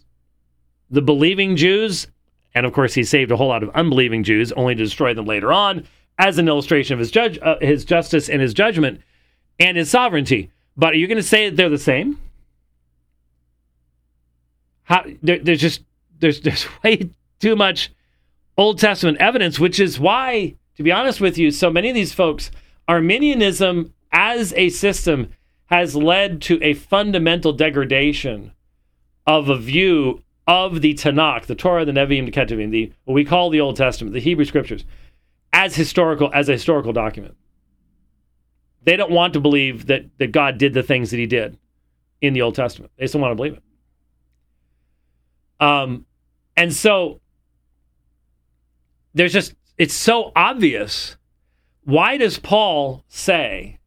the 0.90 1.02
believing 1.02 1.56
Jews. 1.56 2.08
And 2.56 2.66
of 2.66 2.74
course, 2.74 2.94
he 2.94 3.04
saved 3.04 3.32
a 3.32 3.38
whole 3.38 3.48
lot 3.48 3.64
of 3.64 3.70
unbelieving 3.72 4.24
Jews, 4.24 4.52
only 4.54 4.76
to 4.76 4.84
destroy 4.84 5.14
them 5.14 5.26
later 5.26 5.52
on 5.54 5.86
as 6.18 6.38
an 6.38 6.48
illustration 6.48 6.94
of 6.94 7.00
his, 7.00 7.12
judge, 7.12 7.40
uh, 7.42 7.56
his 7.62 7.86
justice 7.86 8.30
and 8.30 8.42
his 8.42 8.54
judgment 8.54 9.02
and 9.60 9.78
his 9.78 9.90
sovereignty. 9.90 10.52
But 10.76 10.94
are 10.94 10.98
you 10.98 11.08
going 11.08 11.18
to 11.18 11.24
say 11.24 11.50
that 11.50 11.56
they're 11.56 11.70
the 11.70 11.78
same? 11.78 12.20
How, 14.84 15.06
there, 15.22 15.40
there's 15.40 15.62
just 15.62 15.84
there's 16.20 16.42
there's 16.42 16.66
way 16.84 17.10
too 17.40 17.56
much 17.56 17.92
Old 18.58 18.80
Testament 18.80 19.20
evidence, 19.20 19.60
which 19.60 19.80
is 19.80 20.00
why 20.00 20.56
to 20.76 20.84
be 20.84 20.92
honest 20.94 21.20
with 21.20 21.38
you, 21.38 21.52
so 21.52 21.70
many 21.70 21.90
of 21.90 21.96
these 21.96 22.14
folks, 22.14 22.52
Arminianism 22.88 23.94
as 24.20 24.54
a 24.58 24.68
system 24.68 25.30
has 25.68 25.96
led 25.96 26.42
to 26.42 26.62
a 26.62 26.74
fundamental 26.74 27.54
degradation 27.54 28.52
of 29.26 29.48
a 29.48 29.58
view 29.58 30.22
of 30.46 30.82
the 30.82 30.94
Tanakh, 30.94 31.46
the 31.46 31.56
Torah, 31.56 31.86
the 31.86 31.94
Nevi'im, 31.94 32.26
the 32.26 32.32
Ketuvim, 32.32 32.70
the 32.70 32.92
what 33.06 33.14
we 33.14 33.24
call 33.24 33.50
the 33.50 33.62
Old 33.62 33.78
Testament, 33.78 34.14
the 34.14 34.20
Hebrew 34.20 34.44
Scriptures, 34.44 34.84
as 35.54 35.74
historical 35.74 36.30
as 36.34 36.50
a 36.50 36.54
historical 36.54 36.92
document. 36.92 37.38
They 38.84 38.98
don't 38.98 39.12
want 39.12 39.32
to 39.36 39.40
believe 39.40 39.86
that 39.86 40.10
that 40.18 40.34
God 40.34 40.58
did 40.58 40.74
the 40.74 40.84
things 40.84 41.12
that 41.12 41.18
He 41.18 41.26
did 41.26 41.58
in 42.20 42.34
the 42.34 42.42
Old 42.42 42.56
Testament. 42.56 42.92
They 42.98 43.08
still 43.08 43.22
want 43.22 43.32
to 43.32 43.36
believe 43.36 43.54
it. 43.54 43.64
Um, 45.66 46.06
and 46.58 46.74
so 46.74 47.22
there's 49.14 49.32
just 49.32 49.54
it's 49.78 49.94
so 49.94 50.34
obvious. 50.36 51.16
Why 51.86 52.18
does 52.18 52.38
Paul 52.38 53.06
say 53.08 53.79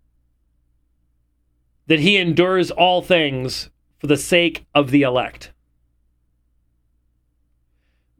that 1.86 2.00
he 2.00 2.16
endures 2.16 2.70
all 2.70 3.02
things 3.02 3.70
for 3.98 4.06
the 4.06 4.16
sake 4.16 4.66
of 4.74 4.90
the 4.90 5.02
elect? 5.02 5.52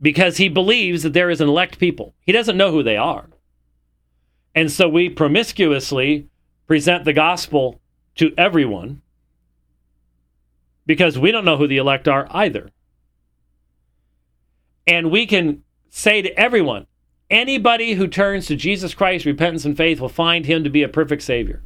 Because 0.01 0.37
he 0.37 0.49
believes 0.49 1.03
that 1.03 1.13
there 1.13 1.31
is 1.31 1.41
an 1.41 1.49
elect 1.49 1.79
people. 1.79 2.15
He 2.21 2.33
doesn't 2.33 2.57
know 2.57 2.73
who 2.73 2.83
they 2.83 2.97
are. 2.97 3.27
And 4.55 4.71
so 4.71 4.89
we 4.89 5.09
promiscuously 5.09 6.29
present 6.67 7.05
the 7.05 7.13
gospel 7.13 7.81
to 8.17 8.35
everyone 8.37 9.01
because 10.85 11.19
we 11.19 11.31
don't 11.31 11.45
know 11.45 11.57
who 11.57 11.69
the 11.69 11.79
elect 11.79 12.09
are 12.09 12.27
either. 12.31 12.71
And 14.87 15.11
we 15.11 15.27
can 15.27 15.63
say 15.91 16.23
to 16.23 16.39
everyone, 16.39 16.87
Anybody 17.31 17.95
who 17.95 18.09
turns 18.09 18.45
to 18.47 18.57
Jesus 18.57 18.93
Christ, 18.93 19.25
repentance, 19.25 19.65
and 19.65 19.75
faith 19.75 20.01
will 20.01 20.11
find 20.11 20.45
him 20.45 20.65
to 20.65 20.71
be 20.71 20.83
a 20.83 20.89
perfect 20.89 21.23
Savior. 21.23 21.63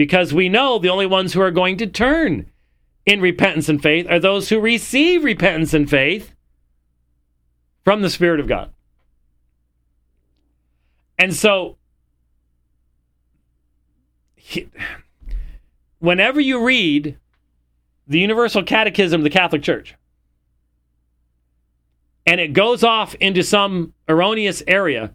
Because 0.00 0.32
we 0.32 0.48
know 0.48 0.78
the 0.78 0.88
only 0.88 1.04
ones 1.04 1.34
who 1.34 1.42
are 1.42 1.50
going 1.50 1.76
to 1.76 1.86
turn 1.86 2.50
in 3.04 3.20
repentance 3.20 3.68
and 3.68 3.82
faith 3.82 4.06
are 4.08 4.18
those 4.18 4.48
who 4.48 4.58
receive 4.58 5.22
repentance 5.22 5.74
and 5.74 5.90
faith 5.90 6.32
from 7.84 8.00
the 8.00 8.08
Spirit 8.08 8.40
of 8.40 8.48
God. 8.48 8.72
And 11.18 11.36
so, 11.36 11.76
whenever 15.98 16.40
you 16.40 16.64
read 16.64 17.18
the 18.08 18.20
Universal 18.20 18.62
Catechism 18.62 19.20
of 19.20 19.24
the 19.24 19.28
Catholic 19.28 19.62
Church, 19.62 19.96
and 22.24 22.40
it 22.40 22.54
goes 22.54 22.82
off 22.82 23.14
into 23.16 23.42
some 23.42 23.92
erroneous 24.08 24.62
area 24.66 25.14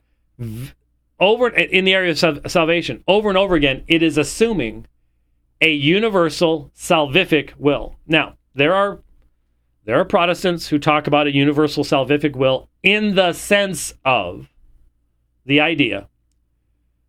over 1.19 1.49
in 1.49 1.85
the 1.85 1.93
area 1.93 2.11
of 2.11 2.51
salvation 2.51 3.03
over 3.07 3.29
and 3.29 3.37
over 3.37 3.55
again 3.55 3.83
it 3.87 4.03
is 4.03 4.17
assuming 4.17 4.85
a 5.61 5.71
universal 5.71 6.71
salvific 6.77 7.55
will. 7.57 7.95
Now 8.07 8.35
there 8.53 8.73
are 8.73 8.99
there 9.85 9.99
are 9.99 10.05
protestants 10.05 10.67
who 10.67 10.79
talk 10.79 11.07
about 11.07 11.27
a 11.27 11.33
universal 11.33 11.83
salvific 11.83 12.35
will 12.35 12.69
in 12.81 13.15
the 13.15 13.33
sense 13.33 13.93
of 14.03 14.49
the 15.45 15.61
idea 15.61 16.09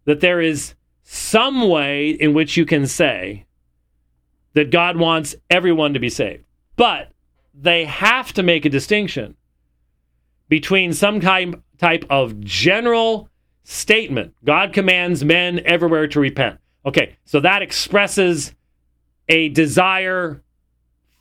that 0.04 0.20
there 0.20 0.40
is 0.40 0.74
some 1.02 1.68
way 1.68 2.10
in 2.10 2.34
which 2.34 2.56
you 2.56 2.66
can 2.66 2.86
say 2.86 3.46
that 4.52 4.70
god 4.70 4.96
wants 4.96 5.34
everyone 5.50 5.94
to 5.94 6.00
be 6.00 6.08
saved. 6.08 6.44
But 6.76 7.10
they 7.54 7.84
have 7.86 8.32
to 8.34 8.42
make 8.42 8.64
a 8.64 8.70
distinction 8.70 9.36
between 10.48 10.92
some 10.92 11.20
kind 11.20 11.62
type 11.78 12.04
of 12.10 12.40
general 12.40 13.28
statement 13.66 14.34
God 14.44 14.72
commands 14.72 15.24
men 15.24 15.60
everywhere 15.64 16.06
to 16.08 16.20
repent. 16.20 16.58
Okay, 16.84 17.16
so 17.24 17.40
that 17.40 17.62
expresses 17.62 18.54
a 19.28 19.48
desire 19.48 20.42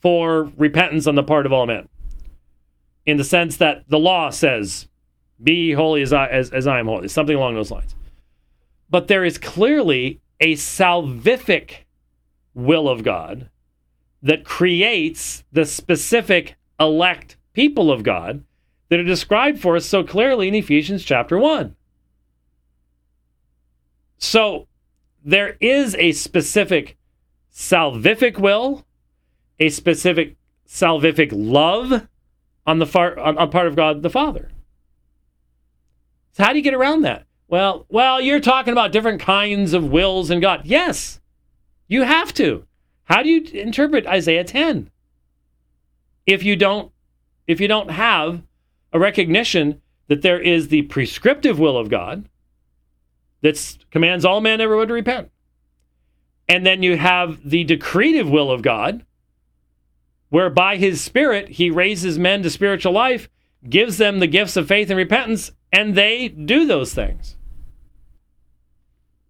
for 0.01 0.51
repentance 0.55 1.07
on 1.07 1.15
the 1.15 1.23
part 1.23 1.47
of 1.47 1.53
all 1.53 1.65
men. 1.65 1.89
In 3.05 3.17
the 3.17 3.23
sense 3.23 3.57
that 3.57 3.89
the 3.89 3.97
law 3.97 4.29
says, 4.29 4.87
Be 5.41 5.73
holy 5.73 6.03
as 6.03 6.13
I, 6.13 6.27
as, 6.27 6.51
as 6.51 6.67
I 6.67 6.79
am 6.79 6.85
holy, 6.85 7.07
something 7.07 7.35
along 7.35 7.55
those 7.55 7.71
lines. 7.71 7.95
But 8.89 9.07
there 9.07 9.25
is 9.25 9.39
clearly 9.39 10.21
a 10.39 10.53
salvific 10.53 11.85
will 12.53 12.87
of 12.87 13.03
God 13.03 13.49
that 14.21 14.45
creates 14.45 15.43
the 15.51 15.65
specific 15.65 16.55
elect 16.79 17.37
people 17.53 17.91
of 17.91 18.03
God 18.03 18.43
that 18.89 18.99
are 18.99 19.03
described 19.03 19.59
for 19.59 19.75
us 19.75 19.85
so 19.85 20.03
clearly 20.03 20.47
in 20.47 20.55
Ephesians 20.55 21.03
chapter 21.03 21.39
1. 21.39 21.75
So 24.17 24.67
there 25.23 25.57
is 25.59 25.95
a 25.95 26.11
specific 26.11 26.97
salvific 27.53 28.37
will, 28.37 28.85
a 29.59 29.69
specific 29.69 30.35
salvific 30.67 31.29
love 31.31 32.07
on 32.65 32.79
the 32.79 32.85
far, 32.85 33.17
on, 33.19 33.37
on 33.37 33.49
part 33.49 33.67
of 33.67 33.75
God 33.75 34.01
the 34.01 34.09
Father. 34.09 34.51
So 36.33 36.43
how 36.43 36.51
do 36.51 36.57
you 36.57 36.63
get 36.63 36.73
around 36.73 37.03
that? 37.03 37.25
Well, 37.47 37.85
well, 37.89 38.19
you're 38.19 38.39
talking 38.39 38.71
about 38.71 38.91
different 38.91 39.21
kinds 39.21 39.73
of 39.73 39.91
wills 39.91 40.31
in 40.31 40.39
God. 40.39 40.61
Yes, 40.65 41.21
you 41.87 42.03
have 42.03 42.33
to. 42.35 42.65
How 43.05 43.21
do 43.21 43.29
you 43.29 43.43
interpret 43.53 44.07
Isaiah 44.07 44.43
10? 44.43 44.89
If 46.25 46.43
you 46.43 46.55
don't 46.55 46.91
if 47.47 47.61
you 47.61 47.67
don't 47.67 47.91
have 47.91 48.41
a 48.91 48.99
recognition 48.99 49.81
that 50.07 50.23
there 50.23 50.41
is 50.41 50.67
the 50.67 50.81
prescriptive 50.83 51.59
will 51.59 51.77
of 51.77 51.89
God 51.89 52.27
that 53.45 53.77
commands 53.91 54.25
all 54.25 54.41
men 54.41 54.59
everywhere 54.59 54.87
to 54.87 54.93
repent. 54.93 55.29
And 56.49 56.65
then 56.65 56.81
you 56.81 56.97
have 56.97 57.47
the 57.47 57.63
decretive 57.63 58.29
will 58.29 58.51
of 58.51 58.61
God, 58.61 59.05
where 60.29 60.49
by 60.49 60.77
his 60.77 61.01
Spirit 61.01 61.49
he 61.49 61.69
raises 61.69 62.17
men 62.17 62.41
to 62.43 62.49
spiritual 62.49 62.91
life, 62.91 63.29
gives 63.69 63.97
them 63.97 64.19
the 64.19 64.27
gifts 64.27 64.57
of 64.57 64.67
faith 64.67 64.89
and 64.89 64.97
repentance, 64.97 65.51
and 65.71 65.95
they 65.95 66.27
do 66.27 66.65
those 66.65 66.93
things. 66.93 67.37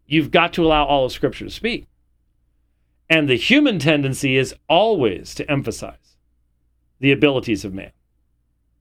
You've 0.08 0.32
got 0.32 0.54
to 0.54 0.66
allow 0.66 0.86
all 0.86 1.06
of 1.06 1.12
Scripture 1.12 1.46
to 1.46 1.52
speak. 1.52 1.88
And 3.10 3.30
the 3.30 3.36
human 3.36 3.80
tendency 3.80 4.38
is 4.38 4.56
always 4.68 5.36
to 5.36 5.50
emphasize 5.52 6.18
the 7.00 7.12
abilities 7.12 7.66
of 7.66 7.74
man. 7.74 7.92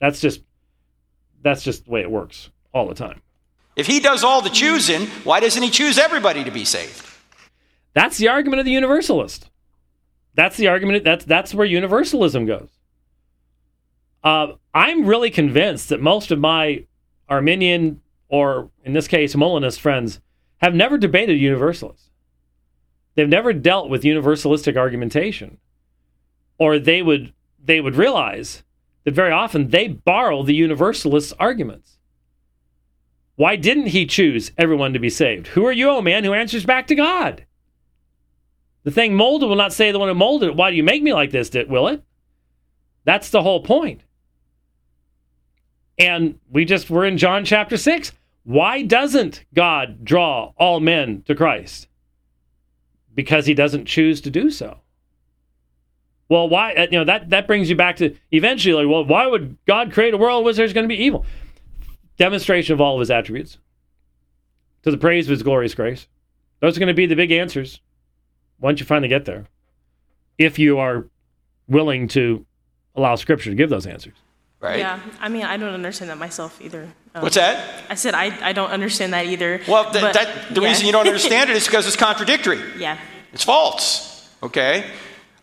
That's 0.01 0.21
just 0.21 0.43
that's 1.43 1.63
just 1.63 1.85
the 1.85 1.91
way 1.91 2.01
it 2.01 2.11
works 2.11 2.51
all 2.73 2.89
the 2.89 2.95
time. 2.95 3.21
If 3.77 3.87
he 3.87 4.01
does 4.01 4.23
all 4.23 4.41
the 4.41 4.51
choosing, 4.51 5.07
why 5.25 5.41
doesn't 5.41 5.63
he 5.63 5.71
choose 5.71 5.99
everybody 5.99 6.45
to 6.45 6.51
be 6.51 6.65
saved? 6.65 7.05
That's 7.93 8.19
the 8.19 8.29
argument 8.29 8.61
of 8.61 8.67
the 8.67 8.73
universalist. 8.73 9.51
That's 10.35 10.57
the 10.57 10.69
argument. 10.69 11.05
That's 11.05 11.25
that's 11.25 11.55
where 11.55 11.67
universalism 11.67 12.47
goes. 12.47 12.69
Uh, 14.23 14.55
I'm 14.73 15.07
really 15.07 15.31
convinced 15.31 15.91
that 15.91 16.01
most 16.01 16.31
of 16.31 16.39
my 16.41 16.87
Arminian, 17.29 18.01
or 18.29 18.71
in 18.85 18.93
this 18.93 19.07
case, 19.07 19.37
Molinist 19.37 19.81
friends, 19.81 20.21
have 20.59 20.75
never 20.75 20.99
debated 20.99 21.35
universalists. 21.35 22.11
They've 23.15 23.29
never 23.29 23.53
dealt 23.53 23.89
with 23.91 24.03
universalistic 24.03 24.77
argumentation, 24.77 25.59
or 26.59 26.79
they 26.79 27.03
would 27.03 27.33
they 27.63 27.81
would 27.81 27.97
realize 27.97 28.65
that 29.05 29.15
very 29.15 29.31
often 29.31 29.69
they 29.69 29.89
borrow 29.89 30.43
the 30.43 30.55
universalist 30.55 31.33
arguments. 31.39 31.94
Why 33.37 33.57
didn't 33.57 33.87
he 33.87 34.07
choose 34.07 34.53
everyone 34.57 34.93
to 34.93 34.99
be 34.99 35.11
saved? 35.11 35.49
Who 35.49 35.67
are 35.67 35.73
you, 35.73 35.89
oh 35.91 36.03
man, 36.03 36.25
who 36.25 36.33
answers 36.33 36.65
back 36.65 36.87
to 36.89 36.95
God? 36.95 37.45
The 38.85 38.91
thing 38.91 39.15
molded 39.15 39.49
will 39.49 39.57
not 39.57 39.73
say 39.73 39.91
the 39.91 39.99
one 39.99 40.09
who 40.09 40.15
molded 40.15 40.51
it. 40.51 40.57
Why 40.57 40.71
do 40.71 40.77
you 40.77 40.85
make 40.85 41.03
me 41.03 41.13
like 41.13 41.31
this, 41.31 41.51
will 41.69 41.89
it? 41.89 42.03
That's 43.05 43.31
the 43.31 43.43
whole 43.43 43.63
point. 43.63 44.03
And 45.99 46.39
we 46.51 46.65
just 46.65 46.91
were 46.91 47.05
in 47.05 47.19
John 47.19 47.45
chapter 47.45 47.77
6. 47.77 48.13
Why 48.45 48.83
doesn't 48.83 49.45
God 49.55 50.05
draw 50.05 50.53
all 50.57 50.81
men 50.81 51.23
to 51.27 51.35
Christ? 51.35 51.89
Because 53.15 53.47
he 53.47 53.55
doesn't 53.55 53.87
choose 53.87 54.21
to 54.23 54.31
do 54.31 54.51
so. 54.51 54.79
Well, 56.29 56.49
why? 56.49 56.75
uh, 56.75 56.87
You 56.91 56.99
know 56.99 57.05
that 57.05 57.31
that 57.31 57.47
brings 57.47 57.71
you 57.71 57.77
back 57.77 57.97
to 57.97 58.15
eventually. 58.33 58.85
Like, 58.85 58.93
well, 58.93 59.05
why 59.05 59.27
would 59.27 59.57
God 59.67 59.93
create 59.93 60.15
a 60.15 60.19
world 60.19 60.45
where 60.45 60.53
there's 60.53 60.73
going 60.73 60.85
to 60.85 60.95
be 60.95 61.03
evil? 61.03 61.25
Demonstration 62.17 62.73
of 62.75 62.81
all 62.81 62.95
of 62.95 63.01
His 63.01 63.11
attributes, 63.11 63.59
to 64.83 64.91
the 64.91 64.99
praise 64.99 65.27
of 65.27 65.31
His 65.33 65.43
glorious 65.43 65.75
grace. 65.75 66.07
Those 66.61 66.77
are 66.77 66.81
going 66.81 66.89
to 66.89 66.95
be 66.95 67.07
the 67.07 67.17
big 67.17 67.33
answers 67.33 67.81
once 68.61 68.81
you 68.81 68.87
finally 68.87 69.09
get 69.09 69.25
there, 69.25 69.47
if 70.39 70.59
you 70.59 70.79
are 70.79 71.07
willing 71.69 72.09
to 72.09 72.47
allow 72.95 73.15
Scripture 73.17 73.51
to 73.51 73.57
give 73.57 73.71
those 73.71 73.87
answers. 73.87 74.15
Right? 74.61 74.79
Yeah, 74.79 74.99
I 75.21 75.29
mean, 75.29 75.45
I 75.45 75.59
don't 75.59 75.75
understand 75.75 76.11
that 76.11 76.17
myself 76.17 76.59
either. 76.63 76.89
Um, 77.15 77.23
What's 77.23 77.35
that? 77.35 77.83
I 77.91 77.97
said 77.97 78.15
I, 78.15 78.49
I 78.49 78.53
don't 78.55 78.71
understand 78.71 79.13
that 79.13 79.27
either. 79.27 79.61
Well, 79.69 79.91
th- 79.91 80.03
but- 80.03 80.15
that, 80.15 80.55
the 80.55 80.63
yeah. 80.63 80.69
reason 80.69 80.87
you 80.87 80.93
don't 80.93 81.07
understand 81.07 81.51
it 81.51 81.57
is 81.57 81.67
because 81.67 81.87
it's 81.87 81.97
contradictory. 81.97 82.61
yeah. 82.79 82.99
It's 83.33 83.45
false. 83.45 84.27
Okay? 84.43 84.85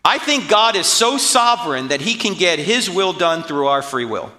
I 0.04 0.18
think 0.18 0.48
God 0.48 0.74
is 0.74 0.86
so 0.86 1.18
sovereign 1.18 1.88
that 1.88 2.00
he 2.00 2.14
can 2.14 2.34
get 2.34 2.58
his 2.58 2.90
will 2.90 3.12
done 3.12 3.42
through 3.44 3.66
our 3.68 3.82
free 3.82 4.04
will. 4.06 4.32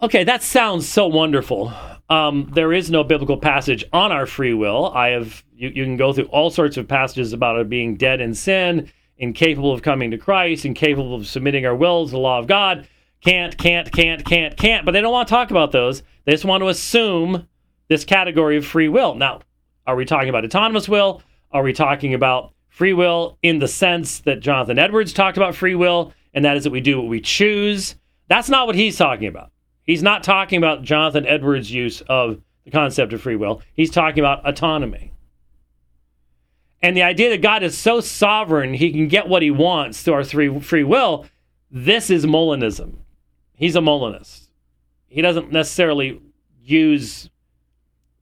Okay, 0.00 0.22
that 0.22 0.44
sounds 0.44 0.88
so 0.88 1.08
wonderful. 1.08 1.72
Um, 2.08 2.48
there 2.54 2.72
is 2.72 2.88
no 2.88 3.02
biblical 3.02 3.36
passage 3.36 3.84
on 3.92 4.12
our 4.12 4.26
free 4.26 4.54
will. 4.54 4.92
I 4.94 5.08
have 5.08 5.42
you, 5.56 5.70
you 5.70 5.84
can 5.84 5.96
go 5.96 6.12
through 6.12 6.26
all 6.26 6.50
sorts 6.50 6.76
of 6.76 6.86
passages 6.86 7.32
about 7.32 7.58
it 7.58 7.68
being 7.68 7.96
dead 7.96 8.20
in 8.20 8.32
sin, 8.32 8.92
incapable 9.16 9.72
of 9.72 9.82
coming 9.82 10.12
to 10.12 10.16
Christ, 10.16 10.64
incapable 10.64 11.16
of 11.16 11.26
submitting 11.26 11.66
our 11.66 11.74
wills 11.74 12.10
to 12.10 12.12
the 12.12 12.20
law 12.20 12.38
of 12.38 12.46
God. 12.46 12.86
Can't, 13.22 13.58
can't, 13.58 13.90
can't, 13.90 14.24
can't, 14.24 14.56
can't. 14.56 14.84
But 14.84 14.92
they 14.92 15.00
don't 15.00 15.10
want 15.10 15.26
to 15.26 15.34
talk 15.34 15.50
about 15.50 15.72
those. 15.72 16.04
They 16.26 16.32
just 16.32 16.44
want 16.44 16.62
to 16.62 16.68
assume 16.68 17.48
this 17.88 18.04
category 18.04 18.56
of 18.56 18.64
free 18.64 18.88
will. 18.88 19.16
Now, 19.16 19.40
are 19.84 19.96
we 19.96 20.04
talking 20.04 20.28
about 20.28 20.44
autonomous 20.44 20.88
will? 20.88 21.22
Are 21.50 21.64
we 21.64 21.72
talking 21.72 22.14
about 22.14 22.52
free 22.68 22.92
will 22.92 23.36
in 23.42 23.58
the 23.58 23.66
sense 23.66 24.20
that 24.20 24.38
Jonathan 24.38 24.78
Edwards 24.78 25.12
talked 25.12 25.36
about 25.36 25.56
free 25.56 25.74
will, 25.74 26.12
and 26.32 26.44
that 26.44 26.56
is 26.56 26.62
that 26.62 26.70
we 26.70 26.80
do 26.80 26.98
what 26.98 27.08
we 27.08 27.20
choose? 27.20 27.96
That's 28.28 28.48
not 28.48 28.68
what 28.68 28.76
he's 28.76 28.96
talking 28.96 29.26
about. 29.26 29.50
He's 29.88 30.02
not 30.02 30.22
talking 30.22 30.58
about 30.58 30.82
Jonathan 30.82 31.24
Edwards' 31.24 31.72
use 31.72 32.02
of 32.02 32.42
the 32.66 32.70
concept 32.70 33.14
of 33.14 33.22
free 33.22 33.36
will. 33.36 33.62
He's 33.72 33.90
talking 33.90 34.18
about 34.18 34.46
autonomy. 34.46 35.14
And 36.82 36.94
the 36.94 37.02
idea 37.02 37.30
that 37.30 37.40
God 37.40 37.62
is 37.62 37.76
so 37.76 38.00
sovereign, 38.00 38.74
he 38.74 38.92
can 38.92 39.08
get 39.08 39.28
what 39.28 39.40
he 39.40 39.50
wants 39.50 40.02
through 40.02 40.12
our 40.12 40.24
free, 40.24 40.60
free 40.60 40.84
will, 40.84 41.24
this 41.70 42.10
is 42.10 42.26
Molinism. 42.26 42.96
He's 43.54 43.76
a 43.76 43.80
Molinist. 43.80 44.50
He 45.06 45.22
doesn't 45.22 45.52
necessarily 45.52 46.20
use 46.62 47.30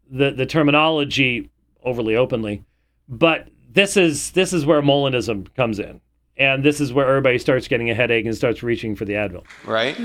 the, 0.08 0.30
the 0.30 0.46
terminology 0.46 1.50
overly 1.82 2.14
openly, 2.14 2.64
but 3.08 3.48
this 3.72 3.96
is 3.96 4.30
this 4.30 4.52
is 4.52 4.64
where 4.64 4.82
Molinism 4.82 5.52
comes 5.54 5.80
in. 5.80 6.00
And 6.38 6.62
this 6.62 6.80
is 6.80 6.92
where 6.92 7.08
everybody 7.08 7.38
starts 7.38 7.66
getting 7.66 7.88
a 7.90 7.94
headache 7.94 8.26
and 8.26 8.36
starts 8.36 8.62
reaching 8.62 8.94
for 8.94 9.06
the 9.06 9.14
Advil. 9.14 9.44
Right? 9.64 9.96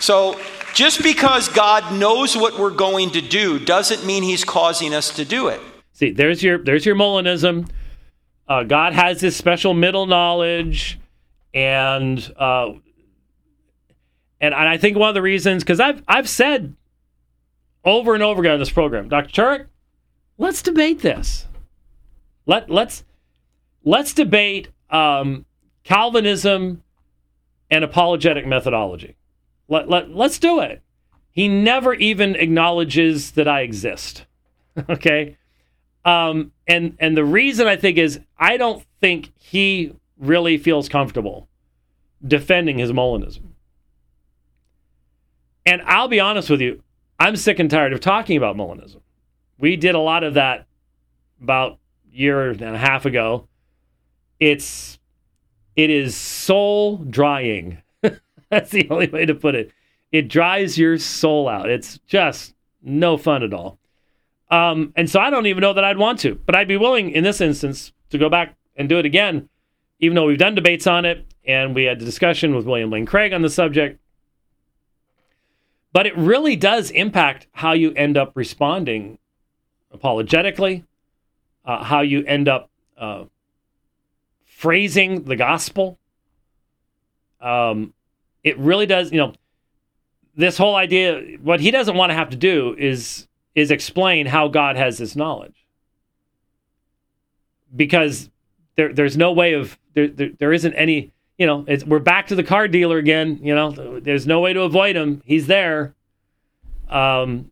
So 0.00 0.38
just 0.74 1.02
because 1.02 1.48
God 1.48 1.92
knows 1.94 2.36
what 2.36 2.58
we're 2.58 2.70
going 2.70 3.10
to 3.10 3.20
do 3.20 3.58
doesn't 3.58 4.04
mean 4.04 4.22
he's 4.22 4.44
causing 4.44 4.94
us 4.94 5.14
to 5.16 5.24
do 5.24 5.48
it. 5.48 5.60
See, 5.92 6.10
there's 6.10 6.42
your 6.42 6.58
there's 6.58 6.86
your 6.86 6.96
Molinism. 6.96 7.68
Uh, 8.48 8.64
God 8.64 8.94
has 8.94 9.20
this 9.20 9.36
special 9.36 9.74
middle 9.74 10.06
knowledge, 10.06 10.98
and 11.54 12.18
uh, 12.36 12.70
and 14.40 14.54
and 14.54 14.54
I 14.54 14.76
think 14.76 14.96
one 14.96 15.08
of 15.08 15.14
the 15.14 15.22
reasons 15.22 15.62
because 15.62 15.78
I've 15.78 16.02
I've 16.08 16.28
said 16.28 16.74
over 17.84 18.14
and 18.14 18.22
over 18.22 18.40
again 18.40 18.54
on 18.54 18.58
this 18.58 18.70
program, 18.70 19.08
Dr. 19.08 19.30
Turek, 19.30 19.66
let's 20.38 20.62
debate 20.62 21.00
this. 21.00 21.46
Let 22.46 22.70
let's 22.70 23.04
let's 23.84 24.14
debate 24.14 24.68
um, 24.88 25.44
Calvinism 25.84 26.82
and 27.70 27.84
apologetic 27.84 28.46
methodology. 28.46 29.16
Let, 29.68 29.88
let 29.88 30.10
let's 30.10 30.38
do 30.38 30.60
it. 30.60 30.82
He 31.30 31.48
never 31.48 31.94
even 31.94 32.34
acknowledges 32.34 33.32
that 33.32 33.46
I 33.46 33.60
exist. 33.60 34.26
okay. 34.88 35.36
Um, 36.04 36.52
and 36.66 36.96
and 36.98 37.16
the 37.16 37.24
reason 37.24 37.66
I 37.66 37.76
think 37.76 37.98
is 37.98 38.20
I 38.38 38.56
don't 38.56 38.84
think 39.00 39.32
he 39.38 39.94
really 40.18 40.58
feels 40.58 40.88
comfortable 40.88 41.48
defending 42.26 42.78
his 42.78 42.92
Molinism. 42.92 43.42
And 45.64 45.82
I'll 45.82 46.08
be 46.08 46.20
honest 46.20 46.50
with 46.50 46.60
you, 46.60 46.82
I'm 47.18 47.36
sick 47.36 47.58
and 47.58 47.70
tired 47.70 47.92
of 47.92 48.00
talking 48.00 48.36
about 48.36 48.56
Molinism. 48.56 49.00
We 49.58 49.76
did 49.76 49.94
a 49.94 49.98
lot 49.98 50.24
of 50.24 50.34
that 50.34 50.66
about 51.40 51.78
a 52.12 52.16
year 52.16 52.50
and 52.50 52.62
a 52.62 52.78
half 52.78 53.04
ago. 53.04 53.46
It's 54.38 54.98
it 55.76 55.90
is 55.90 56.16
soul 56.16 56.98
drying. 56.98 57.82
That's 58.50 58.70
the 58.70 58.88
only 58.90 59.08
way 59.08 59.26
to 59.26 59.34
put 59.34 59.54
it. 59.54 59.72
It 60.12 60.28
dries 60.28 60.76
your 60.76 60.98
soul 60.98 61.48
out. 61.48 61.70
It's 61.70 61.98
just 62.06 62.54
no 62.82 63.16
fun 63.16 63.42
at 63.42 63.54
all. 63.54 63.78
Um, 64.50 64.92
and 64.96 65.08
so 65.08 65.20
I 65.20 65.30
don't 65.30 65.46
even 65.46 65.60
know 65.60 65.72
that 65.72 65.84
I'd 65.84 65.98
want 65.98 66.18
to, 66.20 66.34
but 66.34 66.56
I'd 66.56 66.68
be 66.68 66.76
willing 66.76 67.10
in 67.10 67.22
this 67.22 67.40
instance 67.40 67.92
to 68.10 68.18
go 68.18 68.28
back 68.28 68.56
and 68.76 68.88
do 68.88 68.98
it 68.98 69.06
again, 69.06 69.48
even 70.00 70.16
though 70.16 70.26
we've 70.26 70.38
done 70.38 70.56
debates 70.56 70.86
on 70.86 71.04
it 71.04 71.24
and 71.44 71.74
we 71.74 71.84
had 71.84 72.02
a 72.02 72.04
discussion 72.04 72.54
with 72.54 72.66
William 72.66 72.90
Lane 72.90 73.06
Craig 73.06 73.32
on 73.32 73.42
the 73.42 73.50
subject. 73.50 74.00
But 75.92 76.06
it 76.06 76.16
really 76.16 76.56
does 76.56 76.90
impact 76.90 77.46
how 77.52 77.72
you 77.72 77.92
end 77.94 78.16
up 78.16 78.32
responding 78.34 79.18
apologetically, 79.92 80.84
uh, 81.64 81.84
how 81.84 82.00
you 82.00 82.24
end 82.24 82.48
up 82.48 82.70
uh, 82.96 83.24
phrasing 84.60 85.24
the 85.24 85.36
gospel. 85.36 85.98
Um, 87.40 87.94
it 88.44 88.58
really 88.58 88.84
does, 88.84 89.10
you 89.10 89.16
know, 89.16 89.32
this 90.36 90.58
whole 90.58 90.76
idea, 90.76 91.38
what 91.42 91.60
he 91.60 91.70
doesn't 91.70 91.96
want 91.96 92.10
to 92.10 92.14
have 92.14 92.28
to 92.30 92.36
do 92.36 92.76
is 92.78 93.26
is 93.54 93.70
explain 93.70 94.26
how 94.26 94.48
God 94.48 94.76
has 94.76 94.98
this 94.98 95.16
knowledge. 95.16 95.66
Because 97.74 98.28
there, 98.76 98.92
there's 98.92 99.16
no 99.16 99.32
way 99.32 99.54
of 99.54 99.78
there, 99.94 100.08
there, 100.08 100.30
there 100.38 100.52
isn't 100.52 100.74
any 100.74 101.10
you 101.38 101.46
know 101.46 101.64
we're 101.86 101.98
back 101.98 102.26
to 102.26 102.34
the 102.34 102.44
car 102.44 102.68
dealer 102.68 102.98
again 102.98 103.38
you 103.42 103.54
know 103.54 103.98
there's 104.00 104.26
no 104.26 104.40
way 104.40 104.52
to 104.52 104.60
avoid 104.60 104.94
him 104.94 105.22
he's 105.24 105.46
there 105.46 105.94
um, 106.90 107.50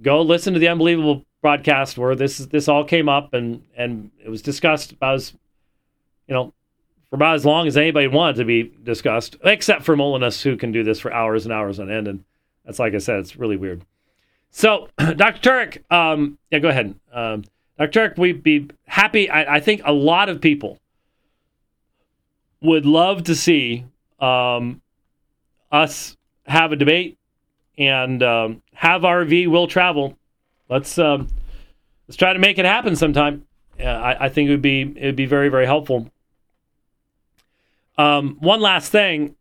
go 0.00 0.22
listen 0.22 0.54
to 0.54 0.58
the 0.58 0.68
unbelievable 0.68 1.24
broadcast 1.42 1.98
where 1.98 2.14
this 2.16 2.38
this 2.38 2.68
all 2.68 2.84
came 2.84 3.08
up 3.08 3.34
and 3.34 3.62
and 3.76 4.10
it 4.24 4.30
was 4.30 4.40
discussed 4.40 4.94
I 5.02 5.12
as 5.12 5.34
you 6.28 6.34
know 6.34 6.52
for 7.10 7.16
about 7.16 7.34
as 7.34 7.44
long 7.44 7.66
as 7.66 7.76
anybody 7.76 8.06
wanted 8.06 8.36
to 8.36 8.44
be 8.44 8.72
discussed 8.82 9.36
except 9.44 9.82
for 9.82 9.96
Molinists 9.96 10.42
who 10.42 10.56
can 10.56 10.72
do 10.72 10.84
this 10.84 11.00
for 11.00 11.12
hours 11.12 11.44
and 11.44 11.52
hours 11.52 11.80
on 11.80 11.90
end 11.90 12.06
and 12.06 12.24
that's 12.64 12.78
like 12.78 12.94
I 12.94 12.98
said 12.98 13.20
it's 13.20 13.36
really 13.36 13.56
weird 13.56 13.84
so 14.50 14.88
Dr. 14.98 15.40
Turek 15.40 15.92
um, 15.92 16.38
yeah 16.50 16.58
go 16.60 16.68
ahead 16.68 16.94
um, 17.12 17.44
Dr. 17.78 18.10
Turek 18.10 18.18
we'd 18.18 18.42
be 18.42 18.68
happy 18.86 19.28
I, 19.28 19.56
I 19.56 19.60
think 19.60 19.82
a 19.84 19.92
lot 19.92 20.28
of 20.28 20.40
people 20.40 20.78
would 22.60 22.86
love 22.86 23.24
to 23.24 23.34
see 23.34 23.84
um, 24.20 24.80
us 25.70 26.16
have 26.46 26.72
a 26.72 26.76
debate 26.76 27.18
and 27.76 28.22
um, 28.22 28.62
have 28.74 29.02
RV 29.02 29.48
will 29.48 29.68
travel. 29.68 30.18
Let's 30.68 30.98
um, 30.98 31.28
let's 32.06 32.16
try 32.16 32.32
to 32.32 32.38
make 32.38 32.58
it 32.58 32.64
happen 32.64 32.96
sometime. 32.96 33.46
Uh, 33.80 33.84
I, 33.84 34.26
I 34.26 34.28
think 34.28 34.48
it 34.48 34.52
would 34.52 34.62
be 34.62 34.82
it 34.82 35.06
would 35.06 35.16
be 35.16 35.26
very 35.26 35.48
very 35.48 35.66
helpful. 35.66 36.10
Um, 37.98 38.36
one 38.38 38.60
last 38.60 38.90
thing. 38.90 39.34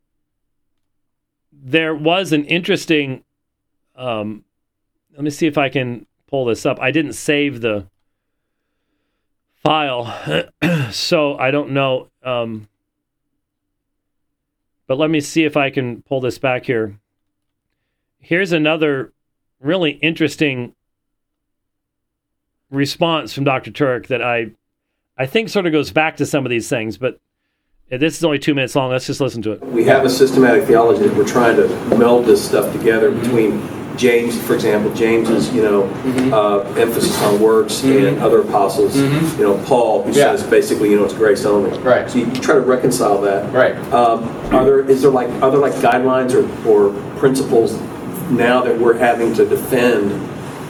There 1.53 1.95
was 1.95 2.33
an 2.33 2.43
interesting. 2.45 3.23
Um, 3.95 4.43
let 5.13 5.23
me 5.23 5.29
see 5.29 5.47
if 5.47 5.57
I 5.57 5.69
can 5.69 6.05
pull 6.27 6.45
this 6.45 6.65
up. 6.65 6.79
I 6.81 6.91
didn't 6.91 7.13
save 7.13 7.61
the 7.61 7.87
file, 9.55 10.13
so 10.91 11.37
I 11.37 11.51
don't 11.51 11.71
know. 11.71 12.09
Um, 12.23 12.67
but 14.87 14.97
let 14.97 15.09
me 15.09 15.19
see 15.19 15.43
if 15.43 15.55
I 15.57 15.69
can 15.69 16.01
pull 16.03 16.21
this 16.21 16.39
back 16.39 16.65
here. 16.65 16.99
Here's 18.19 18.51
another 18.51 19.13
really 19.59 19.91
interesting 19.91 20.73
response 22.69 23.33
from 23.33 23.43
Dr. 23.43 23.71
Turek 23.71 24.07
that 24.07 24.21
I 24.21 24.51
I 25.17 25.25
think 25.25 25.49
sort 25.49 25.65
of 25.65 25.71
goes 25.71 25.91
back 25.91 26.17
to 26.17 26.25
some 26.25 26.45
of 26.45 26.49
these 26.49 26.69
things, 26.69 26.97
but 26.97 27.19
this 27.89 28.17
is 28.17 28.23
only 28.23 28.39
two 28.39 28.53
minutes 28.53 28.75
long. 28.75 28.91
Let's 28.91 29.07
just 29.07 29.21
listen 29.21 29.41
to 29.43 29.51
it. 29.53 29.61
We 29.67 29.83
have 29.85 30.03
a 30.05 30.09
systematic 30.09 30.65
theology 30.65 31.07
that 31.07 31.15
we're 31.15 31.27
trying 31.27 31.55
to 31.55 31.67
meld 31.97 32.25
this 32.25 32.45
stuff 32.45 32.71
together 32.73 33.11
between 33.11 33.65
James, 33.97 34.39
for 34.43 34.53
example, 34.53 34.93
James's 34.93 35.51
you 35.53 35.63
know 35.63 35.83
uh, 36.31 36.59
emphasis 36.77 37.19
on 37.23 37.39
works 37.41 37.83
and 37.83 38.19
other 38.19 38.41
apostles. 38.41 38.95
You 38.95 39.43
know, 39.43 39.63
Paul, 39.65 40.03
who 40.03 40.09
Yeah. 40.11 40.35
says 40.35 40.43
basically 40.43 40.91
you 40.91 40.97
know 40.97 41.05
it's 41.05 41.13
grace 41.13 41.45
only. 41.45 41.75
Right. 41.79 42.09
So 42.09 42.19
you 42.19 42.31
try 42.35 42.55
to 42.55 42.61
reconcile 42.61 43.19
that. 43.21 43.51
Right. 43.53 43.75
Um, 43.93 44.23
are 44.53 44.63
there 44.65 44.79
is 44.89 45.01
there 45.01 45.09
like 45.11 45.29
are 45.41 45.49
there 45.49 45.59
like 45.59 45.73
guidelines 45.75 46.33
or, 46.35 46.69
or 46.69 46.93
principles 47.17 47.79
now 48.29 48.61
that 48.61 48.77
we're 48.77 48.97
having 48.97 49.33
to 49.35 49.45
defend 49.47 50.11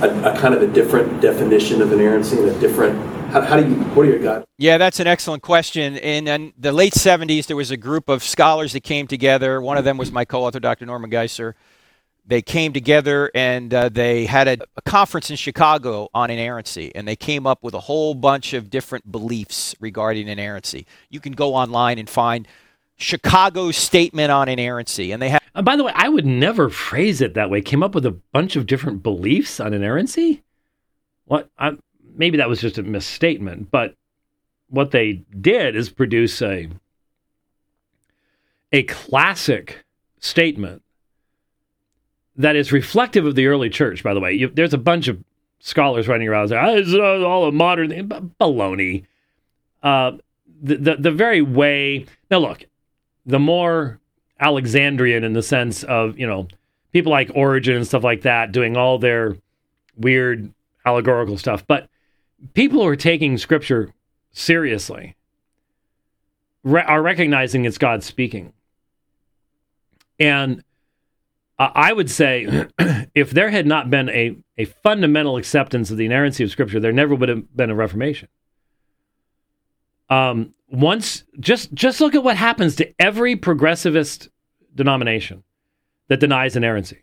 a, 0.03 0.31
a 0.33 0.37
kind 0.39 0.53
of 0.53 0.61
a 0.61 0.67
different 0.67 1.19
definition 1.19 1.81
of 1.81 1.91
inerrancy 1.91 2.37
and 2.37 2.47
a 2.49 2.59
different 2.59 2.95
how, 3.29 3.41
how 3.41 3.57
do 3.57 3.67
you 3.67 3.75
what 3.75 4.05
are 4.05 4.09
your 4.09 4.19
gut 4.19 4.47
Yeah, 4.57 4.77
that's 4.77 4.99
an 4.99 5.07
excellent 5.07 5.43
question. 5.43 5.97
In, 5.97 6.27
in 6.27 6.53
the 6.57 6.71
late 6.71 6.93
70s, 6.93 7.47
there 7.47 7.57
was 7.57 7.71
a 7.71 7.77
group 7.77 8.09
of 8.09 8.23
scholars 8.23 8.73
that 8.73 8.83
came 8.83 9.07
together. 9.07 9.61
One 9.61 9.77
of 9.77 9.83
them 9.83 9.97
was 9.97 10.11
my 10.11 10.25
co 10.25 10.45
author, 10.45 10.59
Dr. 10.59 10.85
Norman 10.85 11.11
Geisler. 11.11 11.53
They 12.25 12.41
came 12.41 12.73
together 12.73 13.31
and 13.33 13.73
uh, 13.73 13.89
they 13.89 14.25
had 14.25 14.47
a, 14.47 14.57
a 14.75 14.81
conference 14.81 15.29
in 15.29 15.37
Chicago 15.37 16.09
on 16.13 16.29
inerrancy, 16.29 16.91
and 16.93 17.07
they 17.07 17.15
came 17.15 17.47
up 17.47 17.63
with 17.63 17.73
a 17.73 17.79
whole 17.79 18.13
bunch 18.13 18.53
of 18.53 18.69
different 18.69 19.11
beliefs 19.11 19.75
regarding 19.79 20.27
inerrancy. 20.27 20.85
You 21.09 21.21
can 21.21 21.33
go 21.33 21.55
online 21.55 21.99
and 21.99 22.09
find 22.09 22.47
Chicago's 22.97 23.77
statement 23.77 24.31
on 24.31 24.49
inerrancy, 24.49 25.11
and 25.11 25.21
they 25.21 25.29
have. 25.29 25.41
Uh, 25.55 25.61
by 25.61 25.75
the 25.75 25.83
way, 25.83 25.93
I 25.95 26.09
would 26.09 26.25
never 26.25 26.69
phrase 26.69 27.21
it 27.21 27.35
that 27.35 27.49
way. 27.49 27.61
Came 27.61 27.83
up 27.83 27.95
with 27.95 28.05
a 28.05 28.11
bunch 28.11 28.55
of 28.55 28.65
different 28.65 29.03
beliefs 29.03 29.59
on 29.59 29.73
inerrancy. 29.73 30.43
What? 31.25 31.49
I, 31.57 31.77
maybe 32.17 32.37
that 32.37 32.49
was 32.49 32.61
just 32.61 32.77
a 32.77 32.83
misstatement, 32.83 33.71
but 33.71 33.95
what 34.69 34.91
they 34.91 35.23
did 35.39 35.75
is 35.75 35.89
produce 35.89 36.41
a 36.41 36.69
a 38.71 38.83
classic 38.83 39.85
statement 40.19 40.81
that 42.35 42.55
is 42.55 42.71
reflective 42.71 43.25
of 43.25 43.35
the 43.35 43.47
early 43.47 43.69
church. 43.69 44.03
By 44.03 44.13
the 44.13 44.19
way, 44.19 44.33
you, 44.33 44.49
there's 44.49 44.73
a 44.73 44.77
bunch 44.77 45.07
of 45.07 45.23
scholars 45.59 46.07
running 46.07 46.27
around 46.27 46.49
saying, 46.49 46.63
oh, 46.63 46.77
"It's 46.77 46.93
all 46.93 47.47
a 47.47 47.51
modern 47.51 47.89
thing." 47.89 48.07
baloney." 48.39 49.05
Uh, 49.81 50.17
the, 50.61 50.75
the 50.75 50.95
the 50.97 51.11
very 51.11 51.41
way 51.41 52.05
now, 52.29 52.39
look, 52.39 52.65
the 53.25 53.39
more 53.39 53.99
Alexandrian 54.39 55.23
in 55.23 55.33
the 55.33 55.43
sense 55.43 55.83
of 55.83 56.17
you 56.19 56.27
know 56.27 56.47
people 56.91 57.11
like 57.11 57.31
Origen 57.35 57.75
and 57.75 57.87
stuff 57.87 58.03
like 58.03 58.21
that 58.21 58.51
doing 58.51 58.75
all 58.75 58.97
their 58.99 59.37
weird 59.95 60.51
allegorical 60.85 61.37
stuff, 61.37 61.65
but 61.67 61.89
people 62.53 62.81
who 62.81 62.87
are 62.87 62.95
taking 62.95 63.37
scripture 63.37 63.93
seriously 64.31 65.15
re- 66.63 66.83
are 66.83 67.01
recognizing 67.01 67.65
it's 67.65 67.77
God 67.77 68.03
speaking. 68.03 68.53
And 70.19 70.63
I 71.59 71.91
would 71.91 72.09
say 72.09 72.67
if 73.15 73.31
there 73.31 73.49
had 73.49 73.65
not 73.65 73.89
been 73.89 74.09
a, 74.09 74.37
a 74.57 74.65
fundamental 74.65 75.37
acceptance 75.37 75.89
of 75.89 75.97
the 75.97 76.05
inerrancy 76.05 76.43
of 76.43 76.51
scripture, 76.51 76.79
there 76.79 76.91
never 76.91 77.15
would 77.15 77.29
have 77.29 77.55
been 77.55 77.71
a 77.71 77.75
reformation. 77.75 78.27
Um, 80.09 80.53
once 80.69 81.23
just 81.39 81.73
just 81.73 81.99
look 81.99 82.13
at 82.13 82.23
what 82.23 82.37
happens 82.37 82.75
to 82.75 82.93
every 83.01 83.35
progressivist 83.35 84.29
denomination 84.75 85.43
that 86.07 86.19
denies 86.19 86.55
inerrancy. 86.55 87.01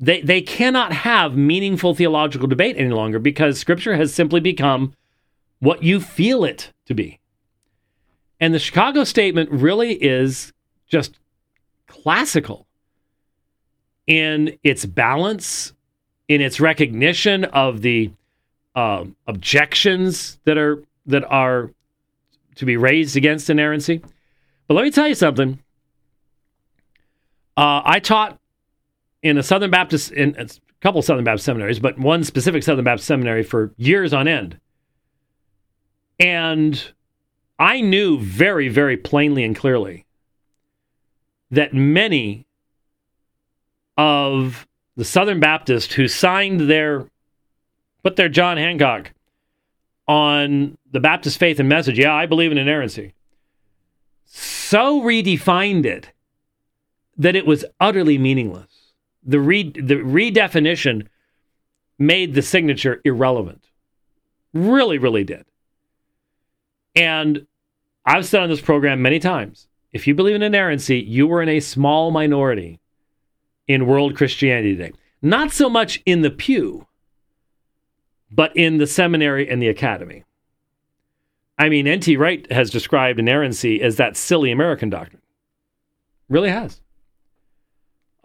They, 0.00 0.20
they 0.20 0.42
cannot 0.42 0.92
have 0.92 1.36
meaningful 1.36 1.94
theological 1.94 2.48
debate 2.48 2.76
any 2.76 2.90
longer 2.90 3.18
because 3.18 3.58
Scripture 3.58 3.96
has 3.96 4.12
simply 4.12 4.40
become 4.40 4.92
what 5.60 5.82
you 5.82 6.00
feel 6.00 6.44
it 6.44 6.72
to 6.86 6.94
be. 6.94 7.20
And 8.40 8.52
the 8.52 8.58
Chicago 8.58 9.04
statement 9.04 9.50
really 9.50 9.94
is 9.94 10.52
just 10.86 11.18
classical 11.86 12.66
in 14.06 14.58
its 14.62 14.84
balance, 14.84 15.72
in 16.28 16.40
its 16.40 16.60
recognition 16.60 17.44
of 17.44 17.82
the 17.82 18.10
uh, 18.74 19.04
objections 19.26 20.38
that 20.44 20.58
are 20.58 20.82
that 21.06 21.24
are 21.24 21.70
to 22.56 22.64
be 22.64 22.76
raised 22.76 23.16
against 23.16 23.48
inerrancy. 23.48 24.02
But 24.66 24.74
let 24.74 24.84
me 24.84 24.90
tell 24.90 25.08
you 25.08 25.14
something. 25.14 25.58
Uh, 27.56 27.82
I 27.84 28.00
taught 28.00 28.38
in 29.24 29.38
a 29.38 29.42
Southern 29.42 29.70
Baptist, 29.70 30.12
in 30.12 30.36
a 30.38 30.46
couple 30.80 31.00
Southern 31.00 31.24
Baptist 31.24 31.46
seminaries, 31.46 31.80
but 31.80 31.98
one 31.98 32.22
specific 32.22 32.62
Southern 32.62 32.84
Baptist 32.84 33.08
seminary 33.08 33.42
for 33.42 33.72
years 33.78 34.12
on 34.12 34.28
end. 34.28 34.60
And 36.20 36.92
I 37.58 37.80
knew 37.80 38.20
very, 38.20 38.68
very 38.68 38.98
plainly 38.98 39.42
and 39.42 39.56
clearly 39.56 40.04
that 41.50 41.72
many 41.72 42.46
of 43.96 44.68
the 44.94 45.04
Southern 45.04 45.40
Baptists 45.40 45.94
who 45.94 46.06
signed 46.06 46.68
their, 46.68 47.06
put 48.02 48.16
their 48.16 48.28
John 48.28 48.58
Hancock 48.58 49.12
on 50.06 50.76
the 50.92 51.00
Baptist 51.00 51.38
faith 51.38 51.58
and 51.58 51.68
message, 51.68 51.98
yeah, 51.98 52.14
I 52.14 52.26
believe 52.26 52.52
in 52.52 52.58
inerrancy, 52.58 53.14
so 54.26 55.00
redefined 55.00 55.86
it 55.86 56.10
that 57.16 57.34
it 57.34 57.46
was 57.46 57.64
utterly 57.80 58.18
meaningless 58.18 58.73
the 59.24 59.40
re, 59.40 59.70
the 59.70 59.96
redefinition 59.96 61.06
made 61.98 62.34
the 62.34 62.42
signature 62.42 63.00
irrelevant. 63.04 63.68
Really, 64.52 64.98
really 64.98 65.24
did. 65.24 65.44
And 66.94 67.46
I've 68.04 68.26
said 68.26 68.42
on 68.42 68.50
this 68.50 68.60
program 68.60 69.02
many 69.02 69.18
times 69.18 69.68
if 69.92 70.06
you 70.06 70.14
believe 70.14 70.34
in 70.34 70.42
inerrancy, 70.42 70.98
you 70.98 71.26
were 71.26 71.42
in 71.42 71.48
a 71.48 71.60
small 71.60 72.10
minority 72.10 72.80
in 73.66 73.86
world 73.86 74.16
Christianity 74.16 74.76
today. 74.76 74.92
Not 75.22 75.52
so 75.52 75.70
much 75.70 76.02
in 76.04 76.22
the 76.22 76.30
pew, 76.30 76.86
but 78.30 78.54
in 78.56 78.78
the 78.78 78.86
seminary 78.86 79.48
and 79.48 79.62
the 79.62 79.68
academy. 79.68 80.24
I 81.56 81.68
mean, 81.68 81.86
N.T. 81.86 82.16
Wright 82.16 82.50
has 82.50 82.70
described 82.70 83.20
inerrancy 83.20 83.80
as 83.80 83.96
that 83.96 84.16
silly 84.16 84.50
American 84.50 84.90
doctrine. 84.90 85.22
Really 86.28 86.50
has 86.50 86.80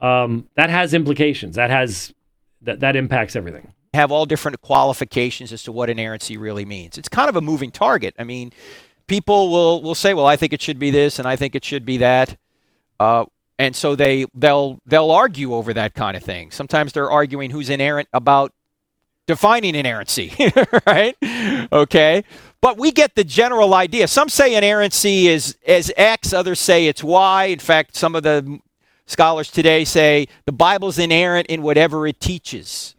um, 0.01 0.47
that 0.55 0.69
has 0.69 0.93
implications. 0.93 1.55
That 1.55 1.69
has 1.69 2.13
that 2.61 2.80
that 2.81 2.95
impacts 2.95 3.35
everything. 3.35 3.73
Have 3.93 4.11
all 4.11 4.26
different 4.26 4.61
qualifications 4.61 5.51
as 5.51 5.63
to 5.63 5.71
what 5.71 5.89
inerrancy 5.89 6.38
really 6.38 6.65
means. 6.65 6.97
It's 6.97 7.09
kind 7.09 7.30
of 7.30 7.35
a 7.35 7.41
moving 7.41 7.71
target. 7.71 8.13
I 8.19 8.23
mean, 8.23 8.51
people 9.07 9.51
will 9.51 9.81
will 9.81 9.95
say, 9.95 10.13
"Well, 10.13 10.26
I 10.26 10.35
think 10.35 10.53
it 10.53 10.61
should 10.61 10.80
be 10.80 10.91
this, 10.91 11.19
and 11.19 11.27
I 11.27 11.35
think 11.35 11.55
it 11.55 11.65
should 11.65 11.85
be 11.85 11.97
that," 11.97 12.38
uh, 12.99 13.26
and 13.57 13.76
so 13.76 13.95
they 13.95 14.26
they'll 14.34 14.80
they'll 14.85 15.11
argue 15.11 15.53
over 15.53 15.73
that 15.73 15.93
kind 15.93 16.15
of 16.15 16.23
thing. 16.23 16.51
Sometimes 16.51 16.93
they're 16.93 17.11
arguing 17.11 17.51
who's 17.51 17.69
inerrant 17.69 18.07
about 18.13 18.53
defining 19.27 19.76
inerrancy, 19.76 20.34
right? 20.88 21.15
Okay. 21.71 22.23
But 22.61 22.77
we 22.77 22.91
get 22.91 23.15
the 23.15 23.23
general 23.23 23.73
idea. 23.73 24.07
Some 24.07 24.27
say 24.27 24.55
inerrancy 24.55 25.27
is 25.27 25.55
as 25.67 25.91
X, 25.95 26.34
others 26.34 26.59
say 26.59 26.88
it's 26.88 27.03
Y. 27.03 27.45
In 27.45 27.59
fact, 27.59 27.95
some 27.95 28.15
of 28.15 28.23
the 28.23 28.59
Scholars 29.10 29.49
today 29.49 29.86
say 29.86 30.27
the 30.45 30.52
Bible's 30.52 30.99
inerrant 30.99 31.48
in 31.48 31.64
whatever 31.64 32.06
it 32.06 32.19
teaches. 32.19 32.95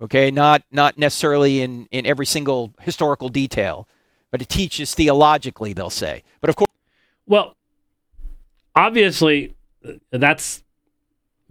Okay, 0.00 0.32
not 0.32 0.64
not 0.72 0.98
necessarily 0.98 1.62
in, 1.62 1.86
in 1.92 2.06
every 2.06 2.26
single 2.26 2.74
historical 2.80 3.28
detail, 3.28 3.86
but 4.32 4.42
it 4.42 4.48
teaches 4.48 4.96
theologically, 4.96 5.74
they'll 5.74 5.90
say. 5.90 6.24
But 6.40 6.50
of 6.50 6.56
course 6.56 6.70
Well, 7.24 7.54
obviously 8.74 9.54
that's 10.10 10.64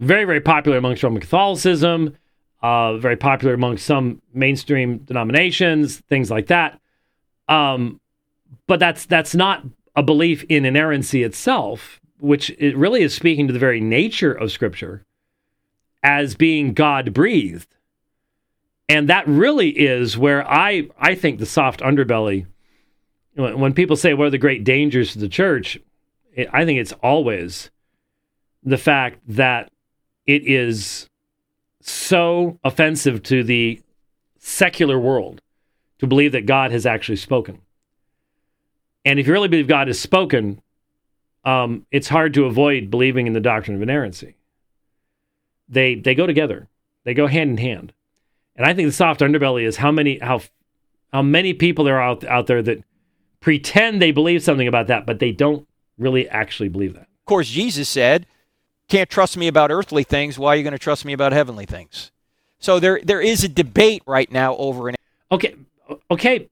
very, 0.00 0.26
very 0.26 0.42
popular 0.42 0.76
amongst 0.76 1.02
Roman 1.02 1.22
Catholicism, 1.22 2.18
uh, 2.62 2.98
very 2.98 3.16
popular 3.16 3.54
amongst 3.54 3.86
some 3.86 4.20
mainstream 4.34 4.98
denominations, 4.98 5.96
things 6.10 6.30
like 6.30 6.48
that. 6.48 6.78
Um, 7.48 8.02
but 8.66 8.80
that's 8.80 9.06
that's 9.06 9.34
not 9.34 9.64
a 9.96 10.02
belief 10.02 10.44
in 10.50 10.66
inerrancy 10.66 11.22
itself 11.22 12.01
which 12.22 12.50
it 12.58 12.76
really 12.76 13.02
is 13.02 13.14
speaking 13.14 13.48
to 13.48 13.52
the 13.52 13.58
very 13.58 13.80
nature 13.80 14.32
of 14.32 14.52
Scripture 14.52 15.04
as 16.02 16.34
being 16.34 16.72
God 16.72 17.12
breathed. 17.12 17.68
And 18.88 19.08
that 19.08 19.26
really 19.26 19.70
is 19.70 20.16
where 20.16 20.48
I, 20.48 20.88
I 20.98 21.14
think 21.14 21.38
the 21.38 21.46
soft 21.46 21.80
underbelly, 21.80 22.46
when 23.34 23.74
people 23.74 23.96
say, 23.96 24.14
what 24.14 24.26
are 24.26 24.30
the 24.30 24.38
great 24.38 24.62
dangers 24.62 25.12
to 25.12 25.18
the 25.18 25.28
church? 25.28 25.78
I 26.52 26.64
think 26.64 26.78
it's 26.78 26.92
always 27.02 27.70
the 28.62 28.78
fact 28.78 29.18
that 29.28 29.70
it 30.26 30.46
is 30.46 31.08
so 31.80 32.58
offensive 32.62 33.22
to 33.24 33.42
the 33.42 33.80
secular 34.38 34.98
world 34.98 35.40
to 35.98 36.06
believe 36.06 36.32
that 36.32 36.46
God 36.46 36.70
has 36.70 36.86
actually 36.86 37.16
spoken. 37.16 37.60
And 39.04 39.18
if 39.18 39.26
you 39.26 39.32
really 39.32 39.48
believe 39.48 39.66
God 39.66 39.88
has 39.88 39.98
spoken, 39.98 40.60
um, 41.44 41.86
it's 41.90 42.08
hard 42.08 42.34
to 42.34 42.44
avoid 42.44 42.90
believing 42.90 43.26
in 43.26 43.32
the 43.32 43.40
doctrine 43.40 43.76
of 43.76 43.82
inerrancy. 43.82 44.36
They 45.68 45.94
they 45.94 46.14
go 46.14 46.26
together. 46.26 46.68
They 47.04 47.14
go 47.14 47.26
hand 47.26 47.50
in 47.50 47.56
hand. 47.56 47.92
And 48.54 48.66
I 48.66 48.74
think 48.74 48.88
the 48.88 48.92
soft 48.92 49.20
underbelly 49.20 49.64
is 49.64 49.76
how 49.76 49.90
many 49.90 50.18
how 50.18 50.42
how 51.12 51.22
many 51.22 51.54
people 51.54 51.84
there 51.84 51.96
are 51.98 52.02
out, 52.02 52.24
out 52.24 52.46
there 52.46 52.62
that 52.62 52.84
pretend 53.40 54.00
they 54.00 54.12
believe 54.12 54.42
something 54.42 54.68
about 54.68 54.86
that, 54.86 55.06
but 55.06 55.18
they 55.18 55.32
don't 55.32 55.66
really 55.98 56.28
actually 56.28 56.68
believe 56.68 56.94
that. 56.94 57.02
Of 57.02 57.26
course, 57.26 57.48
Jesus 57.48 57.88
said, 57.88 58.26
"Can't 58.88 59.10
trust 59.10 59.36
me 59.36 59.48
about 59.48 59.70
earthly 59.70 60.04
things. 60.04 60.38
Why 60.38 60.54
are 60.54 60.56
you 60.56 60.62
going 60.62 60.72
to 60.72 60.78
trust 60.78 61.04
me 61.04 61.12
about 61.12 61.32
heavenly 61.32 61.66
things?" 61.66 62.12
So 62.58 62.78
there 62.78 63.00
there 63.02 63.20
is 63.20 63.42
a 63.42 63.48
debate 63.48 64.02
right 64.06 64.30
now 64.30 64.56
over 64.56 64.88
an. 64.88 64.96
Okay, 65.30 65.56
okay. 66.10 66.48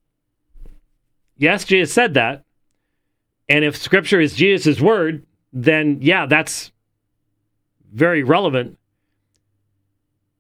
Yes, 1.37 1.65
Jesus 1.65 1.93
said 1.93 2.15
that, 2.15 2.45
and 3.51 3.65
if 3.65 3.77
scripture 3.77 4.21
is 4.21 4.35
Jesus' 4.35 4.81
word, 4.81 5.27
then 5.53 5.99
yeah, 6.01 6.25
that's 6.25 6.71
very 7.93 8.23
relevant. 8.23 8.79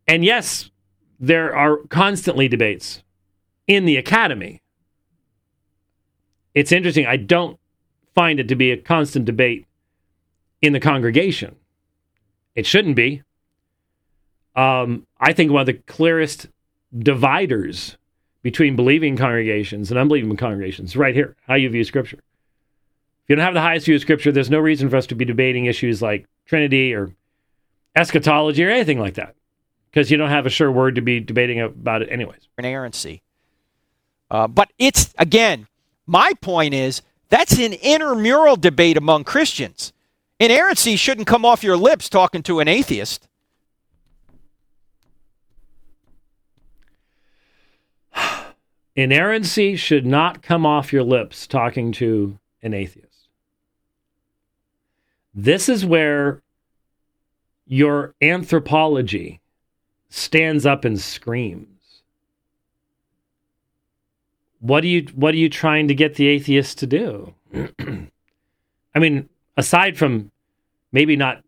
And 0.06 0.24
yes, 0.24 0.70
there 1.18 1.54
are 1.54 1.78
constantly 1.88 2.46
debates 2.46 3.02
in 3.66 3.84
the 3.84 3.96
academy. 3.96 4.62
It's 6.54 6.70
interesting. 6.70 7.04
I 7.04 7.16
don't 7.16 7.58
find 8.14 8.38
it 8.38 8.48
to 8.48 8.54
be 8.54 8.70
a 8.70 8.76
constant 8.76 9.24
debate 9.24 9.66
in 10.62 10.72
the 10.72 10.80
congregation. 10.80 11.56
It 12.54 12.64
shouldn't 12.64 12.96
be. 12.96 13.22
Um, 14.54 15.06
I 15.18 15.32
think 15.32 15.50
one 15.50 15.62
of 15.62 15.66
the 15.66 15.74
clearest 15.74 16.48
dividers 16.96 17.96
between 18.42 18.76
believing 18.76 19.16
congregations 19.16 19.90
and 19.90 19.98
unbelieving 19.98 20.36
congregations 20.36 20.96
right 20.96 21.14
here 21.14 21.36
how 21.46 21.54
you 21.54 21.68
view 21.70 21.84
Scripture. 21.84 22.20
You 23.30 23.36
don't 23.36 23.44
have 23.44 23.54
the 23.54 23.60
highest 23.60 23.86
view 23.86 23.94
of 23.94 24.00
Scripture, 24.00 24.32
there's 24.32 24.50
no 24.50 24.58
reason 24.58 24.90
for 24.90 24.96
us 24.96 25.06
to 25.06 25.14
be 25.14 25.24
debating 25.24 25.66
issues 25.66 26.02
like 26.02 26.26
Trinity 26.46 26.92
or 26.92 27.14
eschatology 27.94 28.64
or 28.64 28.70
anything 28.70 28.98
like 28.98 29.14
that 29.14 29.36
because 29.88 30.10
you 30.10 30.16
don't 30.16 30.30
have 30.30 30.46
a 30.46 30.50
sure 30.50 30.72
word 30.72 30.96
to 30.96 31.00
be 31.00 31.20
debating 31.20 31.60
about 31.60 32.02
it, 32.02 32.08
anyways. 32.10 32.48
Inerrancy. 32.58 33.22
Uh, 34.32 34.48
but 34.48 34.72
it's, 34.80 35.14
again, 35.16 35.68
my 36.08 36.32
point 36.40 36.74
is 36.74 37.02
that's 37.28 37.56
an 37.56 37.74
intramural 37.74 38.56
debate 38.56 38.96
among 38.96 39.22
Christians. 39.22 39.92
Inerrancy 40.40 40.96
shouldn't 40.96 41.28
come 41.28 41.44
off 41.44 41.62
your 41.62 41.76
lips 41.76 42.08
talking 42.08 42.42
to 42.42 42.58
an 42.58 42.66
atheist. 42.66 43.28
Inerrancy 48.96 49.76
should 49.76 50.04
not 50.04 50.42
come 50.42 50.66
off 50.66 50.92
your 50.92 51.04
lips 51.04 51.46
talking 51.46 51.92
to 51.92 52.40
an 52.60 52.74
atheist. 52.74 53.09
This 55.34 55.68
is 55.68 55.84
where 55.84 56.42
your 57.66 58.14
anthropology 58.20 59.40
stands 60.08 60.66
up 60.66 60.84
and 60.84 61.00
screams. 61.00 61.66
What 64.58 64.84
are 64.84 64.88
you 64.88 65.06
what 65.14 65.34
are 65.34 65.38
you 65.38 65.48
trying 65.48 65.88
to 65.88 65.94
get 65.94 66.16
the 66.16 66.26
atheist 66.26 66.78
to 66.78 66.86
do? 66.86 67.34
I 68.94 68.98
mean, 68.98 69.28
aside 69.56 69.96
from 69.96 70.30
maybe 70.92 71.16
not 71.16 71.42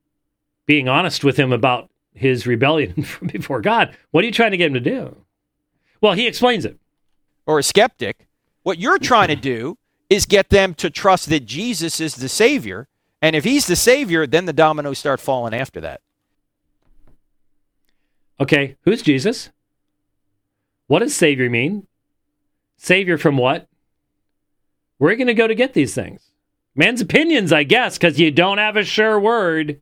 being 0.65 0.89
honest 0.89 1.25
with 1.25 1.37
him 1.37 1.53
about 1.53 1.91
his 2.15 2.47
rebellion 2.47 2.95
before 3.27 3.61
God, 3.61 3.97
what 4.13 4.23
are 4.23 4.27
you 4.27 4.33
trying 4.33 4.53
to 4.53 4.57
get 4.57 4.69
him 4.69 4.75
to 4.75 4.81
do? 4.81 5.17
Well, 6.01 6.13
he 6.15 6.27
explains 6.27 6.65
it. 6.65 6.79
Or 7.47 7.59
a 7.59 7.63
skeptic. 7.63 8.29
What 8.63 8.79
you're 8.79 8.99
trying 8.99 9.29
to 9.29 9.37
do 9.37 9.77
is 10.09 10.25
get 10.25 10.51
them 10.51 10.75
to 10.75 10.89
trust 10.89 11.29
that 11.31 11.47
Jesus 11.47 12.01
is 12.01 12.15
the 12.15 12.29
Savior. 12.29 12.89
And 13.23 13.36
if 13.36 13.44
he's 13.44 13.69
the 13.69 13.77
Savior, 13.77 14.27
then 14.27 14.47
the 14.47 14.53
dominoes 14.53 14.99
start 14.99 15.20
falling 15.20 15.55
after 15.55 15.81
that. 15.81 16.01
Okay, 18.40 18.77
who's 18.82 19.01
Jesus? 19.01 19.51
What 20.89 20.99
does 20.99 21.15
Savior 21.15 21.49
mean? 21.49 21.86
Savior 22.77 23.16
from 23.16 23.39
what? 23.39 23.69
You 25.01 25.07
going 25.16 25.27
to 25.28 25.35
go 25.35 25.47
to 25.47 25.55
get 25.55 25.73
these 25.73 25.94
things? 25.94 26.31
Man's 26.74 27.01
opinions, 27.01 27.53
I 27.53 27.62
guess, 27.62 27.97
because 27.97 28.19
you 28.19 28.31
don't 28.31 28.59
have 28.59 28.77
a 28.77 28.85
sure 28.85 29.20
word. 29.20 29.81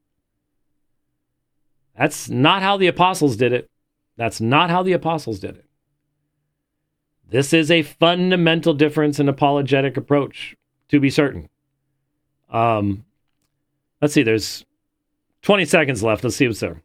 That's 1.96 2.28
not 2.28 2.62
how 2.62 2.76
the 2.76 2.88
apostles 2.88 3.36
did 3.36 3.52
it. 3.52 3.70
That's 4.16 4.40
not 4.40 4.70
how 4.70 4.82
the 4.82 4.92
apostles 4.92 5.38
did 5.38 5.56
it. 5.56 5.64
This 7.28 7.52
is 7.52 7.70
a 7.70 7.82
fundamental 7.82 8.74
difference 8.74 9.20
in 9.20 9.28
apologetic 9.28 9.96
approach, 9.96 10.56
to 10.88 11.00
be 11.00 11.10
certain. 11.10 11.48
Um, 12.50 13.04
let's 14.00 14.14
see, 14.14 14.22
there's 14.22 14.64
20 15.42 15.64
seconds 15.64 16.02
left. 16.02 16.24
Let's 16.24 16.36
see 16.36 16.46
what's 16.46 16.60
there. 16.60 16.82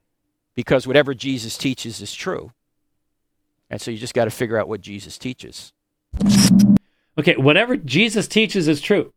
Because 0.56 0.88
whatever 0.88 1.14
Jesus 1.14 1.58
teaches 1.58 2.02
is 2.02 2.14
true. 2.14 2.52
And 3.70 3.82
so 3.82 3.92
you 3.92 3.98
just 3.98 4.14
got 4.14 4.26
to 4.26 4.32
figure 4.32 4.58
out 4.58 4.68
what 4.68 4.82
Jesus 4.82 5.18
teaches. 5.18 5.74
Okay, 7.18 7.36
whatever 7.36 7.78
Jesus 7.78 8.28
teaches 8.28 8.68
is 8.68 8.82
true. 8.82 9.14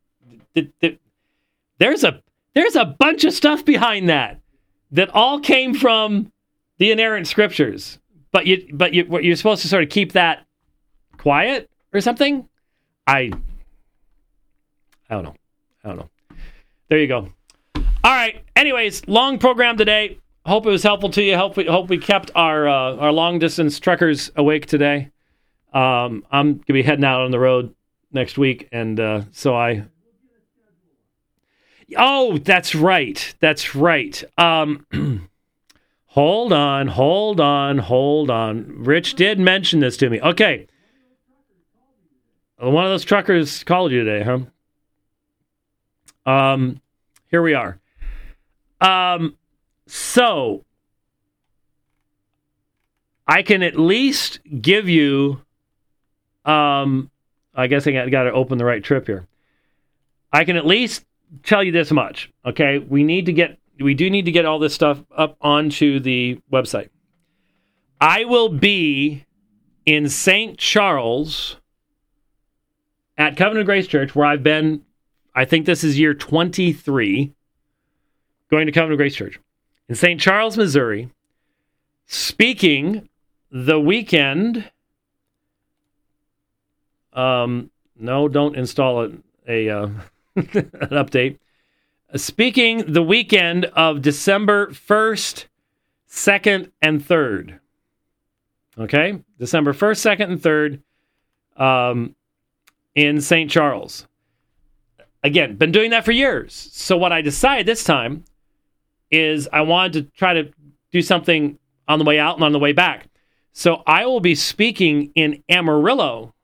There's 1.78 2.04
a 2.04 2.22
there's 2.54 2.76
a 2.76 2.84
bunch 2.84 3.24
of 3.24 3.32
stuff 3.32 3.64
behind 3.64 4.08
that 4.08 4.40
that 4.92 5.10
all 5.10 5.38
came 5.38 5.74
from 5.74 6.32
the 6.78 6.90
inerrant 6.90 7.26
scriptures. 7.26 7.98
But 8.32 8.46
you 8.46 8.68
but 8.72 8.94
you 8.94 9.06
you're 9.20 9.36
supposed 9.36 9.62
to 9.62 9.68
sort 9.68 9.82
of 9.82 9.90
keep 9.90 10.12
that 10.12 10.46
quiet 11.18 11.70
or 11.92 12.00
something. 12.00 12.48
I 13.06 13.32
I 15.10 15.14
don't 15.14 15.24
know. 15.24 15.34
I 15.84 15.88
don't 15.88 15.98
know. 15.98 16.08
There 16.88 16.98
you 16.98 17.06
go. 17.06 17.30
All 18.08 18.14
right. 18.14 18.42
Anyways, 18.56 19.06
long 19.06 19.38
program 19.38 19.76
today. 19.76 20.18
Hope 20.46 20.64
it 20.64 20.70
was 20.70 20.82
helpful 20.82 21.10
to 21.10 21.22
you. 21.22 21.36
Hope 21.36 21.58
we 21.58 21.66
hope 21.66 21.90
we 21.90 21.98
kept 21.98 22.30
our 22.34 22.66
uh, 22.66 22.96
our 22.96 23.12
long 23.12 23.38
distance 23.38 23.78
truckers 23.78 24.30
awake 24.34 24.64
today. 24.64 25.10
Um, 25.74 26.24
I'm 26.30 26.54
gonna 26.54 26.72
be 26.72 26.82
heading 26.82 27.04
out 27.04 27.20
on 27.20 27.32
the 27.32 27.38
road 27.38 27.74
next 28.10 28.38
week, 28.38 28.66
and 28.72 28.98
uh, 28.98 29.24
so 29.32 29.54
I. 29.54 29.84
Oh, 31.98 32.38
that's 32.38 32.74
right. 32.74 33.34
That's 33.40 33.74
right. 33.74 34.24
Um, 34.38 34.86
hold 36.06 36.54
on, 36.54 36.86
hold 36.86 37.40
on, 37.40 37.76
hold 37.76 38.30
on. 38.30 38.84
Rich 38.84 39.16
did 39.16 39.38
mention 39.38 39.80
this 39.80 39.98
to 39.98 40.08
me. 40.08 40.18
Okay. 40.18 40.66
One 42.56 42.86
of 42.86 42.90
those 42.90 43.04
truckers 43.04 43.64
called 43.64 43.92
you 43.92 44.02
today, 44.02 44.24
huh? 46.24 46.30
Um, 46.30 46.80
here 47.30 47.42
we 47.42 47.52
are. 47.52 47.77
Um, 48.80 49.36
so 49.86 50.64
I 53.26 53.42
can 53.42 53.62
at 53.62 53.78
least 53.78 54.40
give 54.60 54.88
you 54.88 55.40
um 56.44 57.10
I 57.54 57.66
guess 57.66 57.86
I 57.86 57.92
got, 57.92 58.10
got 58.10 58.22
to 58.22 58.32
open 58.32 58.56
the 58.56 58.64
right 58.64 58.82
trip 58.82 59.06
here. 59.06 59.26
I 60.32 60.44
can 60.44 60.56
at 60.56 60.64
least 60.64 61.04
tell 61.42 61.64
you 61.64 61.72
this 61.72 61.90
much, 61.90 62.30
okay? 62.46 62.78
We 62.78 63.02
need 63.02 63.26
to 63.26 63.32
get 63.32 63.58
we 63.80 63.94
do 63.94 64.10
need 64.10 64.24
to 64.26 64.32
get 64.32 64.44
all 64.44 64.58
this 64.58 64.74
stuff 64.74 65.02
up 65.16 65.36
onto 65.40 66.00
the 66.00 66.40
website. 66.52 66.90
I 68.00 68.24
will 68.24 68.48
be 68.48 69.24
in 69.86 70.08
St. 70.08 70.58
Charles 70.58 71.56
at 73.16 73.36
Covenant 73.36 73.66
Grace 73.66 73.86
Church, 73.86 74.14
where 74.14 74.26
I've 74.26 74.42
been, 74.42 74.82
I 75.34 75.44
think 75.44 75.66
this 75.66 75.82
is 75.82 75.98
year 75.98 76.14
23, 76.14 77.34
going 78.50 78.66
to 78.66 78.72
Covenant 78.72 78.98
Grace 78.98 79.14
Church 79.14 79.38
in 79.88 79.94
St. 79.94 80.20
Charles, 80.20 80.56
Missouri, 80.56 81.10
speaking 82.06 83.08
the 83.50 83.80
weekend 83.80 84.70
um, 87.18 87.70
no, 87.98 88.28
don't 88.28 88.56
install 88.56 89.04
a, 89.04 89.10
a 89.48 89.70
uh, 89.70 89.86
an 90.36 90.44
update. 90.92 91.38
Speaking 92.14 92.84
the 92.92 93.02
weekend 93.02 93.66
of 93.66 94.00
December 94.00 94.68
1st, 94.68 95.46
2nd, 96.08 96.70
and 96.80 97.04
3rd. 97.04 97.58
Okay? 98.78 99.18
December 99.38 99.72
1st, 99.74 100.16
2nd, 100.16 100.30
and 100.30 100.40
3rd 101.58 101.62
um, 101.62 102.14
in 102.94 103.20
St. 103.20 103.50
Charles. 103.50 104.06
Again, 105.24 105.56
been 105.56 105.72
doing 105.72 105.90
that 105.90 106.04
for 106.04 106.12
years. 106.12 106.70
So, 106.72 106.96
what 106.96 107.12
I 107.12 107.20
decided 107.20 107.66
this 107.66 107.82
time 107.82 108.24
is 109.10 109.48
I 109.52 109.62
wanted 109.62 109.92
to 109.92 110.02
try 110.16 110.34
to 110.34 110.50
do 110.92 111.02
something 111.02 111.58
on 111.86 111.98
the 111.98 112.04
way 112.04 112.18
out 112.18 112.36
and 112.36 112.44
on 112.44 112.52
the 112.52 112.58
way 112.58 112.72
back. 112.72 113.08
So, 113.52 113.82
I 113.86 114.06
will 114.06 114.20
be 114.20 114.34
speaking 114.34 115.10
in 115.14 115.42
Amarillo 115.48 116.34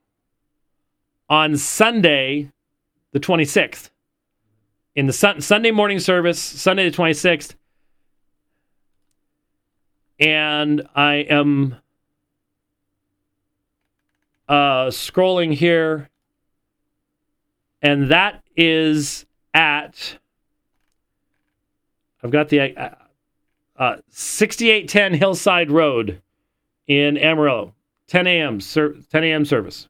on 1.29 1.57
Sunday, 1.57 2.51
the 3.13 3.21
26th. 3.21 3.91
In 4.97 5.07
the 5.07 5.13
sun- 5.13 5.41
Sunday 5.41 5.71
morning 5.71 5.99
service, 5.99 6.41
Sunday 6.41 6.89
the 6.89 6.97
26th. 6.97 7.55
And 10.19 10.87
I 10.95 11.15
am 11.29 11.77
uh, 14.49 14.87
scrolling 14.87 15.53
here. 15.53 16.11
And 17.83 18.11
that 18.11 18.43
is 18.57 19.27
at, 19.53 20.19
I've 22.25 22.31
got 22.31 22.49
the 22.49 22.75
uh, 22.77 22.95
uh, 23.77 23.97
6810 24.09 25.15
Hillside 25.15 25.71
Road 25.71 26.23
in 26.87 27.19
Amarillo, 27.19 27.75
10 28.09 28.27
a.m. 28.27 28.61
Ser- 28.61 28.97
10 29.11 29.25
a.m. 29.25 29.45
service. 29.45 29.89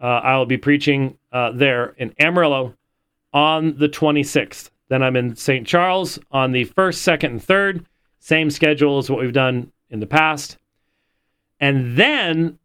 Uh, 0.00 0.06
I 0.06 0.36
will 0.36 0.46
be 0.46 0.56
preaching 0.56 1.18
uh, 1.32 1.50
there 1.50 1.94
in 1.98 2.14
Amarillo 2.20 2.74
on 3.32 3.76
the 3.78 3.88
26th. 3.88 4.70
Then 4.88 5.02
I'm 5.02 5.16
in 5.16 5.34
St. 5.34 5.66
Charles 5.66 6.20
on 6.30 6.52
the 6.52 6.66
1st, 6.66 7.18
2nd, 7.18 7.24
and 7.24 7.40
3rd. 7.40 7.84
Same 8.20 8.50
schedule 8.50 8.98
as 8.98 9.10
what 9.10 9.20
we've 9.20 9.32
done 9.32 9.72
in 9.90 9.98
the 9.98 10.06
past. 10.06 10.56
And 11.58 11.96
then 11.96 12.58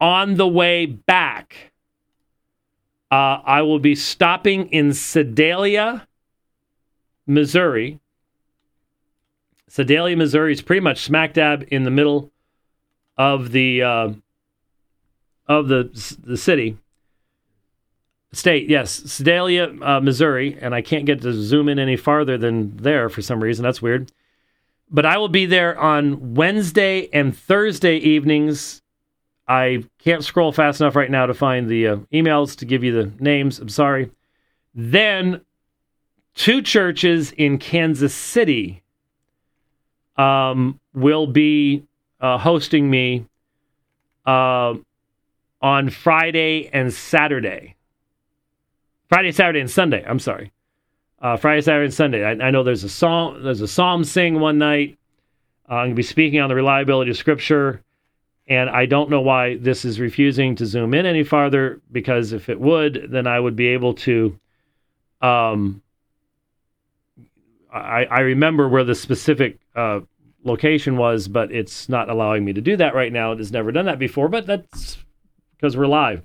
on 0.00 0.36
the 0.36 0.48
way 0.48 0.86
back, 0.86 1.72
uh, 3.10 3.40
I 3.44 3.62
will 3.62 3.78
be 3.78 3.94
stopping 3.94 4.68
in 4.68 4.92
Sedalia, 4.92 6.06
Missouri. 7.26 8.00
Sedalia, 9.68 10.16
Missouri 10.16 10.52
is 10.52 10.62
pretty 10.62 10.80
much 10.80 11.02
smack 11.02 11.34
dab 11.34 11.66
in 11.70 11.84
the 11.84 11.90
middle 11.90 12.32
of 13.16 13.52
the 13.52 13.82
uh, 13.82 14.12
of 15.46 15.68
the 15.68 16.16
the 16.24 16.36
city 16.36 16.78
state. 18.32 18.68
Yes, 18.68 18.90
Sedalia, 18.90 19.74
uh, 19.82 20.00
Missouri, 20.00 20.56
and 20.60 20.74
I 20.74 20.82
can't 20.82 21.06
get 21.06 21.22
to 21.22 21.32
zoom 21.32 21.68
in 21.68 21.78
any 21.78 21.96
farther 21.96 22.38
than 22.38 22.76
there 22.76 23.08
for 23.08 23.22
some 23.22 23.42
reason. 23.42 23.62
That's 23.62 23.82
weird. 23.82 24.12
But 24.90 25.04
I 25.04 25.18
will 25.18 25.28
be 25.28 25.46
there 25.46 25.78
on 25.78 26.34
Wednesday 26.34 27.08
and 27.12 27.36
Thursday 27.36 27.96
evenings. 27.96 28.82
I 29.46 29.84
can't 29.98 30.24
scroll 30.24 30.52
fast 30.52 30.80
enough 30.80 30.96
right 30.96 31.10
now 31.10 31.26
to 31.26 31.34
find 31.34 31.68
the 31.68 31.86
uh, 31.86 31.96
emails 32.12 32.56
to 32.56 32.64
give 32.64 32.84
you 32.84 32.92
the 32.92 33.12
names. 33.22 33.58
I'm 33.58 33.68
sorry. 33.68 34.10
Then 34.74 35.42
two 36.34 36.62
churches 36.62 37.32
in 37.32 37.58
Kansas 37.58 38.14
City 38.14 38.82
um, 40.18 40.78
will 40.92 41.26
be 41.26 41.84
uh, 42.20 42.36
hosting 42.36 42.90
me 42.90 43.24
uh, 44.26 44.74
on 45.62 45.90
Friday 45.90 46.68
and 46.72 46.92
Saturday. 46.92 47.76
Friday, 49.08 49.32
Saturday, 49.32 49.60
and 49.60 49.70
Sunday. 49.70 50.04
I'm 50.06 50.18
sorry. 50.18 50.52
Uh, 51.22 51.36
Friday, 51.36 51.62
Saturday, 51.62 51.86
and 51.86 51.94
Sunday. 51.94 52.24
I, 52.24 52.46
I, 52.46 52.50
know 52.50 52.62
there's 52.62 52.84
a 52.84 52.88
psalm. 52.88 53.42
There's 53.42 53.60
a 53.60 53.68
psalm 53.68 54.04
sing 54.04 54.38
one 54.38 54.58
night. 54.58 54.98
Uh, 55.68 55.74
I'm 55.74 55.86
going 55.86 55.90
to 55.90 55.96
be 55.96 56.02
speaking 56.02 56.40
on 56.40 56.48
the 56.48 56.54
reliability 56.54 57.10
of 57.10 57.16
Scripture, 57.16 57.82
and 58.46 58.68
I 58.68 58.86
don't 58.86 59.10
know 59.10 59.20
why 59.20 59.56
this 59.56 59.84
is 59.84 59.98
refusing 59.98 60.56
to 60.56 60.66
zoom 60.66 60.94
in 60.94 61.06
any 61.06 61.24
farther. 61.24 61.80
Because 61.90 62.32
if 62.32 62.48
it 62.48 62.60
would, 62.60 63.08
then 63.10 63.26
I 63.26 63.40
would 63.40 63.56
be 63.56 63.68
able 63.68 63.94
to. 63.94 64.38
Um, 65.20 65.82
I, 67.72 68.04
I 68.04 68.20
remember 68.20 68.68
where 68.68 68.84
the 68.84 68.94
specific 68.94 69.58
uh, 69.76 70.00
location 70.44 70.96
was, 70.96 71.28
but 71.28 71.52
it's 71.52 71.88
not 71.88 72.08
allowing 72.08 72.44
me 72.44 72.52
to 72.52 72.60
do 72.60 72.76
that 72.76 72.94
right 72.94 73.12
now. 73.12 73.32
It 73.32 73.38
has 73.38 73.52
never 73.52 73.72
done 73.72 73.86
that 73.86 73.98
before, 73.98 74.28
but 74.28 74.46
that's 74.46 74.98
because 75.56 75.76
we're 75.76 75.86
live. 75.86 76.22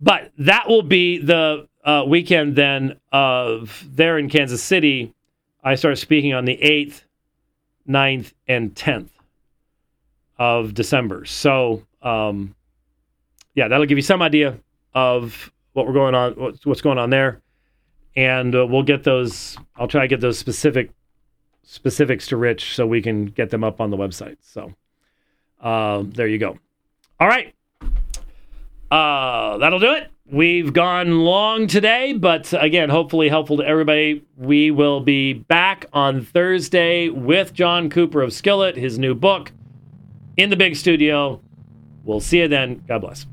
But 0.00 0.32
that 0.38 0.68
will 0.68 0.82
be 0.82 1.18
the 1.18 1.68
uh, 1.84 2.04
weekend 2.06 2.56
then 2.56 2.98
of 3.12 3.84
there 3.88 4.18
in 4.18 4.28
Kansas 4.28 4.62
City. 4.62 5.12
I 5.62 5.76
start 5.76 5.98
speaking 5.98 6.32
on 6.34 6.44
the 6.44 6.56
8th, 6.56 7.02
9th, 7.88 8.32
and 8.48 8.74
10th 8.74 9.10
of 10.38 10.74
December. 10.74 11.24
So, 11.24 11.86
um, 12.02 12.54
yeah, 13.54 13.68
that'll 13.68 13.86
give 13.86 13.98
you 13.98 14.02
some 14.02 14.22
idea 14.22 14.58
of 14.94 15.52
what 15.72 15.86
we're 15.86 15.92
going 15.92 16.14
on, 16.14 16.32
what's 16.64 16.80
going 16.80 16.98
on 16.98 17.10
there, 17.10 17.41
and 18.16 18.54
uh, 18.54 18.66
we'll 18.66 18.82
get 18.82 19.04
those. 19.04 19.56
I'll 19.76 19.88
try 19.88 20.02
to 20.02 20.08
get 20.08 20.20
those 20.20 20.38
specific 20.38 20.90
specifics 21.62 22.26
to 22.28 22.36
Rich 22.36 22.74
so 22.74 22.86
we 22.86 23.00
can 23.02 23.26
get 23.26 23.50
them 23.50 23.64
up 23.64 23.80
on 23.80 23.90
the 23.90 23.96
website. 23.96 24.36
So, 24.40 24.74
uh, 25.60 26.04
there 26.06 26.26
you 26.26 26.38
go. 26.38 26.58
All 27.20 27.28
right, 27.28 27.54
uh, 28.90 29.58
that'll 29.58 29.80
do 29.80 29.92
it. 29.94 30.08
We've 30.30 30.72
gone 30.72 31.20
long 31.20 31.66
today, 31.66 32.14
but 32.14 32.54
again, 32.58 32.88
hopefully 32.88 33.28
helpful 33.28 33.58
to 33.58 33.66
everybody. 33.66 34.24
We 34.36 34.70
will 34.70 35.00
be 35.00 35.34
back 35.34 35.86
on 35.92 36.24
Thursday 36.24 37.10
with 37.10 37.52
John 37.52 37.90
Cooper 37.90 38.22
of 38.22 38.32
Skillet, 38.32 38.76
his 38.76 38.98
new 38.98 39.14
book 39.14 39.52
in 40.36 40.48
the 40.48 40.56
big 40.56 40.76
studio. 40.76 41.40
We'll 42.04 42.20
see 42.20 42.38
you 42.38 42.48
then. 42.48 42.82
God 42.88 43.00
bless. 43.00 43.26